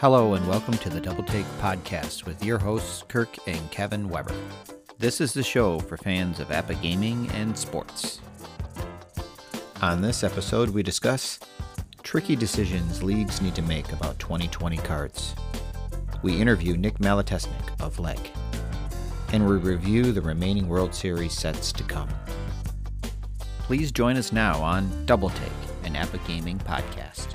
Hello, 0.00 0.32
and 0.32 0.48
welcome 0.48 0.78
to 0.78 0.88
the 0.88 0.98
Double 0.98 1.22
Take 1.22 1.44
Podcast 1.60 2.24
with 2.24 2.42
your 2.42 2.56
hosts, 2.56 3.04
Kirk 3.06 3.28
and 3.46 3.70
Kevin 3.70 4.08
Weber. 4.08 4.34
This 4.96 5.20
is 5.20 5.34
the 5.34 5.42
show 5.42 5.78
for 5.78 5.98
fans 5.98 6.40
of 6.40 6.48
APBA 6.48 6.80
gaming 6.80 7.28
and 7.32 7.54
sports. 7.54 8.22
On 9.82 10.00
this 10.00 10.24
episode, 10.24 10.70
we 10.70 10.82
discuss 10.82 11.38
tricky 12.02 12.34
decisions 12.34 13.02
leagues 13.02 13.42
need 13.42 13.54
to 13.54 13.60
make 13.60 13.92
about 13.92 14.18
2020 14.18 14.78
cards. 14.78 15.34
We 16.22 16.40
interview 16.40 16.78
Nick 16.78 16.94
Malatesnik 16.94 17.78
of 17.78 17.98
Leg, 17.98 18.30
and 19.34 19.46
we 19.46 19.56
review 19.56 20.12
the 20.12 20.22
remaining 20.22 20.66
World 20.66 20.94
Series 20.94 21.34
sets 21.34 21.72
to 21.72 21.84
come. 21.84 22.08
Please 23.58 23.92
join 23.92 24.16
us 24.16 24.32
now 24.32 24.62
on 24.62 25.04
Double 25.04 25.28
Take, 25.28 25.52
an 25.84 25.92
APBA 25.92 26.26
gaming 26.26 26.58
podcast. 26.60 27.29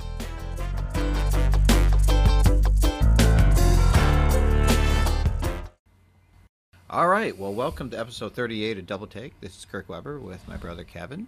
All 6.96 7.08
right. 7.08 7.36
Well, 7.36 7.52
welcome 7.52 7.90
to 7.90 8.00
episode 8.00 8.32
38 8.32 8.78
of 8.78 8.86
Double 8.86 9.06
Take. 9.06 9.38
This 9.42 9.54
is 9.54 9.66
Kirk 9.66 9.86
Weber 9.86 10.18
with 10.18 10.48
my 10.48 10.56
brother 10.56 10.82
Kevin. 10.82 11.26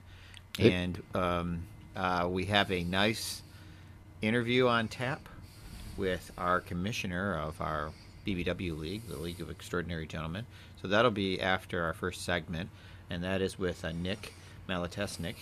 Hey. 0.57 0.73
And 0.73 1.03
um, 1.15 1.63
uh, 1.95 2.27
we 2.31 2.47
have 2.47 2.73
a 2.73 2.83
nice 2.85 3.43
interview 4.23 4.67
on 4.67 4.89
tap 4.89 5.29
with 5.99 6.33
our 6.39 6.63
commissioner 6.63 7.39
of 7.39 7.61
our 7.61 7.91
BBW 8.27 8.79
League, 8.79 9.07
the 9.09 9.19
League 9.19 9.43
of 9.43 9.51
Extraordinary 9.51 10.07
Gentlemen. 10.07 10.47
So 10.81 10.89
that'll 10.89 11.11
be 11.11 11.39
after 11.39 11.85
our 11.85 11.93
first 11.93 12.25
segment, 12.25 12.71
and 13.11 13.23
that 13.23 13.43
is 13.43 13.59
with 13.59 13.85
uh, 13.85 13.93
Nick 13.93 14.33
Malatesnik. 14.71 15.37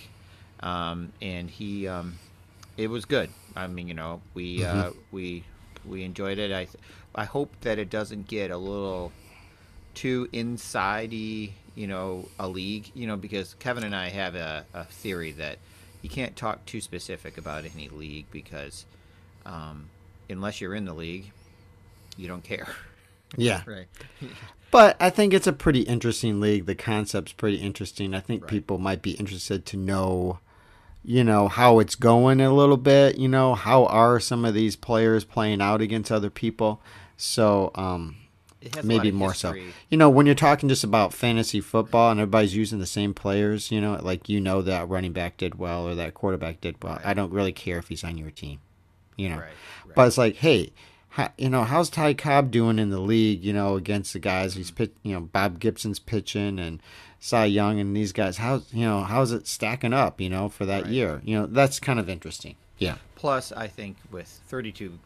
Um, 0.58 1.12
and 1.22 1.48
he, 1.48 1.86
um, 1.86 2.18
it 2.76 2.90
was 2.90 3.04
good. 3.04 3.30
I 3.54 3.68
mean, 3.68 3.86
you 3.86 3.94
know, 3.94 4.20
we 4.34 4.64
uh, 4.64 4.90
we 5.12 5.44
we 5.84 6.02
enjoyed 6.02 6.38
it. 6.38 6.50
I 6.50 6.64
th- 6.64 6.82
I 7.14 7.26
hope 7.26 7.52
that 7.60 7.78
it 7.78 7.90
doesn't 7.90 8.26
get 8.26 8.50
a 8.50 8.58
little 8.58 9.12
too 9.96 10.28
insidey, 10.32 11.50
you 11.74 11.88
know, 11.88 12.28
a 12.38 12.46
league, 12.46 12.90
you 12.94 13.08
know, 13.08 13.16
because 13.16 13.54
Kevin 13.54 13.82
and 13.82 13.96
I 13.96 14.10
have 14.10 14.36
a, 14.36 14.64
a 14.72 14.84
theory 14.84 15.32
that 15.32 15.58
you 16.02 16.08
can't 16.08 16.36
talk 16.36 16.64
too 16.66 16.80
specific 16.80 17.36
about 17.38 17.64
any 17.74 17.88
league 17.88 18.26
because 18.30 18.84
um, 19.44 19.88
unless 20.30 20.60
you're 20.60 20.74
in 20.74 20.84
the 20.84 20.94
league, 20.94 21.32
you 22.16 22.28
don't 22.28 22.44
care. 22.44 22.68
Yeah. 23.36 23.62
Right. 23.66 23.88
But 24.70 24.96
I 25.00 25.10
think 25.10 25.32
it's 25.34 25.46
a 25.48 25.52
pretty 25.52 25.80
interesting 25.80 26.38
league. 26.40 26.66
The 26.66 26.74
concept's 26.76 27.32
pretty 27.32 27.56
interesting. 27.56 28.14
I 28.14 28.20
think 28.20 28.42
Right. 28.42 28.50
people 28.50 28.78
might 28.78 29.02
be 29.02 29.12
interested 29.12 29.66
to 29.66 29.76
know, 29.76 30.38
you 31.04 31.24
know, 31.24 31.48
how 31.48 31.78
it's 31.80 31.94
going 31.96 32.40
a 32.40 32.52
little 32.54 32.76
bit. 32.76 33.16
You 33.18 33.28
know, 33.28 33.54
how 33.54 33.86
are 33.86 34.20
some 34.20 34.44
of 34.44 34.54
these 34.54 34.76
players 34.76 35.24
playing 35.24 35.60
out 35.60 35.80
against 35.80 36.12
other 36.12 36.30
people? 36.30 36.80
So, 37.16 37.70
um, 37.74 38.16
It 38.66 38.74
has 38.74 38.84
a 38.84 38.88
lot 38.88 38.96
maybe 38.96 39.12
more 39.12 39.32
so. 39.32 39.54
You 39.88 39.96
know, 39.96 40.10
when 40.10 40.26
you're 40.26 40.34
talking 40.34 40.68
just 40.68 40.84
about 40.84 41.14
fantasy 41.14 41.60
football 41.60 42.10
and 42.10 42.18
everybody's 42.18 42.56
using 42.56 42.80
the 42.80 42.86
same 42.86 43.14
players, 43.14 43.70
you 43.70 43.80
know, 43.80 43.98
like 44.02 44.28
you 44.28 44.40
know 44.40 44.60
that 44.62 44.88
running 44.88 45.12
back 45.12 45.36
did 45.36 45.56
well 45.56 45.86
or 45.86 45.94
that 45.94 46.14
quarterback 46.14 46.60
did 46.60 46.82
well. 46.82 46.94
Right. 46.94 47.06
I 47.06 47.14
don't 47.14 47.32
really 47.32 47.52
care 47.52 47.78
if 47.78 47.88
he's 47.88 48.02
on 48.02 48.18
your 48.18 48.30
team, 48.30 48.58
you 49.16 49.28
know. 49.28 49.36
Right, 49.36 49.44
right. 49.86 49.94
But 49.94 50.08
it's 50.08 50.18
like, 50.18 50.36
hey, 50.36 50.72
how, 51.10 51.30
you 51.38 51.48
know, 51.48 51.62
how's 51.62 51.88
Ty 51.88 52.14
Cobb 52.14 52.50
doing 52.50 52.78
in 52.78 52.90
the 52.90 53.00
league? 53.00 53.44
You 53.44 53.52
know, 53.52 53.76
against 53.76 54.12
the 54.12 54.18
guys 54.18 54.54
he's 54.54 54.70
mm-hmm. 54.70 54.76
pit, 54.76 54.96
you 55.02 55.14
know, 55.14 55.20
Bob 55.20 55.60
Gibson's 55.60 56.00
pitching 56.00 56.58
and 56.58 56.82
Cy 57.20 57.44
Young 57.44 57.78
and 57.78 57.96
these 57.96 58.12
guys. 58.12 58.38
How 58.38 58.62
you 58.72 58.84
know 58.84 59.02
how's 59.02 59.30
it 59.30 59.46
stacking 59.46 59.92
up? 59.92 60.20
You 60.20 60.28
know, 60.28 60.48
for 60.48 60.66
that 60.66 60.86
year. 60.86 61.22
You 61.24 61.38
know, 61.38 61.46
that's 61.46 61.78
kind 61.78 62.00
of 62.00 62.08
interesting. 62.08 62.56
Yeah. 62.78 62.96
Plus, 63.14 63.52
I 63.52 63.68
think 63.68 63.96
with 64.10 64.28
32 64.48 64.98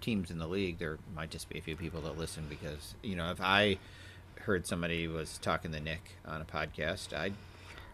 teams 0.00 0.30
in 0.30 0.38
the 0.38 0.46
league, 0.46 0.78
there 0.78 0.98
might 1.14 1.30
just 1.30 1.48
be 1.48 1.58
a 1.58 1.62
few 1.62 1.76
people 1.76 2.00
that 2.02 2.18
listen 2.18 2.46
because 2.48 2.94
you 3.02 3.16
know 3.16 3.30
if 3.30 3.40
I 3.40 3.78
heard 4.40 4.66
somebody 4.66 5.08
was 5.08 5.38
talking 5.38 5.72
to 5.72 5.80
Nick 5.80 6.16
on 6.24 6.40
a 6.40 6.44
podcast, 6.44 7.12
I'd 7.12 7.34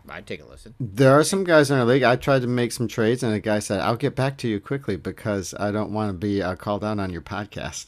I'd 0.09 0.27
take 0.27 0.43
a 0.43 0.47
listen. 0.47 0.75
There 0.81 1.12
are 1.12 1.25
some 1.25 1.45
guys 1.45 1.71
in 1.71 1.79
our 1.79 1.85
league. 1.85 2.03
I 2.03 2.17
tried 2.17 2.43
to 2.43 2.49
make 2.49 2.73
some 2.73 2.89
trades, 2.89 3.23
and 3.23 3.33
a 3.33 3.41
guy 3.41 3.61
said, 3.61 3.81
"I'll 3.81 3.97
get 3.97 4.17
back 4.17 4.37
to 4.39 4.49
you 4.49 4.61
quickly 4.61 4.97
because 4.97 5.55
I 5.59 5.71
don't 5.71 5.93
want 5.93 6.11
to 6.11 6.15
be 6.15 6.43
uh, 6.43 6.57
called 6.57 6.85
out 6.85 6.99
on 6.99 7.11
your 7.11 7.23
podcast." 7.23 7.87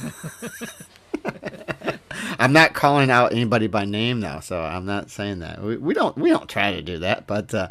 I'm 2.38 2.52
not 2.52 2.74
calling 2.74 3.10
out 3.10 3.32
anybody 3.32 3.66
by 3.66 3.84
name 3.84 4.20
now, 4.20 4.40
so 4.40 4.60
I'm 4.60 4.86
not 4.86 5.10
saying 5.10 5.40
that. 5.40 5.62
We, 5.62 5.76
we 5.76 5.94
don't 5.94 6.16
we 6.16 6.30
don't 6.30 6.48
try 6.48 6.72
to 6.72 6.82
do 6.82 6.98
that, 6.98 7.26
but 7.26 7.52
uh, 7.54 7.68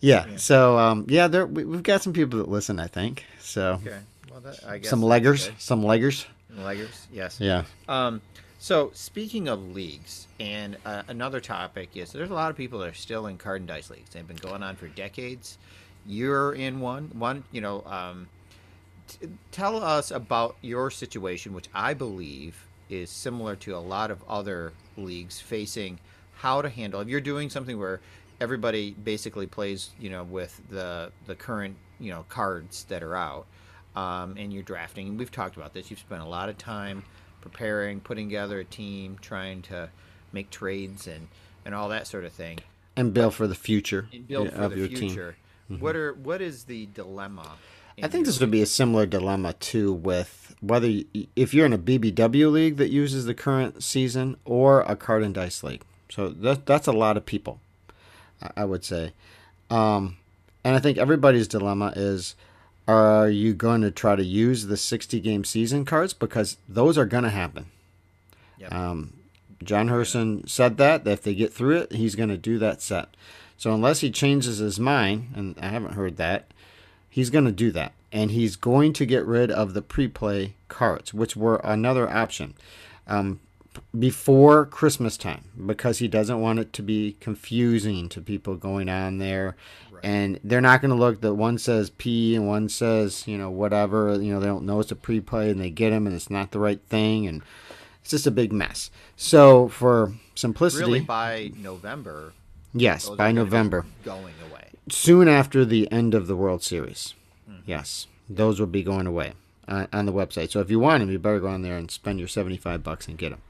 yeah. 0.00 0.36
So 0.36 0.78
um, 0.78 1.06
yeah, 1.08 1.28
there 1.28 1.46
we, 1.46 1.64
we've 1.64 1.82
got 1.82 2.02
some 2.02 2.12
people 2.12 2.38
that 2.40 2.48
listen. 2.48 2.78
I 2.78 2.88
think 2.88 3.24
so. 3.40 3.80
Okay. 3.84 3.98
Well, 4.32 4.40
that, 4.40 4.66
I 4.66 4.78
guess 4.78 4.90
Some 4.90 5.02
leggers, 5.02 5.46
good. 5.46 5.60
some 5.60 5.82
leggers. 5.82 6.24
Leggers, 6.56 7.06
yes. 7.12 7.38
Yeah. 7.38 7.64
Um, 7.88 8.22
so 8.58 8.90
speaking 8.94 9.48
of 9.48 9.62
leagues, 9.74 10.26
and 10.40 10.76
uh, 10.86 11.02
another 11.08 11.40
topic 11.40 11.90
is 11.94 12.12
there's 12.12 12.30
a 12.30 12.34
lot 12.34 12.50
of 12.50 12.56
people 12.56 12.78
that 12.80 12.88
are 12.88 12.94
still 12.94 13.26
in 13.26 13.36
card 13.36 13.60
and 13.60 13.68
dice 13.68 13.90
leagues. 13.90 14.10
They've 14.10 14.26
been 14.26 14.36
going 14.36 14.62
on 14.62 14.76
for 14.76 14.88
decades. 14.88 15.58
You're 16.06 16.54
in 16.54 16.80
one. 16.80 17.10
One, 17.14 17.44
you 17.52 17.60
know. 17.60 17.82
Um, 17.84 18.28
t- 19.08 19.28
tell 19.50 19.82
us 19.82 20.10
about 20.10 20.56
your 20.62 20.90
situation, 20.90 21.52
which 21.52 21.68
I 21.74 21.92
believe 21.94 22.66
is 22.88 23.10
similar 23.10 23.56
to 23.56 23.76
a 23.76 23.78
lot 23.78 24.10
of 24.10 24.22
other 24.28 24.72
leagues 24.96 25.40
facing 25.40 25.98
how 26.36 26.62
to 26.62 26.68
handle. 26.68 27.00
If 27.00 27.08
you're 27.08 27.20
doing 27.20 27.50
something 27.50 27.78
where 27.78 28.00
everybody 28.40 28.92
basically 28.92 29.46
plays, 29.46 29.90
you 30.00 30.08
know, 30.10 30.24
with 30.24 30.60
the 30.70 31.12
the 31.26 31.34
current, 31.34 31.76
you 32.00 32.10
know, 32.10 32.24
cards 32.28 32.84
that 32.88 33.02
are 33.02 33.16
out, 33.16 33.46
um, 33.96 34.36
and 34.38 34.52
you're 34.52 34.62
drafting. 34.62 35.08
And 35.08 35.18
we've 35.18 35.30
talked 35.30 35.56
about 35.56 35.72
this. 35.74 35.90
You've 35.90 36.00
spent 36.00 36.22
a 36.22 36.26
lot 36.26 36.48
of 36.48 36.58
time 36.58 37.04
preparing, 37.40 38.00
putting 38.00 38.28
together 38.28 38.60
a 38.60 38.64
team, 38.64 39.18
trying 39.20 39.62
to 39.62 39.88
make 40.32 40.50
trades 40.50 41.06
and 41.06 41.28
and 41.64 41.74
all 41.74 41.88
that 41.90 42.06
sort 42.08 42.24
of 42.24 42.32
thing, 42.32 42.58
And 42.96 43.14
build 43.14 43.34
for 43.34 43.46
the 43.46 43.54
future 43.54 44.08
and 44.12 44.26
build 44.26 44.46
yeah, 44.48 44.54
for 44.56 44.62
of 44.62 44.70
the 44.72 44.78
your 44.78 44.88
team. 44.88 44.96
future. 45.10 45.36
What 45.68 45.94
are 45.96 46.12
what 46.14 46.40
is 46.42 46.64
the 46.64 46.86
dilemma? 46.94 47.52
I 48.02 48.08
think 48.08 48.26
this 48.26 48.40
would 48.40 48.50
be 48.50 48.62
a 48.62 48.66
similar 48.66 49.06
dilemma 49.06 49.52
too 49.54 49.92
with 49.92 50.54
whether 50.60 50.88
you, 50.88 51.04
if 51.36 51.52
you're 51.54 51.66
in 51.66 51.72
a 51.72 51.78
BBW 51.78 52.50
league 52.50 52.76
that 52.78 52.90
uses 52.90 53.26
the 53.26 53.34
current 53.34 53.82
season 53.82 54.36
or 54.44 54.80
a 54.82 54.96
card 54.96 55.22
and 55.22 55.34
dice 55.34 55.62
league. 55.62 55.82
So 56.10 56.28
that 56.30 56.66
that's 56.66 56.86
a 56.86 56.92
lot 56.92 57.16
of 57.16 57.24
people, 57.26 57.60
I- 58.42 58.50
I 58.58 58.64
would 58.64 58.84
say. 58.84 59.12
Um, 59.70 60.16
and 60.64 60.74
I 60.76 60.78
think 60.78 60.98
everybody's 60.98 61.48
dilemma 61.48 61.92
is: 61.96 62.34
Are 62.88 63.28
you 63.28 63.54
going 63.54 63.80
to 63.82 63.90
try 63.90 64.16
to 64.16 64.24
use 64.24 64.66
the 64.66 64.76
60 64.76 65.20
game 65.20 65.44
season 65.44 65.84
cards 65.84 66.12
because 66.12 66.56
those 66.68 66.98
are 66.98 67.06
going 67.06 67.24
to 67.24 67.30
happen? 67.30 67.66
Yep. 68.58 68.72
Um, 68.72 69.12
John 69.62 69.88
Herson 69.88 70.48
said 70.48 70.76
that, 70.78 71.04
that 71.04 71.10
if 71.10 71.22
they 71.22 71.34
get 71.34 71.52
through 71.52 71.78
it, 71.78 71.92
he's 71.92 72.14
going 72.16 72.28
to 72.28 72.36
do 72.36 72.58
that 72.58 72.82
set. 72.82 73.08
So 73.56 73.72
unless 73.72 74.00
he 74.00 74.10
changes 74.10 74.58
his 74.58 74.80
mind, 74.80 75.32
and 75.36 75.56
I 75.60 75.68
haven't 75.68 75.94
heard 75.94 76.16
that, 76.16 76.46
he's 77.08 77.30
going 77.30 77.44
to 77.44 77.52
do 77.52 77.70
that. 77.72 77.92
And 78.10 78.30
he's 78.30 78.56
going 78.56 78.92
to 78.94 79.06
get 79.06 79.24
rid 79.24 79.50
of 79.50 79.72
the 79.72 79.82
pre-play 79.82 80.54
cards, 80.68 81.14
which 81.14 81.36
were 81.36 81.60
another 81.62 82.10
option 82.10 82.54
um, 83.06 83.40
before 83.96 84.66
Christmas 84.66 85.16
time, 85.16 85.44
because 85.66 85.98
he 85.98 86.08
doesn't 86.08 86.40
want 86.40 86.58
it 86.58 86.72
to 86.74 86.82
be 86.82 87.16
confusing 87.20 88.08
to 88.10 88.20
people 88.20 88.56
going 88.56 88.88
on 88.88 89.18
there. 89.18 89.56
And 90.02 90.40
they're 90.42 90.60
not 90.60 90.80
going 90.80 90.90
to 90.90 90.96
look. 90.96 91.20
The 91.20 91.32
one 91.32 91.58
says 91.58 91.90
P 91.90 92.34
and 92.34 92.48
one 92.48 92.68
says 92.68 93.26
you 93.28 93.38
know 93.38 93.50
whatever. 93.50 94.20
You 94.20 94.34
know 94.34 94.40
they 94.40 94.46
don't 94.46 94.66
know 94.66 94.80
it's 94.80 94.90
a 94.90 94.96
pre-play, 94.96 95.50
and 95.50 95.60
they 95.60 95.70
get 95.70 95.90
them, 95.90 96.06
and 96.06 96.16
it's 96.16 96.30
not 96.30 96.50
the 96.50 96.58
right 96.58 96.80
thing, 96.88 97.26
and 97.26 97.42
it's 98.00 98.10
just 98.10 98.26
a 98.26 98.32
big 98.32 98.52
mess. 98.52 98.90
So 99.16 99.68
for 99.68 100.12
simplicity, 100.34 100.84
really 100.84 101.00
by 101.00 101.52
November. 101.56 102.32
yes, 102.74 103.08
by 103.10 103.30
November, 103.30 103.86
going 104.04 104.34
away. 104.50 104.70
soon 104.90 105.28
after 105.28 105.64
the 105.64 105.90
end 105.92 106.14
of 106.14 106.26
the 106.26 106.36
World 106.36 106.62
Series. 106.64 107.14
Yes, 107.64 108.08
those 108.28 108.58
will 108.58 108.66
be 108.66 108.82
going 108.82 109.06
away 109.06 109.34
uh, 109.68 109.86
on 109.92 110.06
the 110.06 110.12
website. 110.12 110.50
So 110.50 110.58
if 110.58 110.68
you 110.68 110.80
want 110.80 111.00
them, 111.00 111.10
you 111.12 111.18
better 111.20 111.38
go 111.38 111.46
on 111.46 111.62
there 111.62 111.76
and 111.76 111.88
spend 111.92 112.18
your 112.18 112.26
seventy-five 112.26 112.82
bucks 112.82 113.06
and 113.06 113.16
get 113.16 113.30
them. 113.30 113.42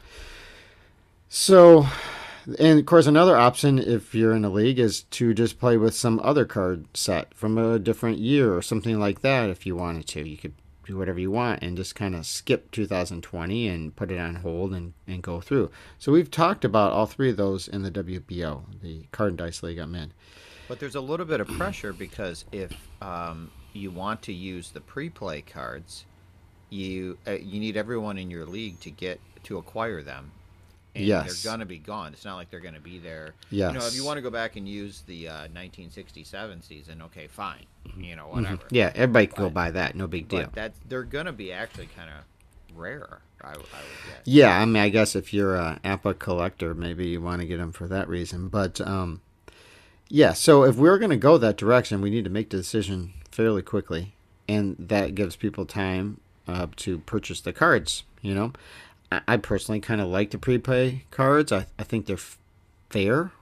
So, 1.31 1.87
and 2.59 2.79
of 2.79 2.87
course, 2.87 3.07
another 3.07 3.37
option 3.37 3.79
if 3.79 4.15
you're 4.15 4.35
in 4.35 4.45
a 4.45 4.51
league 4.51 4.79
is 4.79 5.03
to 5.03 5.35
just 5.35 5.59
play 5.59 5.77
with 5.77 5.95
some 5.95 6.21
other 6.23 6.45
card 6.45 6.87
set 6.97 7.35
from 7.35 7.59
a 7.59 7.79
different 7.79 8.19
year 8.19 8.55
or 8.55 8.63
something 8.63 8.99
like 8.99 9.21
that. 9.21 9.51
If 9.51 9.67
you 9.67 9.77
wanted 9.77 10.07
to, 10.09 10.29
you 10.29 10.37
could 10.37 10.55
do 10.85 10.97
whatever 10.97 11.21
you 11.21 11.31
want 11.31 11.63
and 11.63 11.77
just 11.77 11.95
kind 11.95 12.15
of 12.15 12.27
skip 12.27 12.71
2020 12.73 13.69
and 13.69 13.95
put 13.95 14.11
it 14.11 14.19
on 14.19 14.37
hold 14.37 14.75
and, 14.75 14.93
and 15.07 15.23
go 15.23 15.41
through. 15.41 15.71
So 15.99 16.13
we've 16.13 16.31
talked 16.31 16.65
about 16.65 16.93
all 16.93 17.07
three 17.07 17.31
of 17.31 17.37
those 17.37 17.69
in 17.69 17.83
the 17.83 17.91
WBO, 17.91 18.65
the 18.83 19.05
card 19.13 19.31
and 19.31 19.39
dice 19.39 19.63
league 19.63 19.79
I'm 19.79 19.95
in. 19.95 20.13
But 20.69 20.81
there's 20.81 20.95
a 20.95 21.01
little 21.01 21.27
bit 21.27 21.41
of 21.41 21.49
pressure 21.49 21.93
because 21.93 22.45
if 22.53 22.73
um, 23.01 23.51
you 23.73 23.91
want 23.91 24.23
to 24.23 24.33
use 24.33 24.71
the 24.71 24.81
pre-play 24.81 25.43
cards, 25.43 26.07
you 26.71 27.19
uh, 27.27 27.33
you 27.33 27.61
need 27.61 27.77
everyone 27.77 28.17
in 28.17 28.31
your 28.31 28.47
league 28.47 28.81
to 28.81 28.91
get 28.91 29.21
to 29.45 29.59
acquire 29.59 30.03
them, 30.03 30.33
And 30.95 31.05
Yes. 31.07 31.43
they're 31.43 31.53
gonna 31.53 31.65
be 31.65 31.79
gone. 31.79 32.13
It's 32.13 32.25
not 32.25 32.37
like 32.37 32.51
they're 32.51 32.61
gonna 32.61 32.79
be 32.81 32.99
there. 32.99 33.35
You 33.51 33.73
know, 33.73 33.87
if 33.87 33.95
you 33.95 34.05
want 34.05 34.19
to 34.19 34.23
go 34.23 34.31
back 34.31 34.57
and 34.57 34.69
use 34.69 35.03
the 35.07 35.29
uh, 35.29 35.49
1967 35.49 36.63
season, 36.63 37.03
okay, 37.03 37.27
fine. 37.29 37.65
You 37.97 38.17
know, 38.17 38.29
whatever. 38.29 38.57
Mm-hmm. 38.57 38.75
Yeah, 38.75 38.93
everybody 38.95 39.27
can 39.29 39.45
go 39.45 39.51
buy 39.51 39.71
that. 39.71 39.95
No 39.97 40.07
big 40.07 40.29
deal. 40.29 40.43
But 40.43 40.53
that's 40.53 40.79
they're 40.89 41.03
gonna 41.05 41.33
be 41.33 41.53
actually 41.53 41.89
kind 41.97 42.11
of 42.11 42.77
rare. 42.79 43.21
I, 43.41 43.49
I 43.49 43.57
would 43.57 43.63
guess. 43.63 44.21
Yeah, 44.25 44.59
I 44.61 44.65
mean, 44.67 44.77
I 44.83 44.89
guess 44.89 45.17
if 45.17 45.33
you're 45.35 45.57
a 45.57 45.81
APBA 45.85 46.19
collector, 46.19 46.75
maybe 46.75 47.09
you 47.09 47.21
want 47.21 47.41
to 47.41 47.47
get 47.47 47.57
them 47.59 47.73
for 47.73 47.89
that 47.89 48.09
reason. 48.09 48.49
But 48.49 48.81
um, 48.81 49.21
yeah, 50.09 50.33
so 50.33 50.63
if 50.65 50.77
we're 50.77 50.99
going 50.99 51.11
to 51.11 51.17
go 51.17 51.39
that 51.39 51.57
direction, 51.57 52.01
we 52.01 52.11
need 52.11 52.25
to 52.25 52.31
make 52.31 52.51
the 52.51 52.59
decision 52.59 53.15
fairly 53.31 53.63
quickly, 53.63 54.15
and 54.47 54.77
that 54.79 55.15
gives 55.15 55.37
people 55.37 55.65
time 55.67 56.21
uh, 56.47 56.67
to 56.77 56.99
purchase 56.99 57.41
the 57.41 57.53
cards. 57.53 58.05
You 58.21 58.35
know, 58.35 58.53
I, 59.27 59.37
personally 59.37 59.81
kind 59.81 60.01
of 60.01 60.09
like 60.09 60.31
the 60.31 60.39
pre-play 60.39 61.05
cards. 61.11 61.53
I, 61.53 61.67
I 61.79 61.85
think 61.85 62.07
they're 62.07 62.17
f- 62.17 62.39
fair. 62.91 63.33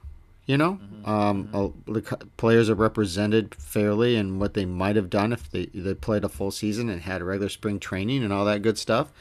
You 0.46 0.58
know, 0.58 0.80
um, 1.04 1.48
uh, 1.54 1.68
the 1.86 2.02
players 2.36 2.68
are 2.68 2.74
represented 2.74 3.54
fairly 3.54 4.16
in 4.16 4.40
what 4.40 4.54
they 4.54 4.64
might 4.64 4.96
have 4.96 5.08
done 5.08 5.32
if 5.32 5.48
they, 5.48 5.66
they 5.66 5.94
played 5.94 6.24
a 6.24 6.28
full 6.28 6.50
season 6.50 6.88
and 6.88 7.02
had 7.02 7.22
regular 7.22 7.48
spring 7.48 7.78
training 7.78 8.24
and 8.24 8.32
all 8.32 8.44
that 8.46 8.62
good 8.62 8.76
stuff. 8.76 9.12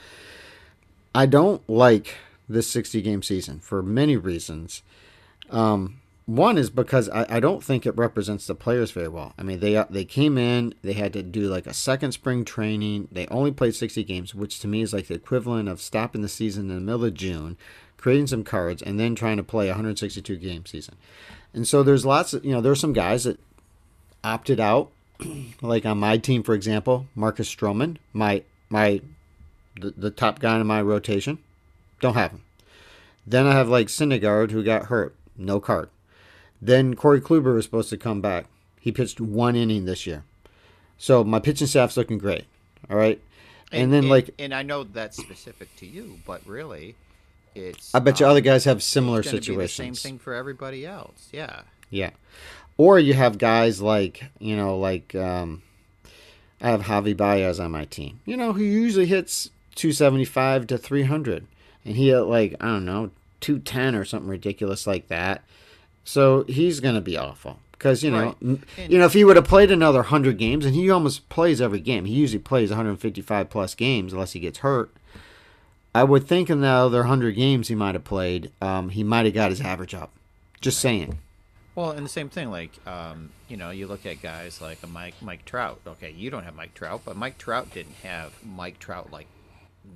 I 1.14 1.28
don't 1.28 1.68
like 1.70 2.16
this 2.48 2.68
60 2.72 3.04
game 3.04 3.22
season 3.22 3.60
for 3.60 3.84
many 3.84 4.18
reasons. 4.18 4.82
Um, 5.52 5.99
one 6.30 6.60
is 6.60 6.70
because 6.70 7.10
I, 7.10 7.26
I 7.28 7.40
don't 7.40 7.64
think 7.64 7.88
it 7.88 7.98
represents 7.98 8.46
the 8.46 8.54
players 8.54 8.92
very 8.92 9.08
well. 9.08 9.34
I 9.40 9.42
mean, 9.42 9.60
they 9.60 9.76
uh, 9.76 9.86
they 9.90 10.06
came 10.06 10.38
in, 10.38 10.76
they 10.84 10.94
had 10.94 11.12
to 11.14 11.24
do 11.24 11.48
like 11.48 11.66
a 11.66 11.74
second 11.74 12.12
spring 12.12 12.46
training. 12.46 13.08
They 13.12 13.26
only 13.28 13.52
played 13.52 13.74
60 13.74 14.04
games, 14.04 14.36
which 14.36 14.60
to 14.60 14.68
me 14.68 14.84
is 14.84 14.94
like 14.94 15.08
the 15.08 15.16
equivalent 15.16 15.68
of 15.68 15.82
stopping 15.82 16.22
the 16.22 16.30
season 16.30 16.70
in 16.70 16.76
the 16.76 16.82
middle 16.82 17.06
of 17.06 17.16
June, 17.16 17.58
creating 17.98 18.28
some 18.28 18.44
cards, 18.44 18.84
and 18.84 19.00
then 19.00 19.16
trying 19.16 19.38
to 19.38 19.44
play 19.44 19.70
a 19.70 19.72
162 19.72 20.38
game 20.38 20.68
season. 20.68 20.98
And 21.52 21.68
so 21.68 21.82
there's 21.82 22.06
lots 22.06 22.34
of, 22.34 22.46
you 22.46 22.52
know, 22.52 22.62
there's 22.62 22.80
some 22.80 22.94
guys 22.94 23.24
that 23.24 23.40
opted 24.24 24.60
out. 24.60 24.92
like 25.64 25.86
on 25.86 25.98
my 25.98 26.18
team, 26.18 26.44
for 26.44 26.54
example, 26.54 27.08
Marcus 27.16 27.54
Stroman, 27.54 27.98
my 28.14 28.44
my 28.70 29.02
the, 29.82 29.96
the 29.98 30.12
top 30.12 30.38
guy 30.38 30.60
in 30.60 30.68
my 30.68 30.82
rotation. 30.82 31.40
Don't 32.02 32.14
have 32.14 32.32
him. 32.32 32.44
Then 33.26 33.48
I 33.48 33.54
have 33.54 33.68
like 33.68 33.88
Syndergaard 33.88 34.52
who 34.52 34.64
got 34.64 34.86
hurt, 34.86 35.16
no 35.36 35.60
card. 35.60 35.90
Then 36.62 36.96
Corey 36.96 37.22
Kluber 37.22 37.56
was 37.56 37.66
supposed 37.66 37.90
to 37.90 37.98
come 37.98 38.22
back. 38.22 38.46
He 38.80 38.92
pitched 38.92 39.22
one 39.22 39.56
inning 39.56 39.86
this 39.86 40.06
year, 40.06 40.24
so 40.98 41.24
my 41.24 41.40
pitching 41.40 41.68
staff's 41.68 41.98
looking 41.98 42.18
great. 42.18 42.46
All 42.90 42.98
right, 42.98 43.22
and, 43.72 43.92
then 43.94 44.10
like 44.10 44.32
and 44.40 44.54
I 44.54 44.64
know 44.64 44.84
that's 44.84 45.18
specific 45.18 45.76
to 45.78 45.86
you, 45.86 46.20
but 46.26 46.46
really, 46.46 46.96
it's. 47.56 47.94
I 47.94 48.00
bet 48.00 48.20
you 48.20 48.26
um, 48.26 48.32
other 48.32 48.42
guys 48.42 48.66
have 48.66 48.82
similar 48.82 49.20
it's 49.20 49.30
gonna 49.30 49.38
be 49.38 49.40
the 49.40 49.52
situations. 49.52 50.02
same 50.02 50.12
thing 50.12 50.20
for 50.20 50.34
everybody 50.34 50.86
else. 50.86 51.30
Yeah. 51.32 51.62
Yeah. 51.90 52.12
Or 52.78 53.00
you 53.00 53.14
have 53.14 53.38
guys 53.38 53.82
like, 53.82 54.24
you 54.40 54.56
know, 54.56 54.78
like 54.78 55.14
um, 55.16 55.64
I 56.62 56.70
have 56.70 56.84
Javi 56.84 57.16
Baez 57.16 57.60
on 57.60 57.72
my 57.72 57.86
team, 57.86 58.22
you 58.26 58.38
know, 58.38 58.54
who 58.54 58.64
usually 58.64 59.06
hits 59.06 59.50
275 59.76 60.68
to 60.68 60.78
300. 60.78 61.48
And 61.86 61.96
he 61.96 62.10
hit 62.10 62.22
like, 62.22 62.56
I 62.60 62.68
don't 62.68 62.86
know, 62.86 63.12
210 63.42 63.96
or 63.96 64.06
something 64.06 64.30
ridiculous 64.30 64.88
like 64.88 65.08
that. 65.08 65.44
So 66.04 66.44
he's 66.48 66.80
going 66.80 66.96
to 66.96 67.02
be 67.02 67.18
awful. 67.18 67.60
Because, 67.72 68.04
you 68.04 68.12
know, 68.12 68.36
Right. 68.42 68.60
you 68.90 68.98
know, 68.98 69.06
if 69.06 69.14
he 69.14 69.24
would 69.24 69.38
have 69.38 69.48
played 69.48 69.72
another 69.72 70.00
100 70.00 70.38
games, 70.38 70.66
and 70.66 70.76
he 70.76 70.90
almost 70.90 71.30
plays 71.30 71.62
every 71.62 71.80
game, 71.80 72.04
he 72.06 72.14
usually 72.14 72.40
plays 72.40 72.72
155 72.72 73.50
plus 73.50 73.74
games 73.74 74.12
unless 74.12 74.34
he 74.34 74.40
gets 74.42 74.60
hurt. 74.60 74.92
I 75.96 76.04
would 76.04 76.28
think 76.28 76.50
in 76.50 76.60
the 76.62 76.68
other 76.68 77.00
100 77.00 77.36
games 77.36 77.70
he 77.70 77.76
might 77.76 77.96
have 77.96 78.04
played, 78.04 78.52
um, 78.62 78.90
he 78.90 79.04
might 79.04 79.26
have 79.26 79.34
got 79.34 79.50
his 79.52 79.62
average 79.62 79.94
up. 79.94 80.12
Just 80.60 80.80
saying. 80.80 81.20
Well, 81.76 81.92
and 81.92 82.06
the 82.06 82.10
same 82.10 82.28
thing, 82.28 82.52
like 82.52 82.72
um, 82.86 83.30
you 83.48 83.56
know, 83.56 83.70
you 83.70 83.88
look 83.88 84.06
at 84.06 84.22
guys 84.22 84.60
like 84.60 84.80
a 84.84 84.88
Mike 84.88 85.14
Mike 85.22 85.46
Trout. 85.46 85.80
Okay, 85.88 86.12
you 86.12 86.30
don't 86.30 86.44
have 86.44 86.54
Mike 86.56 86.74
Trout, 86.74 87.04
but 87.06 87.16
Mike 87.16 87.38
Trout 87.38 87.74
didn't 87.74 87.96
have 88.04 88.34
Mike 88.46 88.80
Trout 88.80 89.14
like 89.14 89.28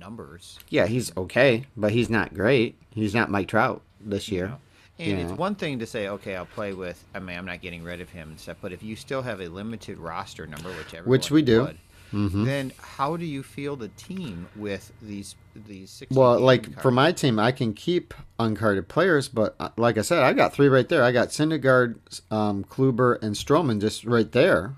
numbers. 0.00 0.58
Yeah, 0.70 0.86
he's 0.86 1.14
okay, 1.16 1.66
but 1.76 1.92
he's 1.92 2.08
not 2.08 2.32
great. 2.32 2.76
He's 2.94 3.14
not 3.14 3.30
Mike 3.30 3.48
Trout 3.48 3.82
this 4.00 4.30
year. 4.30 4.54
And 4.98 5.08
You 5.08 5.16
it's 5.16 5.32
one 5.32 5.56
thing 5.56 5.80
to 5.80 5.86
say, 5.86 6.08
okay, 6.08 6.36
I'll 6.36 6.46
play 6.46 6.72
with. 6.72 7.02
I 7.14 7.18
mean, 7.18 7.36
I'm 7.36 7.46
not 7.46 7.60
getting 7.60 7.82
rid 7.82 8.00
of 8.00 8.10
him 8.10 8.30
and 8.30 8.38
stuff. 8.38 8.58
But 8.60 8.72
if 8.72 8.82
you 8.82 8.94
still 8.94 9.22
have 9.22 9.40
a 9.40 9.48
limited 9.48 9.98
roster 9.98 10.46
number, 10.46 10.68
which 10.70 10.94
everyone 10.94 11.10
Which 11.10 11.30
we 11.32 11.42
do. 11.42 11.62
would, 11.62 11.78
Mhm. 12.12 12.44
then 12.44 12.72
how 12.80 13.16
do 13.16 13.24
you 13.24 13.42
feel 13.42 13.74
the 13.74 13.88
team 13.88 14.46
with 14.54 14.92
these 15.02 15.34
these? 15.66 15.90
60 15.90 16.14
Well, 16.16 16.38
like 16.38 16.80
for 16.80 16.92
my 16.92 17.10
team, 17.10 17.40
I 17.40 17.50
can 17.50 17.72
keep 17.74 18.14
uncarded 18.38 18.86
players, 18.88 19.26
but 19.28 19.56
uh, 19.58 19.70
like 19.76 19.98
I 19.98 20.02
said, 20.02 20.22
I 20.22 20.32
got 20.32 20.52
three 20.54 20.68
right 20.68 20.88
there. 20.88 21.02
I 21.02 21.10
got 21.10 21.28
Syndergaard, 21.30 21.96
um, 22.30 22.62
Kluber, 22.64 23.20
and 23.20 23.34
Stroman 23.34 23.80
just 23.80 24.04
right 24.04 24.30
there, 24.30 24.76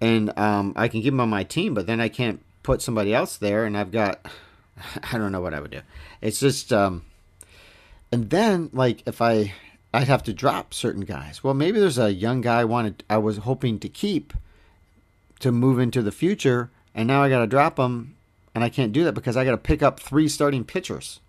and 0.00 0.36
um, 0.38 0.74
I 0.76 0.88
can 0.88 1.00
keep 1.00 1.12
them 1.12 1.20
on 1.20 1.30
my 1.30 1.44
team. 1.44 1.72
But 1.72 1.86
then 1.86 2.00
I 2.00 2.08
can't 2.08 2.42
put 2.62 2.82
somebody 2.82 3.14
else 3.14 3.38
there, 3.38 3.64
and 3.64 3.76
I've 3.76 3.90
got 3.92 4.20
I 5.12 5.16
don't 5.16 5.32
know 5.32 5.40
what 5.40 5.54
I 5.54 5.60
would 5.60 5.70
do. 5.70 5.80
It's 6.20 6.40
just 6.40 6.70
um, 6.70 7.02
and 8.12 8.30
then 8.30 8.70
like 8.72 9.02
if 9.06 9.20
I 9.20 9.54
I'd 9.92 10.08
have 10.08 10.22
to 10.24 10.32
drop 10.32 10.72
certain 10.72 11.04
guys. 11.04 11.42
Well, 11.42 11.54
maybe 11.54 11.80
there's 11.80 11.98
a 11.98 12.12
young 12.12 12.40
guy 12.40 12.60
I 12.60 12.64
wanted 12.64 13.04
I 13.10 13.18
was 13.18 13.38
hoping 13.38 13.78
to 13.80 13.88
keep 13.88 14.32
to 15.40 15.50
move 15.50 15.78
into 15.78 16.02
the 16.02 16.12
future, 16.12 16.70
and 16.94 17.08
now 17.08 17.22
I 17.22 17.28
got 17.28 17.40
to 17.40 17.46
drop 17.46 17.78
him, 17.78 18.14
and 18.54 18.62
I 18.62 18.68
can't 18.68 18.92
do 18.92 19.04
that 19.04 19.12
because 19.12 19.36
I 19.36 19.44
got 19.44 19.52
to 19.52 19.56
pick 19.56 19.82
up 19.82 19.98
three 19.98 20.28
starting 20.28 20.64
pitchers. 20.64 21.20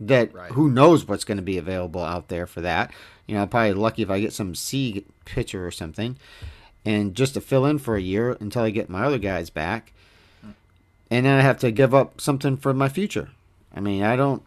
That 0.00 0.32
Right. 0.32 0.52
who 0.52 0.70
knows 0.70 1.08
what's 1.08 1.24
going 1.24 1.38
to 1.38 1.42
be 1.42 1.58
available 1.58 2.04
out 2.04 2.28
there 2.28 2.46
for 2.46 2.60
that. 2.60 2.92
You 3.26 3.34
know, 3.34 3.42
I'm 3.42 3.48
probably 3.48 3.72
lucky 3.72 4.02
if 4.02 4.10
I 4.10 4.20
get 4.20 4.32
some 4.32 4.54
C 4.54 5.04
pitcher 5.24 5.66
or 5.66 5.70
something, 5.72 6.16
and 6.84 7.14
just 7.14 7.34
to 7.34 7.40
fill 7.40 7.66
in 7.66 7.78
for 7.78 7.96
a 7.96 8.00
year 8.00 8.36
until 8.40 8.62
I 8.62 8.70
get 8.70 8.88
my 8.88 9.04
other 9.04 9.18
guys 9.18 9.50
back, 9.50 9.92
hmm. 10.40 10.50
and 11.10 11.26
then 11.26 11.38
I 11.38 11.42
have 11.42 11.58
to 11.60 11.70
give 11.70 11.94
up 11.94 12.20
something 12.20 12.56
for 12.56 12.72
my 12.74 12.88
future. 12.88 13.30
I 13.74 13.80
mean, 13.80 14.02
I 14.02 14.14
don't. 14.14 14.42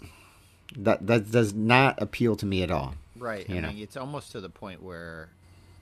That 0.77 1.07
that 1.07 1.31
does 1.31 1.53
not 1.53 2.01
appeal 2.01 2.35
to 2.38 2.45
me 2.45 2.63
at 2.63 2.71
all. 2.71 2.95
Right. 3.18 3.47
you 3.47 3.57
I 3.57 3.59
know. 3.62 3.68
mean, 3.69 3.83
it's 3.83 3.97
almost 3.97 4.31
to 4.31 4.41
the 4.41 4.50
point 4.50 4.81
where 4.81 5.29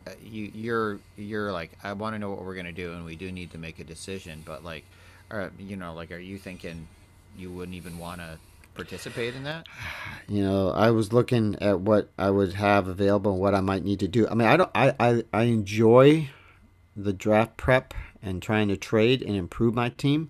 uh, 0.08 0.12
you 0.24 0.52
you're 0.54 1.00
you're 1.18 1.52
like, 1.52 1.72
I 1.84 1.94
want 1.94 2.16
to 2.16 2.20
know 2.20 2.30
what 2.30 2.44
we're 2.44 2.56
gonna 2.56 2.72
do, 2.72 2.94
and 2.94 3.06
we 3.06 3.16
do 3.16 3.32
need 3.32 3.52
to 3.52 3.58
make 3.58 3.80
a 3.80 3.84
decision. 3.84 4.44
But 4.46 4.64
like, 4.64 4.86
uh, 5.32 5.50
you 5.58 5.76
know, 5.76 5.94
like, 5.94 6.12
are 6.12 6.18
you 6.18 6.38
thinking 6.38 6.88
you 7.38 7.52
wouldn't 7.52 7.76
even 7.76 7.98
want 8.00 8.20
to 8.22 8.38
participate 8.76 9.36
in 9.36 9.44
that? 9.44 9.68
you 10.30 10.44
know 10.44 10.70
i 10.72 10.90
was 10.92 11.12
looking 11.12 11.56
at 11.60 11.80
what 11.82 12.10
i 12.18 12.30
would 12.30 12.54
have 12.54 12.88
available 12.88 13.32
and 13.32 13.42
what 13.42 13.56
i 13.56 13.60
might 13.60 13.84
need 13.84 14.00
to 14.00 14.08
do 14.08 14.28
i 14.30 14.34
mean 14.36 14.48
i 14.48 14.56
don't 14.56 14.70
i 14.76 14.94
i, 15.00 15.24
I 15.34 15.44
enjoy 15.44 16.30
the 16.96 17.12
draft 17.12 17.58
prep 17.58 17.94
and 18.22 18.42
trying 18.42 18.68
to 18.70 18.78
trade 18.78 19.22
and 19.22 19.36
improve 19.36 19.74
my 19.74 19.90
team 19.90 20.30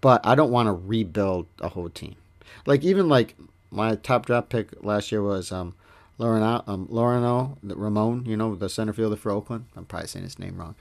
but 0.00 0.20
i 0.26 0.34
don't 0.34 0.50
want 0.50 0.66
to 0.66 0.72
rebuild 0.72 1.46
a 1.60 1.68
whole 1.70 1.88
team 1.88 2.16
like 2.66 2.82
even 2.82 3.08
like 3.08 3.36
my 3.76 3.94
top 3.94 4.26
draft 4.26 4.48
pick 4.48 4.82
last 4.82 5.12
year 5.12 5.22
was 5.22 5.52
um 5.52 5.74
Loreno, 6.18 6.66
um, 6.66 6.86
Loreno 6.88 7.56
Ramon, 7.62 8.24
you 8.24 8.36
know, 8.36 8.54
the 8.54 8.68
center 8.70 8.92
fielder 8.94 9.16
for 9.16 9.30
Oakland. 9.30 9.66
I'm 9.76 9.84
probably 9.84 10.08
saying 10.08 10.24
his 10.24 10.38
name 10.38 10.56
wrong. 10.56 10.74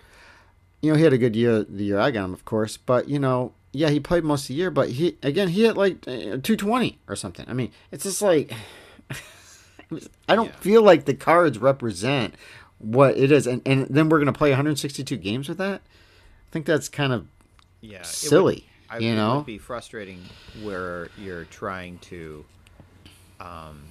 You 0.81 0.91
know, 0.91 0.97
he 0.97 1.03
had 1.03 1.13
a 1.13 1.17
good 1.17 1.35
year 1.35 1.63
the 1.63 1.83
year 1.83 1.99
I 1.99 2.11
got 2.11 2.25
him, 2.25 2.33
of 2.33 2.45
course. 2.45 2.77
But 2.77 3.09
you 3.09 3.19
know, 3.19 3.53
yeah, 3.73 3.89
he 3.89 3.99
played 3.99 4.23
most 4.23 4.43
of 4.43 4.47
the 4.49 4.53
year. 4.55 4.71
But 4.71 4.89
he 4.91 5.17
again, 5.21 5.49
he 5.49 5.63
hit 5.65 5.75
like 5.75 6.07
uh, 6.07 6.39
220 6.41 6.99
or 7.09 7.15
something. 7.17 7.45
I 7.49 7.53
mean, 7.53 7.71
it's 7.91 8.03
just 8.05 8.21
like 8.21 8.53
I 10.27 10.35
don't 10.35 10.47
Yeah. 10.47 10.55
feel 10.55 10.81
like 10.83 11.05
the 11.05 11.13
cards 11.13 11.57
represent 11.59 12.33
what 12.79 13.17
it 13.17 13.31
is, 13.31 13.45
and 13.47 13.61
and 13.65 13.87
then 13.89 14.09
we're 14.09 14.19
gonna 14.19 14.33
play 14.33 14.49
162 14.51 15.17
games 15.17 15.47
with 15.49 15.57
that. 15.59 15.81
I 15.81 16.51
think 16.51 16.65
that's 16.65 16.89
kind 16.89 17.13
of 17.13 17.27
Yeah, 17.81 17.97
it 17.97 17.99
would- 17.99 18.05
silly. 18.07 18.67
I, 18.89 18.99
you 18.99 19.13
it 19.13 19.15
know, 19.15 19.37
would 19.37 19.45
be 19.47 19.57
frustrating 19.57 20.21
where 20.61 21.09
you're 21.17 21.45
trying 21.45 21.97
to, 21.99 22.45
um, 23.45 23.83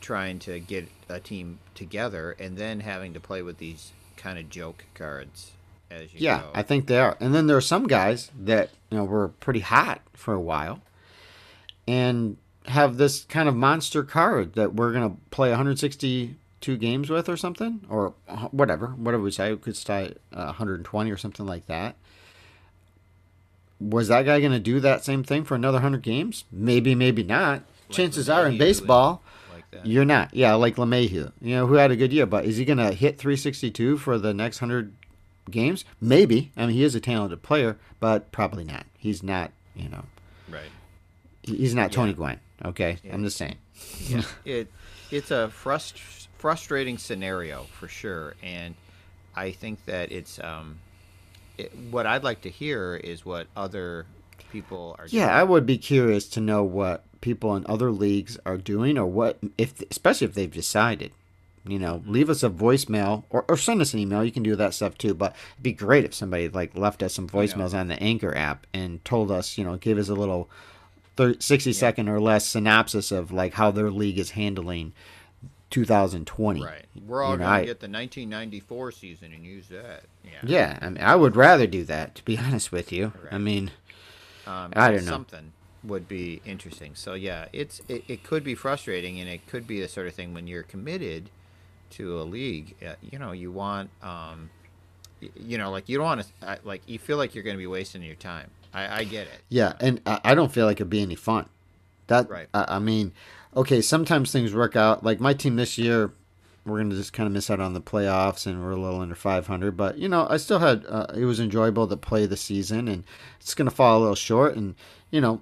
trying 0.00 0.38
to 0.40 0.58
get 0.60 0.88
a 1.08 1.20
team 1.20 1.58
together 1.74 2.34
and 2.38 2.56
then 2.56 2.80
having 2.80 3.14
to 3.14 3.20
play 3.20 3.42
with 3.42 3.58
these 3.58 3.92
kind 4.16 4.38
of 4.38 4.50
joke 4.50 4.84
cards 4.94 5.52
as 5.90 6.12
you 6.12 6.18
Yeah, 6.20 6.40
go. 6.40 6.50
I 6.54 6.62
think 6.62 6.86
they 6.86 6.98
are. 6.98 7.16
And 7.20 7.34
then 7.34 7.46
there 7.46 7.56
are 7.56 7.62
some 7.62 7.86
guys 7.86 8.30
that 8.38 8.70
you 8.90 8.98
know 8.98 9.04
were 9.04 9.28
pretty 9.28 9.60
hot 9.60 10.02
for 10.12 10.34
a 10.34 10.40
while, 10.40 10.80
and 11.86 12.36
have 12.66 12.96
this 12.98 13.24
kind 13.24 13.48
of 13.48 13.54
monster 13.56 14.02
card 14.02 14.54
that 14.54 14.74
we're 14.74 14.92
gonna 14.92 15.16
play 15.30 15.48
162 15.50 16.76
games 16.76 17.08
with 17.08 17.28
or 17.28 17.36
something, 17.36 17.80
or 17.88 18.14
whatever, 18.50 18.88
whatever 18.88 19.22
we 19.22 19.30
say. 19.30 19.52
We 19.52 19.58
could 19.58 19.76
start 19.76 20.18
uh, 20.32 20.44
120 20.46 21.10
or 21.10 21.16
something 21.16 21.46
like 21.46 21.66
that. 21.66 21.96
Was 23.80 24.08
that 24.08 24.24
guy 24.26 24.40
gonna 24.40 24.58
do 24.58 24.80
that 24.80 25.04
same 25.04 25.22
thing 25.22 25.44
for 25.44 25.54
another 25.54 25.76
100 25.76 26.02
games? 26.02 26.44
Maybe, 26.50 26.94
maybe 26.94 27.22
not. 27.22 27.62
Like 27.88 27.96
Chances 27.96 28.28
are 28.28 28.46
in 28.48 28.58
baseball. 28.58 29.22
like. 29.52 29.64
You're 29.84 30.04
not. 30.04 30.34
Yeah, 30.34 30.54
like 30.54 30.76
LeMahieu, 30.76 31.32
you 31.40 31.54
know, 31.56 31.66
who 31.66 31.74
had 31.74 31.90
a 31.90 31.96
good 31.96 32.12
year, 32.12 32.26
but 32.26 32.44
is 32.44 32.56
he 32.56 32.64
going 32.64 32.78
to 32.78 32.92
hit 32.92 33.18
362 33.18 33.98
for 33.98 34.18
the 34.18 34.32
next 34.34 34.60
100 34.60 34.94
games? 35.50 35.84
Maybe. 36.00 36.52
I 36.56 36.66
mean, 36.66 36.74
he 36.74 36.82
is 36.84 36.94
a 36.94 37.00
talented 37.00 37.42
player, 37.42 37.76
but 38.00 38.32
probably 38.32 38.64
not. 38.64 38.86
He's 38.98 39.22
not, 39.22 39.52
you 39.76 39.88
know, 39.88 40.04
Right. 40.50 40.70
he's 41.42 41.74
not 41.74 41.92
Tony 41.92 42.10
Yeah. 42.10 42.16
Gwynn, 42.16 42.40
okay? 42.64 42.96
Yeah. 43.04 43.14
I'm 43.14 43.22
just 43.24 43.36
saying. 43.36 43.56
yeah. 44.00 44.22
it 44.44 44.68
it's 45.10 45.30
a 45.30 45.50
frust- 45.54 46.26
frustrating 46.38 46.98
scenario 46.98 47.64
for 47.78 47.88
sure, 47.88 48.34
and 48.42 48.74
I 49.36 49.52
think 49.52 49.84
that 49.86 50.10
it's 50.12 50.38
um, 50.40 50.78
it, 51.56 51.72
what 51.90 52.06
I'd 52.06 52.24
like 52.24 52.42
to 52.42 52.50
hear 52.50 52.96
is 52.96 53.24
what 53.24 53.46
other 53.56 54.04
people 54.50 54.96
are. 54.98 55.06
Yeah, 55.08 55.26
doing. 55.26 55.36
I 55.36 55.42
would 55.44 55.64
be 55.66 55.78
curious 55.78 56.26
to 56.30 56.40
know 56.40 56.62
what 56.64 57.04
people 57.20 57.54
in 57.56 57.64
other 57.68 57.90
leagues 57.90 58.38
are 58.46 58.56
doing, 58.56 58.96
or 58.98 59.06
what 59.06 59.38
if, 59.56 59.80
especially 59.90 60.26
if 60.26 60.34
they've 60.34 60.50
decided. 60.52 61.12
You 61.66 61.78
know, 61.78 62.02
leave 62.06 62.30
us 62.30 62.42
a 62.42 62.48
voicemail 62.48 63.24
or, 63.28 63.44
or 63.46 63.56
send 63.58 63.82
us 63.82 63.92
an 63.92 63.98
email. 64.00 64.24
You 64.24 64.32
can 64.32 64.42
do 64.42 64.56
that 64.56 64.72
stuff 64.72 64.96
too. 64.96 65.12
But 65.12 65.34
it'd 65.54 65.62
be 65.62 65.72
great 65.72 66.04
if 66.06 66.14
somebody 66.14 66.48
like 66.48 66.74
left 66.74 67.02
us 67.02 67.12
some 67.14 67.28
voicemails 67.28 67.74
on 67.74 67.88
the 67.88 68.02
Anchor 68.02 68.34
app 68.34 68.66
and 68.72 69.04
told 69.04 69.30
us, 69.30 69.58
you 69.58 69.64
know, 69.64 69.76
give 69.76 69.98
us 69.98 70.08
a 70.08 70.14
little 70.14 70.48
30, 71.16 71.40
60 71.40 71.72
second 71.74 72.08
or 72.08 72.20
less 72.20 72.46
synopsis 72.46 73.12
of 73.12 73.30
like 73.32 73.54
how 73.54 73.70
their 73.70 73.90
league 73.90 74.18
is 74.18 74.30
handling 74.30 74.94
2020. 75.70 76.62
Right. 76.64 76.84
We're 77.06 77.22
all 77.22 77.32
You 77.32 77.38
know, 77.38 77.44
going 77.44 77.54
I- 77.56 77.60
to 77.60 77.66
get 77.66 77.80
the 77.80 77.88
1994 77.88 78.92
season 78.92 79.32
and 79.34 79.44
use 79.44 79.68
that. 79.68 80.04
Yeah. 80.24 80.30
Yeah, 80.42 80.78
I 80.80 80.88
mean, 80.88 81.02
I 81.04 81.16
would 81.16 81.36
rather 81.36 81.66
do 81.66 81.84
that 81.84 82.14
to 82.14 82.24
be 82.24 82.38
honest 82.38 82.72
with 82.72 82.92
you. 82.92 83.12
I 83.30 83.38
mean, 83.38 83.70
Um, 84.46 84.72
I 84.74 84.90
don't 84.90 85.04
know. 85.04 85.10
Something 85.12 85.52
would 85.84 86.08
be 86.08 86.40
interesting. 86.44 86.94
So 86.94 87.14
yeah, 87.14 87.46
it's 87.52 87.80
it, 87.88 88.04
it 88.08 88.22
could 88.24 88.44
be 88.44 88.54
frustrating, 88.54 89.20
and 89.20 89.28
it 89.28 89.46
could 89.46 89.66
be 89.66 89.80
the 89.80 89.88
sort 89.88 90.06
of 90.06 90.14
thing 90.14 90.34
when 90.34 90.46
you're 90.46 90.62
committed 90.62 91.30
to 91.90 92.20
a 92.20 92.24
league. 92.24 92.74
Uh, 92.84 92.94
you 93.00 93.18
know, 93.18 93.32
you 93.32 93.50
want 93.52 93.90
um, 94.02 94.50
y- 95.22 95.30
you 95.36 95.58
know, 95.58 95.70
like 95.70 95.88
you 95.88 95.96
don't 95.96 96.06
want 96.06 96.26
to 96.40 96.58
like 96.64 96.82
you 96.86 96.98
feel 96.98 97.16
like 97.16 97.34
you're 97.34 97.44
going 97.44 97.56
to 97.56 97.58
be 97.58 97.66
wasting 97.66 98.02
your 98.02 98.16
time. 98.16 98.50
I, 98.74 98.98
I 99.00 99.04
get 99.04 99.26
it. 99.28 99.40
Yeah, 99.48 99.72
and 99.80 100.00
I 100.06 100.20
I 100.24 100.34
don't 100.34 100.52
feel 100.52 100.66
like 100.66 100.76
it'd 100.78 100.90
be 100.90 101.02
any 101.02 101.14
fun. 101.14 101.48
That 102.08 102.28
Right. 102.28 102.48
I, 102.54 102.76
I 102.76 102.78
mean, 102.78 103.12
okay, 103.56 103.80
sometimes 103.80 104.32
things 104.32 104.54
work 104.54 104.76
out. 104.76 105.04
Like 105.04 105.20
my 105.20 105.32
team 105.34 105.56
this 105.56 105.78
year, 105.78 106.10
we're 106.66 106.78
gonna 106.78 106.94
just 106.94 107.12
kind 107.12 107.26
of 107.26 107.32
miss 107.32 107.50
out 107.50 107.60
on 107.60 107.72
the 107.74 107.80
playoffs, 107.80 108.46
and 108.46 108.62
we're 108.62 108.72
a 108.72 108.76
little 108.76 109.00
under 109.00 109.14
500. 109.14 109.76
But 109.76 109.98
you 109.98 110.08
know, 110.08 110.26
I 110.28 110.36
still 110.38 110.58
had 110.58 110.84
uh, 110.88 111.06
it 111.14 111.24
was 111.24 111.40
enjoyable 111.40 111.86
to 111.86 111.96
play 111.96 112.26
the 112.26 112.36
season, 112.36 112.88
and 112.88 113.04
it's 113.40 113.54
gonna 113.54 113.70
fall 113.70 113.98
a 113.98 114.00
little 114.00 114.14
short. 114.14 114.56
And 114.56 114.74
you 115.10 115.20
know, 115.20 115.40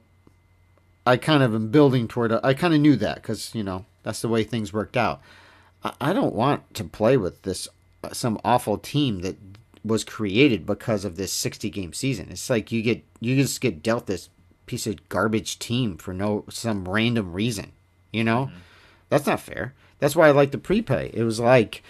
I 1.06 1.16
kind 1.16 1.42
of 1.42 1.54
am 1.54 1.68
building 1.70 2.08
toward. 2.08 2.32
A, 2.32 2.44
I 2.44 2.52
kind 2.52 2.74
of 2.74 2.80
knew 2.80 2.96
that 2.96 3.16
because 3.16 3.54
you 3.54 3.62
know 3.62 3.86
that's 4.02 4.20
the 4.20 4.28
way 4.28 4.42
things 4.42 4.72
worked 4.72 4.96
out. 4.96 5.20
I, 5.84 5.92
I 6.00 6.12
don't 6.12 6.34
want 6.34 6.74
to 6.74 6.84
play 6.84 7.16
with 7.16 7.42
this 7.42 7.68
uh, 8.02 8.12
some 8.12 8.40
awful 8.44 8.76
team 8.76 9.20
that 9.20 9.36
was 9.84 10.02
created 10.04 10.66
because 10.66 11.04
of 11.04 11.16
this 11.16 11.32
60 11.32 11.70
game 11.70 11.92
season. 11.92 12.28
It's 12.30 12.50
like 12.50 12.72
you 12.72 12.82
get 12.82 13.04
you 13.20 13.36
just 13.36 13.60
get 13.60 13.82
dealt 13.82 14.06
this 14.06 14.28
piece 14.66 14.86
of 14.86 15.08
garbage 15.08 15.58
team 15.58 15.96
for 15.96 16.12
no 16.12 16.44
some 16.50 16.88
random 16.88 17.32
reason. 17.32 17.72
You 18.12 18.24
know, 18.24 18.50
that's 19.08 19.26
not 19.26 19.40
fair. 19.40 19.74
That's 19.98 20.16
why 20.16 20.28
I 20.28 20.32
like 20.32 20.50
the 20.50 20.58
pre-play. 20.58 21.10
It 21.14 21.22
was 21.22 21.38
like 21.38 21.82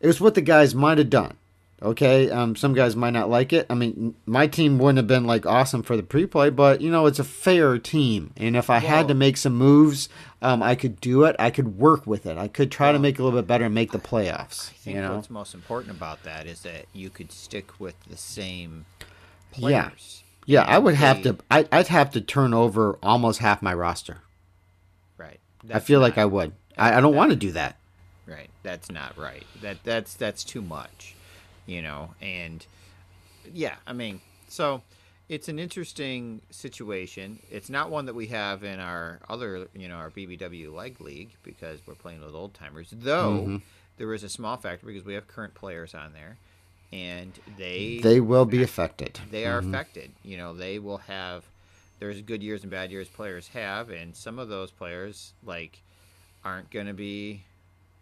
it 0.00 0.06
was 0.06 0.20
what 0.20 0.34
the 0.34 0.40
guys 0.40 0.74
might 0.74 0.98
have 0.98 1.10
done. 1.10 1.36
Okay, 1.84 2.30
um, 2.30 2.56
some 2.56 2.72
guys 2.72 2.96
might 2.96 3.10
not 3.10 3.28
like 3.28 3.52
it. 3.52 3.66
I 3.68 3.74
mean, 3.74 4.14
my 4.24 4.46
team 4.46 4.78
wouldn't 4.78 4.96
have 4.96 5.06
been 5.06 5.26
like 5.26 5.44
awesome 5.44 5.82
for 5.82 5.98
the 5.98 6.02
pre-play, 6.02 6.48
but 6.48 6.80
you 6.80 6.90
know, 6.90 7.04
it's 7.04 7.18
a 7.18 7.24
fair 7.24 7.76
team, 7.78 8.32
and 8.38 8.56
if 8.56 8.70
I 8.70 8.78
had 8.78 9.06
to 9.08 9.14
make 9.14 9.36
some 9.36 9.54
moves, 9.54 10.08
um, 10.40 10.62
I 10.62 10.76
could 10.76 10.98
do 11.00 11.24
it. 11.24 11.36
I 11.38 11.50
could 11.50 11.78
work 11.78 12.06
with 12.06 12.24
it. 12.24 12.38
I 12.38 12.48
could 12.48 12.72
try 12.72 12.90
to 12.90 12.98
make 12.98 13.16
it 13.16 13.20
a 13.20 13.24
little 13.24 13.38
bit 13.38 13.46
better 13.46 13.66
and 13.66 13.74
make 13.74 13.92
the 13.92 13.98
playoffs. 13.98 14.70
I 14.70 14.74
think 14.74 14.96
you 14.96 15.02
know, 15.02 15.16
what's 15.16 15.28
most 15.28 15.52
important 15.52 15.94
about 15.94 16.22
that 16.22 16.46
is 16.46 16.62
that 16.62 16.86
you 16.94 17.10
could 17.10 17.30
stick 17.30 17.78
with 17.78 17.94
the 18.04 18.16
same 18.16 18.86
players. 19.52 20.22
yeah, 20.46 20.62
yeah. 20.62 20.74
I 20.74 20.78
would 20.78 20.94
have 20.94 21.22
to. 21.22 21.36
I, 21.50 21.66
I'd 21.70 21.88
have 21.88 22.10
to 22.12 22.20
turn 22.22 22.54
over 22.54 22.98
almost 23.02 23.40
half 23.40 23.60
my 23.60 23.74
roster. 23.74 24.22
Right. 25.18 25.38
I 25.64 25.66
That's 25.66 25.86
feel 25.86 26.00
like 26.00 26.16
I 26.16 26.24
would. 26.24 26.52
I, 26.78 26.98
I 26.98 27.00
don't 27.00 27.14
want 27.14 27.30
to 27.30 27.36
do 27.36 27.52
that. 27.52 27.76
Right. 28.26 28.48
That's 28.62 28.90
not 28.90 29.16
right. 29.18 29.44
That 29.60 29.84
that's 29.84 30.14
that's 30.14 30.44
too 30.44 30.62
much, 30.62 31.14
you 31.66 31.82
know. 31.82 32.14
And 32.20 32.66
yeah, 33.52 33.76
I 33.86 33.92
mean, 33.92 34.20
so 34.48 34.82
it's 35.28 35.48
an 35.48 35.58
interesting 35.58 36.40
situation. 36.50 37.38
It's 37.50 37.70
not 37.70 37.90
one 37.90 38.06
that 38.06 38.14
we 38.14 38.26
have 38.28 38.62
in 38.64 38.78
our 38.80 39.20
other, 39.28 39.68
you 39.74 39.88
know, 39.88 39.96
our 39.96 40.10
BBW 40.10 40.72
leg 40.74 41.00
league 41.00 41.30
because 41.42 41.80
we're 41.86 41.94
playing 41.94 42.20
with 42.24 42.34
old 42.34 42.54
timers. 42.54 42.88
Though 42.92 43.42
Mm-hmm. 43.42 43.56
there 43.96 44.12
is 44.14 44.22
a 44.24 44.28
small 44.28 44.56
factor 44.56 44.86
because 44.86 45.04
we 45.04 45.14
have 45.14 45.26
current 45.28 45.54
players 45.54 45.94
on 45.94 46.12
there, 46.12 46.36
and 46.92 47.32
they 47.58 48.00
They 48.02 48.20
will 48.20 48.44
be 48.44 48.62
affected. 48.62 49.18
they 49.30 49.46
are 49.46 49.58
affected. 49.58 50.10
You 50.22 50.36
know, 50.36 50.54
they 50.54 50.78
will 50.78 50.98
have. 50.98 51.44
There's 52.00 52.20
good 52.22 52.42
years 52.42 52.62
and 52.62 52.70
bad 52.70 52.90
years 52.90 53.08
players 53.08 53.48
have, 53.48 53.88
and 53.88 54.14
some 54.14 54.38
of 54.38 54.48
those 54.48 54.70
players 54.70 55.32
like 55.44 55.80
aren't 56.44 56.68
going 56.70 56.86
to 56.86 56.92
be 56.92 57.44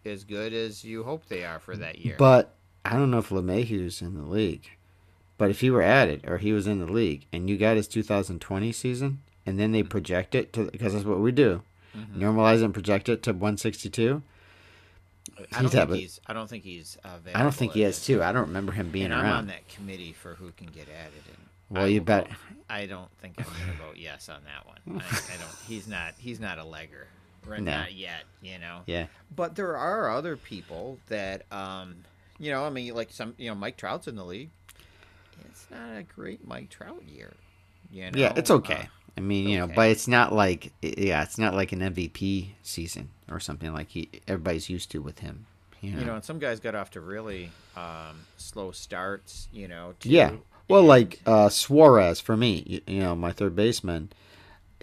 as 0.03 0.25
good 0.25 0.51
as 0.51 0.83
you 0.83 1.03
hope 1.03 1.25
they 1.27 1.45
are 1.45 1.59
for 1.59 1.77
that 1.77 1.99
year. 1.99 2.15
But 2.17 2.53
I 2.85 2.93
don't 2.93 3.11
know 3.11 3.19
if 3.19 3.29
LeMahieu's 3.29 4.01
in 4.01 4.15
the 4.15 4.23
league. 4.25 4.69
But 5.37 5.49
if 5.49 5.61
he 5.61 5.69
were 5.71 5.81
added 5.81 6.25
or 6.27 6.37
he 6.37 6.53
was 6.53 6.67
in 6.67 6.79
the 6.79 6.91
league 6.91 7.25
and 7.33 7.49
you 7.49 7.57
got 7.57 7.75
his 7.75 7.87
2020 7.87 8.71
season 8.71 9.21
and 9.45 9.59
then 9.59 9.71
they 9.71 9.83
project 9.83 10.35
it 10.35 10.53
to 10.53 10.65
because 10.71 10.93
that's 10.93 11.05
what 11.05 11.19
we 11.19 11.31
do, 11.31 11.61
Mm-hmm. 11.95 12.23
normalize 12.23 12.63
and 12.63 12.73
project 12.73 13.07
it 13.07 13.21
to 13.23 13.33
162. 13.33 14.23
I 15.51 15.61
don't 15.61 15.69
think 15.71 15.91
he's. 15.91 16.19
I 16.25 16.33
don't 16.33 16.49
think 16.49 16.63
he's. 16.63 16.97
Available 17.03 17.31
I 17.39 17.43
don't 17.43 17.53
think 17.53 17.73
he 17.73 17.83
at 17.83 17.87
has 17.89 17.97
this 17.99 18.05
too. 18.07 18.23
I 18.23 18.31
don't 18.31 18.47
remember 18.47 18.71
him 18.71 18.89
being 18.89 19.05
and 19.05 19.13
I'm 19.13 19.23
around. 19.25 19.37
on 19.37 19.47
that 19.47 19.67
committee 19.69 20.11
for 20.13 20.33
who 20.35 20.51
can 20.57 20.67
get 20.67 20.87
added. 20.89 21.21
And 21.27 21.37
Well, 21.69 21.85
I 21.85 21.89
you 21.89 22.01
bet. 22.01 22.27
vote- 22.29 22.37
I 22.69 22.85
don't 22.87 23.09
think 23.21 23.35
I'm 23.37 23.45
going 23.45 23.77
to 23.77 23.83
vote 23.83 23.97
yes 23.97 24.27
on 24.27 24.39
that 24.45 24.65
one. 24.65 25.01
I, 25.01 25.05
I 25.05 25.37
don't. 25.37 25.55
He's 25.67 25.87
not. 25.87 26.13
He's 26.17 26.39
not 26.39 26.57
a 26.57 26.63
legger. 26.63 27.05
Or 27.47 27.57
No. 27.59 27.71
Not 27.77 27.93
yet. 27.93 28.23
You 28.41 28.57
know. 28.57 28.79
Yeah. 28.87 29.05
But 29.35 29.55
there 29.55 29.77
are 29.77 30.09
other 30.11 30.35
people 30.35 30.97
that, 31.09 31.43
um, 31.51 31.95
you 32.43 32.51
know, 32.51 32.65
I 32.65 32.69
mean, 32.69 32.93
like 32.93 33.11
some, 33.11 33.33
you 33.37 33.49
know, 33.49 33.55
Mike 33.55 33.77
Trout's 33.77 34.07
in 34.07 34.15
the 34.15 34.25
league. 34.25 34.49
It's 35.45 35.67
not 35.71 35.97
a 35.97 36.03
great 36.03 36.47
Mike 36.47 36.69
Trout 36.69 37.03
year. 37.07 37.33
You 37.91 38.11
know? 38.11 38.11
Yeah, 38.15 38.33
it's 38.35 38.51
okay. 38.51 38.73
Uh, 38.73 38.85
I 39.17 39.21
mean, 39.21 39.47
you 39.47 39.57
know, 39.59 39.65
okay. 39.65 39.73
but 39.75 39.89
it's 39.89 40.07
not 40.07 40.33
like 40.33 40.73
yeah, 40.81 41.21
it's 41.21 41.37
not 41.37 41.53
like 41.53 41.71
an 41.71 41.81
MVP 41.81 42.49
season 42.63 43.09
or 43.29 43.39
something 43.39 43.71
like 43.71 43.89
he 43.89 44.09
everybody's 44.27 44.69
used 44.69 44.89
to 44.91 45.01
with 45.01 45.19
him. 45.19 45.45
You 45.81 45.91
know. 45.91 45.99
you 45.99 46.05
know, 46.05 46.15
and 46.15 46.23
some 46.23 46.39
guys 46.39 46.59
got 46.59 46.75
off 46.75 46.91
to 46.91 47.01
really 47.01 47.51
um, 47.75 48.21
slow 48.37 48.71
starts. 48.71 49.47
You 49.51 49.67
know. 49.67 49.93
Too, 49.99 50.09
Yeah. 50.09 50.31
Well, 50.67 50.79
and- 50.79 50.87
like 50.87 51.21
uh, 51.25 51.49
Suarez 51.49 52.19
for 52.19 52.35
me, 52.35 52.63
you, 52.65 52.81
you 52.87 52.99
know, 53.01 53.15
my 53.15 53.31
third 53.31 53.55
baseman, 53.55 54.11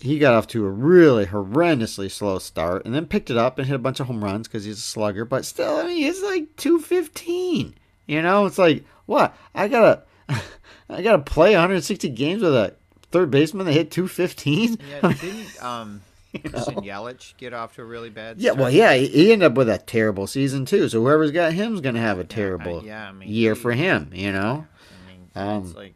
he 0.00 0.19
got 0.19 0.35
off 0.35 0.47
to 0.49 0.64
a 0.66 0.71
really 0.71 1.26
horrendously 1.26 2.11
slow 2.11 2.38
start 2.38 2.85
and 2.85 2.95
then 2.95 3.07
picked 3.07 3.30
it 3.30 3.37
up 3.37 3.59
and 3.59 3.66
hit 3.69 3.75
a 3.76 3.78
bunch 3.78 4.00
of 4.00 4.07
home 4.07 4.25
runs 4.25 4.49
because 4.49 4.64
he's 4.64 4.78
a 4.78 4.83
slugger. 4.83 5.25
But 5.25 5.45
still, 5.45 5.76
I 5.76 5.85
mean, 5.85 5.97
he's 5.99 6.23
like 6.23 6.57
two 6.57 6.78
fifteen. 6.80 7.75
You 8.07 8.23
know, 8.23 8.47
it's 8.47 8.59
like 8.59 8.85
what 9.07 9.37
I 9.54 9.69
gotta, 9.69 10.02
I 10.88 11.02
gotta 11.02 11.21
play 11.23 11.52
160 11.52 12.09
games 12.11 12.42
with 12.42 12.54
a 12.54 12.75
third 13.12 13.30
baseman 13.30 13.66
that 13.66 13.73
hit 13.73 13.90
two 13.90 14.09
fifteen. 14.09 14.78
Yeah, 14.88 15.12
didn't 15.21 15.62
um, 15.62 16.00
Christian 16.33 16.76
Yelich 16.76 17.37
get 17.37 17.52
off 17.52 17.75
to 17.76 17.83
a 17.83 17.85
really 17.85 18.11
bad? 18.11 18.38
Yeah, 18.40 18.50
start? 18.52 18.61
well, 18.61 18.71
yeah, 18.71 18.95
he- 18.95 19.07
he 19.09 19.33
ended 19.33 19.47
up 19.52 19.57
with 19.57 19.69
a 19.69 19.78
terrible 19.78 20.26
season 20.26 20.64
too. 20.64 20.88
So 20.88 21.00
whoever's 21.02 21.30
got 21.33 21.52
him's 21.52 21.80
gonna 21.80 22.00
have 22.00 22.19
a 22.19 22.25
terrible 22.25 22.85
yeah, 22.85 23.09
I 23.09 23.12
mean, 23.12 23.28
year 23.28 23.54
he- 23.54 23.61
for 23.61 23.73
him. 23.73 24.11
You 24.14 24.33
know. 24.33 24.66
I 25.07 25.11
mean, 25.12 25.30
Um, 25.35 25.64
it's 25.64 25.75
like, 25.75 25.95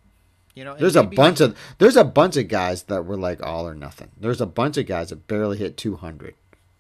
you 0.55 0.65
know, 0.65 0.77
There's 0.77 0.97
a 0.97 1.03
bunch 1.03 1.41
of 1.41 1.57
there's 1.79 1.97
a 1.97 2.05
bunch 2.05 2.37
of 2.37 2.49
guys 2.49 2.85
that 2.85 3.05
were 3.05 3.17
like 3.17 3.43
all 3.43 3.67
or 3.69 3.75
nothing. 3.75 4.11
There's 4.19 4.41
a 4.41 4.47
bunch 4.47 4.77
of 4.77 4.87
guys 4.87 5.11
that 5.11 5.27
barely 5.27 5.59
hit 5.59 5.77
200. 5.77 6.35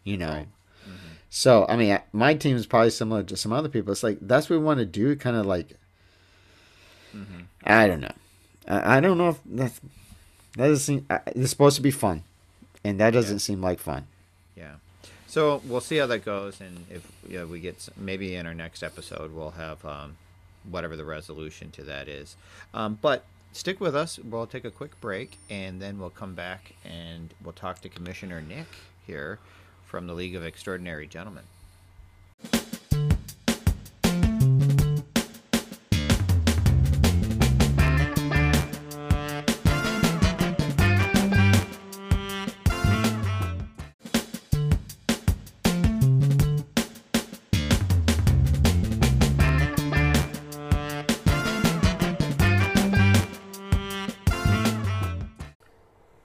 You 0.04 0.16
know. 0.18 0.28
Right. 0.28 0.48
So 1.30 1.66
I 1.68 1.76
mean, 1.76 1.98
my 2.12 2.34
team 2.34 2.56
is 2.56 2.66
probably 2.66 2.90
similar 2.90 3.22
to 3.24 3.36
some 3.36 3.52
other 3.52 3.68
people. 3.68 3.90
It's 3.92 4.02
like 4.04 4.18
that's 4.20 4.48
what 4.48 4.58
we 4.58 4.64
want 4.64 4.78
to 4.78 4.86
do. 4.86 5.16
Kind 5.16 5.36
of 5.36 5.46
like 5.46 5.76
Mm-hmm. 7.14 7.42
I 7.64 7.86
don't 7.86 8.00
know. 8.00 8.12
I, 8.66 8.96
I 8.96 9.00
don't 9.00 9.18
know 9.18 9.28
if 9.30 9.38
that's 9.44 9.80
that 10.56 10.68
doesn't 10.68 10.78
seem. 10.78 11.06
It's 11.28 11.50
supposed 11.50 11.76
to 11.76 11.82
be 11.82 11.90
fun, 11.90 12.22
and 12.84 12.98
that 13.00 13.10
doesn't 13.12 13.36
Yeah. 13.36 13.40
seem 13.40 13.60
like 13.62 13.78
fun. 13.78 14.06
Yeah. 14.56 14.74
So 15.26 15.60
we'll 15.64 15.80
see 15.80 15.96
how 15.96 16.06
that 16.06 16.24
goes, 16.24 16.60
and 16.60 16.86
if 16.90 17.06
you 17.28 17.38
know, 17.38 17.46
we 17.46 17.60
get 17.60 17.88
maybe 17.96 18.34
in 18.36 18.46
our 18.46 18.54
next 18.54 18.82
episode 18.82 19.32
we'll 19.34 19.50
have 19.52 19.84
um, 19.84 20.16
whatever 20.68 20.96
the 20.96 21.04
resolution 21.04 21.70
to 21.72 21.82
that 21.84 22.08
is. 22.08 22.36
Um, 22.72 22.98
but 23.02 23.24
stick 23.54 23.80
with 23.80 23.96
us. 23.96 24.18
We'll 24.18 24.46
take 24.46 24.64
a 24.64 24.70
quick 24.70 25.00
break, 25.00 25.38
and 25.48 25.80
then 25.80 25.98
we'll 25.98 26.10
come 26.10 26.34
back 26.34 26.74
and 26.84 27.32
we'll 27.42 27.52
talk 27.52 27.80
to 27.80 27.88
Commissioner 27.88 28.40
Nick 28.40 28.66
here 29.06 29.38
from 29.84 30.06
the 30.06 30.14
League 30.14 30.34
of 30.34 30.44
Extraordinary 30.44 31.06
Gentlemen. 31.06 31.44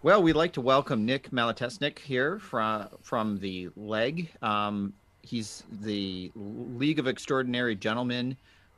Well, 0.10 0.24
we'd 0.24 0.34
like 0.34 0.54
to 0.54 0.62
welcome 0.62 1.06
Nick 1.06 1.30
Malatesnik 1.30 2.00
here 2.00 2.39
from 2.39 2.88
from 3.04 3.38
the 3.38 3.70
Leg. 3.75 4.32
Um, 4.42 4.92
he's 5.22 5.66
the 5.84 6.32
League 6.34 6.98
of 6.98 7.06
Extraordinary 7.06 7.75
Gentlemen 7.75 8.36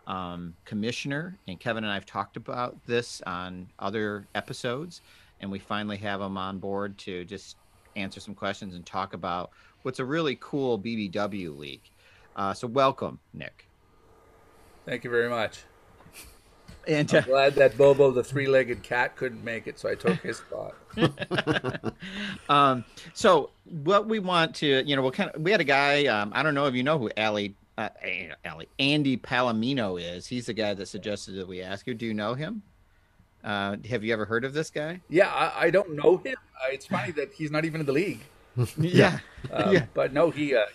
um, 0.07 0.53
commissioner, 0.65 1.37
and 1.47 1.57
Kevin 1.57 1.85
and 1.85 1.91
I 1.91 1.93
have 1.93 2.05
talked 2.05 2.35
about 2.35 2.75
this 2.85 3.21
on 3.25 3.69
other 3.79 4.27
episodes, 4.35 4.99
and 5.39 5.49
we 5.49 5.57
finally 5.57 5.95
have 5.99 6.19
him 6.19 6.37
on 6.37 6.59
board 6.59 6.97
to 6.97 7.23
just 7.23 7.55
answer 7.95 8.19
some 8.19 8.35
questions 8.35 8.75
and 8.75 8.85
talk 8.85 9.13
about 9.13 9.51
what's 9.83 9.99
a 9.99 10.05
really 10.05 10.37
cool 10.41 10.77
BBW 10.77 11.57
league. 11.57 11.89
Uh, 12.35 12.53
so, 12.53 12.67
welcome, 12.67 13.19
Nick. 13.33 13.69
Thank 14.85 15.05
you 15.05 15.09
very 15.09 15.29
much. 15.29 15.63
And 16.87 17.13
I'm 17.13 17.23
glad 17.23 17.55
that 17.55 17.77
Bobo, 17.77 18.11
the 18.11 18.23
three-legged 18.23 18.81
cat, 18.81 19.15
couldn't 19.15 19.43
make 19.43 19.67
it, 19.67 19.79
so 19.79 19.89
I 19.89 19.95
took 19.95 20.19
his 20.21 20.37
spot. 20.37 20.75
um, 22.49 22.83
so 23.13 23.51
what 23.83 24.07
we 24.07 24.19
want 24.19 24.55
to, 24.55 24.83
you 24.85 24.95
know, 24.95 25.03
we 25.03 25.11
kind 25.11 25.29
of 25.29 25.41
we 25.41 25.51
had 25.51 25.61
a 25.61 25.65
guy. 25.65 26.05
Um, 26.05 26.31
I 26.33 26.43
don't 26.43 26.55
know 26.55 26.65
if 26.65 26.75
you 26.75 26.83
know 26.83 26.97
who 26.97 27.09
Ali, 27.17 27.55
uh, 27.77 27.89
Ali 28.45 28.67
Andy 28.79 29.17
Palomino 29.17 30.01
is. 30.01 30.25
He's 30.27 30.47
the 30.47 30.53
guy 30.53 30.73
that 30.73 30.87
suggested 30.87 31.33
that 31.35 31.47
we 31.47 31.61
ask 31.61 31.85
you. 31.85 31.93
Do 31.93 32.05
you 32.05 32.13
know 32.13 32.33
him? 32.33 32.63
Uh, 33.43 33.77
have 33.89 34.03
you 34.03 34.13
ever 34.13 34.25
heard 34.25 34.45
of 34.45 34.53
this 34.53 34.69
guy? 34.69 35.01
Yeah, 35.09 35.29
I, 35.29 35.65
I 35.65 35.69
don't 35.69 35.95
know 35.95 36.17
him. 36.17 36.35
Uh, 36.55 36.67
it's 36.71 36.85
funny 36.85 37.11
that 37.13 37.33
he's 37.33 37.51
not 37.51 37.65
even 37.65 37.79
in 37.79 37.85
the 37.85 37.93
league. 37.93 38.21
yeah, 38.77 39.19
um, 39.51 39.73
yeah. 39.73 39.85
But 39.93 40.13
no, 40.13 40.29
he 40.29 40.55
uh, 40.55 40.65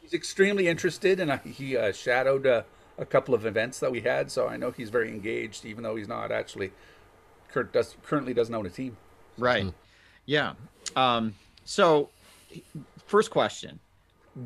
he's 0.00 0.12
extremely 0.12 0.68
interested, 0.68 1.20
and 1.20 1.40
he 1.40 1.76
uh, 1.76 1.92
shadowed 1.92 2.46
uh, 2.46 2.62
a 2.98 3.06
couple 3.06 3.34
of 3.34 3.46
events 3.46 3.78
that 3.80 3.90
we 3.90 4.00
had, 4.00 4.30
so 4.30 4.48
I 4.48 4.56
know 4.56 4.70
he's 4.70 4.90
very 4.90 5.08
engaged, 5.08 5.64
even 5.64 5.82
though 5.82 5.96
he's 5.96 6.08
not 6.08 6.30
actually 6.30 6.72
Kurt 7.52 7.72
does 7.72 7.96
currently 8.02 8.34
doesn't 8.34 8.54
own 8.54 8.66
a 8.66 8.70
team. 8.70 8.96
Right. 9.38 9.64
Mm. 9.64 9.74
Yeah. 10.26 10.54
Um, 10.96 11.34
so, 11.64 12.08
first 13.06 13.30
question: 13.30 13.78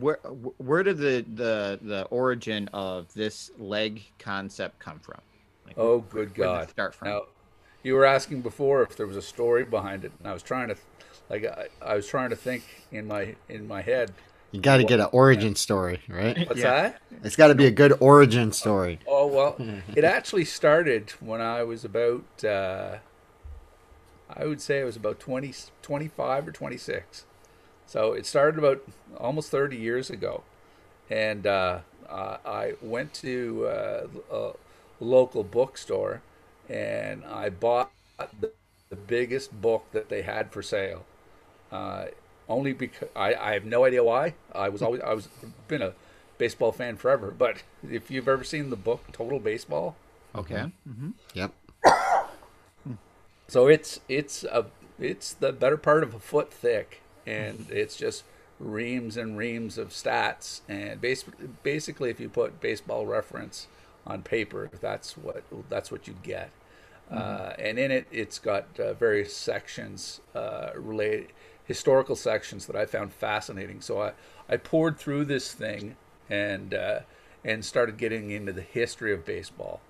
Where 0.00 0.17
where 0.59 0.83
did 0.83 0.99
the 0.99 1.25
the 1.35 1.79
the 1.81 2.03
origin 2.05 2.69
of 2.73 3.12
this 3.15 3.50
leg 3.59 4.03
concept 4.19 4.79
come 4.79 4.99
from? 4.99 5.21
Like, 5.67 5.79
oh, 5.79 6.00
good 6.00 6.35
God! 6.35 6.69
start 6.69 6.95
from. 6.95 7.09
Now, 7.09 7.23
you 7.83 7.95
were 7.95 8.05
asking 8.05 8.43
before 8.43 8.83
if 8.83 8.97
there 8.97 9.07
was 9.07 9.17
a 9.17 9.23
story 9.23 9.65
behind 9.65 10.05
it, 10.05 10.12
and 10.19 10.29
I 10.29 10.33
was 10.33 10.43
trying 10.43 10.69
to, 10.69 10.76
like, 11.31 11.45
I, 11.45 11.69
I 11.81 11.95
was 11.95 12.07
trying 12.07 12.31
to 12.31 12.37
think 12.37 12.65
in 12.91 13.07
my 13.07 13.37
in 13.49 13.67
my 13.69 13.83
head 13.83 14.12
you 14.57 14.63
got 14.63 14.79
to 14.79 14.85
get 14.85 15.01
an 15.01 15.09
origin 15.13 15.55
story, 15.55 16.01
right? 16.09 16.49
What's 16.49 16.61
yeah. 16.61 16.71
that? 16.71 17.03
It's 17.23 17.37
got 17.37 17.49
to 17.49 17.55
be 17.55 17.67
a 17.67 17.71
good 17.71 17.93
origin 18.01 18.53
story. 18.53 18.99
Oh 19.07 19.27
well, 19.27 19.57
it 19.95 20.03
actually 20.03 20.47
started 20.47 21.11
when 21.21 21.43
I 21.43 21.63
was 21.63 21.85
about, 21.85 22.25
uh, 22.43 22.97
I 24.31 24.47
would 24.47 24.63
say 24.63 24.81
it 24.81 24.85
was 24.85 24.97
about 24.97 25.21
20, 25.21 25.53
25 25.83 26.49
or 26.49 26.53
twenty 26.53 26.79
six. 26.79 27.27
So 27.87 28.15
it 28.15 28.25
started 28.25 28.59
about 28.59 28.83
almost 29.19 29.51
thirty 29.51 29.77
years 29.77 30.09
ago, 30.09 30.43
and 31.11 31.47
uh, 31.47 31.81
uh, 32.09 32.39
I 32.47 32.73
went 32.81 33.13
to 33.15 33.67
uh, 33.67 34.07
a 34.33 34.53
local 35.05 35.45
bookstore, 35.45 36.23
and 36.67 37.27
I 37.27 37.51
bought 37.51 37.93
the, 38.41 38.53
the 38.89 38.97
biggest 38.97 39.61
book 39.61 39.85
that 39.93 40.09
they 40.09 40.23
had 40.23 40.51
for 40.51 40.63
sale. 40.63 41.05
Only 42.49 42.73
because 42.73 43.09
I, 43.17 43.35
I 43.35 43.53
have 43.55 43.65
no 43.65 43.85
idea 43.85 44.05
why. 44.05 44.35
I 44.55 44.69
was 44.69 44.83
always 44.83 45.00
I 45.00 45.12
was 45.15 45.29
been 45.67 45.83
a 45.83 45.95
baseball 46.38 46.73
fan 46.73 46.97
forever. 46.97 47.35
But 47.37 47.62
if 47.88 48.11
you've 48.11 48.29
ever 48.29 48.45
seen 48.45 48.71
the 48.71 48.76
book 48.76 49.05
Total 49.12 49.38
Baseball, 49.38 49.97
okay, 50.35 50.71
mm-hmm. 50.88 51.11
yep. 51.35 51.53
so 53.49 53.67
it's 53.67 54.00
it's 54.09 54.45
a 54.45 54.67
it's 54.99 55.33
the 55.35 55.53
better 55.53 55.76
part 55.76 56.03
of 56.03 56.15
a 56.15 56.21
foot 56.21 56.53
thick, 56.53 57.03
and 57.26 57.67
it's 57.71 57.97
just 57.97 58.25
reams 58.59 59.17
and 59.17 59.37
reams 59.37 59.79
of 59.79 59.91
stats. 59.91 60.61
And 60.69 61.00
basically, 61.00 61.49
basically, 61.62 62.11
if 62.11 62.21
you 62.21 62.29
put 62.29 62.61
baseball 62.61 63.07
reference 63.07 63.67
on 64.07 64.23
paper, 64.23 64.71
that's 64.81 65.17
what 65.17 65.43
that's 65.69 65.91
what 65.91 66.07
you 66.07 66.15
get. 66.23 66.50
Mm-hmm. 67.11 67.19
Uh, 67.19 67.53
and 67.59 67.79
in 67.79 67.90
it, 67.90 68.07
it's 68.11 68.38
got 68.38 68.66
uh, 68.81 68.94
various 68.94 69.35
sections 69.35 70.20
uh, 70.35 70.70
related 70.75 71.29
historical 71.66 72.16
sections 72.16 72.66
that 72.66 72.76
I 72.76 72.87
found 72.87 73.12
fascinating. 73.12 73.81
So 73.81 74.00
I, 74.00 74.12
I 74.48 74.57
poured 74.57 74.98
through 74.98 75.24
this 75.26 75.52
thing 75.52 75.96
and 76.31 76.72
uh, 76.72 77.00
and 77.44 77.64
started 77.64 77.96
getting 77.96 78.31
into 78.31 78.52
the 78.52 78.62
history 78.62 79.12
of 79.12 79.24
baseball, 79.24 79.81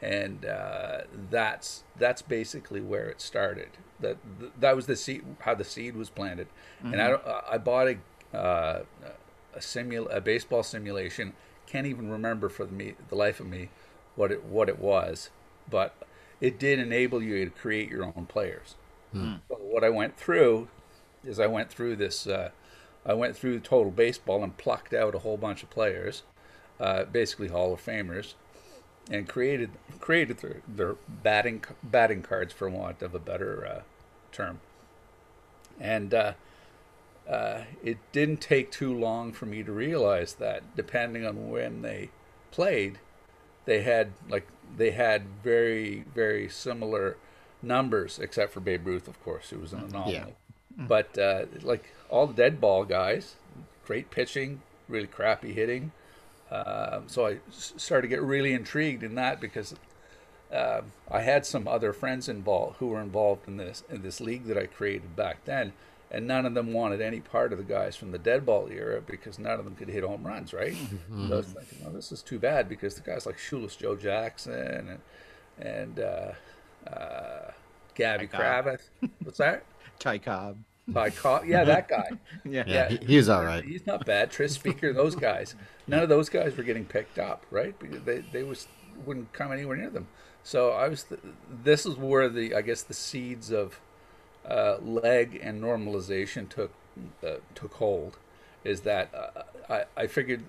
and 0.00 0.44
uh, 0.44 1.02
that's 1.30 1.84
that's 1.98 2.22
basically 2.22 2.80
where 2.80 3.08
it 3.08 3.20
started. 3.20 3.70
That 4.00 4.16
that 4.60 4.76
was 4.76 4.86
the 4.86 4.96
seed 4.96 5.24
how 5.40 5.54
the 5.54 5.64
seed 5.64 5.96
was 5.96 6.10
planted, 6.10 6.48
mm-hmm. 6.82 6.94
and 6.94 7.02
I. 7.02 7.42
I 7.52 7.58
bought 7.58 7.88
a 7.88 8.36
uh, 8.36 8.82
a 9.54 9.62
simul 9.62 10.08
a 10.08 10.20
baseball 10.20 10.62
simulation. 10.62 11.34
Can't 11.66 11.86
even 11.86 12.10
remember 12.10 12.48
for 12.48 12.66
the 12.66 12.72
me 12.72 12.94
the 13.08 13.14
life 13.14 13.40
of 13.40 13.46
me 13.46 13.70
what 14.16 14.32
it 14.32 14.44
what 14.44 14.68
it 14.68 14.78
was, 14.78 15.30
but 15.70 15.94
it 16.40 16.58
did 16.58 16.78
enable 16.78 17.22
you 17.22 17.44
to 17.44 17.50
create 17.50 17.88
your 17.88 18.04
own 18.04 18.26
players. 18.26 18.74
Mm. 19.14 19.40
So 19.48 19.56
what 19.56 19.84
I 19.84 19.90
went 19.90 20.16
through 20.16 20.68
is 21.24 21.38
I 21.38 21.46
went 21.46 21.70
through 21.70 21.96
this. 21.96 22.26
Uh, 22.26 22.50
I 23.04 23.14
went 23.14 23.36
through 23.36 23.60
total 23.60 23.90
baseball 23.90 24.44
and 24.44 24.56
plucked 24.56 24.94
out 24.94 25.14
a 25.14 25.20
whole 25.20 25.36
bunch 25.36 25.62
of 25.62 25.70
players, 25.70 26.22
uh, 26.78 27.04
basically 27.04 27.48
Hall 27.48 27.72
of 27.72 27.84
Famers, 27.84 28.34
and 29.10 29.28
created 29.28 29.70
created 30.00 30.38
their, 30.38 30.62
their 30.68 30.96
batting 31.08 31.64
batting 31.82 32.22
cards 32.22 32.52
for 32.52 32.68
want 32.68 33.02
of 33.02 33.14
a 33.14 33.18
better 33.18 33.66
uh, 33.66 33.80
term. 34.30 34.60
And 35.80 36.14
uh, 36.14 36.32
uh, 37.28 37.62
it 37.82 37.98
didn't 38.12 38.40
take 38.40 38.70
too 38.70 38.96
long 38.96 39.32
for 39.32 39.46
me 39.46 39.62
to 39.62 39.72
realize 39.72 40.34
that 40.34 40.76
depending 40.76 41.26
on 41.26 41.50
when 41.50 41.82
they 41.82 42.10
played, 42.50 42.98
they 43.64 43.82
had 43.82 44.12
like 44.28 44.46
they 44.76 44.92
had 44.92 45.22
very 45.42 46.04
very 46.14 46.48
similar 46.48 47.16
numbers, 47.62 48.18
except 48.18 48.52
for 48.52 48.60
Babe 48.60 48.86
Ruth, 48.86 49.08
of 49.08 49.22
course, 49.22 49.50
who 49.50 49.58
was 49.58 49.72
an 49.72 49.80
anomaly. 49.80 50.14
Yeah. 50.14 50.26
Mm. 50.78 50.88
But 50.88 51.18
uh, 51.18 51.46
like 51.62 51.92
all 52.08 52.26
the 52.26 52.34
dead 52.34 52.60
ball 52.60 52.84
guys, 52.84 53.36
great 53.84 54.10
pitching, 54.10 54.62
really 54.88 55.06
crappy 55.06 55.52
hitting. 55.52 55.92
Uh, 56.50 57.00
so 57.06 57.26
I 57.26 57.38
started 57.50 58.02
to 58.02 58.08
get 58.08 58.22
really 58.22 58.52
intrigued 58.52 59.02
in 59.02 59.14
that 59.14 59.40
because 59.40 59.74
uh, 60.52 60.82
I 61.10 61.22
had 61.22 61.46
some 61.46 61.66
other 61.66 61.92
friends 61.92 62.28
involved 62.28 62.76
who 62.76 62.88
were 62.88 63.00
involved 63.00 63.48
in 63.48 63.56
this 63.56 63.82
in 63.88 64.02
this 64.02 64.20
league 64.20 64.44
that 64.46 64.58
I 64.58 64.66
created 64.66 65.16
back 65.16 65.44
then, 65.46 65.72
and 66.10 66.26
none 66.26 66.44
of 66.44 66.52
them 66.52 66.74
wanted 66.74 67.00
any 67.00 67.20
part 67.20 67.52
of 67.52 67.58
the 67.58 67.64
guys 67.64 67.96
from 67.96 68.12
the 68.12 68.18
dead 68.18 68.44
ball 68.44 68.68
era 68.70 69.00
because 69.00 69.38
none 69.38 69.58
of 69.58 69.64
them 69.64 69.74
could 69.74 69.88
hit 69.88 70.04
home 70.04 70.26
runs, 70.26 70.52
right? 70.52 70.74
Mm-hmm. 70.74 71.28
So 71.28 71.34
I 71.34 71.36
was 71.38 71.46
thinking, 71.46 71.78
well, 71.82 71.92
this 71.92 72.12
is 72.12 72.20
too 72.20 72.38
bad 72.38 72.68
because 72.68 72.96
the 72.96 73.00
guys 73.00 73.24
like 73.24 73.38
Shoeless 73.38 73.76
Joe 73.76 73.96
Jackson 73.96 75.00
and 75.58 75.66
and 75.66 76.00
uh, 76.00 76.32
uh, 76.86 77.50
Gabby 77.94 78.26
Cravath, 78.26 78.82
what's 79.22 79.38
that? 79.38 79.64
Ty 79.98 80.18
Cobb. 80.18 80.58
Ty 80.92 81.10
Cobb, 81.10 81.44
yeah, 81.44 81.64
that 81.64 81.88
guy. 81.88 82.08
yeah, 82.44 82.64
yeah, 82.66 82.88
he's 82.88 83.28
all 83.28 83.44
right. 83.44 83.64
He's 83.64 83.86
not 83.86 84.04
bad. 84.04 84.30
Tris 84.30 84.54
Speaker, 84.54 84.92
those 84.92 85.14
guys. 85.14 85.54
None 85.86 86.02
of 86.02 86.08
those 86.08 86.28
guys 86.28 86.56
were 86.56 86.64
getting 86.64 86.84
picked 86.84 87.18
up, 87.18 87.46
right? 87.50 87.78
Because 87.78 88.02
they 88.02 88.24
they 88.32 88.42
was 88.42 88.66
wouldn't 89.04 89.32
come 89.32 89.52
anywhere 89.52 89.76
near 89.76 89.90
them. 89.90 90.08
So 90.42 90.70
I 90.70 90.88
was. 90.88 91.04
Th- 91.04 91.20
this 91.62 91.86
is 91.86 91.96
where 91.96 92.28
the 92.28 92.54
I 92.54 92.62
guess 92.62 92.82
the 92.82 92.94
seeds 92.94 93.50
of 93.52 93.80
uh, 94.48 94.78
leg 94.78 95.38
and 95.42 95.62
normalization 95.62 96.48
took 96.48 96.72
uh, 97.24 97.36
took 97.54 97.74
hold. 97.74 98.18
Is 98.64 98.80
that 98.80 99.14
uh, 99.14 99.42
I 99.72 99.84
I 99.96 100.06
figured 100.08 100.42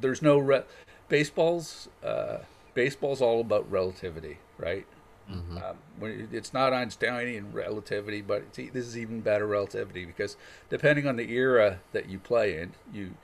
there's 0.00 0.22
no 0.22 0.38
re- 0.38 0.64
baseball's 1.08 1.88
uh, 2.02 2.38
baseball's 2.74 3.20
all 3.20 3.40
about 3.40 3.70
relativity, 3.70 4.38
right? 4.56 4.86
Mm-hmm. 5.30 5.58
Um, 5.58 6.28
it's 6.32 6.54
not 6.54 6.72
Einsteinian 6.72 7.52
relativity, 7.52 8.22
but 8.22 8.52
this 8.54 8.86
is 8.86 8.96
even 8.96 9.20
better 9.20 9.46
relativity 9.46 10.04
because 10.04 10.36
depending 10.70 11.06
on 11.06 11.16
the 11.16 11.30
era 11.30 11.80
that 11.92 12.08
you 12.08 12.18
play 12.18 12.58
in, 12.58 12.72
you 12.92 13.14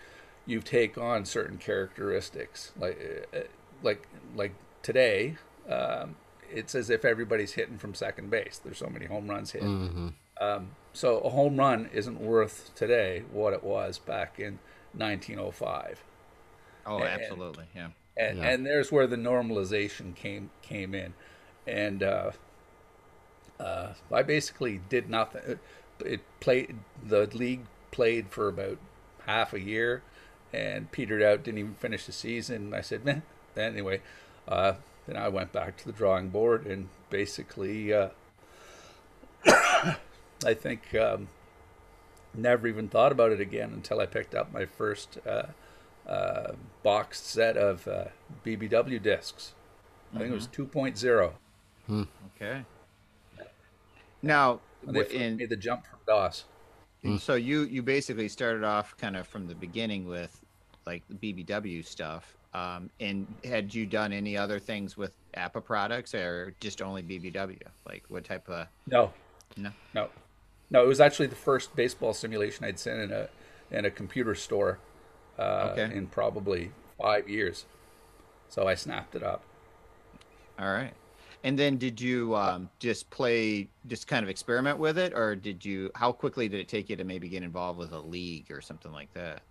you 0.46 0.60
take 0.60 0.98
on 0.98 1.24
certain 1.24 1.56
characteristics. 1.56 2.72
Like 2.78 3.28
uh, 3.34 3.38
like 3.82 4.06
like 4.36 4.54
today, 4.82 5.36
um, 5.68 6.16
it's 6.50 6.74
as 6.74 6.90
if 6.90 7.04
everybody's 7.04 7.52
hitting 7.52 7.78
from 7.78 7.94
second 7.94 8.30
base. 8.30 8.60
There's 8.62 8.78
so 8.78 8.88
many 8.88 9.06
home 9.06 9.28
runs 9.28 9.52
hit. 9.52 9.62
Mm-hmm. 9.62 10.08
Um, 10.40 10.70
so 10.92 11.18
a 11.20 11.30
home 11.30 11.56
run 11.56 11.88
isn't 11.92 12.20
worth 12.20 12.74
today 12.74 13.22
what 13.32 13.52
it 13.52 13.64
was 13.64 13.98
back 13.98 14.38
in 14.38 14.58
1905. 14.96 16.04
Oh, 16.86 16.98
and, 16.98 17.06
absolutely, 17.06 17.64
yeah. 17.74 17.88
And, 18.16 18.38
yeah. 18.38 18.50
and 18.50 18.66
there's 18.66 18.92
where 18.92 19.06
the 19.06 19.16
normalization 19.16 20.14
came 20.14 20.50
came 20.62 20.94
in 20.94 21.14
and 21.66 22.02
uh, 22.02 22.30
uh, 23.60 23.94
I 24.12 24.22
basically 24.22 24.80
did 24.88 25.08
nothing. 25.08 25.58
It 26.04 26.20
played 26.40 26.76
the 27.02 27.26
league 27.26 27.66
played 27.90 28.28
for 28.30 28.48
about 28.48 28.78
half 29.26 29.52
a 29.52 29.60
year 29.60 30.02
and 30.52 30.90
petered 30.90 31.22
out. 31.22 31.44
Didn't 31.44 31.58
even 31.58 31.74
finish 31.74 32.06
the 32.06 32.12
season. 32.12 32.74
I 32.74 32.80
said, 32.80 33.04
man. 33.04 33.22
Anyway, 33.56 34.00
uh, 34.48 34.74
then 35.06 35.16
I 35.16 35.28
went 35.28 35.52
back 35.52 35.76
to 35.78 35.86
the 35.86 35.92
drawing 35.92 36.30
board 36.30 36.66
and 36.66 36.88
basically 37.10 37.92
uh, 37.92 38.08
I 39.46 40.54
think 40.54 40.94
um, 40.94 41.28
never 42.34 42.66
even 42.66 42.88
thought 42.88 43.12
about 43.12 43.30
it 43.30 43.40
again 43.40 43.72
until 43.72 44.00
I 44.00 44.06
picked 44.06 44.34
up 44.34 44.52
my 44.52 44.66
first 44.66 45.18
uh, 45.26 45.46
uh, 46.08 46.52
boxed 46.82 47.26
set 47.26 47.56
of 47.56 47.86
uh, 47.86 48.06
BBW 48.44 49.02
discs. 49.02 49.52
I 50.14 50.18
think 50.18 50.30
it 50.30 50.34
was 50.34 50.48
2.0. 50.48 51.32
Okay. 51.90 52.64
Now, 54.22 54.60
And 54.86 54.96
they 54.96 55.06
in, 55.08 55.36
made 55.36 55.50
the 55.50 55.56
jump 55.56 55.84
from 55.86 55.98
DOS. 56.06 56.44
so 57.18 57.34
you 57.34 57.62
you 57.62 57.82
basically 57.82 58.28
started 58.28 58.64
off 58.64 58.96
kind 58.96 59.16
of 59.16 59.26
from 59.26 59.46
the 59.46 59.54
beginning 59.54 60.06
with 60.06 60.40
like 60.86 61.02
the 61.08 61.14
BBW 61.14 61.84
stuff. 61.84 62.36
Um, 62.54 62.88
and 63.00 63.26
had 63.44 63.74
you 63.74 63.84
done 63.84 64.12
any 64.12 64.36
other 64.36 64.60
things 64.60 64.96
with 64.96 65.12
APBA 65.36 65.64
products 65.64 66.14
or 66.14 66.54
just 66.60 66.80
only 66.80 67.02
BBW? 67.02 67.60
Like 67.86 68.04
what 68.08 68.24
type 68.24 68.48
of 68.48 68.68
No, 68.86 69.12
no? 69.56 69.70
no, 69.92 70.08
no. 70.70 70.84
It 70.84 70.86
was 70.86 71.00
actually 71.00 71.26
the 71.26 71.34
first 71.36 71.74
baseball 71.74 72.14
simulation 72.14 72.64
I'd 72.64 72.78
seen 72.78 73.00
in 73.00 73.12
a 73.12 73.28
in 73.70 73.84
a 73.84 73.90
computer 73.90 74.34
store 74.34 74.78
uh, 75.38 75.70
Okay. 75.72 75.94
in 75.96 76.06
probably 76.06 76.70
five 77.00 77.28
years. 77.28 77.64
So 78.48 78.68
I 78.68 78.74
snapped 78.74 79.16
it 79.16 79.22
up. 79.22 79.42
All 80.58 80.72
right. 80.72 80.92
And 81.44 81.58
then 81.58 81.76
did 81.76 82.00
you 82.00 82.34
um, 82.34 82.70
just 82.78 83.10
play, 83.10 83.68
just 83.86 84.08
kind 84.08 84.22
of 84.22 84.30
experiment 84.30 84.78
with 84.78 84.96
it, 84.96 85.12
or 85.12 85.36
did 85.36 85.62
you? 85.62 85.90
How 85.94 86.10
quickly 86.10 86.48
did 86.48 86.58
it 86.58 86.68
take 86.68 86.88
you 86.88 86.96
to 86.96 87.04
maybe 87.04 87.28
get 87.28 87.42
involved 87.42 87.78
with 87.78 87.92
a 87.92 88.00
league 88.00 88.50
or 88.50 88.62
something 88.62 88.90
like 88.90 89.12
that? 89.12 89.42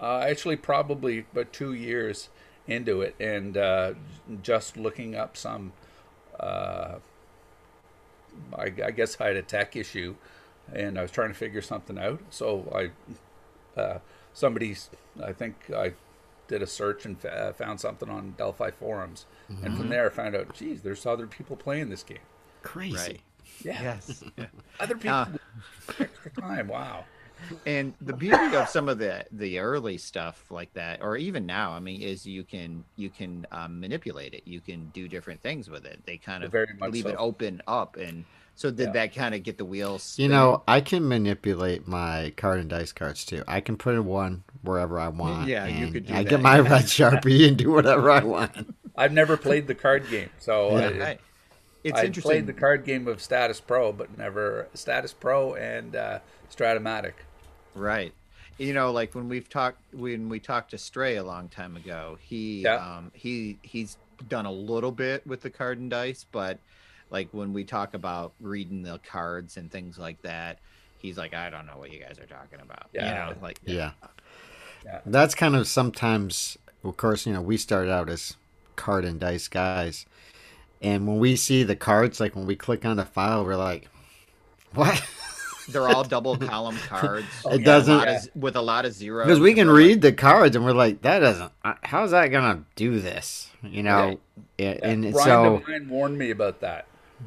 Uh, 0.00 0.20
actually, 0.20 0.54
probably 0.54 1.26
about 1.32 1.52
two 1.52 1.72
years 1.72 2.28
into 2.68 3.02
it, 3.02 3.16
and 3.18 3.56
uh, 3.56 3.94
just 4.42 4.76
looking 4.76 5.16
up 5.16 5.36
some. 5.36 5.72
Uh, 6.38 6.98
I, 8.56 8.72
I 8.84 8.90
guess 8.92 9.20
I 9.20 9.26
had 9.26 9.36
a 9.36 9.42
tech 9.42 9.74
issue, 9.74 10.14
and 10.72 10.96
I 10.96 11.02
was 11.02 11.10
trying 11.10 11.28
to 11.30 11.34
figure 11.34 11.60
something 11.60 11.98
out. 11.98 12.20
So 12.30 12.72
I, 13.76 13.80
uh, 13.80 13.98
somebody's, 14.32 14.90
I 15.22 15.32
think 15.32 15.56
I 15.74 15.94
did 16.48 16.62
a 16.62 16.66
search 16.66 17.04
and 17.04 17.18
fa- 17.20 17.54
found 17.56 17.80
something 17.80 18.08
on 18.08 18.34
Delphi 18.36 18.70
forums, 18.70 19.26
and 19.62 19.76
from 19.76 19.88
there 19.88 20.06
I 20.06 20.10
found 20.10 20.34
out, 20.36 20.54
geez, 20.54 20.82
there's 20.82 21.04
other 21.06 21.26
people 21.26 21.56
playing 21.56 21.88
this 21.90 22.02
game. 22.02 22.18
Crazy. 22.62 22.96
Right. 22.96 23.20
Yeah, 23.62 23.82
Yes. 23.82 24.24
other 24.80 24.94
people 24.94 25.10
Uh, 25.10 25.26
time. 26.40 26.68
Wow. 26.68 27.04
and 27.66 27.92
the 28.00 28.12
beauty 28.12 28.54
of 28.56 28.68
some 28.68 28.88
of 28.88 28.98
the 28.98 29.24
the 29.32 29.58
early 29.58 29.98
stuff 29.98 30.44
like 30.50 30.72
that 30.74 31.02
or 31.02 31.16
even 31.16 31.44
now 31.44 31.72
i 31.72 31.80
mean 31.80 32.00
is 32.00 32.24
you 32.24 32.44
can 32.44 32.84
you 32.94 33.10
can 33.10 33.44
um, 33.50 33.80
manipulate 33.80 34.32
it 34.32 34.42
you 34.46 34.60
can 34.60 34.88
do 34.94 35.08
different 35.08 35.40
things 35.42 35.68
with 35.68 35.84
it 35.84 36.00
they 36.06 36.16
kind 36.16 36.44
of 36.44 36.52
Very 36.52 36.68
much 36.78 36.92
leave 36.92 37.06
it 37.06 37.16
open 37.18 37.60
up 37.66 37.96
and 37.96 38.24
so 38.54 38.70
did 38.70 38.86
Yeah. 38.88 38.92
that 38.92 39.14
kind 39.14 39.34
of 39.34 39.42
get 39.42 39.58
the 39.58 39.64
wheels 39.64 40.16
You 40.20 40.28
know, 40.28 40.62
I 40.68 40.80
can 40.82 41.08
manipulate 41.08 41.88
my 41.88 42.32
card 42.36 42.60
and 42.60 42.68
dice 42.70 42.92
cards 42.92 43.24
too. 43.24 43.42
I 43.48 43.60
can 43.60 43.76
put 43.76 43.94
in 43.94 44.04
one 44.04 44.44
wherever 44.62 44.98
I 44.98 45.08
want. 45.08 45.48
Yeah, 45.48 45.66
you 45.66 45.84
and 45.86 45.92
could 45.92 46.06
do 46.06 46.12
that. 46.12 46.18
I 46.18 46.22
that, 46.24 46.30
get 46.30 46.40
my 46.40 46.56
yeah. 46.56 46.68
red 46.70 46.84
sharpie 46.84 47.46
and 47.48 47.56
do 47.56 47.70
whatever 47.70 48.10
I 48.10 48.22
want. 48.24 48.74
I've 48.96 49.12
never 49.12 49.36
played 49.36 49.66
the 49.66 49.74
card 49.74 50.08
game, 50.10 50.30
so 50.38 50.78
Yeah. 50.78 50.86
I, 50.88 50.98
Right. 50.98 51.20
it's 51.84 51.98
I 51.98 52.04
interesting 52.04 52.22
played 52.30 52.46
the 52.46 52.52
card 52.52 52.84
game 52.84 53.08
of 53.08 53.18
Statis 53.18 53.60
Pro, 53.64 53.92
but 53.92 54.16
never 54.18 54.68
Statis 54.74 55.14
Pro 55.18 55.54
and 55.54 55.96
uh, 55.96 56.18
Strat-O-Matic. 56.54 57.14
Right. 57.74 58.12
You 58.58 58.74
know, 58.74 58.92
like 58.92 59.14
when 59.14 59.28
we've 59.28 59.48
talked 59.48 59.78
when 59.94 60.28
we 60.28 60.38
talked 60.38 60.70
to 60.72 60.78
Stray 60.78 61.16
a 61.16 61.24
long 61.24 61.48
time 61.48 61.76
ago, 61.76 62.18
he 62.20 62.60
Yeah. 62.62 62.76
um 62.76 63.10
he 63.14 63.58
he's 63.62 63.96
done 64.28 64.46
a 64.46 64.52
little 64.52 64.92
bit 64.92 65.26
with 65.26 65.40
the 65.40 65.50
card 65.50 65.78
and 65.80 65.90
dice, 65.90 66.26
but 66.30 66.58
like 67.10 67.28
when 67.32 67.52
we 67.54 67.64
talk 67.64 67.94
about 67.94 68.34
reading 68.40 68.82
the 68.82 68.98
cards 69.00 69.56
and 69.56 69.70
things 69.70 69.98
like 69.98 70.20
that, 70.22 70.58
he's 70.98 71.16
like, 71.18 71.34
I 71.34 71.50
don't 71.50 71.66
know 71.66 71.78
what 71.78 71.90
you 71.92 71.98
guys 71.98 72.18
are 72.20 72.26
talking 72.26 72.60
about. 72.60 72.86
Yeah. 72.92 73.30
You 73.30 73.34
know, 73.34 73.40
like 73.42 73.58
Yeah. 73.64 73.74
Yeah. 73.74 74.08
That's 75.06 75.34
kind 75.34 75.56
of 75.56 75.66
sometimes, 75.66 76.58
of 76.84 76.96
course, 76.96 77.26
you 77.26 77.32
know, 77.32 77.42
we 77.42 77.56
started 77.56 77.90
out 77.90 78.08
as 78.08 78.36
card 78.76 79.04
and 79.04 79.18
dice 79.20 79.48
guys. 79.48 80.06
And 80.80 81.06
when 81.06 81.18
we 81.18 81.36
see 81.36 81.62
the 81.62 81.76
cards, 81.76 82.18
like 82.20 82.34
when 82.34 82.46
we 82.46 82.56
click 82.56 82.84
on 82.84 82.96
the 82.96 83.04
file, 83.04 83.44
we're 83.44 83.56
like, 83.56 83.88
what? 84.74 85.02
they're 85.68 85.88
all 85.88 86.02
double 86.04 86.36
column 86.36 86.76
cards. 86.88 87.26
It 87.44 87.52
with 87.52 87.64
doesn't- 87.64 87.96
lot 87.96 88.08
of- 88.08 88.28
with 88.34 88.56
a 88.56 88.60
lot 88.62 88.84
of 88.84 88.92
zeros. 88.92 89.26
Because 89.26 89.40
we 89.40 89.54
can 89.54 89.66
They're 89.68 89.76
like- 89.76 89.78
read 89.84 90.02
the 90.02 90.12
cards 90.12 90.56
and 90.56 90.64
we're 90.64 90.72
like, 90.72 91.02
that 91.02 91.20
doesn't, 91.20 91.52
uh, 91.64 91.74
how's 91.82 92.10
that 92.10 92.28
going 92.28 92.56
to 92.56 92.64
do 92.74 92.98
this? 92.98 93.48
You 93.62 93.84
know? 93.84 94.18
Yeah, 94.58 94.78
and 94.82 95.04
it's 95.04 95.12
Brian 95.14 95.28
so, 95.28 95.58
Devine 95.60 95.88
warned 95.88 96.18
me 96.18 96.30
about 96.30 96.60
that, 96.60 96.86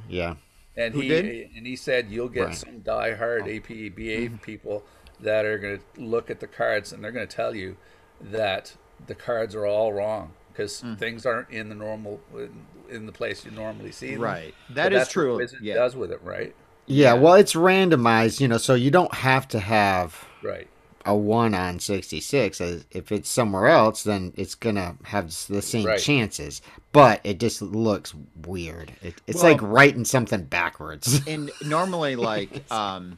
yeah. 0.10 0.36
and 0.76 0.94
Who 0.94 1.00
he 1.02 1.08
did? 1.08 1.50
and 1.56 1.66
he 1.66 1.76
said 1.78 2.08
you'll 2.10 2.28
get 2.28 2.42
Brian. 2.44 2.56
some 2.56 2.82
diehard 2.82 3.44
APBA 3.64 4.42
people 4.42 4.84
that 5.22 5.46
are 5.46 5.58
going 5.58 5.80
to 5.96 6.02
look 6.02 6.30
at 6.30 6.40
the 6.40 6.48
cards 6.48 6.92
and 6.94 7.04
they're 7.04 7.12
going 7.12 7.28
to 7.28 7.36
tell 7.36 7.56
you 7.56 7.78
that 8.22 8.76
the 9.08 9.16
cards 9.16 9.56
are 9.56 9.66
all 9.66 9.94
wrong 9.94 10.32
because 10.52 10.84
things 10.98 11.26
aren't 11.26 11.50
in 11.50 11.70
the 11.70 11.76
normal 11.76 12.20
in, 12.34 12.66
in 12.90 13.06
the 13.06 13.12
place 13.12 13.44
you 13.46 13.52
normally 13.52 13.92
see 13.92 14.12
them. 14.14 14.22
Right. 14.22 14.54
But 14.68 14.76
That 14.76 14.94
is 14.94 15.00
that's 15.00 15.10
what 15.10 15.22
true. 15.22 15.38
Wizard 15.38 15.60
Yeah. 15.62 15.76
does 15.76 15.96
with 15.96 16.12
it, 16.12 16.22
right? 16.24 16.56
Yeah, 16.88 17.14
well, 17.14 17.34
it's 17.34 17.54
randomized, 17.54 18.40
you 18.40 18.48
know, 18.48 18.58
so 18.58 18.74
you 18.76 18.92
don't 18.92 19.14
have 19.14 19.48
to 19.50 19.60
have 19.60 20.24
Right. 20.44 20.68
a 21.04 21.16
1 21.16 21.54
on 21.56 21.80
66. 21.80 22.62
If 22.62 23.12
it's 23.12 23.28
somewhere 23.28 23.68
else, 23.68 24.04
then 24.04 24.34
it's 24.38 24.54
going 24.56 24.76
to 24.76 24.96
have 25.06 25.26
the 25.48 25.62
same 25.64 25.86
Right. 25.88 26.00
chances. 26.00 26.62
But 26.92 27.22
it 27.24 27.40
just 27.40 27.62
looks 27.62 28.14
weird. 28.46 28.94
It, 29.02 29.16
it's 29.28 29.42
Well- 29.44 29.54
like 29.54 29.62
writing 29.64 30.06
something 30.06 30.44
backwards. 30.44 31.22
and 31.28 31.52
normally 31.66 32.16
like 32.32 32.72
um 32.72 33.18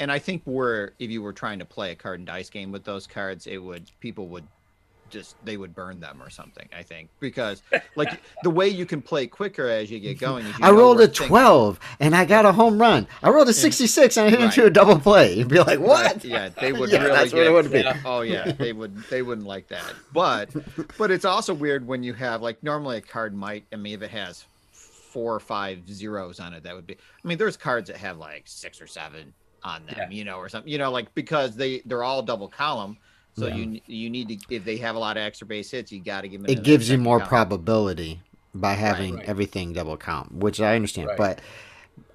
and 0.00 0.10
i 0.12 0.18
think 0.18 0.42
we're 0.44 0.90
if 0.98 1.10
you 1.10 1.22
were 1.22 1.32
trying 1.32 1.58
to 1.58 1.64
play 1.64 1.92
a 1.92 1.94
card 1.94 2.18
and 2.20 2.26
dice 2.26 2.50
game 2.50 2.72
with 2.72 2.84
those 2.84 3.06
cards 3.06 3.46
it 3.46 3.58
would 3.58 3.90
people 4.00 4.28
would 4.28 4.44
just 5.10 5.36
they 5.44 5.56
would 5.56 5.74
burn 5.74 6.00
them 6.00 6.20
or 6.20 6.28
something 6.30 6.66
i 6.76 6.82
think 6.82 7.08
because 7.20 7.62
like 7.94 8.20
the 8.42 8.50
way 8.50 8.66
you 8.68 8.84
can 8.86 9.00
play 9.00 9.26
quicker 9.26 9.68
as 9.68 9.88
you 9.90 10.00
get 10.00 10.18
going 10.18 10.44
you 10.44 10.52
I 10.60 10.70
rolled 10.72 11.00
a 11.00 11.06
things- 11.06 11.28
12 11.28 11.78
and 12.00 12.16
I 12.16 12.24
got 12.24 12.44
a 12.46 12.52
home 12.52 12.80
run. 12.80 13.06
I 13.22 13.28
rolled 13.28 13.48
a 13.48 13.52
66 13.52 14.16
and 14.16 14.26
I 14.26 14.30
hit 14.30 14.38
Right. 14.40 14.46
into 14.46 14.64
a 14.64 14.70
double 14.70 14.98
play. 14.98 15.34
You'd 15.34 15.48
be 15.48 15.60
like, 15.60 15.78
what? 15.78 16.24
yeah 16.24 16.48
they 16.48 16.72
would 16.78 16.90
Yeah, 16.90 17.02
really 17.02 17.12
that's 17.16 17.32
what 17.32 17.42
it 17.46 17.52
would 17.52 17.70
be. 17.70 17.84
oh 18.04 18.22
yeah 18.22 18.50
they 18.52 18.72
would 18.72 18.96
they 19.10 19.22
wouldn't 19.22 19.46
like 19.46 19.68
that 19.68 19.92
but 20.12 20.48
but 20.98 21.10
it's 21.12 21.26
also 21.26 21.54
weird 21.54 21.86
when 21.86 22.02
you 22.02 22.14
have 22.14 22.42
like 22.42 22.60
normally 22.64 22.96
a 22.96 23.00
card 23.02 23.34
might 23.36 23.64
i 23.72 23.76
mean 23.76 23.94
if 23.94 24.02
it 24.02 24.10
has 24.10 24.44
four 24.72 25.32
or 25.34 25.40
five 25.40 25.88
zeros 25.88 26.40
on 26.40 26.54
it 26.54 26.64
that 26.64 26.74
would 26.74 26.86
be 26.86 26.94
i 26.94 27.28
mean 27.28 27.38
there's 27.38 27.56
cards 27.58 27.88
that 27.88 27.98
have 27.98 28.18
like 28.18 28.42
six 28.46 28.80
or 28.80 28.86
seven 28.88 29.32
on 29.64 29.84
them 29.86 29.96
Yeah. 29.98 30.10
you 30.10 30.24
know 30.24 30.36
or 30.36 30.48
something 30.48 30.70
you 30.70 30.78
know 30.78 30.90
like 30.90 31.12
because 31.14 31.56
they 31.56 31.80
they're 31.86 32.04
all 32.04 32.22
double 32.22 32.48
column 32.48 32.98
so 33.36 33.48
you 33.48 33.80
you 33.86 34.10
need 34.10 34.28
to 34.28 34.54
if 34.54 34.64
they 34.64 34.76
have 34.76 34.94
a 34.94 34.98
lot 34.98 35.16
of 35.16 35.22
extra 35.24 35.46
base 35.46 35.70
hits 35.70 35.90
you 35.90 36.00
got 36.00 36.20
to 36.20 36.28
give 36.28 36.42
them 36.42 36.50
It 36.50 36.62
gives 36.62 36.88
you 36.88 36.98
more 36.98 37.18
column. 37.18 37.28
probability 37.28 38.20
by 38.54 38.74
having 38.74 39.16
right. 39.16 39.24
everything 39.28 39.72
double 39.72 39.96
count, 39.96 40.32
which 40.32 40.60
I 40.60 40.76
understand. 40.76 41.08
Right. 41.08 41.18
But 41.18 41.40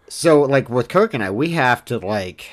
so, 0.08 0.42
like 0.44 0.70
with 0.70 0.88
Kirk 0.88 1.14
and 1.14 1.22
I, 1.22 1.30
we 1.32 1.50
have 1.50 1.84
to 1.86 1.98
like 1.98 2.50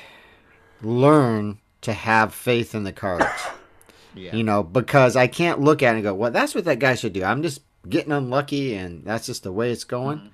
learn 0.81 1.59
to 1.81 1.93
have 1.93 2.33
faith 2.33 2.75
in 2.75 2.83
the 2.83 2.91
cards. 2.91 3.25
yeah 4.15 4.35
you 4.35 4.43
know, 4.43 4.63
because 4.63 5.15
I 5.15 5.27
can't 5.27 5.61
look 5.61 5.81
at 5.81 5.93
it 5.93 5.99
and 5.99 6.03
go, 6.03 6.13
well, 6.13 6.31
that's 6.31 6.53
what 6.53 6.65
that 6.65 6.79
guy 6.79 6.95
should 6.95 7.13
do. 7.13 7.23
I'm 7.23 7.41
just 7.41 7.61
getting 7.87 8.11
unlucky 8.11 8.75
and 8.75 9.05
that's 9.05 9.27
just 9.27 9.43
the 9.43 9.51
way 9.53 9.71
it's 9.71 9.85
going. 9.85 10.17
Mm-hmm. 10.17 10.27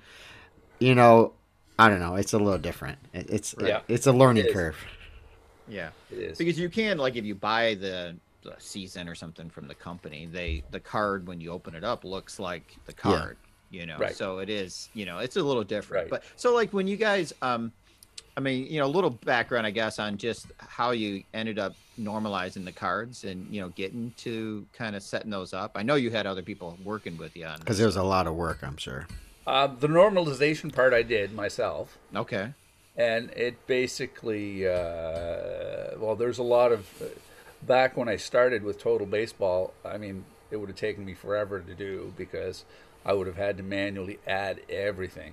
You 0.80 0.94
know, 0.96 1.32
I 1.78 1.88
don't 1.88 2.00
know. 2.00 2.14
It's 2.16 2.32
a 2.32 2.38
little 2.38 2.58
different. 2.58 2.98
It, 3.12 3.28
it's 3.30 3.54
Yeah. 3.60 3.80
it's 3.88 4.06
a 4.06 4.12
learning 4.12 4.44
It 4.44 4.48
is. 4.48 4.52
curve. 4.54 4.76
yeah 5.68 5.90
It 6.10 6.18
is. 6.18 6.38
because 6.38 6.58
you 6.58 6.68
can 6.68 6.98
like 6.98 7.16
if 7.16 7.24
you 7.24 7.34
buy 7.34 7.74
the, 7.74 8.14
the 8.42 8.54
season 8.58 9.08
or 9.08 9.14
something 9.14 9.48
from 9.48 9.66
the 9.66 9.74
company 9.74 10.26
they 10.30 10.62
the 10.70 10.80
card 10.80 11.26
when 11.26 11.40
you 11.40 11.50
open 11.50 11.74
it 11.74 11.82
up 11.84 12.04
looks 12.04 12.38
like 12.38 12.76
the 12.84 12.92
card. 12.92 13.14
Yeah. 13.14 13.20
card 13.20 13.36
you 13.70 13.86
know 13.86 13.96
Right. 13.98 14.14
so 14.14 14.38
it 14.40 14.50
is 14.50 14.90
you 14.94 15.06
know 15.06 15.18
it's 15.18 15.36
a 15.36 15.42
little 15.42 15.64
different 15.64 16.04
Right. 16.04 16.10
but 16.10 16.22
so 16.36 16.54
like 16.54 16.72
when 16.74 16.86
you 16.86 16.96
guys 16.98 17.32
um 17.40 17.72
i 18.36 18.40
mean 18.40 18.66
you 18.66 18.78
know 18.78 18.84
a 18.86 18.94
little 18.98 19.08
background 19.10 19.66
i 19.66 19.70
guess 19.70 19.98
on 19.98 20.18
just 20.18 20.46
how 20.58 20.90
you 20.90 21.24
ended 21.32 21.58
up 21.58 21.74
normalizing 21.98 22.64
the 22.66 22.72
cards 22.72 23.24
and 23.24 23.46
you 23.50 23.60
know 23.62 23.70
getting 23.70 24.12
to 24.18 24.66
kind 24.74 24.94
of 24.94 25.02
setting 25.02 25.30
those 25.30 25.54
up 25.54 25.72
i 25.76 25.82
know 25.82 25.94
you 25.94 26.10
had 26.10 26.26
other 26.26 26.42
people 26.42 26.76
working 26.84 27.16
with 27.16 27.34
you 27.34 27.46
on 27.46 27.58
Because 27.58 27.76
this. 27.76 27.78
there 27.78 27.86
was 27.86 27.96
a 27.96 28.02
lot 28.02 28.26
of 28.26 28.34
work, 28.34 28.58
I'm 28.62 28.76
sure. 28.76 29.06
Uh, 29.46 29.66
the 29.66 29.88
normalization 29.88 30.74
part 30.74 30.92
I 30.94 31.02
did 31.02 31.32
myself. 31.34 31.98
okay. 32.14 32.54
And 32.96 33.30
it 33.30 33.66
basically 33.66 34.66
uh, 34.68 35.98
well 35.98 36.14
there's 36.16 36.38
a 36.38 36.44
lot 36.44 36.70
of 36.70 36.86
back 37.62 37.96
when 37.96 38.08
i 38.08 38.16
started 38.16 38.62
with 38.62 38.78
total 38.78 39.06
baseball 39.06 39.72
i 39.84 39.96
mean 39.96 40.24
it 40.50 40.56
would 40.56 40.68
have 40.68 40.76
taken 40.76 41.04
me 41.04 41.14
forever 41.14 41.60
to 41.60 41.74
do 41.74 42.12
because 42.16 42.64
i 43.04 43.12
would 43.12 43.26
have 43.26 43.36
had 43.36 43.56
to 43.56 43.62
manually 43.62 44.18
add 44.26 44.60
everything. 44.68 45.32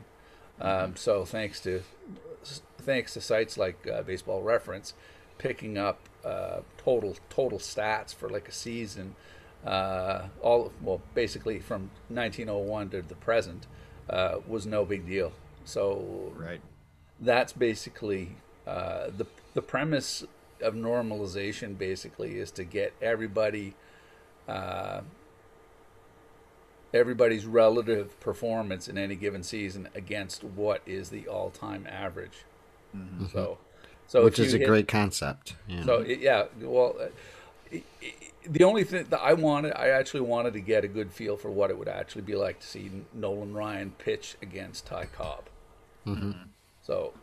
Um, 0.59 0.95
so 0.95 1.25
thanks 1.25 1.59
to 1.61 1.81
thanks 2.77 3.13
to 3.13 3.21
sites 3.21 3.57
like 3.57 3.87
uh, 3.87 4.01
baseball 4.03 4.41
reference 4.41 4.93
picking 5.37 5.77
up 5.77 5.99
uh, 6.25 6.59
total 6.77 7.15
total 7.29 7.59
stats 7.59 8.13
for 8.13 8.29
like 8.29 8.47
a 8.47 8.51
season 8.51 9.15
uh, 9.65 10.23
all 10.41 10.71
well 10.81 11.01
basically 11.13 11.59
from 11.59 11.89
1901 12.09 12.89
to 12.89 13.01
the 13.01 13.15
present 13.15 13.67
uh, 14.11 14.35
was 14.47 14.65
no 14.67 14.85
big 14.85 15.07
deal 15.07 15.31
so 15.65 16.31
right 16.35 16.61
that's 17.19 17.53
basically 17.53 18.35
uh, 18.67 19.07
the 19.17 19.25
the 19.55 19.61
premise 19.61 20.23
of 20.61 20.73
normalization 20.75 21.75
basically 21.77 22.37
is 22.37 22.51
to 22.51 22.63
get 22.63 22.93
everybody 23.01 23.73
uh, 24.47 25.01
everybody's 26.93 27.45
relative 27.45 28.19
performance 28.19 28.87
in 28.87 28.97
any 28.97 29.15
given 29.15 29.43
season 29.43 29.87
against 29.95 30.43
what 30.43 30.81
is 30.85 31.09
the 31.09 31.27
all-time 31.27 31.87
average. 31.89 32.43
So, 33.31 33.57
so 34.07 34.19
Mm-hmm. 34.19 34.25
which 34.25 34.39
is 34.39 34.53
a 34.53 34.57
hit- 34.57 34.67
great 34.67 34.87
concept. 34.89 35.55
Yeah. 35.69 35.83
so 35.85 36.01
yeah, 36.01 36.45
well, 36.59 36.95
uh, 36.99 37.03
i- 37.03 37.07
i- 37.07 37.09
the 38.45 38.63
only 38.63 38.83
thing 38.83 39.05
that 39.09 39.21
I 39.21 39.33
wanted, 39.33 39.73
I 39.75 39.89
actually 39.89 40.21
wanted 40.21 40.53
to 40.53 40.59
get 40.61 40.83
a 40.83 40.87
good 40.87 41.11
feel 41.11 41.37
for 41.37 41.49
what 41.49 41.69
it 41.69 41.77
would 41.77 41.87
actually 41.87 42.23
be 42.23 42.35
like 42.35 42.59
to 42.59 42.67
see 42.67 42.91
Nolan 43.13 43.53
Ryan 43.53 43.91
pitch 43.97 44.35
against 44.41 44.87
Ty 44.87 45.05
Cobb. 45.05 45.43
So, 46.83 47.13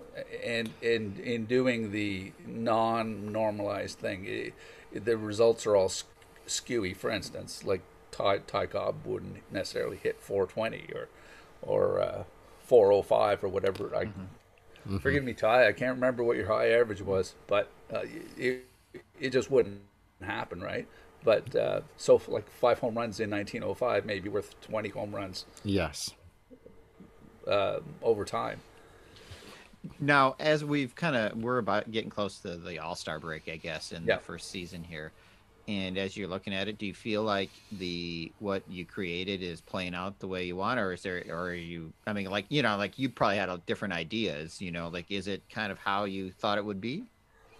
and 0.44 0.70
and 0.82 1.18
in 1.18 1.46
doing 1.46 1.90
the 1.90 2.32
non-normalized 2.46 3.98
thing, 3.98 4.24
it, 4.26 4.54
the 4.92 5.16
results 5.16 5.66
are 5.66 5.76
all 5.76 5.90
skewy. 6.46 6.96
For 6.96 7.10
instance, 7.10 7.64
like 7.64 7.82
Ty 8.12 8.38
Ty 8.46 8.66
Cobb 8.66 9.04
wouldn't 9.04 9.42
necessarily 9.52 9.96
hit 9.96 10.20
420 10.20 10.92
or 10.94 11.08
or 11.62 12.00
uh, 12.00 12.24
405 12.64 13.44
or 13.44 13.48
whatever. 13.48 13.94
I 13.96 14.08
forgive 15.00 15.24
me, 15.24 15.34
Ty. 15.34 15.66
I 15.68 15.72
can't 15.72 15.94
remember 15.96 16.22
what 16.22 16.36
your 16.36 16.46
high 16.46 16.70
average 16.70 17.02
was, 17.02 17.34
but 17.48 17.68
uh, 17.92 18.02
it 18.36 18.64
it 19.20 19.30
just 19.30 19.50
wouldn't 19.50 19.80
happen, 20.22 20.60
right? 20.60 20.86
But 21.24 21.54
uh, 21.54 21.80
so 21.96 22.20
like 22.28 22.48
five 22.50 22.78
home 22.78 22.96
runs 22.96 23.20
in 23.20 23.30
1905 23.30 24.06
may 24.06 24.20
be 24.20 24.28
worth 24.28 24.60
20 24.62 24.88
home 24.90 25.14
runs 25.14 25.46
yes. 25.64 26.10
uh, 27.46 27.80
over 28.02 28.24
time. 28.24 28.60
Now, 30.00 30.36
as 30.38 30.64
we've 30.64 30.94
kind 30.94 31.16
of 31.16 31.36
we're 31.38 31.58
about 31.58 31.90
getting 31.90 32.10
close 32.10 32.38
to 32.40 32.56
the 32.56 32.78
All 32.78 32.94
Star 32.94 33.18
break, 33.18 33.48
I 33.48 33.56
guess, 33.56 33.92
in 33.92 34.04
Yeah. 34.04 34.16
the 34.16 34.22
first 34.22 34.50
season 34.50 34.82
here. 34.84 35.12
And 35.66 35.98
as 35.98 36.16
you're 36.16 36.28
looking 36.28 36.54
at 36.54 36.66
it, 36.66 36.78
do 36.78 36.86
you 36.86 36.94
feel 36.94 37.22
like 37.22 37.50
the 37.72 38.32
what 38.38 38.62
you 38.70 38.86
created 38.86 39.42
is 39.42 39.60
playing 39.60 39.94
out 39.94 40.18
the 40.18 40.26
way 40.26 40.44
you 40.46 40.56
want, 40.56 40.80
or 40.80 40.94
is 40.94 41.02
there, 41.02 41.22
or 41.28 41.48
are 41.48 41.54
you? 41.54 41.92
I 42.06 42.14
mean, 42.14 42.30
like 42.30 42.46
you 42.48 42.62
know, 42.62 42.76
like 42.78 42.98
you 42.98 43.10
probably 43.10 43.36
had 43.36 43.50
a 43.50 43.60
different 43.66 43.92
ideas. 43.92 44.62
You 44.62 44.70
know, 44.72 44.88
like 44.88 45.10
is 45.10 45.28
it 45.28 45.42
kind 45.50 45.70
of 45.70 45.78
how 45.78 46.04
you 46.04 46.30
thought 46.30 46.56
it 46.56 46.64
would 46.64 46.80
be? 46.80 47.04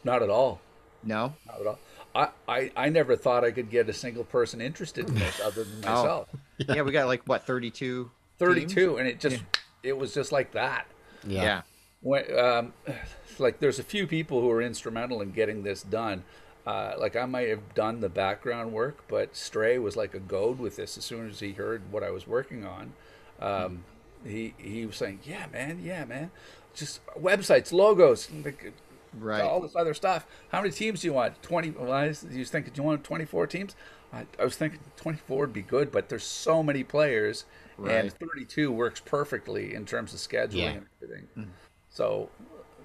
Not 0.05 0.23
at 0.23 0.31
all. 0.31 0.61
No. 1.05 1.35
Not 1.47 1.61
at 1.61 1.67
all. 1.67 1.79
I, 2.15 2.29
I, 2.49 2.73
I 2.77 2.89
never 2.89 3.17
thought 3.17 3.45
I 3.45 3.51
could 3.51 3.71
get 3.71 3.89
a 3.89 3.93
single 3.93 4.25
person 4.25 4.61
interested 4.61 5.09
in 5.09 5.15
this 5.15 5.41
other 5.41 5.65
than 5.65 5.85
Oh. 5.87 5.95
myself. 5.95 6.29
Yeah, 6.69 6.83
we 6.83 6.91
got 6.91 7.07
like 7.07 7.23
what 7.25 7.47
32. 7.47 8.11
32, 8.39 8.97
and 8.99 9.07
it 9.09 9.21
just 9.21 9.43
it 9.85 9.97
was 9.97 10.13
just 10.13 10.33
like 10.33 10.53
that. 10.53 10.87
Yeah. 11.27 11.43
Yeah. 11.43 11.63
when, 12.01 12.39
um, 12.39 12.73
like 13.39 13.61
there's 13.61 13.79
a 13.79 13.85
few 13.85 14.07
people 14.09 14.41
who 14.41 14.51
are 14.51 14.61
instrumental 14.63 15.21
in 15.23 15.31
getting 15.31 15.63
this 15.63 15.83
done. 15.83 16.25
Uh, 16.67 16.95
like 16.99 17.15
I 17.17 17.25
might 17.27 17.49
have 17.49 17.75
done 17.75 18.01
the 18.01 18.09
background 18.09 18.73
work, 18.73 19.05
but 19.09 19.35
Stray 19.37 19.79
was 19.79 19.97
like 19.97 20.15
a 20.15 20.19
goad 20.19 20.59
with 20.59 20.77
this. 20.77 20.99
As 20.99 21.05
soon 21.05 21.29
as 21.31 21.41
he 21.41 21.53
heard 21.53 21.83
what 21.93 22.03
I 22.03 22.11
was 22.11 22.27
working 22.27 22.65
on, 22.67 22.93
um, 23.41 23.85
he 24.27 24.55
he 24.59 24.85
was 24.85 24.97
saying, 24.97 25.21
"Yeah, 25.25 25.47
man, 25.53 25.81
yeah, 25.83 26.05
man, 26.05 26.31
just 26.75 27.01
websites, 27.17 27.73
logos, 27.73 28.29
like, 28.45 28.73
Right. 29.19 29.41
all 29.43 29.61
this 29.61 29.77
other 29.77 29.95
stuff. 29.95 30.27
How 30.51 30.61
many 30.61 30.73
teams 30.73 31.01
do 31.01 31.07
you 31.09 31.13
want? 31.13 31.41
Twenty? 31.43 31.71
Well, 31.71 31.93
I 31.93 32.09
was, 32.09 32.25
you 32.31 32.41
was 32.41 32.51
thinking, 32.51 32.73
do 32.73 32.81
you 32.83 32.87
want 32.87 33.05
twenty-four 33.05 33.47
teams? 33.47 33.75
I, 34.13 34.27
I 34.39 34.45
was 34.45 34.57
thinking 34.57 34.81
twenty-four 34.97 35.39
would 35.41 35.53
be 35.53 35.63
good, 35.63 35.91
but 35.93 36.09
there's 36.09 36.25
so 36.25 36.63
many 36.63 36.83
players, 36.85 37.45
and 37.87 38.13
thirty-two 38.13 38.71
works 38.73 39.01
perfectly 39.01 39.75
in 39.75 39.85
terms 39.87 40.13
of 40.15 40.21
scheduling 40.21 40.55
Yeah. 40.55 40.69
and 40.71 40.87
everything. 41.03 41.29
Mm. 41.37 41.47
So, 41.91 42.31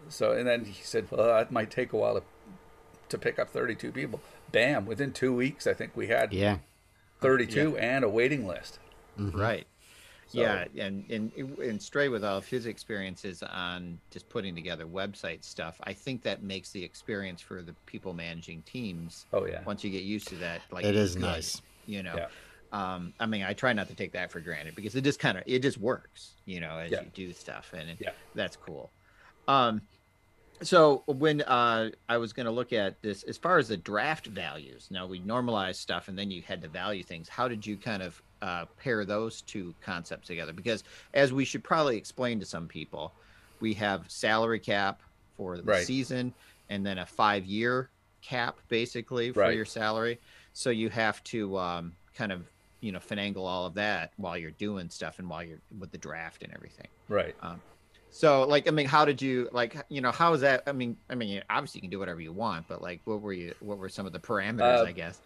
so 0.10 0.32
and 0.34 0.48
then 0.48 0.66
he 0.66 0.82
said, 0.84 1.08
well, 1.12 1.26
that 1.28 1.52
might 1.52 1.72
take 1.72 1.94
a 1.94 1.98
while 1.98 2.16
to 2.16 2.24
to 3.10 3.18
pick 3.18 3.38
up 3.38 3.50
32 3.50 3.92
people. 3.92 4.22
Bam! 4.52 4.86
Within 4.86 5.12
two 5.12 5.34
weeks, 5.36 5.68
I 5.68 5.74
think 5.74 5.96
we 5.96 6.08
had 6.08 6.34
Yeah. 6.34 6.58
32 7.22 7.78
and 7.78 8.04
a 8.04 8.10
waiting 8.10 8.48
list. 8.48 8.80
Mm-hmm. 9.20 9.40
Right. 9.40 9.68
So- 10.34 10.42
Yeah, 10.42 10.66
and, 10.84 11.06
and 11.12 11.32
and 11.60 11.82
Stray 11.82 12.10
with 12.10 12.24
all 12.24 12.38
of 12.38 12.46
his 12.48 12.66
experiences 12.66 13.44
on 13.44 14.00
just 14.10 14.28
putting 14.30 14.56
together 14.56 14.86
website 14.88 15.44
stuff, 15.44 15.80
I 15.84 15.94
think 15.94 16.24
that 16.24 16.42
makes 16.42 16.72
the 16.72 16.84
experience 16.84 17.40
for 17.40 17.62
the 17.62 17.74
people 17.86 18.14
managing 18.14 18.64
teams. 18.64 19.28
Oh 19.32 19.46
yeah, 19.46 19.62
Once 19.64 19.84
you 19.84 19.92
get 19.92 20.02
used 20.04 20.28
to 20.30 20.36
that, 20.38 20.62
like 20.72 20.86
It 20.86 20.96
is 20.96 21.14
good, 21.14 21.22
nice. 21.22 21.62
You 21.86 22.02
know, 22.02 22.16
Yeah. 22.16 22.28
um, 22.72 23.14
I 23.20 23.28
mean, 23.28 23.44
I 23.44 23.54
try 23.54 23.74
not 23.74 23.88
to 23.90 23.96
take 23.96 24.12
that 24.14 24.32
for 24.32 24.40
granted 24.40 24.74
because 24.76 24.96
it 24.96 25.04
just 25.04 25.20
kind 25.20 25.38
of 25.38 25.44
it 25.46 25.60
just 25.60 25.78
works. 25.78 26.32
You 26.46 26.62
know, 26.62 26.80
as 26.80 26.92
Yeah. 26.92 27.02
you 27.02 27.12
do 27.14 27.34
stuff, 27.34 27.72
and 27.74 27.92
it, 27.92 27.98
Yeah. 28.00 28.12
that's 28.34 28.56
cool. 28.56 28.90
Um, 29.48 29.82
so 30.62 31.04
when 31.08 31.42
uh, 31.42 31.90
I 32.08 32.18
was 32.18 32.32
going 32.34 32.46
to 32.46 32.52
look 32.52 32.72
at 32.74 33.02
this, 33.02 33.24
as 33.24 33.38
far 33.38 33.58
as 33.58 33.68
the 33.68 33.78
draft 33.78 34.28
values, 34.28 34.88
now 34.92 35.06
we 35.08 35.20
normalized 35.20 35.80
stuff, 35.80 36.08
and 36.08 36.18
then 36.18 36.32
you 36.32 36.42
had 36.42 36.62
to 36.62 36.70
value 36.70 37.04
things. 37.04 37.28
How 37.28 37.48
did 37.48 37.66
you 37.66 37.78
kind 37.78 38.04
of 38.04 38.22
uh, 38.42 38.66
pair 38.78 39.04
those 39.06 39.42
two 39.42 39.76
concepts 39.82 40.28
together? 40.28 40.54
Because 40.54 40.84
as 41.14 41.34
we 41.34 41.44
should 41.46 41.64
probably 41.64 41.98
explain 41.98 42.40
to 42.40 42.46
some 42.46 42.68
people, 42.68 43.16
we 43.60 43.74
have 43.76 44.10
salary 44.10 44.60
cap 44.60 45.02
for 45.36 45.58
the 45.58 45.64
Right. 45.64 45.86
season, 45.86 46.36
and 46.70 46.86
then 46.86 46.98
a 46.98 47.06
five-year 47.06 47.92
cap 48.22 48.62
basically 48.70 49.32
for 49.32 49.40
Right. 49.40 49.56
your 49.56 49.66
salary. 49.66 50.20
So 50.54 50.70
you 50.70 50.90
have 50.90 51.22
to 51.26 51.58
um, 51.58 51.98
kind 52.14 52.32
of 52.32 52.50
you 52.80 52.92
know 52.92 53.00
finagle 53.00 53.46
all 53.48 53.66
of 53.66 53.74
that 53.76 54.12
while 54.18 54.38
you're 54.38 54.52
doing 54.52 54.90
stuff 54.90 55.20
and 55.20 55.30
while 55.30 55.44
you're 55.44 55.62
with 55.78 55.92
the 55.92 55.98
draft 55.98 56.44
and 56.44 56.54
everything. 56.54 56.88
right. 57.10 57.36
So, 58.14 58.44
like, 58.44 58.68
I 58.68 58.72
mean, 58.72 58.86
how 58.86 59.06
did 59.06 59.24
you 59.24 59.50
like? 59.52 59.76
You 59.90 60.00
know, 60.00 60.12
how 60.12 60.34
is 60.34 60.42
that? 60.42 60.62
I 60.68 60.72
mean, 60.72 60.98
I 61.10 61.16
mean, 61.16 61.42
obviously 61.50 61.80
you 61.80 61.82
can 61.82 61.90
do 61.90 61.98
whatever 61.98 62.22
you 62.22 62.32
want, 62.32 62.68
but 62.68 62.80
like, 62.80 63.02
what 63.06 63.22
were 63.22 63.34
you? 63.34 63.56
What 63.60 63.80
were 63.80 63.90
some 63.90 64.06
of 64.06 64.14
the 64.14 64.20
parameters? 64.20 64.82
Uh, 64.82 64.84
I 64.84 64.92
guess. 64.92 65.20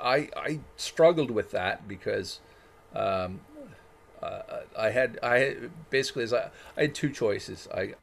I 0.00 0.28
I 0.36 0.60
struggled 0.76 1.32
with 1.32 1.50
that 1.50 1.88
because 1.88 2.38
um, 2.94 3.40
uh, 4.22 4.42
I 4.78 4.90
had 4.90 5.18
I 5.24 5.38
had, 5.38 5.90
basically 5.90 6.22
as 6.22 6.32
I, 6.32 6.50
I 6.76 6.82
had 6.82 6.94
two 6.94 7.10
choices. 7.10 7.66
I 7.74 7.94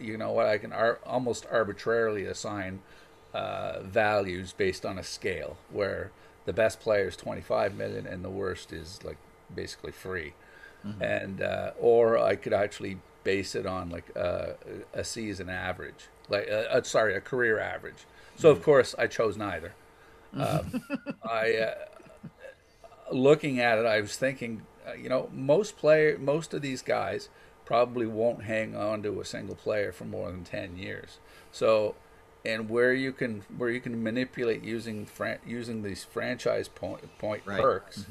you 0.00 0.16
know 0.16 0.32
what 0.32 0.46
I 0.46 0.56
can 0.56 0.72
ar- 0.72 1.00
almost 1.04 1.46
arbitrarily 1.52 2.24
assign 2.24 2.80
uh, 3.34 3.80
values 3.82 4.54
based 4.54 4.86
on 4.86 4.98
a 4.98 5.02
scale 5.02 5.58
where 5.70 6.12
the 6.46 6.52
best 6.54 6.80
player 6.80 7.08
is 7.08 7.16
25 7.16 7.74
million 7.74 8.06
and 8.06 8.24
the 8.24 8.30
worst 8.30 8.72
is 8.72 9.00
like 9.04 9.18
basically 9.54 9.92
free. 9.92 10.32
And 11.00 11.42
uh, 11.42 11.72
or 11.80 12.18
I 12.18 12.34
could 12.36 12.52
actually 12.52 12.98
base 13.24 13.54
it 13.54 13.66
on 13.66 13.88
like 13.90 14.10
uh, 14.16 14.54
a 14.92 15.04
season 15.04 15.48
average, 15.48 16.08
like 16.28 16.48
uh, 16.50 16.64
uh, 16.74 16.82
sorry, 16.82 17.14
a 17.14 17.20
career 17.20 17.58
average. 17.60 18.04
So 18.36 18.50
of 18.50 18.62
course 18.62 18.94
I 18.98 19.06
chose 19.06 19.36
neither. 19.36 19.74
Um, 20.36 20.82
I 21.22 21.54
uh, 21.56 21.74
looking 23.12 23.60
at 23.60 23.78
it, 23.78 23.86
I 23.86 24.00
was 24.00 24.16
thinking, 24.16 24.62
uh, 24.88 24.94
you 24.94 25.08
know, 25.08 25.28
most 25.32 25.76
player, 25.76 26.18
most 26.18 26.54
of 26.54 26.62
these 26.62 26.82
guys 26.82 27.28
probably 27.64 28.06
won't 28.06 28.42
hang 28.44 28.74
on 28.74 29.02
to 29.02 29.20
a 29.20 29.24
single 29.24 29.54
player 29.54 29.92
for 29.92 30.04
more 30.04 30.30
than 30.30 30.44
ten 30.44 30.76
years. 30.76 31.18
So, 31.52 31.94
and 32.44 32.68
where 32.68 32.92
you 32.92 33.12
can 33.12 33.44
where 33.56 33.70
you 33.70 33.80
can 33.80 34.02
manipulate 34.02 34.62
using 34.64 35.06
fran- 35.06 35.38
using 35.46 35.82
these 35.82 36.04
franchise 36.04 36.68
point 36.68 37.18
point 37.18 37.42
Right. 37.46 37.60
perks, 37.60 38.06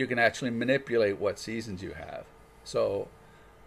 you 0.00 0.06
can 0.06 0.18
actually 0.18 0.50
manipulate 0.50 1.18
what 1.18 1.38
seasons 1.38 1.82
you 1.82 1.92
have. 1.92 2.24
So, 2.64 3.08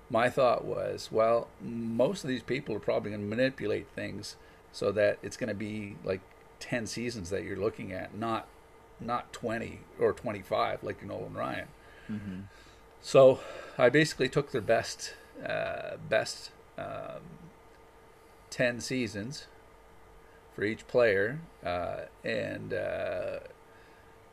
my 0.09 0.29
thought 0.29 0.65
was, 0.65 1.09
well, 1.11 1.47
most 1.61 2.23
of 2.23 2.27
these 2.27 2.41
people 2.41 2.75
are 2.75 2.79
probably 2.79 3.11
going 3.11 3.21
to 3.21 3.27
manipulate 3.27 3.87
things 3.95 4.35
so 4.71 4.91
that 4.93 5.19
it's 5.21 5.37
going 5.37 5.49
to 5.49 5.55
be 5.55 5.95
like 6.03 6.21
10 6.59 6.87
seasons 6.87 7.29
that 7.29 7.43
you're 7.43 7.55
looking 7.57 7.93
at, 7.93 8.15
not 8.17 8.47
not 8.99 9.31
20 9.33 9.81
or 9.99 10.13
25 10.13 10.83
like 10.83 11.03
Nolan 11.05 11.33
Ryan. 11.33 11.67
So 13.01 13.39
I 13.77 13.89
basically 13.89 14.29
took 14.29 14.51
their 14.51 14.61
best 14.61 15.13
uh, 15.45 15.97
best 16.09 16.51
um, 16.77 17.21
10 18.49 18.81
seasons 18.81 19.45
for 20.55 20.63
each 20.63 20.87
player 20.87 21.39
uh, 21.65 22.01
and 22.23 22.73
uh, 22.73 23.39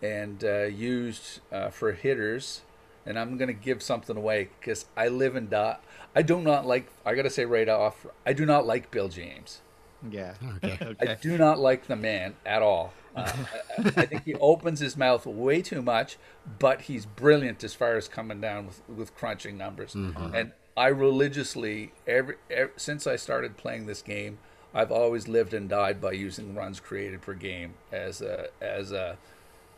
and 0.02 0.42
uh, 0.44 0.62
used 0.62 1.40
uh, 1.52 1.70
for 1.70 1.92
hitters. 1.92 2.62
And 3.06 3.18
I'm 3.18 3.38
going 3.38 3.48
to 3.48 3.54
give 3.54 3.82
something 3.82 4.16
away 4.16 4.50
because 4.58 4.84
I 4.96 5.08
live 5.08 5.34
and 5.34 5.48
die. 5.48 5.78
I 6.14 6.22
do 6.22 6.40
not 6.40 6.66
like. 6.66 6.88
I 7.04 7.14
got 7.14 7.22
to 7.22 7.30
say 7.30 7.44
right 7.44 7.68
off. 7.68 8.06
I 8.26 8.32
do 8.32 8.44
not 8.44 8.66
like 8.66 8.90
Bill 8.90 9.08
James. 9.08 9.60
Yeah. 10.08 10.34
Okay. 10.62 10.94
I 11.00 11.14
do 11.14 11.38
not 11.38 11.58
like 11.58 11.86
the 11.86 11.96
man 11.96 12.34
at 12.44 12.62
all. 12.62 12.92
Uh, 13.16 13.32
I, 13.78 13.82
I 13.96 14.06
think 14.06 14.24
he 14.24 14.34
opens 14.34 14.80
his 14.80 14.96
mouth 14.96 15.26
way 15.26 15.62
too 15.62 15.82
much, 15.82 16.18
but 16.58 16.82
he's 16.82 17.06
brilliant 17.06 17.64
as 17.64 17.74
far 17.74 17.96
as 17.96 18.06
coming 18.08 18.40
down 18.40 18.66
with, 18.66 18.82
with 18.88 19.14
crunching 19.16 19.56
numbers. 19.56 19.94
And 19.94 20.52
I 20.76 20.88
religiously, 20.88 21.92
every, 22.06 22.36
ev 22.50 22.70
since 22.76 23.06
I 23.06 23.16
started 23.16 23.56
playing 23.56 23.86
this 23.86 24.02
game, 24.02 24.38
I've 24.72 24.92
always 24.92 25.28
lived 25.28 25.52
and 25.54 25.68
died 25.68 26.00
by 26.00 26.12
using 26.12 26.54
runs 26.54 26.78
created 26.78 27.22
per 27.22 27.34
game 27.34 27.74
as 27.90 28.20
a 28.20 28.48
as 28.60 28.92
a 28.92 29.18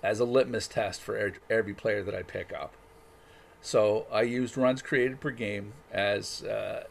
as 0.02 0.20
a 0.20 0.24
litmus 0.24 0.66
test 0.66 1.00
for 1.00 1.32
every, 1.48 1.74
player 1.74 2.02
that 2.02 2.14
I 2.14 2.22
pick 2.22 2.52
up. 2.52 2.74
So 3.60 4.06
I 4.10 4.22
used 4.22 4.56
runs 4.56 4.82
created 4.82 5.20
per 5.20 5.30
game 5.30 5.74
as 5.92 6.42
uh, 6.42 6.84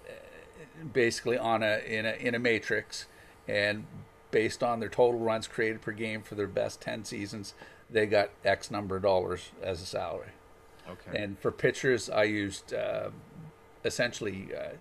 basically 0.93 1.37
on 1.37 1.63
a 1.63 1.79
in 1.79 2.05
a 2.05 2.13
in 2.13 2.33
a 2.33 2.39
matrix, 2.39 3.07
and 3.47 3.85
based 4.31 4.63
on 4.63 4.79
their 4.79 4.89
total 4.89 5.19
runs 5.19 5.47
created 5.47 5.81
per 5.81 5.91
game 5.91 6.21
for 6.21 6.35
their 6.35 6.47
best 6.47 6.79
ten 6.79 7.03
seasons, 7.03 7.53
they 7.89 8.05
got 8.05 8.29
X 8.45 8.71
number 8.71 8.95
of 8.95 9.01
dollars 9.01 9.51
as 9.61 9.81
a 9.81 9.85
salary. 9.85 10.31
Okay. 10.89 11.21
And 11.21 11.37
for 11.39 11.51
pitchers, 11.51 12.09
I 12.09 12.23
used 12.23 12.73
uh, 12.73 13.09
essentially 13.83 14.49
uh, 14.57 14.75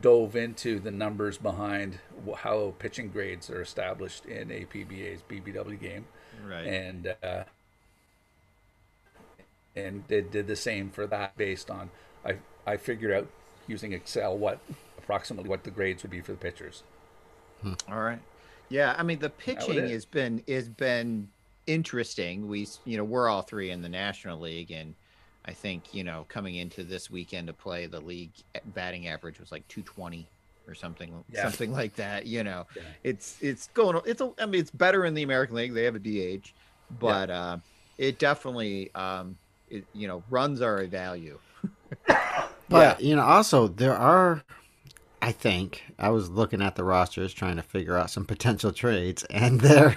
dove 0.00 0.36
into 0.36 0.78
the 0.78 0.90
numbers 0.90 1.38
behind 1.38 1.98
how 2.36 2.74
pitching 2.78 3.08
grades 3.08 3.50
are 3.50 3.60
established 3.60 4.26
in 4.26 4.48
APBA's 4.48 5.22
BBW 5.28 5.80
game, 5.80 6.06
right. 6.46 6.66
and 6.66 7.14
uh, 7.22 7.44
and 9.76 10.06
did 10.08 10.30
did 10.30 10.46
the 10.46 10.56
same 10.56 10.90
for 10.90 11.06
that 11.06 11.36
based 11.36 11.70
on 11.70 11.90
I 12.24 12.36
I 12.66 12.76
figured 12.76 13.12
out 13.12 13.26
using 13.66 13.92
Excel 13.92 14.36
what 14.36 14.58
approximately 14.98 15.48
what 15.48 15.64
the 15.64 15.70
grades 15.70 16.02
would 16.02 16.10
be 16.10 16.20
for 16.20 16.32
the 16.32 16.38
pitchers. 16.38 16.82
All 17.90 18.00
right. 18.00 18.20
Yeah, 18.68 18.94
I 18.98 19.02
mean 19.02 19.18
the 19.18 19.30
pitching 19.30 19.88
has 19.88 20.04
been 20.04 20.42
has 20.48 20.68
been 20.68 21.28
interesting. 21.66 22.48
We 22.48 22.66
you 22.84 22.96
know 22.96 23.04
we're 23.04 23.28
all 23.28 23.42
three 23.42 23.70
in 23.70 23.82
the 23.82 23.88
National 23.88 24.38
League, 24.40 24.70
and 24.70 24.94
I 25.44 25.52
think 25.52 25.94
you 25.94 26.04
know 26.04 26.26
coming 26.28 26.56
into 26.56 26.84
this 26.84 27.10
weekend 27.10 27.46
to 27.48 27.52
play, 27.52 27.86
the 27.86 28.00
league 28.00 28.32
batting 28.74 29.08
average 29.08 29.40
was 29.40 29.50
like 29.52 29.66
220 29.68 30.26
or 30.66 30.74
something 30.74 31.24
Yeah. 31.30 31.42
something 31.42 31.72
like 31.72 31.94
that. 31.96 32.26
You 32.26 32.42
know, 32.44 32.66
Yeah. 32.74 32.82
it's 33.02 33.36
it's 33.40 33.68
going 33.68 34.00
it's 34.06 34.20
a, 34.20 34.32
I 34.38 34.46
mean 34.46 34.60
it's 34.60 34.70
better 34.70 35.04
in 35.04 35.14
the 35.14 35.22
American 35.22 35.56
League. 35.56 35.74
They 35.74 35.84
have 35.84 35.94
a 35.94 35.98
DH, 35.98 36.52
but 37.00 37.30
uh, 37.30 37.58
it 37.98 38.18
definitely 38.18 38.90
um 38.94 39.36
it, 39.74 39.84
you 39.92 40.08
know 40.08 40.22
runs 40.30 40.60
are 40.60 40.78
a 40.78 40.86
value. 40.86 41.38
But 42.68 43.02
you 43.02 43.14
know, 43.14 43.22
also 43.22 43.68
there 43.68 43.94
are. 43.94 44.42
I 45.20 45.32
think 45.32 45.84
I 45.98 46.08
was 46.10 46.28
looking 46.30 46.60
at 46.62 46.76
the 46.76 46.84
rosters 46.84 47.32
trying 47.32 47.56
to 47.56 47.62
figure 47.62 47.96
out 47.96 48.10
some 48.10 48.24
potential 48.24 48.72
trades, 48.72 49.22
and 49.24 49.60
there, 49.60 49.96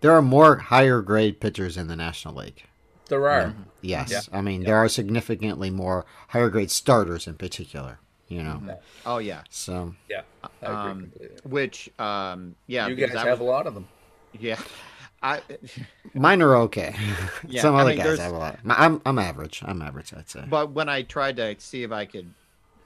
there 0.00 0.12
are 0.12 0.22
more 0.22 0.56
higher 0.56 1.00
grade 1.00 1.40
pitchers 1.40 1.76
in 1.76 1.88
the 1.88 1.96
National 1.96 2.34
League. 2.34 2.62
There 3.08 3.28
are. 3.28 3.54
Yes, 3.80 4.10
Yeah. 4.10 4.38
I 4.38 4.40
mean 4.42 4.64
there 4.64 4.76
are 4.76 4.88
significantly 4.88 5.70
more 5.70 6.04
higher 6.28 6.48
grade 6.50 6.70
starters 6.70 7.26
in 7.26 7.34
particular. 7.34 7.98
You 8.28 8.42
know, 8.42 8.62
Yeah. 8.66 8.74
Oh 9.04 9.18
yeah, 9.18 9.42
so 9.50 9.94
Yeah, 10.08 10.22
I 10.42 10.66
agree 10.66 10.90
um, 11.04 11.12
which 11.44 11.90
um 11.98 12.54
yeah 12.66 12.86
You 12.86 12.94
guys 12.96 13.14
I 13.14 13.20
have 13.28 13.40
was- 13.40 13.46
a 13.48 13.50
lot 13.50 13.66
of 13.66 13.74
them. 13.74 13.86
yeah. 14.38 14.58
I 15.24 15.40
mine 16.12 16.42
are 16.42 16.54
okay. 16.56 16.94
Yeah, 17.48 17.62
some 17.62 17.74
I 17.74 17.80
other 17.80 17.90
mean, 17.90 17.98
guys 17.98 18.18
have 18.18 18.32
a 18.32 18.38
lot. 18.38 18.58
I'm 18.68 19.00
I'm 19.06 19.18
average. 19.18 19.62
I'm 19.64 19.80
average. 19.82 20.12
I'd 20.14 20.28
say. 20.28 20.44
But 20.48 20.70
when 20.72 20.88
I 20.88 21.02
tried 21.02 21.36
to 21.36 21.56
see 21.58 21.82
if 21.82 21.90
I 21.92 22.04
could 22.04 22.32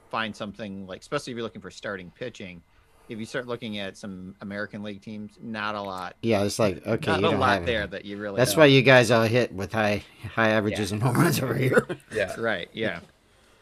find 0.09 0.35
something 0.35 0.87
like, 0.87 1.01
especially 1.01 1.31
if 1.31 1.35
you're 1.37 1.43
looking 1.43 1.61
for 1.61 1.69
starting 1.69 2.11
pitching, 2.15 2.61
if 3.09 3.19
you 3.19 3.25
start 3.25 3.45
looking 3.47 3.77
at 3.79 3.97
some 3.97 4.35
American 4.41 4.83
League 4.83 5.01
teams, 5.01 5.33
not 5.41 5.75
a 5.75 5.81
lot. 5.81 6.15
Yeah, 6.21 6.43
it's 6.43 6.59
like 6.59 6.85
okay, 6.87 7.11
not 7.11 7.19
you 7.19 7.27
a 7.27 7.31
don't 7.31 7.39
lot 7.39 7.57
have 7.59 7.65
there 7.65 7.83
it. 7.83 7.91
that 7.91 8.05
you 8.05 8.17
really. 8.17 8.37
That's 8.37 8.53
know. 8.55 8.59
why 8.61 8.65
you 8.67 8.81
guys 8.81 9.11
all 9.11 9.23
hit 9.23 9.51
with 9.53 9.73
high 9.73 10.03
high 10.33 10.49
averages 10.51 10.91
and 10.93 11.03
home 11.03 11.15
runs 11.17 11.41
over 11.41 11.53
here. 11.55 11.85
Yeah, 12.15 12.33
Right. 12.39 12.69
Yeah. 12.73 13.01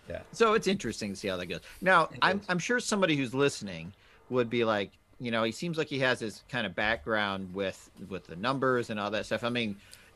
yeah. 0.09 0.21
So 0.33 0.53
it's 0.53 0.67
interesting 0.67 1.11
to 1.13 1.15
see 1.15 1.27
how 1.29 1.37
that 1.37 1.47
goes. 1.47 1.61
Now, 1.81 2.03
It 2.05 2.19
I'm 2.21 2.39
is. 2.39 2.45
I'm 2.47 2.59
sure 2.59 2.79
somebody 2.79 3.15
who's 3.15 3.33
listening 3.33 3.91
would 4.29 4.49
be 4.49 4.63
like, 4.65 4.91
you 5.19 5.31
know, 5.31 5.43
he 5.43 5.51
seems 5.51 5.77
like 5.77 5.87
he 5.87 5.99
has 5.99 6.19
his 6.19 6.43
kind 6.49 6.65
of 6.67 6.75
background 6.75 7.53
with 7.53 7.89
with 8.09 8.27
the 8.27 8.35
numbers 8.35 8.89
and 8.89 8.99
all 8.99 9.11
that 9.11 9.25
stuff. 9.25 9.43
I 9.43 9.49
mean, 9.49 9.75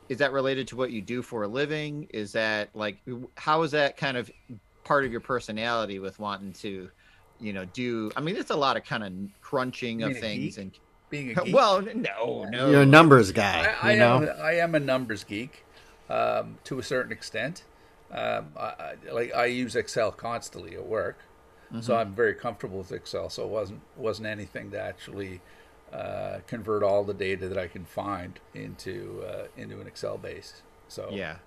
is 0.10 0.18
that 0.20 0.32
related 0.32 0.68
to 0.70 0.76
what 0.76 0.92
you 0.92 1.02
do 1.02 1.22
for 1.22 1.44
a 1.44 1.48
living? 1.48 2.08
Is 2.12 2.34
that 2.34 2.70
like 2.76 2.98
how 3.36 3.64
is 3.64 3.72
that 3.72 3.98
kind 3.98 4.18
of 4.18 4.30
part 4.84 5.06
of 5.06 5.12
your 5.12 5.22
personality 5.22 6.00
with 6.00 6.20
wanting 6.20 6.54
to, 6.54 6.90
you 7.40 7.54
know, 7.54 7.66
do? 7.66 8.12
I 8.16 8.22
mean, 8.22 8.36
it's 8.36 8.52
a 8.52 8.56
lot 8.56 8.78
of 8.78 8.84
kind 8.84 9.04
of 9.04 9.14
crunching 9.42 10.04
of 10.04 10.10
Being 10.10 10.18
a 10.18 10.22
things 10.22 10.56
geek? 10.56 10.58
and 10.58 10.72
Being 11.10 11.32
a 11.32 11.34
geek. 11.46 11.54
well, 11.56 11.82
no, 11.82 12.46
no, 12.50 12.70
You're 12.70 12.82
a 12.82 12.86
numbers 12.86 13.32
guy. 13.32 13.76
I, 13.82 13.90
I 13.90 13.94
you 13.94 14.00
know. 14.00 14.18
am 14.24 14.30
I 14.42 14.52
am 14.58 14.76
a 14.76 14.80
numbers 14.80 15.24
geek 15.24 15.66
um, 16.10 16.58
to 16.66 16.78
a 16.80 16.84
certain 16.84 17.12
extent. 17.12 17.64
Um, 18.12 18.48
I, 18.58 18.62
I, 18.64 18.96
like 19.12 19.34
I 19.34 19.46
use 19.46 19.76
Excel 19.78 20.12
constantly 20.12 20.76
at 20.76 20.86
work, 20.86 21.18
so 21.79 21.95
I'm 21.95 22.13
very 22.13 22.34
comfortable 22.34 22.79
with 22.79 22.91
Excel. 22.91 23.29
So 23.29 23.43
it 23.43 23.49
wasn't 23.49 23.81
wasn't 23.95 24.27
anything 24.27 24.71
to 24.71 24.79
actually 24.81 25.41
uh, 25.93 26.39
convert 26.47 26.84
all 26.84 27.03
the 27.03 27.13
data 27.13 27.47
that 27.47 27.57
I 27.57 27.67
can 27.67 27.86
find 27.86 28.39
into 28.53 29.23
uh, 29.27 29.47
into 29.55 29.79
an 29.79 29.88
Excel 29.88 30.17
base. 30.17 30.62
So 30.88 31.10
yeah. 31.12 31.38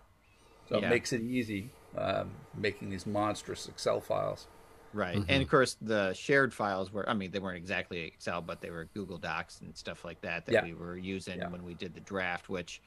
so 0.68 0.78
yeah. 0.78 0.87
it 0.87 0.90
makes 0.90 1.12
it 1.12 1.20
easy 1.20 1.70
um, 1.96 2.30
making 2.56 2.90
these 2.90 3.06
monstrous 3.06 3.68
Excel 3.68 4.00
files. 4.00 4.46
Right. 4.92 5.16
Mm-hmm. 5.16 5.30
And 5.30 5.42
of 5.42 5.48
course, 5.48 5.76
the 5.82 6.12
shared 6.12 6.54
files 6.54 6.92
were, 6.92 7.08
I 7.08 7.14
mean, 7.14 7.32
they 7.32 7.40
weren't 7.40 7.56
exactly 7.56 8.02
Excel, 8.02 8.40
but 8.40 8.60
they 8.60 8.70
were 8.70 8.84
Google 8.94 9.18
Docs 9.18 9.60
and 9.60 9.76
stuff 9.76 10.04
like 10.04 10.20
that 10.20 10.46
that 10.46 10.52
Yeah. 10.52 10.64
we 10.64 10.72
were 10.72 10.96
using 10.96 11.38
Yeah. 11.38 11.48
when 11.48 11.64
we 11.64 11.74
did 11.74 11.94
the 11.94 12.00
draft, 12.00 12.48
which 12.48 12.80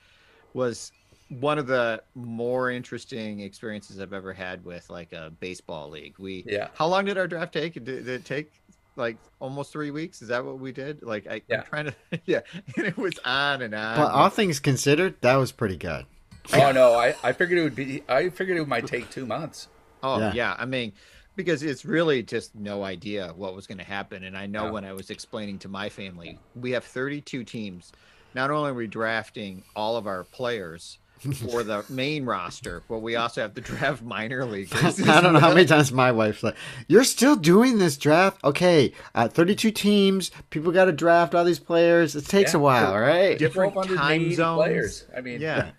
was 0.54 0.94
one 1.30 1.58
of 1.58 1.68
the 1.68 2.02
more 2.16 2.72
interesting 2.72 3.42
experiences 3.42 4.00
I've 4.00 4.14
ever 4.14 4.34
had 4.34 4.64
with 4.64 4.90
like 4.90 5.12
a 5.14 5.32
baseball 5.40 5.90
league. 5.90 6.16
We, 6.18 6.44
Yeah. 6.48 6.70
how 6.74 6.88
long 6.88 7.06
did 7.06 7.18
our 7.18 7.28
draft 7.28 7.54
take? 7.54 7.74
Did, 7.74 7.86
did 7.86 8.08
it 8.08 8.26
take 8.26 8.52
like 8.96 9.18
almost 9.40 9.72
three 9.72 9.92
weeks? 9.92 10.22
Is 10.22 10.30
that 10.30 10.44
what 10.44 10.60
we 10.60 10.72
did? 10.72 11.04
Like, 11.04 11.28
I, 11.28 11.42
Yeah. 11.50 11.58
I'm 11.60 11.64
trying 11.66 11.86
to, 11.86 11.96
yeah. 12.26 12.40
And 12.78 12.86
it 12.88 12.98
was 12.98 13.20
on 13.26 13.62
and 13.62 13.74
on. 13.76 13.98
But 13.98 14.12
all 14.12 14.30
things 14.30 14.60
considered, 14.60 15.16
that 15.22 15.36
was 15.36 15.52
pretty 15.52 15.78
good. 15.78 16.06
Oh 16.54 16.72
no, 16.72 16.94
I, 16.94 17.14
I 17.24 17.34
figured 17.34 17.60
it 17.60 17.64
would 17.64 17.76
be. 17.76 18.04
I 18.08 18.30
figured 18.30 18.58
it 18.58 18.68
might 18.70 18.88
take 18.88 19.10
two 19.10 19.26
months. 19.26 19.68
Oh 20.02 20.18
Yeah. 20.20 20.32
yeah. 20.34 20.56
I 20.58 20.66
mean, 20.66 20.94
because 21.36 21.62
it's 21.62 21.84
really 21.84 22.24
just 22.24 22.56
no 22.56 22.84
idea 22.84 23.34
what 23.36 23.54
was 23.54 23.68
going 23.68 23.80
to 23.80 23.84
happen. 23.84 24.24
And 24.24 24.38
I 24.38 24.46
know 24.46 24.66
Yeah. 24.66 24.72
when 24.72 24.86
I 24.86 24.94
was 24.94 25.10
explaining 25.10 25.60
to 25.60 25.68
my 25.68 25.90
family, 25.90 26.40
we 26.56 26.72
have 26.72 26.86
32 26.86 27.44
teams. 27.44 27.92
Not 28.34 28.50
only 28.50 28.70
are 28.72 28.74
we 28.74 28.88
drafting 28.88 29.64
all 29.76 29.98
of 29.98 30.08
our 30.08 30.24
players 30.24 31.00
for 31.20 31.64
the 31.64 31.84
main 31.90 32.26
roster, 32.26 32.84
but 32.88 33.00
we 33.00 33.16
also 33.16 33.42
have 33.42 33.54
to 33.56 33.62
draft 33.62 34.02
minor 34.04 34.46
leaguers. 34.54 35.00
I 35.08 35.22
don't 35.22 35.34
know 35.34 35.40
how 35.40 35.54
many 35.54 35.66
times 35.66 35.92
my 35.92 36.12
wife's 36.12 36.44
like, 36.44 36.56
"You're 36.88 37.04
still 37.04 37.36
doing 37.36 37.78
this 37.80 37.98
draft? 37.98 38.44
Okay, 38.44 38.94
uh, 39.16 39.28
32 39.28 39.72
teams. 39.72 40.32
People 40.50 40.72
got 40.72 40.86
to 40.86 40.92
draft 40.92 41.34
all 41.36 41.44
these 41.44 41.60
players. 41.60 42.16
It 42.16 42.26
takes 42.26 42.54
Yeah. 42.54 42.60
a 42.60 42.62
while, 42.62 42.98
right? 42.98 43.38
Different 43.38 43.74
time 43.96 44.32
zones. 44.34 44.58
players. 44.58 45.06
I 45.16 45.22
mean, 45.22 45.42
Yeah. 45.42 45.72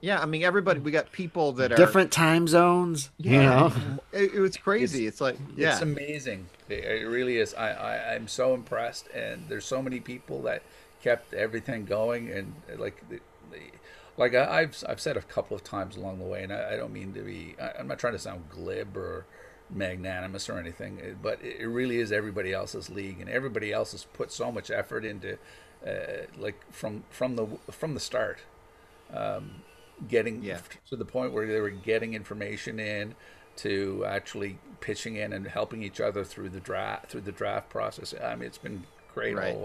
Yeah, 0.00 0.20
I 0.20 0.26
mean 0.26 0.42
everybody. 0.42 0.80
We 0.80 0.90
got 0.90 1.12
people 1.12 1.52
that 1.52 1.72
are 1.72 1.76
Different 1.76 2.12
time 2.12 2.46
zones. 2.46 3.10
You 3.16 3.38
know, 3.42 3.72
It, 4.12 4.34
it 4.34 4.38
was 4.40 4.54
crazy. 4.58 5.06
It's, 5.06 5.18
like 5.18 5.38
yeah, 5.56 5.72
It's 5.72 5.80
amazing. 5.80 6.46
It, 6.68 6.84
it 6.84 7.06
really 7.08 7.38
is. 7.38 7.54
I, 7.54 7.70
I 7.70 8.14
I'm 8.14 8.28
so 8.28 8.52
impressed, 8.52 9.08
and 9.14 9.46
there's 9.48 9.64
so 9.64 9.80
many 9.80 10.00
people 10.00 10.42
that 10.42 10.62
kept 11.02 11.32
everything 11.32 11.86
going, 11.86 12.30
and 12.30 12.52
like 12.78 13.00
the, 13.08 13.18
the 13.50 13.60
like 14.16 14.34
I, 14.34 14.60
I've 14.60 14.82
I've 14.88 15.00
said 15.00 15.16
a 15.16 15.22
couple 15.22 15.54
of 15.56 15.64
times 15.64 15.96
along 15.96 16.18
the 16.18 16.24
way, 16.24 16.42
and 16.42 16.52
I, 16.52 16.74
I 16.74 16.76
don't 16.76 16.92
mean 16.92 17.12
to 17.14 17.20
be. 17.22 17.56
I, 17.60 17.72
I'm 17.78 17.86
not 17.88 17.98
trying 17.98 18.12
to 18.14 18.18
sound 18.18 18.48
glib 18.50 18.96
or 18.96 19.26
magnanimous 19.70 20.48
or 20.48 20.58
anything, 20.58 21.00
uh, 21.00 21.14
but 21.22 21.42
it 21.42 21.60
it 21.60 21.66
really 21.66 21.98
is 21.98 22.12
everybody 22.12 22.52
else's 22.52 22.90
league, 22.90 23.20
and 23.20 23.28
everybody 23.28 23.72
else 23.72 23.92
has 23.92 24.04
put 24.04 24.30
so 24.32 24.52
much 24.52 24.70
effort 24.70 25.04
into, 25.04 25.38
uh, 25.86 26.26
like 26.38 26.60
from 26.72 27.04
from 27.10 27.36
the 27.36 27.46
from 27.70 27.94
the 27.94 28.00
start. 28.00 28.40
Um, 29.12 29.62
getting 30.08 30.42
Yeah. 30.42 30.58
to 30.88 30.96
the 30.96 31.04
point 31.04 31.32
where 31.32 31.46
they 31.46 31.60
were 31.60 31.70
getting 31.70 32.14
information 32.14 32.80
in 32.80 33.14
to 33.56 34.04
actually 34.04 34.58
pitching 34.80 35.14
in 35.16 35.32
and 35.32 35.46
helping 35.46 35.82
each 35.84 36.00
other 36.00 36.24
through 36.24 36.48
the 36.48 36.58
draft 36.60 37.10
through 37.10 37.20
the 37.20 37.32
draft 37.32 37.68
process. 37.70 38.12
I 38.22 38.34
mean, 38.34 38.46
it's 38.46 38.58
been 38.58 38.84
great. 39.14 39.36
Right. 39.36 39.56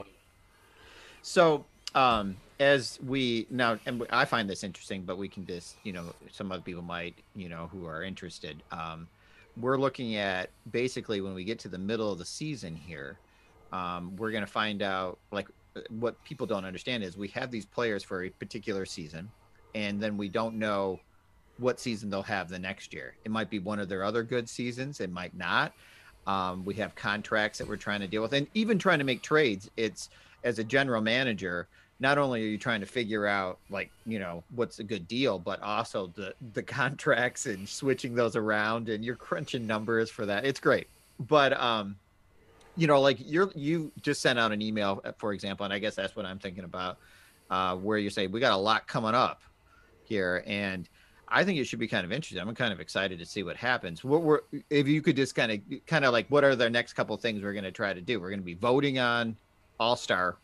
So, 1.22 1.66
um, 1.96 2.38
as 2.60 3.00
we 3.06 3.48
now, 3.50 3.80
and 3.86 4.06
I 4.10 4.26
find 4.26 4.50
this 4.50 4.64
interesting, 4.64 5.04
but 5.04 5.18
we 5.18 5.28
can 5.28 5.46
just, 5.46 5.78
you 5.84 5.94
know, 5.94 6.14
some 6.32 6.52
other 6.52 6.62
people 6.62 6.82
might, 6.82 7.16
you 7.36 7.48
know, 7.48 7.70
who 7.72 7.86
are 7.86 8.04
interested. 8.04 8.62
Um, 8.72 9.08
we're 9.58 9.78
looking 9.78 10.16
at 10.16 10.50
basically 10.72 11.22
when 11.22 11.34
we 11.34 11.44
get 11.44 11.60
to 11.60 11.70
the 11.70 11.78
middle 11.78 12.12
of 12.12 12.20
the 12.20 12.26
season 12.26 12.76
here, 12.76 13.18
um, 13.72 14.16
we're 14.18 14.32
going 14.32 14.46
to 14.46 14.52
find 14.52 14.82
out 14.82 15.20
like 15.32 15.48
what 15.90 16.22
people 16.24 16.46
don't 16.46 16.66
understand 16.66 17.04
is 17.04 17.16
we 17.18 17.28
have 17.30 17.52
these 17.52 17.66
players 17.66 18.04
for 18.04 18.24
a 18.24 18.30
particular 18.30 18.86
season, 18.86 19.30
and 19.76 20.02
then 20.02 20.18
we 20.18 20.28
don't 20.28 20.56
know 20.56 21.00
what 21.58 21.80
season 21.80 22.10
they'll 22.10 22.24
have 22.24 22.50
the 22.50 22.60
next 22.60 22.94
year. 22.94 23.16
It 23.24 23.32
might 23.32 23.50
be 23.50 23.60
one 23.60 23.80
of 23.80 23.88
their 23.90 24.04
other 24.04 24.24
good 24.24 24.50
seasons, 24.50 25.00
it 25.00 25.12
might 25.12 25.36
not. 25.36 25.74
Um, 26.28 26.66
we 26.66 26.74
have 26.76 26.94
contracts 26.96 27.58
that 27.60 27.68
we're 27.68 27.78
trying 27.78 28.02
to 28.02 28.08
deal 28.08 28.22
with, 28.22 28.34
and 28.34 28.48
even 28.54 28.78
trying 28.78 29.00
to 29.00 29.06
make 29.06 29.22
trades. 29.22 29.70
It's 29.78 30.10
as 30.44 30.60
a 30.60 30.64
general 30.64 31.02
manager, 31.02 31.68
not 32.00 32.18
only 32.18 32.42
are 32.44 32.48
you 32.48 32.58
trying 32.58 32.80
to 32.80 32.86
figure 32.86 33.26
out 33.26 33.60
like 33.70 33.92
you 34.06 34.20
know 34.20 34.44
what's 34.56 34.80
a 34.80 34.84
good 34.84 35.08
deal, 35.08 35.38
but 35.38 35.62
also 35.62 36.08
the 36.16 36.34
the 36.54 36.64
contracts 36.80 37.46
and 37.46 37.68
switching 37.68 38.16
those 38.16 38.36
around, 38.36 38.90
and 38.90 39.04
you're 39.04 39.16
crunching 39.16 39.68
numbers 39.68 40.10
for 40.10 40.26
that. 40.26 40.46
It's 40.46 40.60
great, 40.60 40.88
but 41.20 41.60
um, 41.60 41.96
you 42.76 42.88
know, 42.88 43.02
like 43.02 43.18
you're 43.20 43.52
you 43.56 43.92
just 44.02 44.22
sent 44.22 44.40
out 44.40 44.52
an 44.52 44.62
email, 44.62 45.02
uh, 45.04 45.12
for 45.18 45.34
example, 45.34 45.66
and 45.66 45.74
I 45.74 45.80
guess 45.80 45.96
that's 45.96 46.16
what 46.16 46.26
I'm 46.26 46.40
thinking 46.40 46.64
about, 46.64 46.98
uh, 47.50 47.76
where 47.76 47.98
you 47.98 48.10
say 48.10 48.28
we 48.28 48.40
got 48.40 48.54
a 48.54 48.58
lot 48.58 48.88
coming 48.88 49.16
up 49.16 49.42
here, 50.04 50.44
and 50.48 50.88
I 51.28 51.44
think 51.44 51.60
it 51.60 51.66
should 51.66 51.80
be 51.80 51.88
kind 51.88 52.06
of 52.06 52.12
interesting. 52.12 52.40
I'm 52.40 52.56
kind 52.56 52.74
of 52.74 52.80
excited 52.80 53.20
to 53.20 53.26
see 53.26 53.44
what 53.44 53.58
happens. 53.58 54.04
What 54.04 54.22
we're 54.22 54.40
if 54.70 54.88
you 54.88 55.02
could 55.02 55.18
just 55.18 55.36
kind 55.36 55.52
of 55.52 55.60
kind 55.86 56.06
of 56.06 56.14
like 56.14 56.28
what 56.30 56.44
are 56.44 56.56
the 56.56 56.70
next 56.70 56.94
couple 56.94 57.16
things 57.18 57.44
we're 57.44 57.54
going 57.54 57.66
to 57.66 57.72
try 57.72 57.94
to 57.94 58.02
do? 58.02 58.20
We're 58.20 58.30
going 58.30 58.40
to 58.40 58.46
be 58.46 58.56
voting 58.56 58.98
on 58.98 59.36
all 59.80 59.96
star 59.96 60.38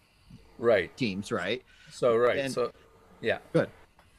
Right. 0.57 0.95
teams, 0.97 1.31
right? 1.31 1.63
So 1.91 2.15
right. 2.15 2.39
And- 2.39 2.53
so 2.53 2.71
yeah. 3.21 3.39
Good. 3.53 3.69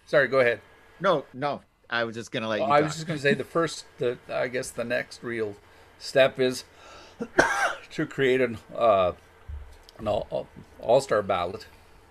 Sorry. 0.06 0.28
Go 0.28 0.40
ahead. 0.40 0.60
No, 1.00 1.24
no. 1.34 1.60
I 1.88 2.04
was 2.04 2.16
just 2.16 2.32
going 2.32 2.42
to 2.42 2.48
let 2.48 2.58
you. 2.60 2.64
I 2.64 2.80
talk. 2.80 2.84
was 2.84 2.94
just 2.94 3.06
going 3.06 3.18
to 3.18 3.22
say 3.22 3.34
the 3.34 3.44
first, 3.44 3.84
the 3.98 4.18
I 4.28 4.48
guess 4.48 4.70
the 4.70 4.84
next 4.84 5.22
real 5.22 5.54
step 5.98 6.40
is 6.40 6.64
to 7.92 8.06
create 8.06 8.40
an 8.40 8.58
uh, 8.76 9.12
an 9.98 10.08
all 10.08 10.48
all 10.80 11.00
star 11.00 11.22
ballot, 11.22 11.66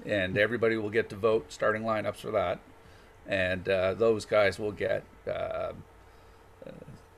and 0.06 0.38
everybody 0.38 0.78
will 0.78 0.90
get 0.90 1.10
to 1.10 1.16
vote 1.16 1.52
starting 1.52 1.84
lineups 1.84 2.18
for 2.18 2.32
that, 2.32 2.60
and 3.28 3.68
uh, 3.68 3.94
those 3.94 4.26
guys 4.26 4.58
will 4.58 4.72
get 4.72 5.04
uh, 5.28 5.32
uh, 5.32 5.74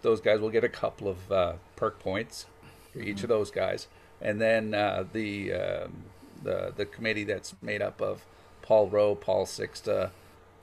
those 0.02 0.20
guys 0.22 0.40
will 0.40 0.50
get 0.50 0.64
a 0.64 0.70
couple 0.70 1.08
of 1.08 1.32
uh, 1.32 1.54
perk 1.76 2.00
points 2.00 2.48
for 2.92 3.00
each 3.00 3.24
of 3.24 3.30
those 3.30 3.52
guys, 3.52 3.88
and 4.22 4.42
then 4.42 4.74
uh, 4.74 5.04
the 5.14 5.54
um, 5.54 6.04
the 6.44 6.74
the 6.76 6.86
committee 6.86 7.24
that's 7.24 7.56
made 7.62 7.82
up 7.82 8.02
of 8.02 8.26
Paul 8.62 8.90
Rowe, 8.90 9.16
Paul 9.16 9.46
Sixta, 9.46 10.12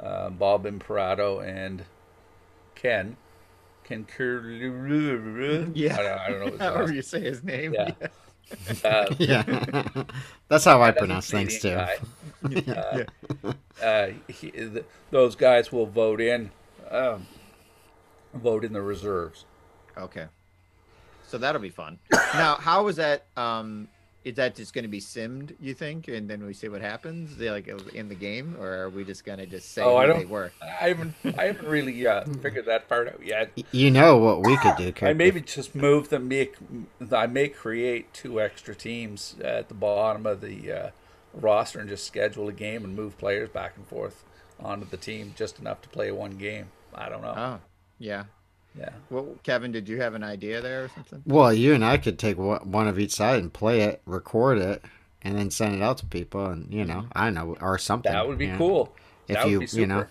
uh, 0.00 0.30
Bob 0.30 0.66
Imperato, 0.66 1.40
and 1.40 1.84
Ken. 2.74 3.16
Ken 3.84 4.04
Cur- 4.04 5.70
Yeah. 5.74 5.94
I 5.94 6.02
don't, 6.02 6.18
I 6.18 6.28
don't 6.30 6.40
know 6.40 6.46
his 6.52 6.60
However 6.60 6.82
last 6.84 6.94
you 6.94 7.02
say 7.02 7.20
his 7.20 7.44
name. 7.44 7.74
Yeah. 7.74 7.90
uh, 8.84 9.14
yeah, 9.18 9.42
that's 10.48 10.64
how 10.64 10.80
I 10.80 10.86
That's 10.90 10.98
pronounce 10.98 11.30
things 11.30 11.58
too. 11.60 11.76
Canadian 12.42 12.74
guy. 12.74 13.06
Uh, 13.82 13.82
uh, 13.82 14.10
he, 14.28 14.50
th- 14.50 14.84
those 15.10 15.34
guys 15.34 15.72
will 15.72 15.86
vote 15.86 16.20
in, 16.20 16.50
um, 16.90 17.26
vote 18.34 18.64
in 18.66 18.72
the 18.74 18.82
reserves. 18.82 19.46
Okay. 19.96 20.26
So 21.26 21.38
that'll 21.38 21.60
be 21.62 21.70
fun. 21.70 21.98
now, 22.12 22.56
how 22.56 22.86
is 22.88 22.96
that? 22.96 23.24
Um, 23.36 23.88
is 24.24 24.34
that 24.36 24.54
just 24.56 24.72
going 24.72 24.84
to 24.84 24.88
be 24.88 25.00
simmed? 25.00 25.54
You 25.60 25.74
think, 25.74 26.08
and 26.08 26.28
then 26.28 26.44
we 26.46 26.54
see 26.54 26.68
what 26.68 26.80
happens, 26.80 27.36
They, 27.36 27.50
like 27.50 27.68
in 27.94 28.08
the 28.08 28.14
game, 28.14 28.56
or 28.58 28.72
are 28.84 28.88
we 28.90 29.04
just 29.04 29.24
going 29.24 29.38
to 29.38 29.46
just 29.46 29.72
say 29.72 29.82
Oh, 29.82 29.96
I 29.96 30.06
don't- 30.06 30.18
they 30.18 30.24
were? 30.24 30.50
I 30.62 30.88
haven't, 30.88 31.14
I 31.38 31.44
haven't 31.44 31.68
really 31.68 32.06
uh, 32.06 32.24
figured 32.42 32.66
that 32.66 32.88
part 32.88 33.08
out 33.08 33.24
yet. 33.24 33.50
You 33.70 33.90
know 33.90 34.16
what 34.16 34.44
we 34.46 34.56
could 34.56 34.76
do, 34.76 34.90
Kirk? 34.92 35.10
I 35.10 35.12
maybe 35.12 35.40
just 35.42 35.74
move 35.74 36.08
them. 36.08 36.28
Make 36.28 36.56
I 37.12 37.26
may 37.26 37.48
create 37.48 38.12
two 38.14 38.40
extra 38.40 38.74
teams 38.74 39.36
at 39.44 39.68
the 39.68 39.74
bottom 39.74 40.24
of 40.26 40.40
the 40.40 40.72
uh, 40.72 40.90
roster 41.34 41.80
and 41.80 41.88
just 41.88 42.06
schedule 42.06 42.48
a 42.48 42.52
game 42.52 42.84
and 42.84 42.96
move 42.96 43.18
players 43.18 43.50
back 43.50 43.74
and 43.76 43.86
forth 43.86 44.24
onto 44.58 44.86
the 44.88 44.96
team 44.96 45.34
just 45.36 45.58
enough 45.58 45.82
to 45.82 45.88
play 45.88 46.10
one 46.10 46.32
game. 46.38 46.68
I 46.94 47.08
don't 47.08 47.22
know. 47.22 47.34
Oh, 47.36 47.60
yeah. 47.98 48.24
Yeah. 48.78 48.90
Well, 49.10 49.28
Kevin, 49.42 49.72
did 49.72 49.88
you 49.88 50.00
have 50.00 50.14
an 50.14 50.24
idea 50.24 50.60
there 50.60 50.84
or 50.84 50.88
something? 50.88 51.22
Well, 51.26 51.52
you 51.52 51.74
and 51.74 51.84
I 51.84 51.96
could 51.98 52.18
take 52.18 52.38
one 52.38 52.70
one 52.70 52.88
of 52.88 52.98
each 52.98 53.12
side 53.12 53.38
and 53.40 53.52
play 53.52 53.82
it, 53.82 54.02
record 54.06 54.58
it, 54.58 54.82
and 55.22 55.38
then 55.38 55.50
send 55.50 55.74
it 55.74 55.82
out 55.82 55.98
to 55.98 56.06
people, 56.06 56.46
and 56.46 56.72
you 56.72 56.84
know, 56.84 56.96
mm-hmm. 57.02 57.12
I 57.18 57.24
don't 57.26 57.34
know, 57.34 57.56
or 57.60 57.78
something. 57.78 58.12
That 58.12 58.26
would 58.26 58.38
be 58.38 58.46
you 58.46 58.52
know. 58.52 58.58
cool. 58.58 58.96
If 59.28 59.36
that 59.36 59.48
you, 59.48 59.60
would 59.60 59.70
be 59.70 59.76
you 59.80 59.86
know, 59.86 60.06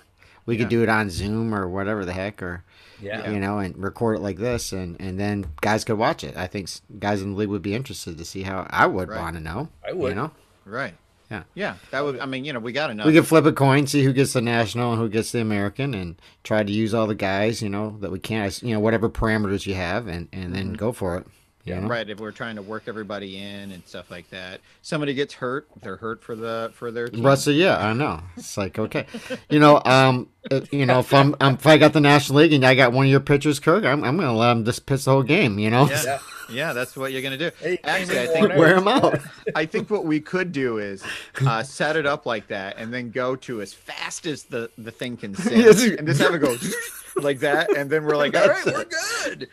we 0.46 0.56
Yeah. 0.56 0.62
could 0.62 0.70
do 0.70 0.84
it 0.84 0.90
on 0.90 1.10
Zoom 1.10 1.54
or 1.54 1.68
whatever 1.68 2.04
the 2.06 2.14
heck, 2.14 2.42
or 2.42 2.64
Yeah. 3.02 3.30
you 3.30 3.40
know, 3.40 3.60
and 3.60 3.78
record 3.78 4.18
it 4.18 4.22
like 4.22 4.38
this, 4.38 4.72
and 4.72 5.00
and 5.00 5.20
then 5.20 5.46
guys 5.62 5.84
could 5.84 5.98
watch 5.98 6.24
it. 6.24 6.36
I 6.38 6.48
think 6.48 6.70
guys 7.00 7.22
in 7.22 7.32
the 7.34 7.38
league 7.38 7.50
would 7.50 7.62
be 7.62 7.76
interested 7.76 8.18
to 8.18 8.26
see 8.26 8.44
how 8.44 8.66
I 8.70 8.88
would 8.88 9.10
Right. 9.10 9.20
want 9.20 9.36
to 9.36 9.42
know. 9.42 9.70
I 9.88 9.94
would. 9.94 10.10
You 10.10 10.16
know, 10.16 10.32
Right. 10.66 10.94
Yeah. 11.30 11.44
Yeah. 11.54 11.76
That 11.92 12.04
would. 12.04 12.20
I 12.20 12.26
mean, 12.26 12.46
you 12.46 12.54
know, 12.54 12.60
we 12.60 12.72
got 12.72 12.90
enough. 12.90 13.06
we 13.06 13.14
could 13.14 13.28
flip 13.28 13.46
a 13.46 13.54
coin, 13.54 13.88
see 13.88 14.04
who 14.04 14.14
gets 14.14 14.34
the 14.34 14.42
national 14.42 14.94
and 14.94 15.02
who 15.02 15.10
gets 15.10 15.32
the 15.32 15.42
American, 15.42 15.94
and 15.94 16.16
try 16.44 16.64
to 16.64 16.72
use 16.72 16.94
all 16.94 17.08
the 17.08 17.16
guys, 17.16 17.62
you 17.62 17.70
know, 17.70 17.98
that 18.02 18.12
we 18.12 18.20
can't. 18.20 18.62
you 18.62 18.74
know, 18.74 18.80
whatever 18.80 19.10
parameters 19.10 19.66
you 19.66 19.74
have, 19.74 20.08
and 20.08 20.28
and 20.32 20.54
then 20.54 20.68
mm-hmm. 20.68 20.76
go 20.76 20.92
for 20.92 21.18
it. 21.18 21.28
You 21.66 21.76
know? 21.76 21.88
Right, 21.88 22.10
if 22.10 22.20
we're 22.20 22.32
trying 22.32 22.58
to 22.58 22.62
work 22.62 22.84
everybody 22.88 23.38
in 23.38 23.72
and 23.72 23.86
stuff 23.86 24.12
like 24.12 24.30
that, 24.32 24.60
somebody 24.82 25.14
gets 25.14 25.34
hurt, 25.36 25.66
they're 25.82 25.96
hurt 25.96 26.22
for 26.22 26.36
the 26.36 26.72
for 26.74 26.92
their 26.92 27.08
team. 27.08 27.26
Russell, 27.26 27.54
yeah, 27.54 27.78
I 27.78 27.94
know. 27.94 28.20
It's 28.36 28.58
like 28.58 28.78
okay, 28.78 29.06
you 29.50 29.60
know, 29.60 29.82
um, 29.86 30.28
uh, 30.52 30.60
you 30.72 30.86
know, 30.86 31.00
if 31.00 31.14
I'm, 31.14 31.36
um, 31.40 31.54
if 31.54 31.66
I 31.66 31.78
got 31.78 31.94
the 31.94 32.02
National 32.02 32.40
League 32.40 32.52
and 32.52 32.66
I 32.66 32.76
got 32.76 32.92
one 32.92 33.06
of 33.06 33.12
your 33.12 33.22
pitchers, 33.22 33.62
Kirk, 33.62 33.86
I'm, 33.86 34.04
I'm 34.04 34.18
gonna 34.18 34.36
let 34.36 34.52
him 34.52 34.66
just 34.66 34.86
pitch 34.86 35.06
the 35.06 35.12
whole 35.12 35.24
game. 35.24 35.58
You 35.58 35.70
know, 35.70 35.88
Yeah, 35.90 36.04
Yeah. 36.04 36.20
yeah, 36.52 36.74
that's 36.74 36.98
what 36.98 37.14
you're 37.14 37.22
gonna 37.22 37.38
do. 37.38 37.52
Hey, 37.62 37.80
Actually, 37.86 38.20
I 38.20 38.28
think 38.28 38.50
wear 38.56 38.76
him 38.76 38.90
out. 38.90 39.20
I 39.56 39.66
think 39.66 39.90
what 39.90 40.04
we 40.04 40.20
could 40.20 40.52
do 40.52 40.80
is 40.80 41.02
uh, 41.48 41.64
set 41.64 41.96
it 41.96 42.06
up 42.06 42.26
like 42.26 42.48
that, 42.50 42.76
and 42.78 42.94
then 42.94 43.10
go 43.10 43.38
to 43.38 43.62
as 43.62 43.74
fast 43.74 44.26
as 44.26 44.44
the 44.44 44.70
the 44.78 44.92
thing 44.92 45.16
can 45.16 45.34
sing, 45.36 45.62
Yes. 45.62 45.82
and 45.82 46.06
just 46.06 46.20
have 46.20 46.34
it 46.36 46.40
go 46.40 46.58
like 47.22 47.40
that, 47.40 47.74
and 47.78 47.90
then 47.90 48.04
we're 48.04 48.18
like, 48.18 48.36
all 48.36 48.50
right, 48.50 48.66
we're 48.66 48.84
good. 48.86 49.50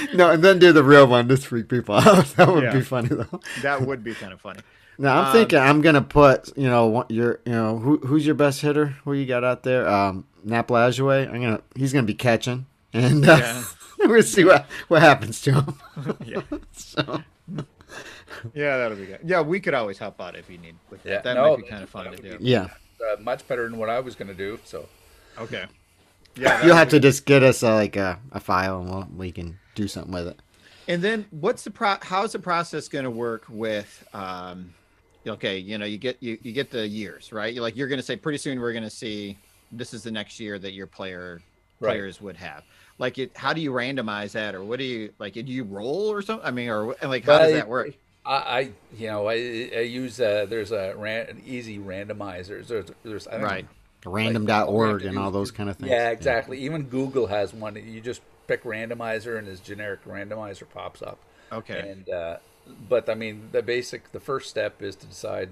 no, 0.14 0.30
and 0.30 0.42
then 0.42 0.58
do 0.58 0.72
the 0.72 0.84
real 0.84 1.06
one, 1.06 1.28
to 1.28 1.36
freak 1.36 1.68
people 1.68 1.94
out. 1.96 2.26
That 2.36 2.48
would 2.48 2.64
Yeah. 2.64 2.72
be 2.74 2.80
funny 2.82 3.08
though. 3.08 3.40
that 3.62 3.82
would 3.82 4.02
be 4.04 4.14
kind 4.14 4.32
of 4.32 4.40
funny. 4.40 4.60
No, 4.98 5.08
I'm 5.10 5.24
Um, 5.26 5.32
thinking 5.32 5.58
I'm 5.58 5.80
gonna 5.80 6.02
put, 6.02 6.56
you 6.58 6.68
know, 6.68 7.06
your, 7.08 7.40
you 7.46 7.52
know, 7.52 7.78
who, 7.78 7.98
who's 7.98 8.26
your 8.26 8.34
best 8.34 8.60
hitter? 8.60 8.96
Who 9.04 9.14
you 9.14 9.24
got 9.26 9.44
out 9.44 9.62
there? 9.62 9.88
Um, 9.88 10.26
Nap 10.44 10.68
Lajoie. 10.68 11.26
I'm 11.26 11.40
gonna, 11.40 11.60
he's 11.74 11.92
gonna 11.92 12.06
be 12.06 12.14
catching, 12.14 12.66
and 12.92 13.26
uh, 13.28 13.36
Yeah. 13.38 13.64
we'll 14.08 14.22
see 14.22 14.44
what 14.44 14.66
what 14.88 15.00
happens 15.02 15.40
to 15.42 15.52
him. 15.62 15.74
Yeah, 16.24 16.42
so, 16.72 17.22
yeah, 18.54 18.76
that'll 18.78 18.96
be 18.96 19.06
good. 19.06 19.20
Yeah, 19.24 19.40
we 19.42 19.60
could 19.60 19.74
always 19.74 19.98
help 19.98 20.20
out 20.20 20.36
if 20.36 20.48
you 20.50 20.58
need. 20.58 20.74
With. 20.90 21.04
Yeah, 21.04 21.20
that 21.22 21.34
no, 21.34 21.50
might 21.56 21.62
be 21.64 21.68
kind 21.68 21.82
of 21.82 21.88
fun 21.90 22.04
to 22.04 22.10
would 22.10 22.22
do. 22.22 22.36
yeah, 22.40 22.68
Uh, 23.00 23.16
much 23.20 23.46
better 23.48 23.68
than 23.68 23.78
what 23.78 23.88
I 23.90 24.00
was 24.00 24.14
going 24.14 24.28
to 24.28 24.34
do. 24.34 24.58
So 24.64 24.86
Okay. 25.38 25.64
Yeah, 26.36 26.42
you'll 26.42 26.48
that'll 26.60 26.76
have 26.76 26.88
be- 26.88 26.90
to 26.92 27.00
just 27.00 27.24
get 27.26 27.42
us 27.42 27.62
uh, 27.62 27.74
like 27.74 27.96
a, 27.96 28.18
a 28.32 28.40
file, 28.40 28.80
and 28.80 28.88
we'll, 28.90 29.08
we 29.16 29.32
can 29.32 29.58
do 29.80 29.88
something 29.88 30.12
with 30.12 30.28
it. 30.28 30.38
And 30.88 31.02
then 31.02 31.26
what's 31.30 31.62
the 31.62 31.70
pro? 31.70 31.96
How's 32.02 32.32
the 32.32 32.38
process 32.38 32.88
going 32.88 33.04
to 33.04 33.10
work 33.10 33.44
with? 33.48 34.06
Um, 34.12 34.74
okay, 35.26 35.58
you 35.58 35.78
know, 35.78 35.84
you 35.86 35.98
get 35.98 36.16
you, 36.20 36.38
you 36.42 36.52
get 36.52 36.70
the 36.70 36.86
years 36.86 37.32
right. 37.32 37.52
You're 37.52 37.62
like 37.62 37.76
you're 37.76 37.88
going 37.88 38.00
to 38.00 38.06
say 38.06 38.16
pretty 38.16 38.38
soon 38.38 38.60
we're 38.60 38.72
going 38.72 38.84
to 38.84 38.90
see 38.90 39.36
this 39.72 39.94
is 39.94 40.02
the 40.02 40.10
next 40.10 40.40
year 40.40 40.58
that 40.58 40.72
your 40.72 40.86
player 40.86 41.40
Right. 41.82 41.92
players 41.92 42.20
would 42.20 42.36
have. 42.36 42.62
Like, 42.98 43.16
it, 43.16 43.34
how 43.34 43.54
do 43.54 43.62
you 43.62 43.72
randomize 43.72 44.32
that, 44.32 44.54
or 44.54 44.62
what 44.62 44.78
do 44.78 44.84
you 44.84 45.14
like? 45.18 45.32
Do 45.32 45.40
you 45.40 45.64
roll 45.64 46.12
or 46.12 46.20
something? 46.20 46.46
I 46.46 46.50
mean, 46.50 46.68
or 46.68 46.94
like 47.02 47.24
how 47.24 47.38
does 47.38 47.52
that 47.52 47.66
work? 47.68 47.94
I, 48.26 48.34
I 48.34 48.70
you 48.94 49.06
know, 49.06 49.28
I, 49.28 49.32
I 49.32 49.80
use 49.80 50.20
uh, 50.20 50.44
there's 50.46 50.72
a 50.72 50.92
ran, 50.94 51.28
an 51.28 51.42
easy 51.46 51.78
randomizers. 51.78 52.66
There's, 52.66 52.84
there's 53.02 53.26
I 53.28 53.32
don't 53.32 53.42
Right. 53.44 53.66
Random.org 54.04 55.00
to 55.02 55.08
and 55.08 55.18
all 55.18 55.30
those 55.30 55.50
kind 55.50 55.70
of 55.70 55.76
things. 55.76 55.90
Yeah, 55.90 56.10
exactly. 56.10 56.58
Even 56.58 56.82
Google 56.82 57.26
has 57.28 57.54
one. 57.54 57.76
You 57.76 58.02
just 58.02 58.20
pick 58.50 58.64
randomizer, 58.64 59.38
and 59.38 59.46
his 59.46 59.60
generic 59.60 60.04
randomizer 60.04 60.68
pops 60.68 61.02
up. 61.02 61.18
Okay. 61.52 61.90
And 61.90 62.08
uh, 62.08 62.36
but 62.88 63.08
I 63.08 63.14
mean, 63.14 63.48
the 63.52 63.62
basic, 63.62 64.10
the 64.12 64.20
first 64.20 64.50
step 64.50 64.82
is 64.82 64.96
to 64.96 65.06
decide 65.06 65.50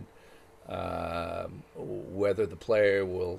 um, 0.69 1.63
whether 1.77 2.45
the 2.45 2.57
player 2.57 3.05
will 3.05 3.39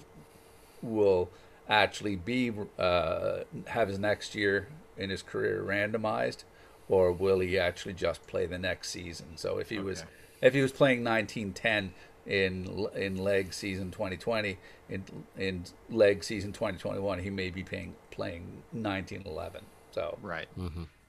will 0.82 1.30
actually 1.68 2.16
be 2.16 2.54
uh, 2.78 3.40
have 3.68 3.90
his 3.90 4.00
next 4.00 4.34
year 4.34 4.70
in 4.98 5.10
his 5.10 5.22
career 5.22 5.62
randomized, 5.66 6.44
or 6.88 7.12
will 7.12 7.40
he 7.40 7.60
actually 7.60 7.94
just 7.94 8.26
play 8.28 8.46
the 8.46 8.58
next 8.58 8.90
season? 8.90 9.36
So 9.36 9.58
if 9.58 9.70
he 9.70 9.80
was 9.80 10.06
if 10.42 10.54
he 10.54 10.62
was 10.62 10.72
playing 10.72 11.04
1910 11.04 11.94
in 12.26 12.88
in 12.96 13.18
leg 13.18 13.54
season 13.54 13.92
2020 13.92 14.58
in 14.90 15.04
in 15.38 15.64
leg 15.90 16.24
season 16.24 16.52
2021 16.52 17.20
he 17.20 17.30
may 17.30 17.50
be 17.50 17.64
paying, 17.64 17.96
playing 18.20 18.44
1911 18.74 19.62
so 19.92 20.18
Right. 20.22 20.48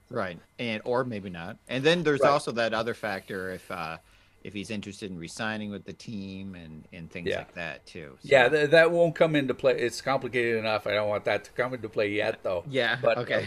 Right. 0.09 0.39
And 0.59 0.81
or 0.85 1.03
maybe 1.03 1.29
not. 1.29 1.57
And 1.67 1.83
then 1.83 2.03
there's 2.03 2.21
Right. 2.21 2.29
also 2.31 2.51
that 2.53 2.73
other 2.73 2.93
factor 2.93 3.51
if 3.51 3.69
uh 3.69 3.97
if 4.43 4.53
he's 4.53 4.71
interested 4.71 5.11
in 5.11 5.17
resigning 5.19 5.69
with 5.71 5.83
the 5.85 5.93
team 5.93 6.55
and 6.55 6.85
and 6.93 7.11
things 7.11 7.27
Yeah. 7.29 7.39
like 7.39 7.53
that 7.55 7.85
too. 7.85 8.17
So- 8.21 8.27
yeah 8.31 8.47
th- 8.49 8.69
that 8.71 8.91
won't 8.91 9.13
come 9.15 9.35
into 9.35 9.53
play 9.53 9.77
it's 9.77 10.01
complicated 10.01 10.55
enough 10.57 10.87
i 10.87 10.93
don't 10.93 11.09
want 11.09 11.25
that 11.25 11.43
to 11.45 11.51
come 11.51 11.73
into 11.73 11.89
play 11.89 12.09
yet 12.11 12.39
though 12.43 12.63
Yeah, 12.69 12.97
but 13.01 13.17
okay. 13.19 13.45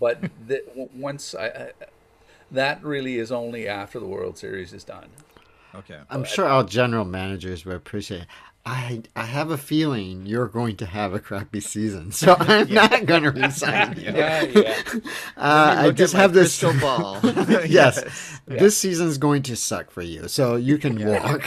but 0.00 0.20
the, 0.48 0.62
once 0.94 1.34
I, 1.34 1.46
I 1.46 1.70
that 2.50 2.82
really 2.84 3.16
is 3.18 3.30
only 3.32 3.66
after 3.68 3.98
the 4.00 4.06
world 4.06 4.36
series 4.36 4.72
is 4.72 4.82
done 4.84 5.08
Okay. 5.74 6.00
I'm 6.08 6.24
sure 6.24 6.46
our 6.46 6.64
general 6.64 7.04
managers 7.04 7.66
will 7.66 7.76
appreciate 7.76 8.22
it. 8.22 8.26
I, 8.68 9.02
I 9.14 9.22
have 9.26 9.52
a 9.52 9.56
feeling 9.56 10.26
you're 10.26 10.48
going 10.48 10.76
to 10.78 10.86
have 10.86 11.14
a 11.14 11.20
crappy 11.20 11.60
season, 11.60 12.10
so 12.10 12.34
I'm 12.40 12.68
not 12.74 13.06
going 13.06 13.22
to 13.22 13.30
resign 13.30 13.96
you. 13.96 14.10
yeah 14.12 14.42
yeah 14.42 14.82
Uh, 15.36 15.74
I 15.78 15.90
just 15.92 16.14
have 16.14 16.32
this 16.32 16.58
crystal 16.58 16.80
ball. 16.80 17.20
yes, 17.66 18.02
this 18.46 18.76
season's 18.76 19.18
going 19.18 19.42
to 19.44 19.54
suck 19.56 19.90
for 19.92 20.02
you, 20.02 20.26
so 20.26 20.56
you 20.56 20.78
can 20.78 20.98
walk. 21.06 21.44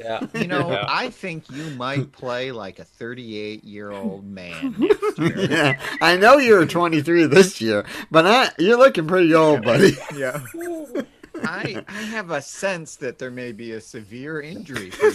yeah 0.00 0.26
You 0.32 0.46
know, 0.46 0.70
Yeah. 0.70 0.86
I 0.88 1.10
think 1.10 1.50
you 1.50 1.64
might 1.76 2.10
play 2.12 2.52
like 2.52 2.78
a 2.78 2.84
38 2.84 3.62
year 3.64 3.90
old 3.90 4.24
man 4.24 4.76
next 4.78 5.18
year. 5.18 5.38
yeah, 5.50 5.80
I 6.00 6.16
know 6.16 6.38
you're 6.38 6.64
23 6.64 7.26
this 7.26 7.60
year, 7.60 7.84
but 8.10 8.26
I, 8.26 8.48
you're 8.58 8.78
looking 8.78 9.06
pretty 9.06 9.34
old, 9.34 9.62
buddy. 9.62 9.92
yeah. 10.16 10.40
I 11.44 11.84
I 11.88 12.02
have 12.02 12.30
a 12.30 12.40
sense 12.42 12.96
that 12.96 13.18
there 13.18 13.30
may 13.30 13.52
be 13.52 13.72
a 13.72 13.80
severe 13.80 14.40
injury 14.40 14.90
for 14.90 15.10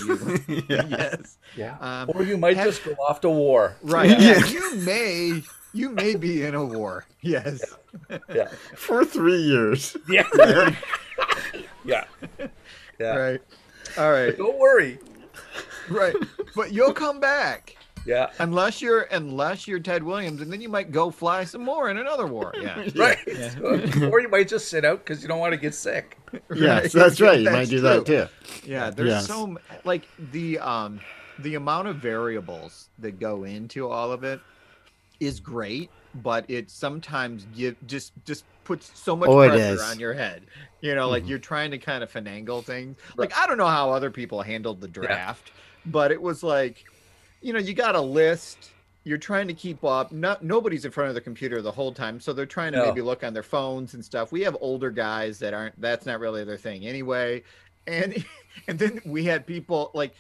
you. 0.52 0.64
yes. 0.70 1.38
Yeah. 1.56 1.78
Um, 1.80 2.12
or 2.14 2.24
you 2.24 2.38
might 2.38 2.58
have- 2.58 2.68
just 2.68 2.84
go 2.84 2.92
off 2.94 3.22
to 3.22 3.30
war. 3.30 3.76
Right. 3.82 4.10
Yeah. 4.20 4.46
You 4.46 4.76
may 4.76 5.42
you 5.74 5.90
may 5.90 6.16
be 6.16 6.44
in 6.44 6.54
a 6.56 6.64
war. 6.66 7.06
Yes. 7.22 7.64
Yeah. 8.34 8.50
For 8.76 9.06
three 9.06 9.38
years. 9.42 9.96
Yeah. 10.10 10.28
yeah. 11.86 12.06
Yeah. 13.00 13.16
Right. 13.16 13.42
All 13.98 14.12
right. 14.12 14.38
Don't 14.38 14.58
worry. 14.60 15.00
Right. 15.90 16.16
But 16.56 16.72
you'll 16.72 16.94
come 16.94 17.20
back. 17.20 17.78
Yeah. 18.06 18.32
Unless 18.40 18.82
you're 18.82 19.02
unless 19.12 19.68
you're 19.68 19.80
Ted 19.80 20.04
Williams, 20.04 20.42
and 20.42 20.52
then 20.52 20.60
you 20.62 20.70
might 20.70 20.92
go 20.92 21.12
fly 21.12 21.44
some 21.44 21.62
more 21.64 21.90
in 21.90 21.98
another 21.98 22.26
war. 22.28 22.54
Yeah. 22.62 22.84
Right. 22.96 23.18
or 24.12 24.20
you 24.22 24.30
might 24.30 24.48
just 24.48 24.70
sit 24.70 24.84
out 24.86 25.00
because 25.00 25.22
you 25.22 25.28
don't 25.28 25.40
want 25.40 25.54
to 25.54 25.58
get 25.60 25.74
sick. 25.76 26.18
Yes, 26.56 26.94
that's 26.94 27.20
right. 27.20 27.40
You 27.40 27.46
might 27.46 27.68
That's 27.68 27.70
do 27.70 27.82
that 27.82 28.06
too. 28.06 28.28
Yeah, 28.66 28.90
there's 28.90 29.10
Yes. 29.10 29.28
so 29.28 29.58
like 29.84 30.08
the 30.32 30.60
um 30.60 31.00
the 31.40 31.56
amount 31.56 31.88
of 31.90 31.98
variables 31.98 32.90
that 33.00 33.20
go 33.20 33.44
into 33.44 33.90
all 33.90 34.12
of 34.12 34.24
it 34.24 34.40
is 35.20 35.40
great, 35.40 35.90
but 36.24 36.46
it 36.50 36.70
sometimes 36.72 37.46
give 37.56 37.76
just 37.88 38.14
just 38.26 38.46
puts 38.64 38.92
so 39.00 39.16
much 39.16 39.28
Oh, 39.30 39.48
pressure 39.48 39.84
on 39.84 40.00
your 40.00 40.14
head. 40.14 40.44
You 40.82 40.96
know, 40.96 41.10
like 41.10 41.24
Mhm. 41.26 41.30
you're 41.30 41.40
trying 41.40 41.72
to 41.72 41.78
kind 41.78 42.04
of 42.04 42.12
finagle 42.12 42.64
things. 42.64 42.98
Like 43.18 43.36
I 43.38 43.46
don't 43.48 43.58
know 43.58 43.68
how 43.68 43.92
other 43.92 44.10
people 44.12 44.42
handled 44.42 44.80
the 44.82 44.88
draft, 44.88 45.52
but 45.86 46.12
it 46.12 46.22
was 46.22 46.44
like, 46.44 46.86
you 47.42 47.54
know, 47.54 47.60
you 47.60 47.74
got 47.74 47.96
a 47.96 48.02
list. 48.02 48.72
You're 49.04 49.18
trying 49.18 49.48
to 49.48 49.54
keep 49.54 49.84
up. 49.84 50.12
Not 50.12 50.44
nobody's 50.44 50.86
in 50.86 50.92
front 50.92 51.10
of 51.10 51.16
the 51.16 51.22
computer 51.22 51.62
the 51.62 51.72
whole 51.72 51.92
time, 51.92 52.20
so 52.20 52.34
they're 52.34 52.46
trying 52.46 52.72
to 52.74 52.78
No. 52.80 52.86
maybe 52.86 53.02
look 53.02 53.24
on 53.24 53.34
their 53.34 53.42
phones 53.44 53.96
and 53.96 54.06
stuff. 54.06 54.32
We 54.32 54.42
have 54.42 54.56
older 54.62 54.92
guys 54.92 55.40
that 55.40 55.54
aren't. 55.54 55.80
That's 55.82 56.06
not 56.06 56.20
really 56.20 56.44
their 56.44 56.58
thing 56.58 56.86
anyway. 56.86 57.42
And 57.88 58.24
and 58.68 58.78
then 58.78 59.02
we 59.06 59.24
had 59.26 59.48
people 59.48 59.90
like 59.96 60.14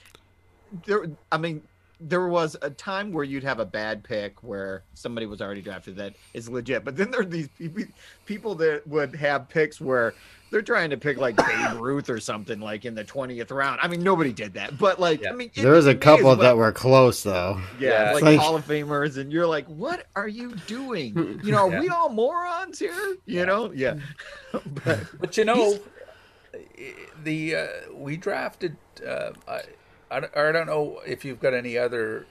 there. 0.85 1.05
I 1.31 1.37
mean, 1.37 1.61
there 2.03 2.27
was 2.27 2.57
a 2.63 2.69
time 2.69 3.11
where 3.13 3.23
you'd 3.23 3.43
have 3.43 3.59
a 3.59 3.65
bad 3.65 4.03
pick 4.03 4.41
where 4.43 4.83
somebody 4.95 5.27
was 5.27 5.39
already 5.41 5.61
drafted 5.61 5.95
that 5.97 6.15
is 6.33 6.49
legit, 6.49 6.83
but 6.83 6.97
then 6.97 7.11
there 7.11 7.21
are 7.21 7.25
these 7.25 7.47
people 8.25 8.55
that 8.55 8.85
would 8.87 9.15
have 9.15 9.47
picks 9.49 9.79
where 9.79 10.13
they're 10.49 10.61
trying 10.63 10.89
to 10.89 10.97
pick 10.97 11.17
like 11.17 11.35
Babe 11.37 11.73
Ruth 11.79 12.09
or 12.09 12.19
something 12.19 12.59
like 12.59 12.83
in 12.85 12.95
the 12.95 13.03
twentieth 13.03 13.51
round. 13.51 13.79
I 13.83 13.87
mean, 13.87 14.01
nobody 14.03 14.33
did 14.33 14.55
that, 14.55 14.77
but 14.77 14.99
like, 14.99 15.21
Yeah. 15.21 15.29
I 15.29 15.33
mean, 15.33 15.51
it- 15.53 15.61
There 15.61 15.73
was 15.73 15.85
a 15.85 15.91
it 15.91 15.93
may 15.93 15.99
as 15.99 16.03
couple 16.17 16.35
that 16.37 16.57
were 16.57 16.71
close 16.71 17.23
though. 17.23 17.61
yeah, 17.79 18.07
Yeah. 18.07 18.11
like, 18.13 18.23
Like- 18.23 18.39
Hall 18.39 18.55
of 18.55 18.65
Famers, 18.67 19.17
and 19.17 19.31
you're 19.31 19.47
like, 19.47 19.67
what 19.67 20.07
are 20.15 20.27
you 20.27 20.55
doing? 20.67 21.39
You 21.43 21.51
know, 21.51 21.69
are 21.69 21.71
Yeah. 21.71 21.79
we 21.79 21.89
all 21.89 22.09
morons 22.09 22.79
here? 22.79 22.91
You 23.25 23.39
Yeah. 23.39 23.45
know, 23.45 23.71
yeah. 23.71 23.95
but 24.85 24.99
But 25.19 25.37
you 25.37 25.45
know, 25.45 25.79
the 27.23 27.55
uh, 27.55 27.67
we 27.93 28.17
drafted. 28.17 28.75
Uh, 29.07 29.31
I, 29.47 29.61
I 30.11 30.19
don't- 30.19 30.37
I 30.37 30.51
don't 30.51 30.67
know 30.67 31.01
if 31.05 31.23
you've 31.25 31.39
got 31.39 31.53
any 31.53 31.77
other 31.77 32.25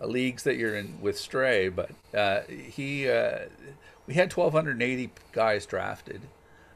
uh, 0.00 0.06
leagues 0.06 0.44
that 0.44 0.56
you're 0.56 0.74
in 0.76 1.00
with 1.00 1.18
Stray, 1.18 1.68
but 1.68 1.90
uh, 2.14 2.40
he 2.48 3.08
uh, 3.08 3.40
we 4.06 4.14
had 4.14 4.32
1,280 4.32 5.10
guys 5.32 5.66
drafted. 5.66 6.22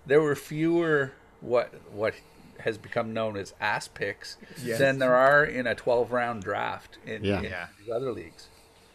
There 0.07 0.21
were 0.21 0.35
fewer 0.37 1.13
what 1.41 1.73
what 1.93 2.15
has 2.61 2.79
become 2.79 3.13
known 3.13 3.37
as 3.37 3.53
ass 3.61 3.89
picks 3.89 4.37
Yes. 4.63 4.79
than 4.79 4.99
there 4.99 5.15
are 5.15 5.45
in 5.45 5.67
a 5.67 5.75
12 5.75 6.13
round 6.13 6.43
draft 6.43 6.99
in, 7.05 7.25
Yeah. 7.25 7.39
in 7.39 7.45
Yeah. 7.45 7.67
these 7.79 7.91
other 7.91 8.13
leagues. 8.13 8.49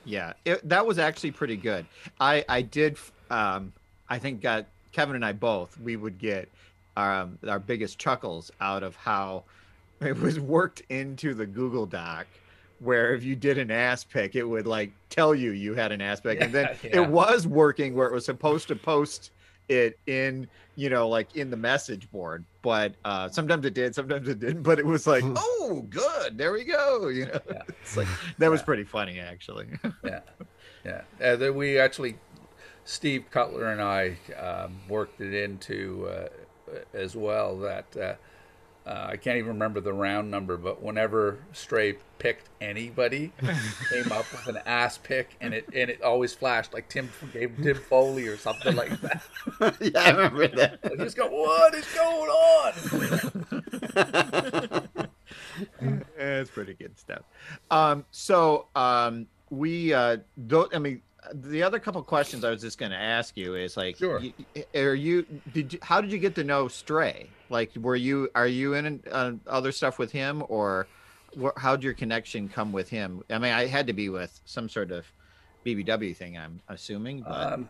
Yeah, 0.05 0.33
it, 0.45 0.67
that 0.67 0.85
was 0.85 0.97
actually 0.97 1.31
pretty 1.31 1.57
good. 1.57 1.85
I 2.19 2.43
I 2.47 2.61
did. 2.61 2.97
Um, 3.29 3.73
I 4.07 4.17
think 4.17 4.41
got 4.41 4.65
Kevin 4.91 5.15
and 5.15 5.25
I 5.25 5.33
both. 5.33 5.77
We 5.79 5.95
would 5.95 6.17
get 6.17 6.49
um, 6.97 7.37
our 7.47 7.59
biggest 7.59 7.99
chuckles 7.99 8.51
out 8.59 8.81
of 8.83 8.95
how 8.95 9.43
it 10.01 10.19
was 10.19 10.39
worked 10.39 10.81
into 10.89 11.33
the 11.33 11.45
Google 11.45 11.85
Doc, 11.85 12.27
where 12.79 13.13
if 13.13 13.23
you 13.23 13.35
did 13.35 13.57
an 13.57 13.71
ass 13.71 14.03
pick, 14.03 14.35
it 14.35 14.43
would 14.43 14.67
like 14.67 14.91
tell 15.09 15.33
you 15.35 15.51
you 15.51 15.73
had 15.73 15.91
an 15.91 16.01
ass 16.01 16.19
pick, 16.21 16.41
and 16.41 16.53
then 16.53 16.65
Yeah, 16.65 16.75
yeah. 16.91 17.01
it 17.01 17.09
was 17.09 17.45
working 17.47 17.95
where 17.95 18.07
it 18.07 18.13
was 18.13 18.25
supposed 18.25 18.67
to 18.69 18.75
post 18.75 19.31
it 19.67 19.99
in 20.07 20.47
you 20.75 20.89
know 20.89 21.07
like 21.07 21.35
in 21.35 21.51
the 21.51 21.55
message 21.55 22.09
board 22.09 22.43
but 22.63 22.95
uh 23.05 23.29
sometimes 23.29 23.63
it 23.67 23.75
did 23.75 23.93
sometimes 23.93 24.27
it 24.27 24.39
didn't 24.39 24.63
but 24.63 24.79
it 24.79 24.85
was 24.85 25.05
like 25.05 25.23
oh 25.35 25.85
good 25.91 26.39
there 26.39 26.51
we 26.51 26.63
go 26.63 27.07
you 27.09 27.27
know 27.27 27.39
Yeah. 27.51 27.61
it's 27.67 27.95
like 27.95 28.07
that 28.39 28.49
was 28.49 28.63
pretty 28.63 28.83
funny 28.83 29.19
actually 29.19 29.67
yeah, 30.03 30.21
yeah. 30.83 31.01
Uh, 31.23 31.35
then 31.35 31.53
we 31.53 31.77
actually, 31.77 32.15
Steve 32.85 33.25
Cutler 33.29 33.65
and 33.71 33.79
I 33.79 34.17
um, 34.41 34.77
worked 34.89 35.21
it 35.21 35.35
into 35.35 36.07
uh, 36.09 36.29
as 36.95 37.15
well. 37.15 37.55
That 37.59 38.17
uh, 38.89 39.09
I 39.11 39.17
can't 39.17 39.37
even 39.37 39.49
remember 39.49 39.79
the 39.81 39.93
round 39.93 40.31
number, 40.31 40.57
but 40.57 40.81
whenever 40.81 41.37
Stray 41.53 41.97
picked 42.17 42.49
anybody, 42.59 43.31
came 43.91 44.11
up 44.11 44.25
with 44.31 44.47
an 44.47 44.57
ass 44.65 44.97
pick, 44.97 45.35
and 45.39 45.53
it 45.53 45.67
and 45.67 45.91
it 45.91 46.01
always 46.01 46.33
flashed 46.33 46.73
like 46.73 46.89
Tim 46.89 47.07
gave 47.31 47.55
Tim 47.61 47.77
Foli 47.77 48.27
or 48.27 48.35
something 48.35 48.75
like 48.75 48.99
that. 49.01 49.21
yeah, 49.79 50.01
I 50.01 50.09
remember 50.09 50.47
that. 50.47 50.79
I 50.83 50.95
just 50.95 51.15
go, 51.15 51.27
what 51.27 51.75
is 51.75 51.85
going 51.93 52.31
on? 52.31 52.73
it's 56.17 56.49
pretty 56.49 56.73
good 56.73 56.97
stuff. 56.97 57.21
Um, 57.69 58.05
so 58.09 58.69
um, 58.75 59.27
we, 59.51 59.93
uh, 59.93 60.17
don't, 60.47 60.73
I 60.75 60.79
mean, 60.79 61.03
the 61.33 61.61
other 61.63 61.79
couple 61.79 62.01
questions 62.03 62.43
I 62.43 62.49
was 62.49 62.61
just 62.61 62.77
going 62.77 62.91
to 62.91 62.97
ask 62.97 63.35
you 63.35 63.55
is 63.55 63.75
like, 63.77 63.97
Sure. 63.97 64.19
y- 64.19 64.33
y- 64.55 64.79
are 64.79 64.95
you, 64.95 65.25
did 65.53 65.73
you, 65.73 65.79
how 65.81 66.01
did 66.01 66.11
you 66.11 66.17
get 66.17 66.35
to 66.35 66.43
know 66.43 66.67
Stray? 66.67 67.29
Like, 67.49 67.71
were 67.75 67.95
you, 67.95 68.29
are 68.35 68.47
you 68.47 68.73
in 68.75 69.01
uh, 69.11 69.33
other 69.47 69.71
stuff 69.71 69.99
with 69.99 70.11
him 70.11 70.43
or 70.49 70.87
wh- 71.39 71.57
how'd 71.57 71.83
your 71.83 71.93
connection 71.93 72.47
come 72.47 72.71
with 72.71 72.89
him? 72.89 73.21
I 73.29 73.37
mean, 73.37 73.51
I 73.53 73.65
had 73.67 73.87
to 73.87 73.93
be 73.93 74.09
with 74.09 74.39
some 74.45 74.69
sort 74.69 74.91
of 74.91 75.05
BBW 75.65 76.15
thing, 76.15 76.37
I'm 76.37 76.61
assuming, 76.69 77.21
but 77.21 77.53
Um, 77.53 77.69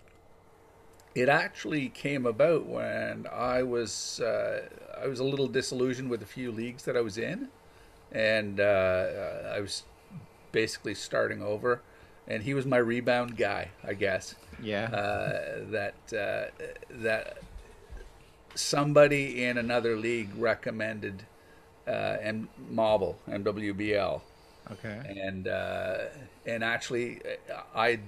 it 1.16 1.28
actually 1.28 1.90
came 1.90 2.28
about 2.28 2.68
when 2.68 3.26
I 3.34 3.64
was 3.64 4.20
uh, 4.22 4.62
I 5.02 5.08
was 5.08 5.20
a 5.20 5.24
little 5.24 5.48
disillusioned 5.48 6.08
with 6.10 6.22
a 6.22 6.26
few 6.26 6.52
leagues 6.52 6.84
that 6.84 6.96
I 6.96 7.02
was 7.02 7.18
in, 7.18 7.50
and 8.12 8.60
uh, 8.60 9.52
I 9.56 9.60
was 9.60 9.84
basically 10.52 10.94
starting 10.94 11.42
over. 11.42 11.82
And 12.30 12.44
he 12.44 12.54
was 12.54 12.66
my 12.66 12.78
rebound 12.78 13.38
guy, 13.38 13.70
I 13.84 13.94
guess. 13.94 14.36
yeah. 14.62 14.86
Uh, 14.86 15.72
that 15.72 15.96
uh, 16.14 16.66
that 16.92 17.40
somebody 18.56 19.44
in 19.44 19.58
another 19.58 19.96
league 19.96 20.30
recommended 20.38 21.24
uh, 21.88 22.18
and 22.22 22.48
Mobile 22.70 23.18
MWBL 23.28 24.22
okay. 24.72 25.02
and 25.24 25.48
uh, 25.48 25.98
and 26.46 26.64
actually 26.64 27.22
uh, 27.52 27.62
I'd 27.76 28.02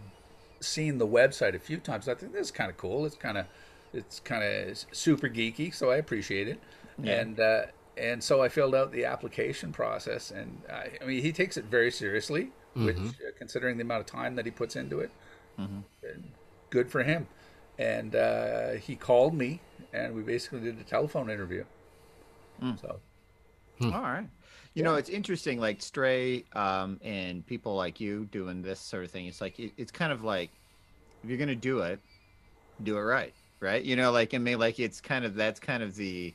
seen 0.59 0.97
the 0.97 1.07
website 1.07 1.55
a 1.55 1.59
few 1.59 1.77
times. 1.77 2.07
I 2.07 2.15
think 2.15 2.33
this 2.33 2.47
is 2.47 2.51
kind 2.51 2.69
of 2.69 2.77
cool. 2.77 3.05
It's 3.05 3.15
kind 3.15 3.37
of 3.37 3.45
it's 3.93 4.19
kind 4.19 4.43
of 4.43 4.77
super 4.91 5.27
geeky, 5.27 5.73
so 5.73 5.91
I 5.91 5.97
appreciate 5.97 6.47
it. 6.47 6.59
Yeah. 7.01 7.19
And 7.19 7.39
uh, 7.39 7.61
and 7.97 8.23
so 8.23 8.41
I 8.41 8.49
filled 8.49 8.75
out 8.75 8.91
the 8.91 9.05
application 9.05 9.71
process, 9.71 10.31
and 10.31 10.61
I, 10.71 10.91
I 11.01 11.05
mean 11.05 11.21
he 11.21 11.31
takes 11.31 11.57
it 11.57 11.65
very 11.65 11.91
seriously, 11.91 12.51
which 12.73 12.97
uh, 12.97 13.31
considering 13.37 13.77
the 13.77 13.83
amount 13.83 14.01
of 14.01 14.05
time 14.07 14.35
that 14.35 14.45
he 14.45 14.51
puts 14.51 14.75
into 14.75 14.99
it, 14.99 15.11
and 16.03 16.31
good 16.69 16.89
for 16.89 17.03
him. 17.03 17.27
And 17.79 18.15
uh, 18.15 18.71
he 18.73 18.95
called 18.95 19.33
me, 19.33 19.59
and 19.93 20.13
we 20.13 20.21
basically 20.21 20.59
did 20.59 20.79
a 20.79 20.83
telephone 20.83 21.29
interview. 21.29 21.65
So 22.79 22.99
All 23.85 24.01
right. 24.01 24.27
You 24.73 24.83
know, 24.83 24.95
it's 24.95 25.09
interesting, 25.09 25.59
like 25.59 25.81
Stray 25.81 26.45
um, 26.53 26.99
and 27.03 27.45
people 27.45 27.75
like 27.75 27.99
you 27.99 28.25
doing 28.31 28.61
this 28.61 28.79
sort 28.79 29.03
of 29.03 29.11
thing. 29.11 29.25
It's 29.25 29.41
like, 29.41 29.59
it, 29.59 29.73
it's 29.77 29.91
kind 29.91 30.13
of 30.13 30.23
like, 30.23 30.49
if 31.23 31.29
you're 31.29 31.37
going 31.37 31.49
to 31.49 31.55
do 31.55 31.79
it, 31.79 31.99
do 32.83 32.97
it 32.97 33.01
right. 33.01 33.33
Right. 33.59 33.83
You 33.83 33.95
know, 33.95 34.11
like, 34.11 34.33
I 34.33 34.37
mean, 34.37 34.59
like, 34.59 34.79
it's 34.79 35.01
kind 35.01 35.25
of, 35.25 35.35
that's 35.35 35.59
kind 35.59 35.83
of 35.83 35.95
the 35.95 36.33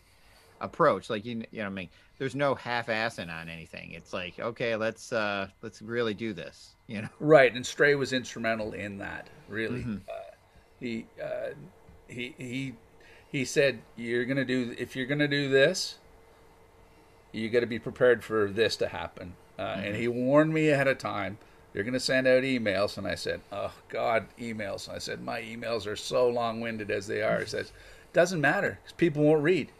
approach. 0.60 1.10
Like, 1.10 1.24
you, 1.24 1.42
you 1.50 1.58
know, 1.58 1.64
what 1.64 1.66
I 1.66 1.70
mean, 1.70 1.88
there's 2.18 2.34
no 2.34 2.54
half 2.54 2.86
assing 2.86 3.30
on 3.30 3.48
anything. 3.48 3.92
It's 3.92 4.12
like, 4.12 4.38
okay, 4.38 4.76
let's, 4.76 5.12
uh, 5.12 5.48
let's 5.62 5.82
really 5.82 6.14
do 6.14 6.32
this, 6.32 6.74
you 6.86 7.02
know? 7.02 7.08
Right, 7.20 7.54
and 7.54 7.64
Stray 7.66 7.94
was 7.94 8.12
instrumental 8.12 8.72
in 8.72 8.98
that. 8.98 9.28
Really, 9.48 9.82
Mhm. 9.84 10.00
uh, 10.08 10.12
he 10.80 11.06
uh, 11.22 11.50
he 12.08 12.34
he 12.38 12.74
he 13.30 13.44
said, 13.44 13.80
"You're 13.96 14.24
gonna 14.24 14.44
do 14.44 14.74
if 14.78 14.94
you're 14.96 15.06
gonna 15.06 15.28
do 15.28 15.48
this, 15.48 15.98
you 17.32 17.48
got 17.48 17.60
to 17.60 17.66
be 17.66 17.78
prepared 17.78 18.22
for 18.24 18.48
this 18.50 18.76
to 18.76 18.88
happen." 18.88 19.34
Uh, 19.58 19.62
And 19.82 19.96
he 19.96 20.06
warned 20.08 20.52
me 20.52 20.68
ahead 20.68 20.86
of 20.88 20.98
time. 20.98 21.38
You're 21.72 21.84
gonna 21.84 22.00
send 22.00 22.26
out 22.26 22.42
emails, 22.42 22.96
and 22.98 23.06
I 23.06 23.14
said, 23.14 23.40
"Oh 23.52 23.72
God, 23.88 24.26
emails." 24.38 24.86
And 24.86 24.96
I 24.96 24.98
said, 24.98 25.22
"My 25.22 25.40
emails 25.42 25.86
are 25.86 25.96
so 25.96 26.28
long-winded 26.28 26.90
as 26.90 27.06
they 27.06 27.22
are." 27.22 27.40
He 27.40 27.46
says, 27.56 27.72
"Doesn't 28.12 28.40
matter 28.40 28.78
because 28.82 28.92
people 28.96 29.22
won't 29.24 29.42
read." 29.42 29.70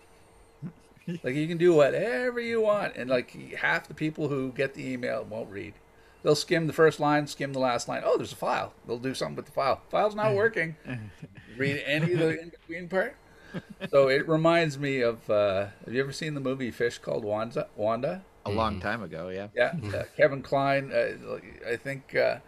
like 1.22 1.34
you 1.34 1.46
can 1.46 1.58
do 1.58 1.72
whatever 1.74 2.40
you 2.40 2.60
want, 2.60 2.96
and 2.96 3.10
like 3.10 3.30
half 3.54 3.88
the 3.88 3.94
people 3.94 4.28
who 4.28 4.52
get 4.52 4.74
the 4.74 4.86
email 4.86 5.24
won't 5.24 5.50
read. 5.50 5.74
They'll 6.22 6.34
skim 6.34 6.66
the 6.66 6.72
first 6.72 6.98
line, 6.98 7.26
skim 7.26 7.52
the 7.52 7.60
last 7.60 7.86
line. 7.88 8.02
Oh, 8.04 8.16
there's 8.16 8.32
a 8.32 8.36
file. 8.36 8.72
They'll 8.86 8.98
do 8.98 9.14
something 9.14 9.36
with 9.36 9.46
the 9.46 9.52
file. 9.52 9.82
File's 9.90 10.14
not 10.14 10.34
working. 10.42 10.76
Read 11.56 11.82
any 11.86 12.12
of 12.14 12.18
the 12.18 12.40
in 12.40 12.48
between 12.50 12.88
part. 12.88 13.16
so 13.90 14.08
it 14.08 14.28
reminds 14.28 14.78
me 14.78 15.00
of. 15.00 15.28
Uh, 15.30 15.66
have 15.84 15.94
you 15.94 16.00
ever 16.02 16.12
seen 16.12 16.34
the 16.34 16.40
movie 16.40 16.70
Fish 16.70 16.98
called 16.98 17.24
Wanda? 17.24 17.68
Wanda. 17.76 18.24
A 18.44 18.50
long 18.50 18.80
time 18.80 19.02
ago, 19.02 19.28
yeah. 19.28 19.48
Yeah, 19.56 19.72
uh, 19.92 20.04
Kevin 20.16 20.40
Kline. 20.40 20.92
Uh, 20.92 21.38
I 21.68 21.76
think 21.76 22.14
uh, 22.14 22.38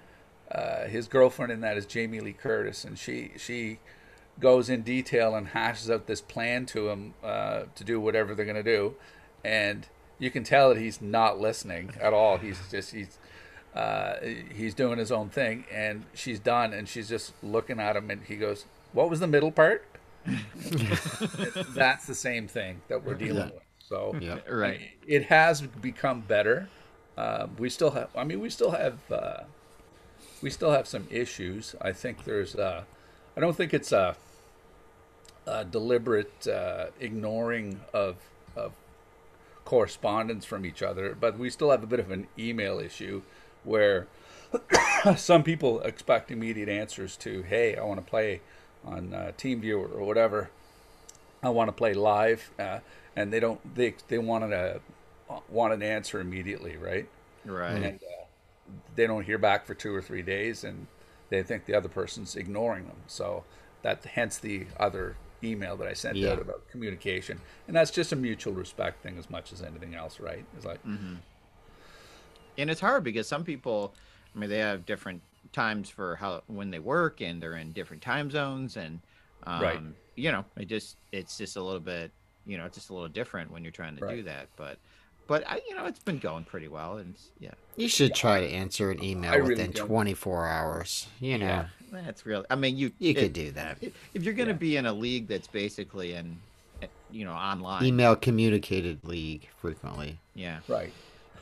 uh, 0.50 0.84
his 0.86 1.08
girlfriend 1.08 1.50
in 1.50 1.60
that 1.62 1.76
is 1.76 1.86
Jamie 1.86 2.20
Lee 2.20 2.32
Curtis, 2.32 2.84
and 2.84 2.96
she 2.98 3.32
she 3.36 3.78
goes 4.40 4.68
in 4.68 4.82
detail 4.82 5.34
and 5.34 5.48
hashes 5.48 5.90
out 5.90 6.06
this 6.06 6.20
plan 6.20 6.66
to 6.66 6.88
him 6.90 7.14
uh, 7.24 7.62
to 7.74 7.84
do 7.84 8.00
whatever 8.00 8.34
they're 8.34 8.44
going 8.46 8.56
to 8.56 8.62
do, 8.62 8.94
and 9.44 9.86
you 10.18 10.30
can 10.30 10.44
tell 10.44 10.68
that 10.70 10.78
he's 10.78 11.00
not 11.00 11.38
listening 11.40 11.92
at 12.00 12.12
all. 12.12 12.38
He's 12.38 12.58
just 12.70 12.92
he's 12.92 13.18
uh, 13.74 14.14
he's 14.54 14.74
doing 14.74 14.98
his 14.98 15.12
own 15.12 15.28
thing, 15.28 15.64
and 15.72 16.04
she's 16.14 16.38
done, 16.40 16.72
and 16.72 16.88
she's 16.88 17.08
just 17.08 17.32
looking 17.42 17.78
at 17.80 17.96
him, 17.96 18.10
and 18.10 18.22
he 18.24 18.36
goes, 18.36 18.64
"What 18.92 19.10
was 19.10 19.20
the 19.20 19.26
middle 19.26 19.52
part?" 19.52 19.84
That's 21.74 22.06
the 22.06 22.14
same 22.14 22.48
thing 22.48 22.80
that 22.88 23.04
we're 23.04 23.14
dealing 23.14 23.36
Yeah. 23.36 23.44
with. 23.46 23.62
So 23.78 24.16
Yeah. 24.20 24.38
Right. 24.50 24.80
it 25.06 25.24
has 25.26 25.62
become 25.62 26.20
better. 26.22 26.68
Uh, 27.16 27.48
we 27.58 27.68
still 27.70 27.90
have. 27.92 28.10
I 28.16 28.24
mean, 28.24 28.40
we 28.40 28.50
still 28.50 28.70
have. 28.72 28.98
Uh, 29.10 29.44
we 30.42 30.50
still 30.50 30.70
have 30.70 30.86
some 30.86 31.06
issues. 31.10 31.74
I 31.80 31.92
think 31.92 32.24
there's. 32.24 32.54
Uh, 32.54 32.84
I 33.36 33.40
don't 33.40 33.56
think 33.56 33.72
it's 33.74 33.92
a, 33.92 34.16
a 35.48 35.64
deliberate 35.64 36.46
uh, 36.46 36.86
ignoring 37.00 37.80
of 37.92 38.16
of 38.56 38.72
correspondence 39.64 40.44
from 40.44 40.64
each 40.64 40.82
other, 40.82 41.16
but 41.18 41.38
we 41.38 41.50
still 41.50 41.70
have 41.70 41.82
a 41.82 41.86
bit 41.86 42.00
of 42.00 42.10
an 42.10 42.26
email 42.38 42.78
issue 42.78 43.22
where 43.64 44.06
some 45.16 45.42
people 45.42 45.80
expect 45.80 46.30
immediate 46.30 46.68
answers 46.68 47.16
to, 47.18 47.42
"Hey, 47.42 47.76
I 47.76 47.82
want 47.82 48.04
to 48.04 48.08
play 48.08 48.40
on 48.84 49.14
uh, 49.14 49.32
TeamViewer 49.36 49.94
or 49.94 50.04
whatever. 50.04 50.50
I 51.42 51.50
want 51.50 51.68
to 51.68 51.72
play 51.72 51.94
live," 51.94 52.50
uh, 52.58 52.80
and 53.16 53.32
they 53.32 53.40
don't. 53.40 53.74
They 53.74 53.94
they 54.08 54.18
wanted 54.18 54.52
a 54.52 54.80
want 55.48 55.72
an 55.72 55.82
answer 55.82 56.20
immediately, 56.20 56.76
right? 56.76 57.08
Right. 57.44 57.72
And 57.72 57.84
uh, 58.02 58.24
they 58.96 59.06
don't 59.06 59.24
hear 59.24 59.38
back 59.38 59.66
for 59.66 59.74
two 59.74 59.94
or 59.94 60.02
three 60.02 60.22
days, 60.22 60.64
and 60.64 60.86
they 61.30 61.42
think 61.42 61.66
the 61.66 61.74
other 61.74 61.88
person's 61.88 62.36
ignoring 62.36 62.86
them. 62.86 62.96
So 63.06 63.44
that 63.82 64.04
hence 64.04 64.38
the 64.38 64.66
other 64.78 65.16
email 65.42 65.76
that 65.76 65.86
I 65.88 65.92
sent 65.92 66.16
Yeah. 66.16 66.32
out 66.32 66.40
about 66.40 66.68
communication, 66.68 67.40
and 67.66 67.76
that's 67.76 67.90
just 67.90 68.12
a 68.12 68.16
mutual 68.16 68.52
respect 68.54 69.02
thing 69.02 69.18
as 69.18 69.28
much 69.30 69.52
as 69.52 69.62
anything 69.62 69.94
else, 69.94 70.18
right? 70.20 70.44
It's 70.56 70.66
like 70.66 70.84
mm-hmm. 70.84 71.14
and 72.58 72.70
it's 72.70 72.80
hard 72.80 73.04
because 73.04 73.26
some 73.28 73.44
people 73.44 73.94
i 74.34 74.38
mean 74.38 74.50
they 74.50 74.58
have 74.58 74.84
different 74.86 75.22
times 75.52 75.88
for 75.88 76.16
how 76.16 76.42
when 76.46 76.70
they 76.70 76.78
work 76.78 77.20
and 77.20 77.40
they're 77.42 77.56
in 77.56 77.72
different 77.72 78.02
time 78.02 78.30
zones 78.30 78.76
and 78.76 79.00
um, 79.44 79.62
Right. 79.62 79.80
you 80.16 80.32
know 80.32 80.44
it 80.56 80.66
just 80.68 80.96
it's 81.12 81.38
just 81.38 81.56
a 81.56 81.62
little 81.62 81.80
bit 81.80 82.10
you 82.46 82.58
know 82.58 82.64
it's 82.66 82.76
just 82.76 82.90
a 82.90 82.92
little 82.92 83.08
different 83.08 83.50
when 83.50 83.62
you're 83.62 83.70
trying 83.72 83.96
to 83.96 84.06
do 84.08 84.22
that 84.24 84.48
but 84.56 84.78
but 85.26 85.44
I, 85.48 85.60
you 85.68 85.74
know 85.74 85.86
it's 85.86 86.00
been 86.00 86.18
going 86.18 86.44
pretty 86.44 86.68
well 86.68 86.98
and 86.98 87.14
yeah 87.38 87.52
You 87.76 87.88
should 87.88 88.14
try 88.14 88.40
to 88.40 88.46
answer 88.48 88.90
an 88.90 89.02
email 89.02 89.32
I 89.32 89.40
within 89.40 89.70
don't. 89.70 89.86
24 89.86 90.48
hours. 90.48 91.06
You 91.20 91.38
know, 91.38 91.46
yeah 91.46 91.66
that's 91.90 92.24
real 92.26 92.44
i 92.50 92.54
mean 92.54 92.76
you 92.76 92.90
you 92.98 93.10
it- 93.10 93.16
could 93.16 93.32
do 93.32 93.50
that. 93.52 93.78
if 93.80 93.92
if 94.14 94.22
you're 94.24 94.34
going 94.34 94.48
to 94.48 94.52
Yeah. 94.54 94.58
be 94.58 94.76
in 94.76 94.86
a 94.86 94.92
league 94.92 95.26
that's 95.28 95.46
basically 95.48 96.14
in 96.14 96.38
you 97.10 97.24
know 97.24 97.32
online 97.32 97.84
Email 97.84 98.14
communicated 98.16 98.98
league 99.04 99.48
frequently. 99.60 100.18
yeah 100.34 100.58
right. 100.68 100.92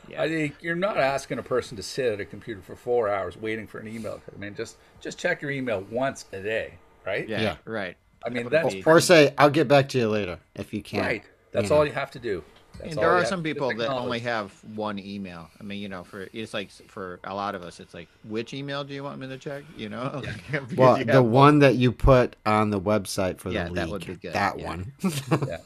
yeah 0.09 0.21
I 0.23 0.29
think 0.29 0.55
you're 0.61 0.75
not 0.75 0.97
asking 0.97 1.39
a 1.39 1.43
person 1.43 1.75
to 1.77 1.83
sit 1.83 2.13
at 2.13 2.19
a 2.21 2.25
computer 2.25 2.61
for 2.61 2.75
four 2.75 3.09
hours 3.09 3.35
waiting 3.37 3.67
for 3.67 3.79
an 3.79 3.87
email. 3.89 4.21
I 4.33 4.39
mean, 4.39 4.55
just 4.55 4.77
just 5.01 5.17
check 5.19 5.41
your 5.41 5.51
email 5.51 5.85
once 5.91 6.25
a 6.31 6.41
day, 6.41 6.75
right? 7.05 7.27
yeah, 7.27 7.41
Yeah. 7.41 7.55
right 7.65 7.97
I 8.25 8.29
mean, 8.29 8.47
that's 8.49 8.73
be- 8.73 8.83
Or 8.85 8.99
say, 9.01 9.33
I'll 9.37 9.49
get 9.49 9.67
back 9.67 9.89
to 9.89 9.97
you 9.99 10.07
later 10.09 10.39
if 10.55 10.73
you 10.73 10.81
can't. 10.81 11.05
right. 11.05 11.23
That's 11.51 11.65
you 11.65 11.69
know. 11.69 11.75
all 11.77 11.85
you 11.85 11.91
have 11.93 12.11
to 12.11 12.19
do. 12.19 12.43
That's 12.79 12.91
and 12.93 13.01
there 13.01 13.11
are 13.11 13.25
some 13.25 13.41
people 13.43 13.73
that 13.75 13.89
only 13.89 14.19
have 14.19 14.51
one 14.75 14.99
email. 14.99 15.49
I 15.59 15.63
mean, 15.63 15.79
you 15.81 15.89
know, 15.89 16.03
for 16.03 16.27
it's 16.33 16.53
like 16.53 16.69
for 16.87 17.19
a 17.23 17.33
lot 17.33 17.55
of 17.55 17.63
us, 17.63 17.79
it's 17.79 17.93
like, 17.93 18.07
which 18.23 18.53
email 18.53 18.83
do 18.83 18.93
you 18.93 19.03
want 19.03 19.19
me 19.19 19.27
to 19.27 19.37
check? 19.37 19.63
You 19.75 19.89
know, 19.89 20.21
Because 20.51 20.75
Well, 20.77 20.97
you 20.99 21.05
the 21.05 21.13
have- 21.13 21.25
one 21.25 21.59
that 21.59 21.75
you 21.75 21.91
put 21.91 22.35
on 22.45 22.69
the 22.69 22.79
website 22.79 23.39
for 23.39 23.49
the 23.49 23.55
Yeah, 23.55 23.65
league. 23.65 23.75
that 23.75 23.89
would 23.89 24.05
be 24.05 24.15
good, 24.15 24.33
That 24.33 24.59
yeah. 24.59 24.67
one. 24.67 24.93
Yeah. 25.47 25.57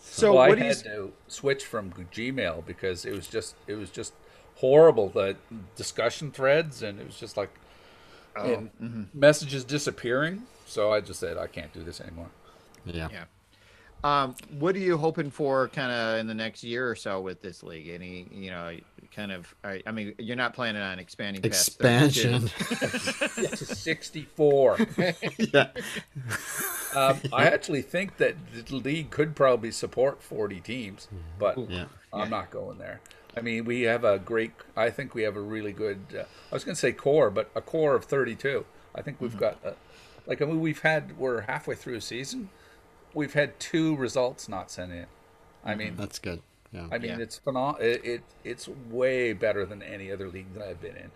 So 0.00 0.34
well, 0.34 0.48
what 0.48 0.52
I 0.52 0.54
do 0.54 0.60
you? 0.62 0.66
had 0.68 0.78
to 0.84 1.12
switch 1.28 1.64
from 1.64 1.90
Gmail 1.92 2.64
because 2.64 3.04
it 3.04 3.12
was 3.12 3.26
just 3.26 3.56
it 3.66 3.74
was 3.74 3.90
just 3.90 4.12
horrible 4.56 5.08
the 5.08 5.36
discussion 5.74 6.30
threads 6.30 6.82
and 6.82 7.00
it 7.00 7.06
was 7.06 7.18
just 7.18 7.36
like 7.36 7.50
and 8.36 8.70
mm-hmm. 8.80 9.02
messages 9.12 9.64
disappearing. 9.64 10.44
So 10.66 10.92
I 10.92 11.00
just 11.00 11.20
said 11.20 11.36
I 11.36 11.46
can't 11.48 11.72
do 11.72 11.82
this 11.82 12.00
anymore. 12.00 12.30
yeah. 12.86 13.08
Yeah. 13.10 13.24
Um, 14.04 14.34
what 14.58 14.76
are 14.76 14.80
you 14.80 14.98
hoping 14.98 15.30
for, 15.30 15.68
kind 15.68 15.90
of 15.90 16.18
in 16.18 16.26
the 16.26 16.34
next 16.34 16.62
year 16.62 16.88
or 16.88 16.94
so 16.94 17.22
with 17.22 17.40
this 17.40 17.62
league? 17.62 17.88
Any, 17.88 18.28
you 18.30 18.50
know, 18.50 18.76
kind 19.16 19.32
of. 19.32 19.54
I, 19.64 19.82
I 19.86 19.92
mean, 19.92 20.14
you're 20.18 20.36
not 20.36 20.52
planning 20.52 20.82
on 20.82 20.98
expanding. 20.98 21.40
past 21.40 21.68
Expansion. 21.68 22.48
To 22.48 23.56
sixty 23.56 24.28
four. 24.36 24.76
yeah. 25.38 25.68
um, 26.94 27.18
I 27.32 27.46
actually 27.46 27.80
think 27.80 28.18
that 28.18 28.36
the 28.66 28.76
league 28.76 29.10
could 29.10 29.34
probably 29.34 29.70
support 29.70 30.22
forty 30.22 30.60
teams, 30.60 31.08
but 31.38 31.58
Yeah. 31.70 31.86
I'm 32.12 32.28
not 32.28 32.50
going 32.50 32.76
there. 32.76 33.00
I 33.36 33.40
mean, 33.40 33.64
we 33.64 33.82
have 33.82 34.04
a 34.04 34.18
great. 34.18 34.52
I 34.76 34.90
think 34.90 35.14
we 35.14 35.22
have 35.22 35.36
a 35.36 35.40
really 35.40 35.72
good. 35.72 35.98
Uh, 36.14 36.24
I 36.52 36.54
was 36.54 36.62
going 36.62 36.74
to 36.74 36.80
say 36.80 36.92
core, 36.92 37.30
but 37.30 37.50
a 37.54 37.60
core 37.60 37.94
of 37.94 38.04
32. 38.04 38.64
I 38.94 39.00
think 39.02 39.20
we've 39.20 39.36
got. 39.36 39.56
A, 39.64 39.74
like 40.26 40.40
I 40.40 40.44
mean, 40.44 40.60
we've 40.60 40.82
had. 40.82 41.18
We're 41.18 41.40
halfway 41.42 41.74
through 41.74 41.96
a 41.96 42.00
season. 42.00 42.50
We've 43.14 43.32
had 43.32 43.58
two 43.60 43.96
results 43.96 44.48
not 44.48 44.70
sent 44.70 44.92
in. 44.92 45.06
I 45.64 45.70
mm-hmm. 45.70 45.78
mean, 45.78 45.96
That's 45.96 46.18
good. 46.18 46.42
Yeah. 46.72 46.88
I 46.90 46.98
mean, 46.98 47.10
Yeah. 47.12 47.18
it's 47.20 47.38
phenomenal. 47.38 47.80
It, 47.80 48.04
it 48.04 48.22
it's 48.42 48.68
way 48.90 49.32
better 49.32 49.64
than 49.64 49.82
any 49.82 50.10
other 50.10 50.28
league 50.28 50.52
that 50.54 50.66
I've 50.68 50.80
been 50.80 50.96
in. 50.96 51.10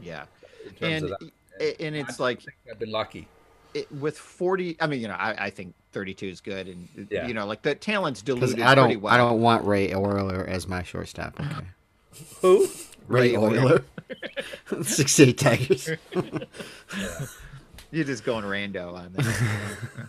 Yeah, 0.00 0.24
in 0.64 0.72
terms 0.72 0.82
and 0.82 1.04
of 1.04 1.18
that. 1.20 1.30
a- 1.60 1.82
and 1.82 1.96
it's 1.96 2.18
like 2.20 2.38
I 2.38 2.42
think 2.42 2.56
I've 2.72 2.78
been 2.78 2.90
lucky. 2.90 3.28
it, 3.74 3.90
with 3.92 4.18
40. 4.18 4.76
I 4.80 4.86
mean, 4.88 5.00
you 5.00 5.08
know, 5.08 5.14
I, 5.14 5.46
I 5.46 5.50
think 5.50 5.74
32 5.92 6.26
is 6.26 6.40
good, 6.40 6.66
and 6.68 6.88
Yeah. 7.10 7.26
you 7.28 7.34
know, 7.34 7.46
like 7.46 7.62
the 7.62 7.74
talent's 7.76 8.22
Because 8.22 8.54
diluted 8.54 8.64
I 8.64 8.74
don't, 8.74 9.00
well. 9.00 9.14
I 9.14 9.16
don't 9.16 9.40
want 9.40 9.64
Ray 9.64 9.90
Oyler 9.90 10.46
as 10.46 10.66
my 10.66 10.82
shortstop. 10.82 11.38
Okay. 11.40 11.66
Who? 12.42 12.68
Ray, 13.06 13.36
Ray 13.36 13.40
Oyler. 13.40 13.84
68 14.82 15.38
Tigers. 15.38 15.90
You're 17.90 18.04
just 18.04 18.24
going 18.24 18.44
rando 18.44 18.94
on 18.94 19.12
that. 19.14 20.08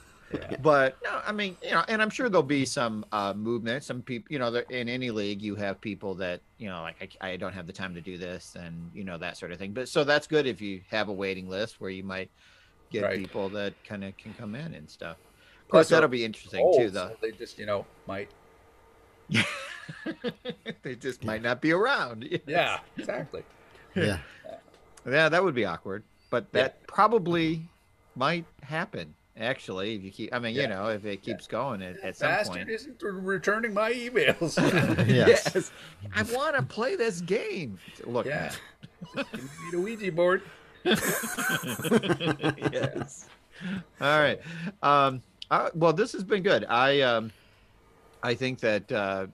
But 0.62 0.98
no, 1.04 1.22
I 1.26 1.32
mean, 1.32 1.58
you 1.64 1.72
know, 1.72 1.84
and 1.88 2.02
I'm 2.02 2.10
sure 2.10 2.30
there'll 2.30 2.44
be 2.44 2.66
some 2.66 3.06
uh, 3.12 3.34
movement. 3.34 3.84
Some 3.84 4.02
people, 4.02 4.32
you 4.32 4.40
know, 4.40 4.52
there, 4.52 4.64
in 4.64 4.90
any 4.90 5.10
league, 5.12 5.42
you 5.42 5.56
have 5.56 5.82
people 5.82 6.16
that, 6.16 6.42
you 6.58 6.70
know, 6.70 6.82
like 6.82 7.18
I, 7.22 7.32
I 7.32 7.38
don't 7.38 7.54
have 7.54 7.68
the 7.68 7.74
time 7.74 7.96
to 7.96 8.02
do 8.02 8.18
this, 8.18 8.56
and 8.56 8.92
you 8.94 9.04
know 9.04 9.18
that 9.18 9.38
sort 9.38 9.52
of 9.52 9.58
thing. 9.60 9.74
But 9.74 9.90
so 9.90 10.04
that's 10.04 10.28
good 10.28 10.46
if 10.48 10.62
you 10.62 10.82
have 10.90 11.08
a 11.10 11.14
waiting 11.14 11.48
list 11.48 11.80
where 11.80 11.90
you 11.90 12.04
might 12.04 12.30
get 12.92 13.04
Right. 13.04 13.18
people 13.20 13.50
that 13.52 13.76
kind 13.84 14.04
of 14.04 14.18
can 14.18 14.34
come 14.34 14.56
in 14.56 14.74
and 14.74 14.90
stuff. 14.90 15.18
Of 15.64 15.72
course, 15.72 15.90
that'll 15.90 16.10
be 16.10 16.26
interesting 16.26 16.62
Old, 16.62 16.80
too, 16.80 16.90
so 16.90 16.94
though. 16.94 17.16
they 17.22 17.32
just 17.32 17.58
you 17.58 17.66
know 17.66 17.88
might. 18.06 18.30
they 20.84 20.96
just 20.96 21.24
might 21.24 21.42
not 21.42 21.62
be 21.62 21.72
around. 21.72 22.28
Yeah, 22.48 22.80
exactly. 22.98 23.44
yeah. 23.96 24.20
Yeah, 25.06 25.30
that 25.30 25.44
would 25.44 25.56
be 25.56 25.66
awkward, 25.66 26.04
but 26.30 26.48
Yeah. 26.54 26.64
that 26.64 26.88
probably 26.88 27.70
might 28.16 28.46
happen. 28.62 29.16
Actually, 29.40 29.96
if 29.96 30.04
you 30.04 30.12
keep, 30.12 30.34
I 30.34 30.40
mean, 30.40 30.54
Yeah. 30.54 30.64
you 30.64 30.68
know, 30.68 30.88
if 30.90 31.06
it 31.06 31.22
keeps 31.22 31.48
going 31.48 31.82
at, 31.82 31.98
at 32.02 32.18
some 32.18 32.28
Bastard 32.28 32.56
point. 32.58 32.70
isn't 32.76 33.02
returning 33.02 33.74
my 33.74 33.92
emails. 33.94 34.58
Yes. 35.08 35.72
I 36.14 36.24
want 36.24 36.58
to 36.58 36.62
play 36.64 36.96
this 36.96 37.22
game. 37.22 37.80
Look, 38.06 38.26
yeah. 38.26 38.52
Me 39.16 39.24
the 39.72 39.80
Ouija 39.80 40.12
board. 40.12 40.42
yes. 42.74 43.28
All 44.02 44.20
right. 44.20 44.40
Um, 44.84 45.22
uh, 45.52 45.70
well, 45.74 45.94
this 45.94 46.12
has 46.14 46.24
been 46.24 46.44
good. 46.44 46.66
I 46.66 47.02
um, 47.02 47.32
I 48.24 48.34
think 48.36 48.60
that 48.60 48.92
uh, 48.92 49.28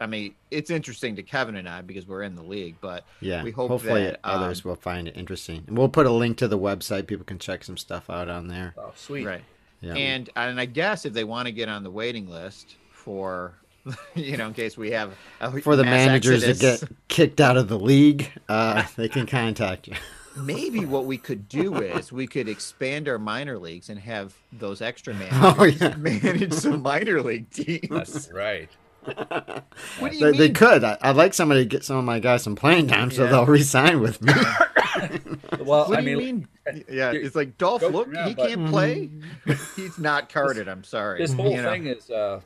I 0.00 0.06
mean 0.06 0.34
it's 0.50 0.70
interesting 0.70 1.16
to 1.16 1.22
Kevin 1.22 1.56
and 1.56 1.68
I 1.68 1.80
because 1.82 2.06
we're 2.06 2.22
in 2.22 2.34
the 2.34 2.42
league, 2.42 2.76
but 2.80 3.04
Yeah. 3.20 3.42
we 3.42 3.50
hope 3.50 3.68
Hopefully 3.68 4.04
that 4.04 4.20
others 4.24 4.64
um, 4.64 4.70
will 4.70 4.76
find 4.76 5.08
it 5.08 5.16
interesting. 5.16 5.64
And 5.66 5.78
we'll 5.78 5.88
put 5.88 6.06
a 6.06 6.10
link 6.12 6.36
to 6.38 6.48
the 6.48 6.58
website. 6.58 7.06
People 7.06 7.24
can 7.24 7.38
check 7.38 7.64
some 7.64 7.76
stuff 7.76 8.10
out 8.10 8.28
on 8.28 8.48
there. 8.48 8.74
Oh, 8.76 8.92
sweet. 8.94 9.24
right. 9.24 9.42
Yeah. 9.80 9.94
And 9.94 10.28
and 10.36 10.60
I 10.60 10.66
guess 10.66 11.04
if 11.06 11.12
they 11.12 11.24
want 11.24 11.46
to 11.46 11.52
get 11.52 11.68
on 11.68 11.82
the 11.82 11.90
waiting 11.90 12.28
list 12.28 12.76
for, 12.90 13.54
you 14.14 14.36
know, 14.36 14.46
in 14.48 14.54
case 14.54 14.76
we 14.76 14.90
have 14.92 15.12
a 15.40 15.60
For 15.60 15.74
the 15.76 15.84
managers 15.84 16.44
exodus, 16.44 16.80
that 16.80 16.88
get 16.88 16.96
kicked 17.08 17.40
out 17.40 17.56
of 17.56 17.68
the 17.68 17.78
league, 17.78 18.30
uh, 18.48 18.84
they 18.96 19.08
can 19.08 19.26
contact 19.26 19.88
you. 19.88 19.94
maybe 20.36 20.86
what 20.86 21.04
we 21.04 21.18
could 21.18 21.48
do 21.48 21.76
is 21.82 22.10
we 22.12 22.26
could 22.26 22.48
expand 22.48 23.06
our 23.08 23.18
minor 23.18 23.58
leagues 23.58 23.90
and 23.90 23.98
have 23.98 24.34
those 24.52 24.80
extra 24.80 25.14
Oh, 25.32 25.54
managers 25.56 25.80
yeah. 25.80 25.96
manage 25.96 26.52
some 26.54 26.80
minor 26.82 27.20
league 27.20 27.50
teams. 27.50 27.88
That's 27.90 28.30
right. 28.32 28.70
What 29.04 30.10
do 30.12 30.16
you 30.16 30.24
They, 30.24 30.30
mean? 30.30 30.38
they 30.38 30.50
could. 30.50 30.84
I, 30.84 30.96
I'd 31.00 31.16
like 31.16 31.34
somebody 31.34 31.62
to 31.62 31.68
get 31.68 31.84
some 31.84 31.96
of 31.96 32.04
my 32.04 32.18
guys 32.20 32.42
some 32.42 32.54
playing 32.56 32.86
time 32.88 33.10
so 33.10 33.24
Yeah. 33.24 33.30
they'll 33.30 33.46
re-sign 33.46 34.00
with 34.00 34.20
me. 34.22 34.32
Well, 35.58 35.88
What 35.88 35.98
I 35.98 36.02
do 36.02 36.10
you 36.10 36.16
mean, 36.16 36.48
mean 36.66 36.84
yeah, 36.90 37.10
it's 37.12 37.34
like 37.36 37.56
Dolph. 37.58 37.82
Look, 37.82 38.08
around, 38.08 38.28
he 38.28 38.34
but- 38.34 38.48
can't 38.48 38.68
play. 38.68 39.10
He's 39.76 39.98
not 39.98 40.28
carded. 40.32 40.68
I'm 40.68 40.84
sorry. 40.84 41.18
This 41.18 41.32
whole 41.32 41.50
you 41.50 41.62
know? 41.62 41.70
thing 41.70 41.86
is 41.86 42.10
uh, 42.10 42.40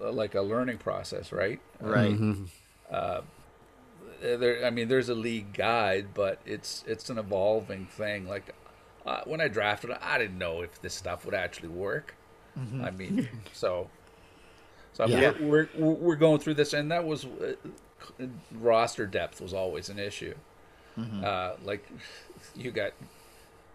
like 0.00 0.34
a 0.34 0.40
learning 0.42 0.78
process, 0.78 1.32
right? 1.32 1.60
right? 1.80 2.16
Uh, 2.90 3.20
there, 4.20 4.64
I 4.66 4.70
mean, 4.70 4.88
there's 4.88 5.08
a 5.08 5.14
league 5.14 5.52
guide, 5.52 6.08
but 6.14 6.40
it's 6.46 6.84
it's 6.86 7.10
an 7.10 7.18
evolving 7.18 7.86
thing. 7.86 8.26
Like 8.28 8.54
uh, 9.06 9.20
when 9.24 9.40
I 9.40 9.48
drafted, 9.48 9.90
I 10.00 10.18
didn't 10.18 10.38
know 10.38 10.62
if 10.62 10.80
this 10.82 10.94
stuff 10.94 11.24
would 11.24 11.34
actually 11.34 11.68
work. 11.70 12.14
I 12.82 12.90
mean, 12.90 13.28
so 13.52 13.88
so 14.92 15.06
Yeah. 15.06 15.32
we're, 15.40 15.68
we're 15.76 15.92
we're 15.92 16.16
going 16.16 16.40
through 16.40 16.54
this, 16.54 16.72
and 16.72 16.90
that 16.90 17.04
was 17.04 17.24
uh, 17.24 17.54
roster 18.52 19.06
depth 19.06 19.40
was 19.40 19.52
always 19.54 19.88
an 19.88 19.98
issue. 19.98 20.34
Uh, 21.22 21.52
like 21.64 21.88
you 22.56 22.72
got 22.72 22.90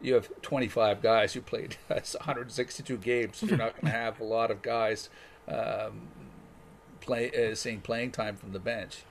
you 0.02 0.14
have 0.14 0.28
25 0.42 1.02
guys 1.02 1.34
who 1.34 1.40
played 1.40 1.78
162 1.88 2.98
games. 2.98 3.42
You're 3.42 3.58
not 3.58 3.80
going 3.80 3.86
to 3.94 3.98
have 3.98 4.20
a 4.20 4.26
lot 4.26 4.52
of 4.52 4.62
guys 4.62 5.08
um, 5.48 6.02
play 7.00 7.32
uh, 7.32 7.56
seeing 7.56 7.80
playing 7.80 8.12
time 8.12 8.36
from 8.36 8.52
the 8.52 8.60
bench. 8.60 9.04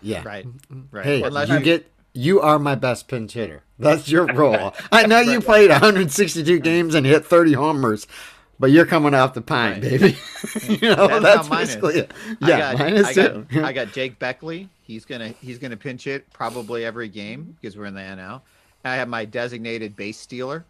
Yeah. 0.00 0.22
Right. 0.24 0.46
Right. 0.90 1.04
Hey, 1.04 1.22
Unless 1.22 1.50
you 1.50 1.56
you- 1.56 1.60
get 1.60 1.90
you 2.14 2.40
are 2.40 2.58
my 2.58 2.74
best 2.74 3.06
pinch 3.06 3.34
hitter. 3.34 3.64
That's 3.78 4.08
your 4.10 4.24
role. 4.34 4.72
I 4.90 5.06
know 5.06 5.20
you 5.20 5.42
played 5.42 5.68
162 5.70 6.60
games 6.60 6.94
and 6.94 7.04
hit 7.04 7.26
30 7.26 7.52
homers, 7.52 8.06
but 8.58 8.70
you're 8.70 8.86
coming 8.86 9.14
off 9.14 9.34
the 9.34 9.40
pine, 9.42 9.72
Right. 9.72 9.80
baby. 9.82 10.16
you 10.68 10.78
know 10.94 11.06
That's 11.08 11.22
that's, 11.22 11.46
how 11.48 11.54
mine 11.54 11.62
is. 11.62 11.68
basically 11.76 11.98
it. 12.00 12.12
I 12.42 12.48
Yeah, 12.48 12.58
got, 12.58 12.78
mine 12.78 12.94
is 12.94 13.06
I 13.06 13.12
too. 13.12 13.46
got, 13.50 13.64
I 13.64 13.72
got 13.72 13.92
Jake 13.92 14.18
Beckley. 14.18 14.68
He's 14.82 15.04
gonna 15.04 15.28
he's 15.28 15.58
gonna 15.58 15.76
pinch 15.76 16.06
it 16.06 16.30
probably 16.32 16.84
every 16.84 17.08
game 17.08 17.56
because 17.60 17.76
we're 17.76 17.86
in 17.86 17.94
the 17.94 18.00
NL. 18.00 18.40
I 18.84 18.94
have 18.96 19.08
my 19.08 19.24
designated 19.24 19.96
base 19.96 20.18
stealer 20.18 20.64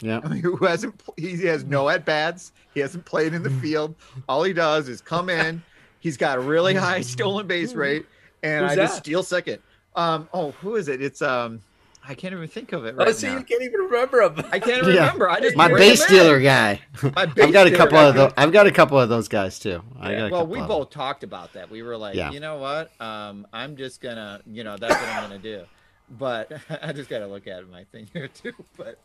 yeah. 0.00 0.20
who 0.42 0.56
hasn't 0.56 1.00
he 1.16 1.36
has 1.46 1.64
no 1.64 1.88
at 1.88 2.04
bats. 2.04 2.52
He 2.74 2.80
hasn't 2.80 3.04
played 3.04 3.34
in 3.34 3.42
the 3.42 3.50
field. 3.62 3.94
All 4.28 4.42
he 4.42 4.52
does 4.52 4.88
is 4.88 5.00
come 5.00 5.30
in. 5.30 5.62
He's 6.00 6.16
got 6.16 6.38
a 6.38 6.40
really 6.40 6.74
high 6.74 7.00
stolen 7.00 7.46
base 7.46 7.74
rate, 7.74 8.06
and 8.42 8.64
Who's 8.66 8.72
I 8.72 8.76
just 8.82 8.96
steal 8.98 9.22
second. 9.22 9.60
Um, 9.94 10.28
oh, 10.34 10.50
who 10.60 10.74
is 10.76 10.88
it? 10.88 11.00
It's 11.00 11.22
um, 11.22 11.60
I 12.06 12.14
can't 12.14 12.34
even 12.34 12.48
think 12.48 12.72
of 12.72 12.84
it 12.84 12.96
right 12.96 13.06
oh, 13.08 13.12
see, 13.12 13.28
now. 13.28 13.38
you 13.38 13.44
can't 13.44 13.62
even 13.62 13.80
remember 13.82 14.28
them. 14.28 14.44
I 14.50 14.58
can't 14.58 14.82
even 14.82 14.94
Yeah. 14.94 15.02
remember. 15.02 15.30
I 15.30 15.38
just 15.40 15.56
My 15.56 15.68
bring 15.68 15.78
base 15.78 16.04
him 16.04 16.34
in. 16.36 16.42
guy. 16.42 16.80
My 17.14 17.26
base 17.26 17.44
I've 17.46 17.52
got 17.52 17.66
a 17.68 17.76
couple 17.76 17.98
of 17.98 18.14
those. 18.16 18.32
I've 18.36 18.50
got 18.52 18.66
a 18.66 18.72
couple 18.72 18.98
of 18.98 19.08
those 19.08 19.28
guys 19.28 19.58
too. 19.60 19.82
I 20.00 20.12
Yeah. 20.12 20.18
got 20.20 20.30
Well, 20.32 20.46
we 20.48 20.58
of 20.58 20.68
both 20.68 20.90
talked 20.90 21.22
about 21.22 21.52
that. 21.52 21.70
We 21.70 21.82
were 21.82 21.96
like, 21.96 22.16
Yeah. 22.16 22.32
you 22.32 22.40
know 22.40 22.58
what? 22.58 22.90
Um, 23.00 23.46
I'm 23.52 23.76
just 23.76 24.00
gonna, 24.00 24.40
you 24.46 24.64
know, 24.64 24.76
that's 24.76 24.94
what 24.94 25.08
I'm 25.08 25.22
gonna 25.22 25.38
do. 25.38 25.62
But 26.10 26.52
I 26.82 26.92
just 26.92 27.08
gotta 27.08 27.26
look 27.28 27.46
at 27.46 27.68
my 27.70 27.84
thing 27.84 28.08
here 28.12 28.26
too. 28.28 28.52
But 28.76 28.98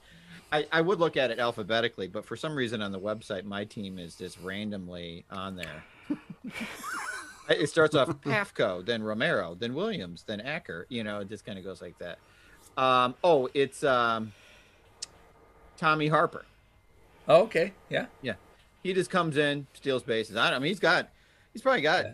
I, 0.51 0.65
I 0.71 0.81
would 0.81 0.99
look 0.99 1.17
at 1.17 1.29
it 1.29 1.39
alphabetically, 1.39 2.07
but 2.07 2.25
for 2.25 2.35
some 2.35 2.55
reason 2.55 2.81
on 2.81 2.91
the 2.91 2.99
website, 2.99 3.43
my 3.43 3.63
team 3.65 3.99
is 3.99 4.15
just 4.15 4.39
randomly 4.41 5.25
on 5.29 5.55
there. 5.55 5.83
it 7.49 7.67
starts 7.69 7.95
off 7.95 8.07
Pafko, 8.21 8.85
then 8.85 9.03
Romero, 9.03 9.55
then 9.55 9.73
Williams, 9.73 10.23
then 10.23 10.39
Acker. 10.41 10.87
You 10.89 11.03
know, 11.03 11.19
it 11.19 11.29
just 11.29 11.45
kind 11.45 11.57
of 11.59 11.63
goes 11.65 11.81
like 11.81 11.97
that. 11.99 12.17
Um, 12.77 13.15
oh, 13.23 13.49
it's 13.53 13.83
um, 13.83 14.31
Tommy 15.77 16.07
Harper. 16.07 16.45
Oh, 17.27 17.41
okay, 17.43 17.73
yeah. 17.89 18.05
Yeah, 18.21 18.33
he 18.83 18.93
just 18.93 19.09
comes 19.09 19.35
in, 19.37 19.67
steals 19.73 20.03
bases. 20.03 20.35
I, 20.37 20.49
don't, 20.49 20.57
I 20.57 20.59
mean, 20.59 20.69
he's 20.69 20.79
got, 20.79 21.09
he's 21.53 21.61
probably 21.61 21.81
got 21.81 22.05
Yeah. 22.05 22.11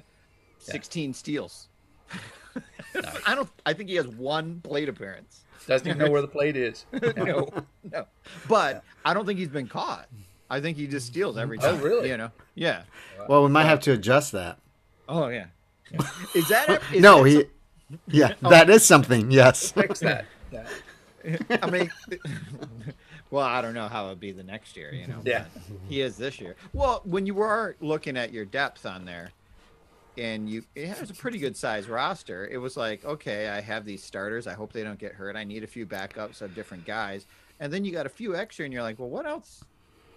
16 0.59 1.14
steals. 1.14 1.68
I 3.26 3.36
don't. 3.36 3.49
I 3.66 3.74
think 3.74 3.89
he 3.89 3.95
has 3.95 4.07
one 4.07 4.61
plate 4.64 4.88
appearance. 4.88 5.41
Doesn't 5.68 5.88
even 5.88 5.97
know 5.97 6.11
where 6.11 6.22
the 6.22 6.28
plate 6.28 6.55
is. 6.55 6.86
no, 7.18 7.49
no. 7.91 8.05
But 8.47 8.84
I 9.03 9.14
don't 9.14 9.26
think 9.26 9.39
he's 9.39 9.47
been 9.49 9.68
caught. 9.68 10.07
I 10.49 10.61
think 10.61 10.78
he 10.78 10.86
just 10.88 11.07
steals 11.07 11.38
every 11.38 11.57
time. 11.57 11.70
Oh, 11.70 11.78
time. 11.78 11.84
really? 11.84 12.09
You 12.09 12.18
know? 12.18 12.32
Yeah. 12.53 12.84
Well, 13.28 13.43
we 13.43 13.49
might 13.49 13.64
have 13.66 13.80
to 13.82 13.91
adjust 13.93 14.32
that. 14.34 14.59
Oh 15.09 15.28
yeah. 15.30 15.45
Is 16.36 16.47
that 16.49 16.70
a, 16.93 16.99
no, 16.99 17.24
that 17.24 17.30
he. 17.30 17.36
some- 17.36 17.99
Yeah, 18.07 18.34
Oh. 18.43 18.49
that 18.49 18.70
is 18.70 18.86
something. 18.86 19.32
Yes. 19.32 19.72
Fix 19.72 19.99
that. 20.01 20.26
Yeah. 20.53 21.37
I 21.61 21.69
mean, 21.69 21.91
well, 23.31 23.45
I 23.45 23.61
don't 23.61 23.73
know 23.73 23.87
how 23.87 24.03
it'll 24.05 24.15
be 24.15 24.31
the 24.31 24.43
next 24.43 24.75
year. 24.75 24.93
You 24.93 25.07
know. 25.07 25.21
Yeah. 25.23 25.45
but 25.53 25.63
He 25.87 26.01
is 26.01 26.17
this 26.17 26.39
year. 26.39 26.55
Well, 26.73 27.01
when 27.05 27.25
you 27.25 27.33
were 27.33 27.75
looking 27.79 28.17
at 28.17 28.33
your 28.33 28.45
depth 28.45 28.85
on 28.85 29.05
there, 29.05 29.31
and 30.17 30.49
you 30.49 30.63
it 30.75 30.87
has 30.87 31.09
a 31.09 31.13
pretty 31.13 31.39
good 31.39 31.57
size 31.57 31.87
roster. 31.87 32.47
It 32.47 32.57
was 32.57 32.77
like, 32.77 33.03
okay, 33.03 33.49
I 33.49 33.61
have 33.61 33.85
these 33.85 34.03
starters. 34.03 34.47
I 34.47 34.53
hope 34.53 34.71
they 34.73 34.83
don't 34.83 34.99
get 34.99 35.13
hurt. 35.13 35.35
I 35.35 35.43
need 35.43 35.63
a 35.63 35.67
few 35.67 35.85
backups 35.85 36.41
of 36.41 36.53
different 36.53 36.85
guys, 36.85 37.25
and 37.59 37.71
then 37.71 37.85
you 37.85 37.91
got 37.91 38.05
a 38.05 38.09
few 38.09 38.35
extra, 38.35 38.65
and 38.65 38.73
you're 38.73 38.83
like, 38.83 38.99
well, 38.99 39.09
what 39.09 39.25
else? 39.25 39.63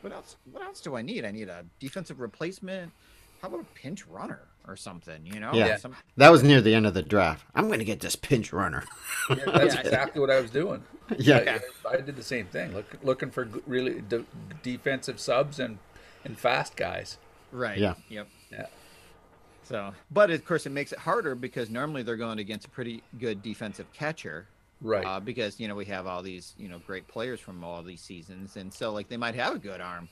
What 0.02 0.12
else? 0.12 0.36
What 0.52 0.62
else 0.62 0.80
do 0.80 0.96
I 0.96 1.02
need? 1.02 1.24
I 1.24 1.30
need 1.30 1.48
a 1.48 1.64
defensive 1.80 2.20
replacement. 2.20 2.92
How 3.40 3.48
about 3.48 3.60
a 3.60 3.78
pinch 3.78 4.06
runner 4.06 4.40
or 4.68 4.76
something? 4.76 5.24
You 5.26 5.40
know? 5.40 5.52
Yeah. 5.52 5.76
Some, 5.76 5.94
That 6.16 6.30
was 6.30 6.42
near 6.42 6.60
the 6.60 6.74
end 6.74 6.86
of 6.86 6.94
the 6.94 7.02
draft. 7.02 7.44
I'm 7.54 7.66
going 7.66 7.78
to 7.78 7.84
get 7.84 8.00
this 8.00 8.16
pinch 8.16 8.52
runner. 8.52 8.84
Yeah, 9.30 9.36
that's 9.46 9.74
Yeah. 9.74 9.80
exactly 9.84 10.20
what 10.20 10.30
I 10.30 10.40
was 10.40 10.50
doing. 10.50 10.82
Yeah. 11.18 11.58
I, 11.88 11.94
I 11.94 12.00
did 12.00 12.16
the 12.16 12.22
same 12.22 12.46
thing. 12.46 12.72
Look, 12.74 12.96
looking 13.02 13.30
for 13.30 13.48
really 13.66 14.00
de- 14.00 14.24
defensive 14.62 15.20
subs 15.20 15.58
and 15.60 15.78
and 16.24 16.36
fast 16.38 16.76
guys. 16.76 17.18
right. 17.52 17.78
Yeah. 17.78 17.94
Yep. 18.08 18.28
Yeah. 18.50 18.66
So, 19.62 19.92
but 20.10 20.30
of 20.30 20.44
course, 20.44 20.66
it 20.66 20.70
makes 20.70 20.92
it 20.92 20.98
harder 20.98 21.34
because 21.34 21.70
normally 21.70 22.02
they're 22.02 22.16
going 22.16 22.38
against 22.38 22.66
a 22.66 22.70
pretty 22.70 23.02
good 23.18 23.42
defensive 23.42 23.92
catcher, 23.92 24.46
Right. 24.80 25.04
Uh, 25.06 25.20
because 25.20 25.58
you 25.58 25.68
know 25.68 25.74
we 25.74 25.86
have 25.86 26.06
all 26.06 26.22
these 26.22 26.54
you 26.58 26.68
know 26.68 26.78
great 26.86 27.08
players 27.08 27.40
from 27.40 27.64
all 27.64 27.82
these 27.82 28.00
seasons, 28.02 28.56
and 28.56 28.72
so 28.72 28.92
like 28.92 29.08
they 29.08 29.16
might 29.16 29.34
have 29.34 29.54
a 29.54 29.58
good 29.58 29.80
arm. 29.80 30.08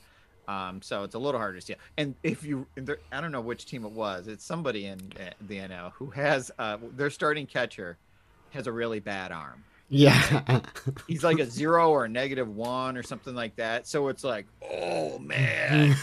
Um, 0.47 0.81
so 0.81 1.03
it's 1.03 1.15
a 1.15 1.19
little 1.19 1.39
harder 1.39 1.59
to 1.59 1.65
see. 1.65 1.75
And 1.97 2.15
if 2.23 2.43
you, 2.43 2.67
and 2.77 2.85
there- 2.87 2.99
I 3.11 3.21
don't 3.21 3.31
know 3.31 3.41
which 3.41 3.65
team 3.65 3.85
it 3.85 3.91
was. 3.91 4.27
It's 4.27 4.45
somebody 4.45 4.85
in 4.85 4.99
uh, 5.19 5.31
the 5.41 5.57
NL 5.57 5.91
who 5.93 6.09
has 6.11 6.51
uh, 6.59 6.77
their 6.95 7.09
starting 7.09 7.45
catcher 7.47 7.97
has 8.51 8.67
a 8.67 8.71
really 8.71 8.99
bad 8.99 9.31
arm. 9.31 9.63
Yeah. 9.87 10.61
He's 11.07 11.23
like 11.23 11.37
a 11.37 11.45
zero 11.45 11.91
or 11.91 12.05
a 12.05 12.09
negative 12.09 12.49
one 12.55 12.97
or 12.97 13.03
something 13.03 13.35
like 13.35 13.55
that. 13.57 13.85
So 13.87 14.07
it's 14.07 14.23
like, 14.23 14.47
oh 14.71 15.19
man, 15.19 15.95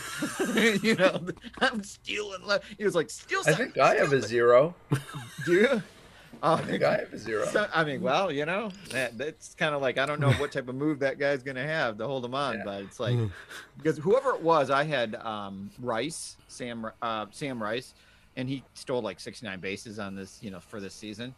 you 0.82 0.95
know, 0.95 1.26
I'm 1.59 1.82
stealing. 1.82 2.47
Le-. 2.47 2.61
He 2.78 2.84
was 2.84 2.95
like, 2.95 3.11
steal. 3.11 3.40
I 3.45 3.55
think 3.55 3.78
I 3.78 3.97
have 3.97 4.12
a 4.12 4.22
zero. 4.22 4.76
Do 5.47 5.53
you? 5.53 5.82
I 6.45 6.57
think 6.62 6.82
I 6.82 6.97
have 6.99 7.12
a 7.12 7.18
zero. 7.18 7.47
So, 7.47 7.68
I 7.72 7.84
mean, 7.84 8.01
well, 8.01 8.32
you 8.32 8.45
know, 8.45 8.70
that 8.90 9.16
that's 9.16 9.55
kind 9.55 9.74
of 9.74 9.80
like 9.82 9.97
I 9.97 10.07
don't 10.07 10.20
know 10.20 10.32
what 10.32 10.51
type 10.53 10.68
of 10.68 10.74
move 10.74 10.99
that 10.99 11.18
guy's 11.18 11.43
gonna 11.43 11.66
have 11.66 11.99
to 11.99 12.07
hold 12.07 12.24
him 12.24 12.34
on, 12.34 12.57
Yeah. 12.59 12.62
but 12.64 12.82
it's 12.82 12.99
like 12.99 13.16
because 13.76 13.97
whoever 13.99 14.30
it 14.34 14.43
was, 14.43 14.68
I 14.70 14.82
had 14.84 15.14
um, 15.16 15.70
Rice, 15.80 16.36
Sam, 16.49 16.90
uh, 17.01 17.26
Sam 17.30 17.62
Rice, 17.62 17.95
and 18.36 18.49
he 18.49 18.64
stole 18.74 19.03
like 19.03 19.20
69 19.20 19.61
bases 19.61 19.99
on 20.01 20.16
this, 20.16 20.40
you 20.43 20.51
know, 20.51 20.59
for 20.61 20.80
this 20.80 20.95
season, 20.95 21.32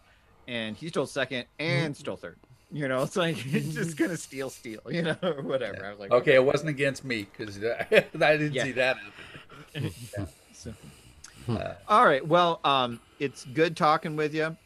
and 0.48 0.74
he 0.76 0.88
stole 0.88 1.06
second 1.06 1.44
and 1.58 1.94
stole 1.96 2.16
third. 2.16 2.38
You 2.72 2.88
know, 2.88 3.02
it's 3.02 3.14
like 3.16 3.36
he's 3.54 3.74
just 3.74 3.98
gonna 3.98 4.16
steal, 4.16 4.48
steal, 4.48 4.80
you 4.88 5.02
know, 5.02 5.16
or 5.22 5.42
whatever. 5.42 5.84
I 5.84 5.90
was 5.90 5.98
like, 6.00 6.12
Okay, 6.12 6.34
it 6.34 6.44
wasn't 6.44 6.70
against 6.70 7.04
me 7.04 7.26
because 7.36 7.58
I 7.62 7.84
didn't 8.38 8.54
Yeah. 8.54 8.64
see 8.64 8.72
that. 8.72 8.96
So- 10.54 10.74
Uh, 11.46 11.74
All 11.88 12.06
right. 12.06 12.26
Well, 12.26 12.58
um, 12.64 13.00
it's 13.18 13.44
good 13.44 13.76
talking 13.76 14.16
with 14.16 14.34
you. 14.34 14.56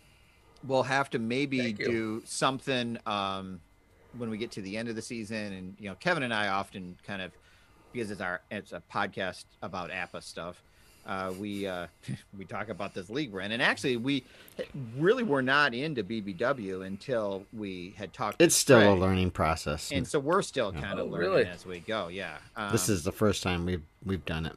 We'll 0.67 0.83
have 0.83 1.11
to 1.11 1.19
maybe 1.19 1.73
do 1.73 2.23
something 2.27 2.99
um, 3.07 3.61
when 4.17 4.29
we 4.31 4.39
get 4.39 4.51
to 4.53 4.63
the 4.63 4.77
end 4.77 4.89
of 4.89 4.97
the 4.97 5.03
season, 5.03 5.53
and 5.53 5.77
you 5.79 5.89
know, 5.89 5.95
Kevin 5.97 6.23
and 6.25 6.35
I 6.35 6.49
often 6.49 6.97
kind 7.07 7.23
of 7.23 7.31
because 7.93 8.11
it's 8.11 8.21
our 8.21 8.41
it's 8.51 8.73
a 8.73 8.83
podcast 8.93 9.45
about 9.63 9.91
APBA 9.91 10.23
stuff. 10.23 10.63
Uh, 11.07 11.33
we 11.39 11.67
uh, 11.67 11.87
we 12.37 12.45
talk 12.45 12.69
about 12.71 12.93
this 12.93 13.09
league 13.09 13.33
we're 13.33 13.41
in, 13.41 13.53
and 13.53 13.63
actually, 13.63 13.97
we 13.97 14.25
really 14.99 15.23
were 15.23 15.41
not 15.43 15.73
into 15.75 16.03
BBW 16.03 16.85
until 16.85 17.45
we 17.53 17.95
had 17.97 18.13
talked. 18.13 18.41
to 18.41 18.45
it's 18.45 18.57
still 18.57 18.93
a 18.93 18.97
learning 18.97 19.31
process. 19.31 19.91
and 19.93 20.07
so 20.07 20.19
we're 20.19 20.43
still 20.43 20.73
kind 20.73 20.99
of 20.99 21.07
Oh, 21.07 21.11
learning 21.13 21.31
really? 21.31 21.45
as 21.47 21.65
we 21.65 21.79
go. 21.79 22.09
Yeah, 22.09 22.37
um, 22.57 22.73
this 22.73 22.89
is 22.89 23.05
the 23.05 23.13
first 23.13 23.43
time 23.45 23.65
we've 23.65 23.83
we've 24.05 24.25
done 24.27 24.45
it. 24.45 24.57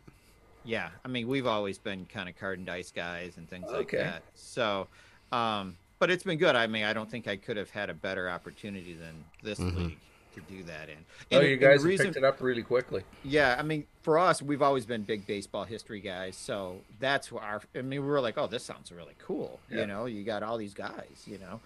yeah, 0.65 0.89
I 1.05 1.07
mean, 1.07 1.27
we've 1.27 1.47
always 1.47 1.77
been 1.77 2.05
kind 2.11 2.27
of 2.27 2.37
card 2.37 2.57
and 2.57 2.65
dice 2.67 2.91
guys 2.91 3.37
and 3.37 3.47
things 3.49 3.67
like 3.71 3.91
that. 3.91 4.23
So, 4.35 4.87
um, 5.31 5.77
but 6.01 6.09
it's 6.09 6.23
been 6.23 6.39
good. 6.39 6.55
I 6.55 6.65
mean, 6.65 6.83
I 6.83 6.93
don't 6.93 7.09
think 7.09 7.27
I 7.27 7.35
could 7.37 7.57
have 7.57 7.69
had 7.69 7.91
a 7.91 7.93
better 7.93 8.27
opportunity 8.27 8.95
than 8.95 9.23
this 9.43 9.59
Mhm. 9.59 9.75
league 9.75 9.97
to 10.33 10.41
do 10.41 10.63
that 10.63 10.89
in. 10.89 10.97
oh, 11.33 11.41
you 11.41 11.57
guys 11.57 11.83
reason- 11.83 12.07
picked 12.07 12.17
it 12.17 12.23
up 12.23 12.41
really 12.41 12.63
quickly. 12.63 13.03
yeah, 13.23 13.55
I 13.59 13.61
mean, 13.61 13.85
for 14.01 14.17
us, 14.17 14.41
we've 14.41 14.63
always 14.63 14.83
been 14.87 15.03
big 15.03 15.27
baseball 15.27 15.63
history 15.63 15.99
guys, 15.99 16.35
so 16.35 16.81
that's 16.99 17.31
what 17.31 17.43
our. 17.43 17.61
I 17.75 17.83
mean, 17.83 18.01
we 18.01 18.07
were 18.07 18.19
like, 18.19 18.35
oh, 18.39 18.47
this 18.47 18.63
sounds 18.63 18.91
really 18.91 19.13
cool. 19.19 19.59
Yeah. 19.69 19.81
You 19.81 19.85
know, 19.85 20.05
you 20.07 20.23
got 20.23 20.41
all 20.41 20.57
these 20.57 20.73
guys. 20.73 21.23
You 21.27 21.37
know, 21.37 21.59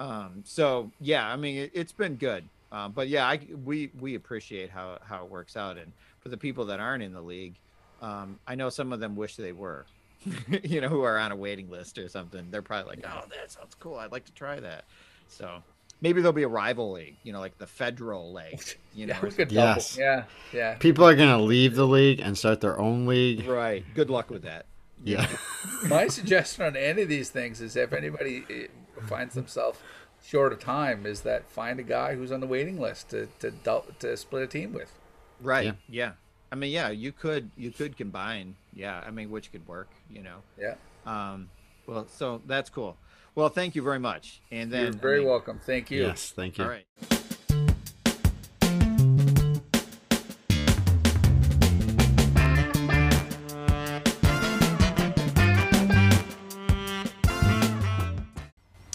um, 0.00 0.42
so 0.46 0.90
yeah, 0.98 1.30
I 1.30 1.36
mean, 1.36 1.56
it, 1.64 1.72
it's 1.74 1.92
been 1.92 2.16
good. 2.16 2.48
Um, 2.70 2.92
but 2.92 3.08
yeah, 3.08 3.26
I, 3.28 3.40
we 3.62 3.90
we 4.00 4.14
appreciate 4.14 4.70
how 4.70 5.00
how 5.04 5.22
it 5.24 5.30
works 5.30 5.54
out, 5.54 5.76
and 5.76 5.92
for 6.20 6.30
the 6.30 6.38
people 6.38 6.64
that 6.66 6.80
aren't 6.80 7.02
in 7.02 7.12
the 7.12 7.20
league, 7.20 7.56
um, 8.00 8.38
I 8.46 8.54
know 8.54 8.70
some 8.70 8.94
of 8.94 9.00
them 9.00 9.16
wish 9.16 9.36
they 9.36 9.52
were. 9.52 9.84
you 10.64 10.80
know, 10.80 10.88
who 10.88 11.02
are 11.02 11.18
on 11.18 11.32
a 11.32 11.36
waiting 11.36 11.70
list 11.70 11.98
or 11.98 12.08
something. 12.08 12.48
They're 12.50 12.62
probably 12.62 12.96
like, 12.96 13.04
oh, 13.06 13.24
that 13.28 13.50
sounds 13.50 13.74
cool. 13.78 13.96
I'd 13.96 14.12
like 14.12 14.24
to 14.26 14.32
try 14.32 14.60
that. 14.60 14.84
So, 15.28 15.62
maybe 16.00 16.20
there'll 16.20 16.32
be 16.34 16.42
a 16.42 16.48
rival 16.48 16.92
league, 16.92 17.16
you 17.22 17.32
know, 17.32 17.40
like 17.40 17.56
the 17.58 17.66
federal 17.66 18.32
league. 18.32 18.62
You 18.94 19.06
know, 19.06 19.14
Yeah, 19.22 19.30
could 19.30 19.52
Yes. 19.52 19.96
Yeah, 19.98 20.24
yeah. 20.52 20.74
People 20.74 21.06
are 21.06 21.16
gonna 21.16 21.40
leave 21.40 21.74
the 21.76 21.86
league 21.86 22.20
and 22.20 22.36
start 22.36 22.60
their 22.60 22.78
own 22.78 23.06
league. 23.06 23.48
right. 23.48 23.82
Good 23.94 24.10
luck 24.10 24.28
with 24.28 24.42
that. 24.42 24.66
Yeah. 25.02 25.26
My 25.88 26.08
suggestion 26.08 26.66
on 26.66 26.76
any 26.76 27.00
of 27.00 27.08
these 27.08 27.30
things 27.30 27.62
is 27.62 27.74
if 27.74 27.94
anybody 27.94 28.44
eh, 28.50 28.66
finds 29.06 29.34
themselves 29.34 29.78
short 30.22 30.52
of 30.52 30.60
time, 30.60 31.06
is 31.06 31.22
that 31.22 31.48
find 31.48 31.80
a 31.80 31.82
guy 31.82 32.16
who's 32.16 32.30
on 32.30 32.40
the 32.40 32.46
waiting 32.46 32.78
list 32.78 33.08
to 33.10 33.28
to, 33.40 33.50
dou- 33.50 33.94
to 34.00 34.14
split 34.14 34.42
a 34.42 34.46
team 34.46 34.74
with. 34.74 34.92
Right. 35.40 35.64
Yeah. 35.64 35.72
Yeah. 35.88 36.12
I 36.52 36.54
mean, 36.54 36.70
yeah, 36.70 36.90
you 36.90 37.12
could 37.12 37.50
you 37.56 37.70
could 37.70 37.96
combine. 37.96 38.54
Yeah. 38.74 39.02
I 39.06 39.10
mean, 39.10 39.30
which 39.30 39.50
could 39.50 39.66
work. 39.66 39.88
You 40.10 40.22
know. 40.22 40.36
Yeah, 40.60 40.74
Um. 41.06 41.48
Well, 41.86 42.06
so 42.08 42.42
that's 42.46 42.68
cool. 42.68 42.98
Well, 43.34 43.48
thank 43.48 43.74
you 43.74 43.80
very 43.80 43.98
much. 43.98 44.42
And 44.50 44.70
then 44.70 44.82
you're 44.84 44.92
very 44.92 45.16
I 45.16 45.20
mean, 45.20 45.28
welcome. 45.28 45.60
Thank 45.64 45.90
you. 45.90 46.02
Yes, 46.02 46.30
thank 46.36 46.58
you. 46.58 46.64
All 46.64 46.70
right. 46.70 46.84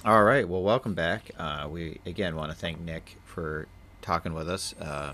All 0.06 0.24
right. 0.24 0.48
Well, 0.48 0.62
welcome 0.62 0.94
back. 0.94 1.32
Uh, 1.40 1.68
we 1.72 2.00
again 2.06 2.36
want 2.36 2.52
to 2.52 2.58
thank 2.58 2.80
Nick 2.80 3.18
for 3.26 3.68
talking 4.04 4.36
with 4.36 4.48
us. 4.48 4.76
Uh, 4.80 5.14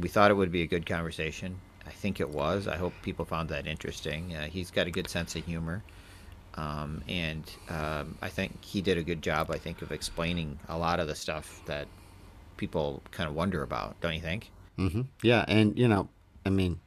we 0.00 0.08
thought 0.08 0.30
it 0.30 0.34
would 0.34 0.52
be 0.52 0.62
a 0.62 0.66
good 0.66 0.86
conversation. 0.86 1.60
I 1.86 1.90
think 1.90 2.20
it 2.20 2.28
was. 2.28 2.68
I 2.68 2.76
hope 2.76 2.92
people 3.02 3.24
found 3.24 3.48
that 3.48 3.66
interesting. 3.66 4.34
Uh, 4.34 4.46
he's 4.46 4.70
got 4.70 4.86
a 4.86 4.90
good 4.90 5.08
sense 5.08 5.34
of 5.34 5.44
humor, 5.44 5.82
um, 6.54 7.02
and 7.08 7.50
um, 7.68 8.16
I 8.22 8.28
think 8.28 8.64
he 8.64 8.80
did 8.80 8.98
a 8.98 9.02
good 9.02 9.22
job. 9.22 9.50
I 9.50 9.58
think 9.58 9.82
of 9.82 9.90
explaining 9.90 10.58
a 10.68 10.78
lot 10.78 11.00
of 11.00 11.08
the 11.08 11.14
stuff 11.14 11.60
that 11.66 11.88
people 12.56 13.02
kind 13.10 13.28
of 13.28 13.34
wonder 13.34 13.62
about. 13.62 14.00
Don't 14.00 14.14
you 14.14 14.20
think? 14.20 14.50
hmm 14.76 15.02
Yeah, 15.22 15.44
and 15.48 15.76
you 15.78 15.88
know, 15.88 16.08
I 16.46 16.50
mean, 16.50 16.80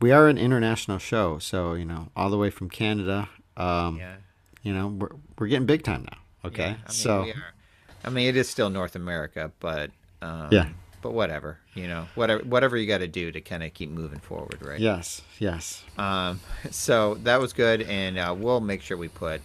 we 0.00 0.12
are 0.12 0.28
an 0.28 0.38
international 0.38 0.98
show, 0.98 1.38
so 1.38 1.74
you 1.74 1.84
know, 1.84 2.08
all 2.14 2.30
the 2.30 2.38
way 2.38 2.50
from 2.50 2.70
Canada. 2.70 3.28
Um, 3.56 3.96
Yeah. 3.98 4.16
You 4.62 4.74
know, 4.74 4.88
we're 4.88 5.10
we're 5.38 5.46
getting 5.48 5.66
big 5.66 5.82
time 5.82 6.04
now. 6.04 6.18
Okay, 6.44 6.62
Yeah, 6.62 6.68
I 6.68 6.72
mean, 6.72 6.92
so 6.92 7.22
we 7.24 7.30
are. 7.32 7.54
I 8.04 8.10
mean, 8.10 8.28
it 8.28 8.36
is 8.36 8.48
still 8.48 8.70
North 8.70 8.94
America, 8.94 9.50
but 9.60 9.90
um, 10.22 10.48
Yeah. 10.52 10.68
But 11.00 11.12
whatever, 11.12 11.58
you 11.78 11.86
know, 11.86 12.08
whatever 12.14 12.42
whatever 12.44 12.76
you 12.76 12.86
got 12.86 12.98
to 12.98 13.08
do 13.08 13.30
to 13.30 13.40
kind 13.40 13.62
of 13.62 13.72
keep 13.72 13.88
moving 13.90 14.18
forward, 14.18 14.58
right? 14.60 14.80
yes, 14.80 15.22
yes, 15.38 15.84
Um, 15.96 16.40
so 16.70 17.14
that 17.22 17.40
was 17.40 17.52
good, 17.52 17.82
and 17.82 18.18
uh, 18.18 18.34
we'll 18.36 18.60
make 18.60 18.82
sure 18.82 18.96
we 18.96 19.08
put 19.08 19.40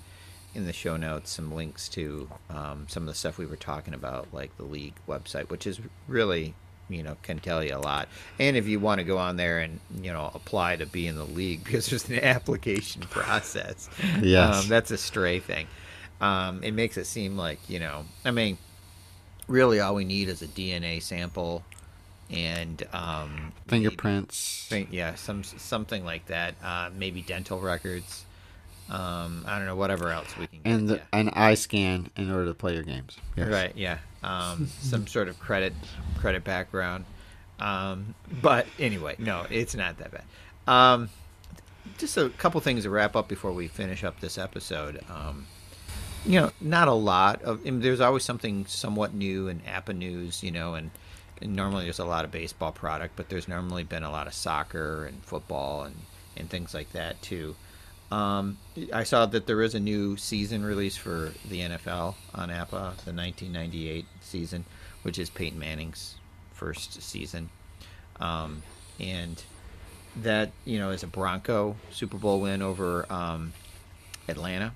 in 0.56 0.66
the 0.66 0.74
show 0.74 0.98
notes 0.98 1.32
some 1.32 1.52
links 1.54 1.88
to 1.90 2.30
um, 2.50 2.86
some 2.90 3.04
of 3.04 3.08
the 3.08 3.14
stuff 3.16 3.38
we 3.38 3.46
were 3.46 3.56
talking 3.56 3.94
about, 3.94 4.28
like 4.34 4.56
the 4.58 4.64
league 4.64 4.96
website, 5.08 5.50
which 5.50 5.66
is 5.68 5.80
really, 6.08 6.54
you 6.90 7.02
know, 7.04 7.18
can 7.24 7.40
tell 7.40 7.64
you 7.64 7.76
a 7.76 7.80
lot. 7.80 8.08
And 8.40 8.56
if 8.58 8.68
you 8.68 8.80
want 8.80 9.00
to 9.00 9.04
go 9.04 9.18
on 9.18 9.36
there 9.36 9.60
and 9.60 9.80
you 10.02 10.12
know 10.12 10.32
apply 10.34 10.78
to 10.78 10.86
be 10.88 11.06
in 11.08 11.16
the 11.16 11.26
league, 11.26 11.64
because 11.66 11.88
there's 11.88 12.10
an 12.10 12.20
application 12.24 13.04
process. 13.04 13.90
Yes. 14.22 14.64
um, 14.64 14.70
that's 14.70 14.92
a 14.92 14.98
stray 14.98 15.40
thing. 15.40 15.68
Um, 16.22 16.64
it 16.64 16.72
makes 16.74 16.98
it 16.98 17.06
seem 17.06 17.38
like 17.38 17.60
you 17.70 17.80
know, 17.80 18.06
I 18.26 18.32
mean, 18.32 18.58
really 19.48 19.80
all 19.80 19.96
we 19.96 20.06
need 20.06 20.30
is 20.30 20.42
a 20.42 20.48
DNA 20.48 21.02
sample 21.02 21.64
and 22.30 22.84
um, 22.94 23.52
fingerprints. 23.68 24.66
think 24.70 24.90
yeah 24.92 25.16
some 25.16 25.44
something 25.44 26.06
like 26.06 26.26
that 26.28 26.56
uh, 26.64 26.90
maybe 26.96 27.22
dental 27.22 27.60
records 27.60 28.26
um, 28.90 29.44
i 29.48 29.58
don't 29.58 29.68
know 29.68 29.76
whatever 29.76 30.10
else 30.10 30.36
we 30.38 30.48
can 30.48 30.60
get 30.62 30.72
and 30.72 30.90
the, 30.90 30.96
yeah. 30.96 31.02
an 31.14 31.30
eye 31.30 31.54
scan 31.54 32.10
in 32.16 32.32
order 32.32 32.46
to 32.46 32.54
play 32.54 32.74
your 32.74 32.84
games. 32.84 33.18
Yes. 33.36 33.48
right 33.48 33.72
yeah 33.76 33.98
um, 34.24 34.68
some 34.80 35.08
sort 35.08 35.28
of 35.28 35.40
credit 35.40 35.74
credit 36.18 36.44
background 36.44 37.06
um, 37.60 38.16
but 38.42 38.66
anyway 38.80 39.16
no 39.20 39.46
it's 39.50 39.76
not 39.76 39.98
that 39.98 40.12
bad 40.12 40.24
um, 40.66 41.10
just 41.98 42.18
a 42.18 42.30
couple 42.30 42.60
things 42.62 42.84
to 42.84 42.90
wrap 42.90 43.16
up 43.16 43.28
before 43.28 43.52
we 43.52 43.68
finish 43.68 44.04
up 44.04 44.20
this 44.20 44.38
episode 44.38 45.02
um, 45.10 45.46
you 46.26 46.40
know 46.40 46.52
not 46.62 46.88
a 46.88 46.94
lot 46.94 47.42
of 47.44 47.60
I 47.62 47.72
mean, 47.72 47.82
there's 47.82 48.02
always 48.02 48.24
something 48.24 48.66
somewhat 48.66 49.14
new 49.14 49.48
in 49.48 49.60
APBA 49.62 49.96
news 49.96 50.44
you 50.44 50.52
know 50.52 50.74
and 50.74 50.92
normally 51.44 51.84
there's 51.86 52.00
a 52.00 52.06
lot 52.06 52.26
of 52.26 52.32
baseball 52.32 52.72
product 52.72 53.16
but 53.16 53.30
there's 53.30 53.48
normally 53.48 53.84
been 53.84 54.04
a 54.04 54.12
lot 54.12 54.28
of 54.28 54.34
soccer 54.34 55.06
and 55.06 55.24
football 55.24 55.84
and, 55.84 55.96
and 56.38 56.50
things 56.50 56.74
like 56.74 56.92
that 56.94 57.22
too 57.22 57.56
um, 58.12 58.58
I 58.94 59.04
saw 59.06 59.26
that 59.26 59.48
there 59.48 59.64
is 59.64 59.74
a 59.74 59.80
new 59.80 60.18
season 60.18 60.64
release 60.64 60.96
for 60.96 61.32
the 61.50 61.62
NFL 61.62 62.14
on 62.36 62.50
APBA, 62.50 62.70
the 63.06 63.12
1998 63.12 64.06
season, 64.22 64.66
which 65.02 65.18
is 65.18 65.32
Peyton 65.32 65.58
Manning's 65.58 66.16
first 66.54 67.02
season, 67.02 67.50
um, 68.20 68.62
and 69.00 69.42
that 70.18 70.52
you 70.64 70.78
know 70.78 70.92
is 70.92 71.02
a 71.02 71.08
Bronco 71.08 71.76
Super 71.90 72.18
Bowl 72.18 72.40
win 72.40 72.62
over 72.62 73.12
um, 73.12 73.52
Atlanta, 74.28 74.74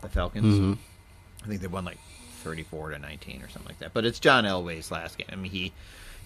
the 0.00 0.08
Falcons. 0.08 0.58
Mhm. 0.58 0.78
I 1.44 1.46
think 1.46 1.60
they 1.60 1.68
won 1.68 1.84
like 1.84 1.98
34 2.42 2.90
to 2.90 2.98
19 2.98 3.42
or 3.42 3.48
something 3.48 3.68
like 3.68 3.78
that. 3.78 3.94
But 3.94 4.04
it's 4.04 4.18
John 4.18 4.44
Elway's 4.44 4.90
last 4.90 5.16
game. 5.16 5.28
I 5.30 5.36
mean, 5.36 5.52
he 5.52 5.72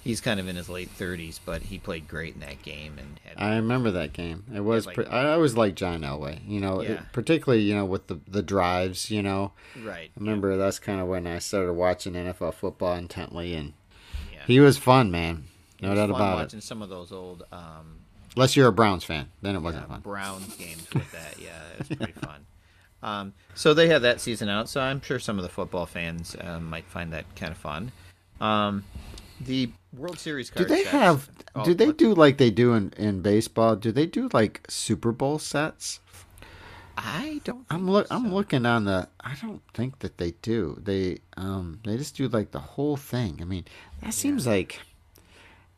he's 0.04 0.20
kind 0.20 0.38
of 0.38 0.46
in 0.46 0.54
his 0.54 0.68
late 0.68 0.90
30s, 0.96 1.40
but 1.44 1.62
he 1.62 1.78
played 1.78 2.06
great 2.06 2.34
in 2.34 2.40
that 2.40 2.62
game 2.62 2.98
and 2.98 3.18
had 3.24 3.34
I 3.42 3.56
remember 3.56 3.90
that 3.90 4.12
game. 4.12 4.44
It 4.54 4.60
was. 4.60 4.86
like- 4.86 4.94
pre- 4.94 5.06
I 5.06 5.32
always 5.32 5.56
liked 5.56 5.76
John 5.76 6.02
Elway. 6.02 6.46
You 6.46 6.60
know, 6.60 6.80
it- 6.80 7.00
particularly 7.12 7.62
you 7.64 7.74
know 7.74 7.84
with 7.84 8.06
the 8.06 8.20
the 8.28 8.42
drives. 8.42 9.10
You 9.10 9.22
know, 9.22 9.52
right. 9.82 10.10
I 10.16 10.20
remember 10.20 10.56
that's 10.56 10.78
kind 10.78 11.00
of 11.00 11.08
when 11.08 11.26
I 11.26 11.38
started 11.40 11.72
watching 11.72 12.12
NFL 12.12 12.54
football 12.54 12.94
intently, 12.94 13.54
and 13.54 13.72
Yeah. 14.32 14.40
he 14.46 14.60
was 14.60 14.78
fun, 14.78 15.10
man. 15.10 15.44
No 15.80 15.94
doubt 15.94 16.10
about 16.10 16.36
watching 16.36 16.58
it. 16.60 16.62
some 16.62 16.82
of 16.82 16.88
those 16.88 17.10
old 17.10 17.42
um, 17.52 18.00
Unless 18.36 18.56
you're 18.56 18.68
a 18.68 18.72
Browns 18.72 19.04
fan, 19.04 19.28
then 19.42 19.54
it 19.54 19.60
wasn't 19.60 19.88
fun. 19.88 20.00
Browns 20.00 20.54
games 20.58 20.86
with 20.92 21.10
that. 21.12 21.34
Yeah, 21.38 21.58
it 21.78 21.88
was 21.88 21.96
pretty 21.98 22.12
fun. 22.14 22.46
Um, 23.02 23.32
so 23.54 23.74
they 23.74 23.88
had 23.88 24.02
that 24.02 24.20
season 24.20 24.48
out, 24.48 24.68
so 24.68 24.80
I'm 24.80 25.00
sure 25.02 25.18
some 25.18 25.38
of 25.38 25.42
the 25.42 25.48
football 25.50 25.84
fans 25.86 26.34
um, 26.40 26.68
might 26.70 26.86
find 26.86 27.12
that 27.12 27.26
kind 27.36 27.52
of 27.52 27.58
fun. 27.58 27.92
Um, 28.40 28.84
the 29.46 29.70
World 29.96 30.18
Series 30.18 30.50
Do 30.50 30.64
they 30.64 30.78
sets- 30.84 30.88
have? 30.90 31.30
Oh, 31.54 31.64
do 31.64 31.74
they 31.74 31.86
what- 31.88 31.98
do 31.98 32.14
like 32.14 32.38
they 32.38 32.50
do 32.50 32.74
in 32.74 32.92
in 32.96 33.20
baseball? 33.20 33.76
Do 33.76 33.92
they 33.92 34.06
do 34.06 34.28
like 34.32 34.64
Super 34.68 35.12
Bowl 35.12 35.38
sets? 35.38 36.00
I 36.96 37.40
don't. 37.44 37.66
I'm 37.70 37.90
look. 37.90 38.06
so. 38.08 38.14
I'm 38.14 38.32
looking 38.32 38.66
on 38.66 38.84
the. 38.84 39.08
I 39.20 39.34
don't 39.42 39.62
think 39.72 39.98
that 40.00 40.18
they 40.18 40.32
do. 40.42 40.80
They 40.82 41.18
um. 41.36 41.80
They 41.84 41.96
just 41.96 42.16
do 42.16 42.28
like 42.28 42.52
the 42.52 42.60
whole 42.60 42.96
thing. 42.96 43.38
I 43.40 43.44
mean, 43.44 43.64
that 44.02 44.14
seems 44.14 44.46
like. 44.46 44.80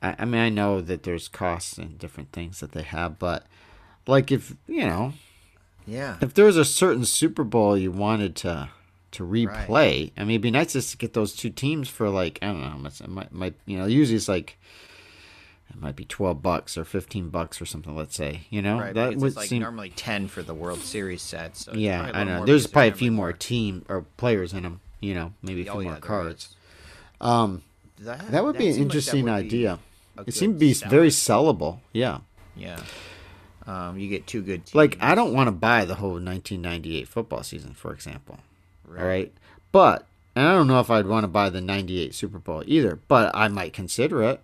I, 0.03 0.15
I 0.19 0.25
mean, 0.27 0.41
I 0.43 0.51
know 0.51 0.81
that 0.83 1.05
there's 1.05 1.27
costs 1.29 1.79
and 1.79 1.99
different 1.99 2.33
things 2.33 2.61
that 2.61 2.73
they 2.73 2.83
have, 2.83 3.19
but 3.19 3.47
like 4.07 4.31
if 4.31 4.55
you 4.67 4.85
know, 4.87 5.15
Yeah. 5.87 6.17
if 6.21 6.35
there 6.35 6.45
was 6.45 6.59
a 6.59 6.67
certain 6.67 7.07
Super 7.07 7.45
Bowl 7.45 7.79
you 7.79 7.91
wanted 7.91 8.37
to 8.37 8.69
to 9.17 9.25
replay, 9.25 10.13
I 10.17 10.21
mean, 10.21 10.31
it'd 10.31 10.43
be 10.43 10.51
nice 10.51 10.73
just 10.73 10.91
to 10.93 10.97
get 10.97 11.13
those 11.13 11.35
two 11.35 11.51
teams 11.51 11.89
for 11.89 12.09
like 12.09 12.39
I 12.43 12.47
don't 12.47 12.61
know 12.63 12.69
how 12.71 12.77
much 12.79 13.01
it 13.01 13.09
might, 13.09 13.33
might 13.33 13.55
you 13.67 13.77
know 13.79 13.87
usually 13.87 14.17
it's 14.17 14.29
like 14.29 14.59
it 15.71 15.81
might 15.81 15.97
be 15.97 16.05
twelve 16.05 16.43
bucks 16.43 16.79
or 16.79 16.85
fifteen 16.85 17.29
bucks 17.31 17.61
or 17.61 17.67
something. 17.67 17.95
Let's 17.97 18.15
say 18.17 18.43
you 18.51 18.63
know 18.63 18.79
Right, 18.81 18.95
that 18.95 19.17
would 19.17 19.37
like 19.37 19.49
seem 19.49 19.63
normally 19.63 19.91
ten 19.91 20.29
for 20.29 20.43
the 20.43 20.55
World 20.55 20.81
Series 20.81 21.23
sets. 21.23 21.65
So 21.65 21.75
yeah 21.75 22.03
i 22.03 22.09
a 22.09 22.13
I 22.13 22.19
little 22.25 22.41
know. 22.41 22.47
There's 22.47 22.67
probably 22.67 22.89
a 22.91 22.95
few 22.95 23.11
more 23.13 23.33
team 23.33 23.85
or 23.89 24.03
players 24.17 24.53
in 24.53 24.63
them. 24.63 24.81
You 25.01 25.15
know, 25.15 25.33
maybe 25.43 25.61
a 25.63 25.65
few 25.65 25.73
Oh, 25.73 25.75
more 25.77 25.83
yeah, 25.85 25.91
there 25.93 26.01
cards. 26.01 26.57
Um, 27.21 27.63
That, 28.01 28.31
that 28.31 28.45
would 28.45 28.57
be 28.59 28.69
an 28.69 28.75
seemed 28.75 28.87
like 28.89 28.95
interesting 28.97 29.29
idea. 29.29 29.79
It 30.27 30.35
seemed 30.35 30.55
to 30.55 30.59
be 30.59 30.73
very 30.73 31.09
sellable. 31.09 31.81
Yeah. 31.93 32.21
Yeah. 32.57 32.81
Um, 33.67 33.99
you 33.99 34.09
get 34.09 34.27
two 34.27 34.43
good 34.43 34.65
teams. 34.65 34.75
Like 34.75 34.97
I 35.01 35.15
don't 35.15 35.35
want 35.35 35.49
to 35.49 35.53
buy 35.53 35.85
the 35.85 35.97
whole 35.97 36.13
1998 36.13 37.09
football 37.09 37.43
season, 37.43 37.75
for 37.75 37.93
example. 37.93 38.39
Right. 38.87 39.01
All 39.03 39.07
right, 39.09 39.33
but 39.73 40.07
and 40.35 40.47
I 40.47 40.53
don't 40.53 40.67
know 40.67 40.81
if 40.81 40.91
I'd 40.91 41.07
want 41.07 41.25
to 41.25 41.29
buy 41.29 41.49
the 41.51 41.61
'98 41.61 42.15
Super 42.15 42.39
Bowl 42.39 42.63
either, 42.67 42.97
but 43.09 43.35
I 43.35 43.49
might 43.49 43.73
consider 43.73 44.23
it. 44.23 44.41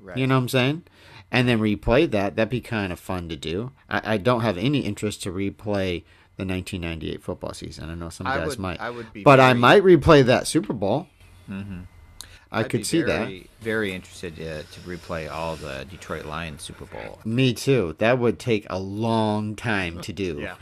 Right. 0.00 0.16
You 0.16 0.26
know 0.26 0.36
what 0.36 0.42
I'm 0.42 0.48
saying? 0.48 0.82
And 1.30 1.48
then 1.48 1.58
replay 1.60 2.10
that. 2.10 2.36
That'd 2.36 2.48
be 2.50 2.60
kind 2.60 2.92
of 2.92 3.00
fun 3.00 3.28
to 3.28 3.36
do. 3.36 3.72
I, 3.90 4.14
I 4.14 4.16
don't 4.16 4.40
have 4.42 4.56
any 4.56 4.80
interest 4.80 5.22
to 5.24 5.30
replay 5.30 6.04
the 6.36 6.44
1998 6.46 7.22
football 7.22 7.52
season. 7.52 7.90
I 7.90 7.94
know 7.94 8.08
some 8.10 8.26
guys 8.26 8.46
would- 8.48 8.58
might, 8.60 8.80
I 8.80 8.90
would 8.90 9.12
be 9.12 9.22
but 9.24 9.40
I 9.40 9.52
might 9.54 9.82
replay 9.82 10.24
that 10.24 10.46
Super 10.46 10.72
Bowl. 10.72 11.08
Mhm. 11.50 11.86
I 12.50 12.60
I'd 12.60 12.70
could 12.70 12.86
see 12.86 13.02
that. 13.02 13.26
very, 13.26 13.50
Very 13.60 13.92
interested 13.92 14.34
uh, 14.40 14.62
to 14.72 14.80
replay 14.86 15.30
all 15.30 15.56
the 15.56 15.84
Detroit 15.90 16.24
Lions 16.24 16.62
Super 16.62 16.86
Bowl. 16.86 17.18
Me 17.26 17.52
too. 17.52 17.94
That 17.98 18.18
would 18.18 18.38
take 18.38 18.66
a 18.70 18.78
long 18.78 19.54
time 19.54 20.00
to 20.00 20.12
do. 20.14 20.38
yeah. 20.40 20.54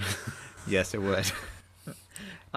yes, 0.66 0.94
it 0.94 1.02
would. 1.02 1.30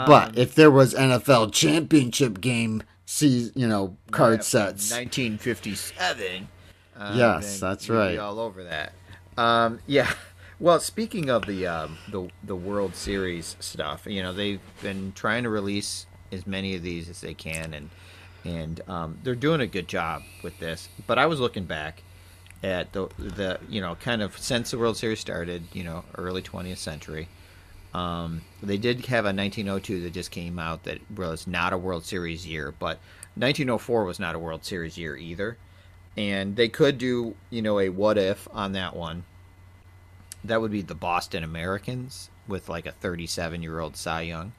But 0.07 0.37
if 0.37 0.55
there 0.55 0.71
was 0.71 0.93
NFL 0.93 1.51
championship 1.53 2.39
game, 2.41 2.83
see, 3.05 3.51
you 3.55 3.67
know, 3.67 3.97
card 4.11 4.39
Yeah, 4.39 4.43
sets. 4.43 4.91
1957. 4.91 6.47
Uh, 6.97 7.13
Yes, 7.15 7.59
that's 7.59 7.89
right. 7.89 8.17
all 8.17 8.39
over 8.39 8.63
that. 8.63 8.93
Um, 9.37 9.79
yeah. 9.87 10.11
Well, 10.61 10.81
speaking 10.81 11.29
of 11.29 11.45
the 11.45 11.67
um, 11.67 11.97
the 12.09 12.27
the 12.43 12.53
World 12.55 12.93
Series 12.93 13.55
stuff, 13.61 14.05
you 14.05 14.21
know, 14.21 14.33
they've 14.33 14.59
been 14.81 15.13
trying 15.15 15.43
to 15.43 15.49
release 15.49 16.05
as 16.33 16.45
many 16.45 16.75
of 16.75 16.83
these 16.83 17.07
as 17.07 17.21
they 17.21 17.33
can, 17.33 17.73
and 17.73 17.89
and 18.43 18.81
um, 18.89 19.17
they're 19.23 19.35
doing 19.35 19.61
a 19.61 19.67
good 19.67 19.87
job 19.87 20.21
with 20.43 20.59
this. 20.59 20.89
But 21.07 21.17
I 21.17 21.27
was 21.27 21.39
looking 21.39 21.63
back 21.63 22.03
at 22.61 22.91
the 22.91 23.07
the 23.17 23.57
you 23.69 23.79
know 23.79 23.95
kind 23.95 24.21
of 24.21 24.37
since 24.37 24.71
the 24.71 24.77
World 24.77 24.97
Series 24.97 25.21
started, 25.21 25.63
you 25.71 25.85
know, 25.85 26.03
early 26.17 26.41
20th 26.41 26.75
century. 26.75 27.29
Um, 27.93 28.41
they 28.61 28.77
did 28.77 29.05
have 29.07 29.25
a 29.25 29.33
1902 29.33 30.01
that 30.01 30.13
just 30.13 30.31
came 30.31 30.59
out 30.59 30.83
that 30.83 30.99
was 31.15 31.47
not 31.47 31.73
a 31.73 31.77
World 31.77 32.05
Series 32.05 32.45
year, 32.45 32.73
but 32.77 32.99
1904 33.35 34.05
was 34.05 34.19
not 34.19 34.35
a 34.35 34.39
World 34.39 34.63
Series 34.63 34.97
year 34.97 35.15
either. 35.15 35.57
And 36.15 36.55
they 36.55 36.69
could 36.69 36.97
do, 36.97 37.35
you 37.49 37.61
know, 37.61 37.79
a 37.79 37.89
what 37.89 38.17
if 38.17 38.47
on 38.51 38.73
that 38.73 38.95
one. 38.95 39.23
That 40.43 40.61
would 40.61 40.71
be 40.71 40.81
the 40.81 40.95
Boston 40.95 41.43
Americans 41.43 42.29
with 42.47 42.69
like 42.69 42.85
a 42.85 42.91
37 42.91 43.61
year 43.61 43.79
old 43.79 43.97
Cy 43.97 44.21
Young, 44.21 44.53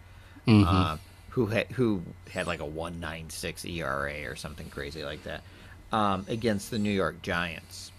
uh, 0.66 0.96
who 1.30 1.46
had 1.46 1.66
who 1.68 2.02
had 2.30 2.46
like 2.46 2.60
a 2.60 2.66
196 2.66 3.64
ERA 3.64 4.30
or 4.30 4.36
something 4.36 4.68
crazy 4.68 5.04
like 5.04 5.22
that, 5.24 5.42
um, 5.92 6.26
against 6.28 6.70
the 6.70 6.78
New 6.78 6.90
York 6.90 7.22
Giants. 7.22 7.92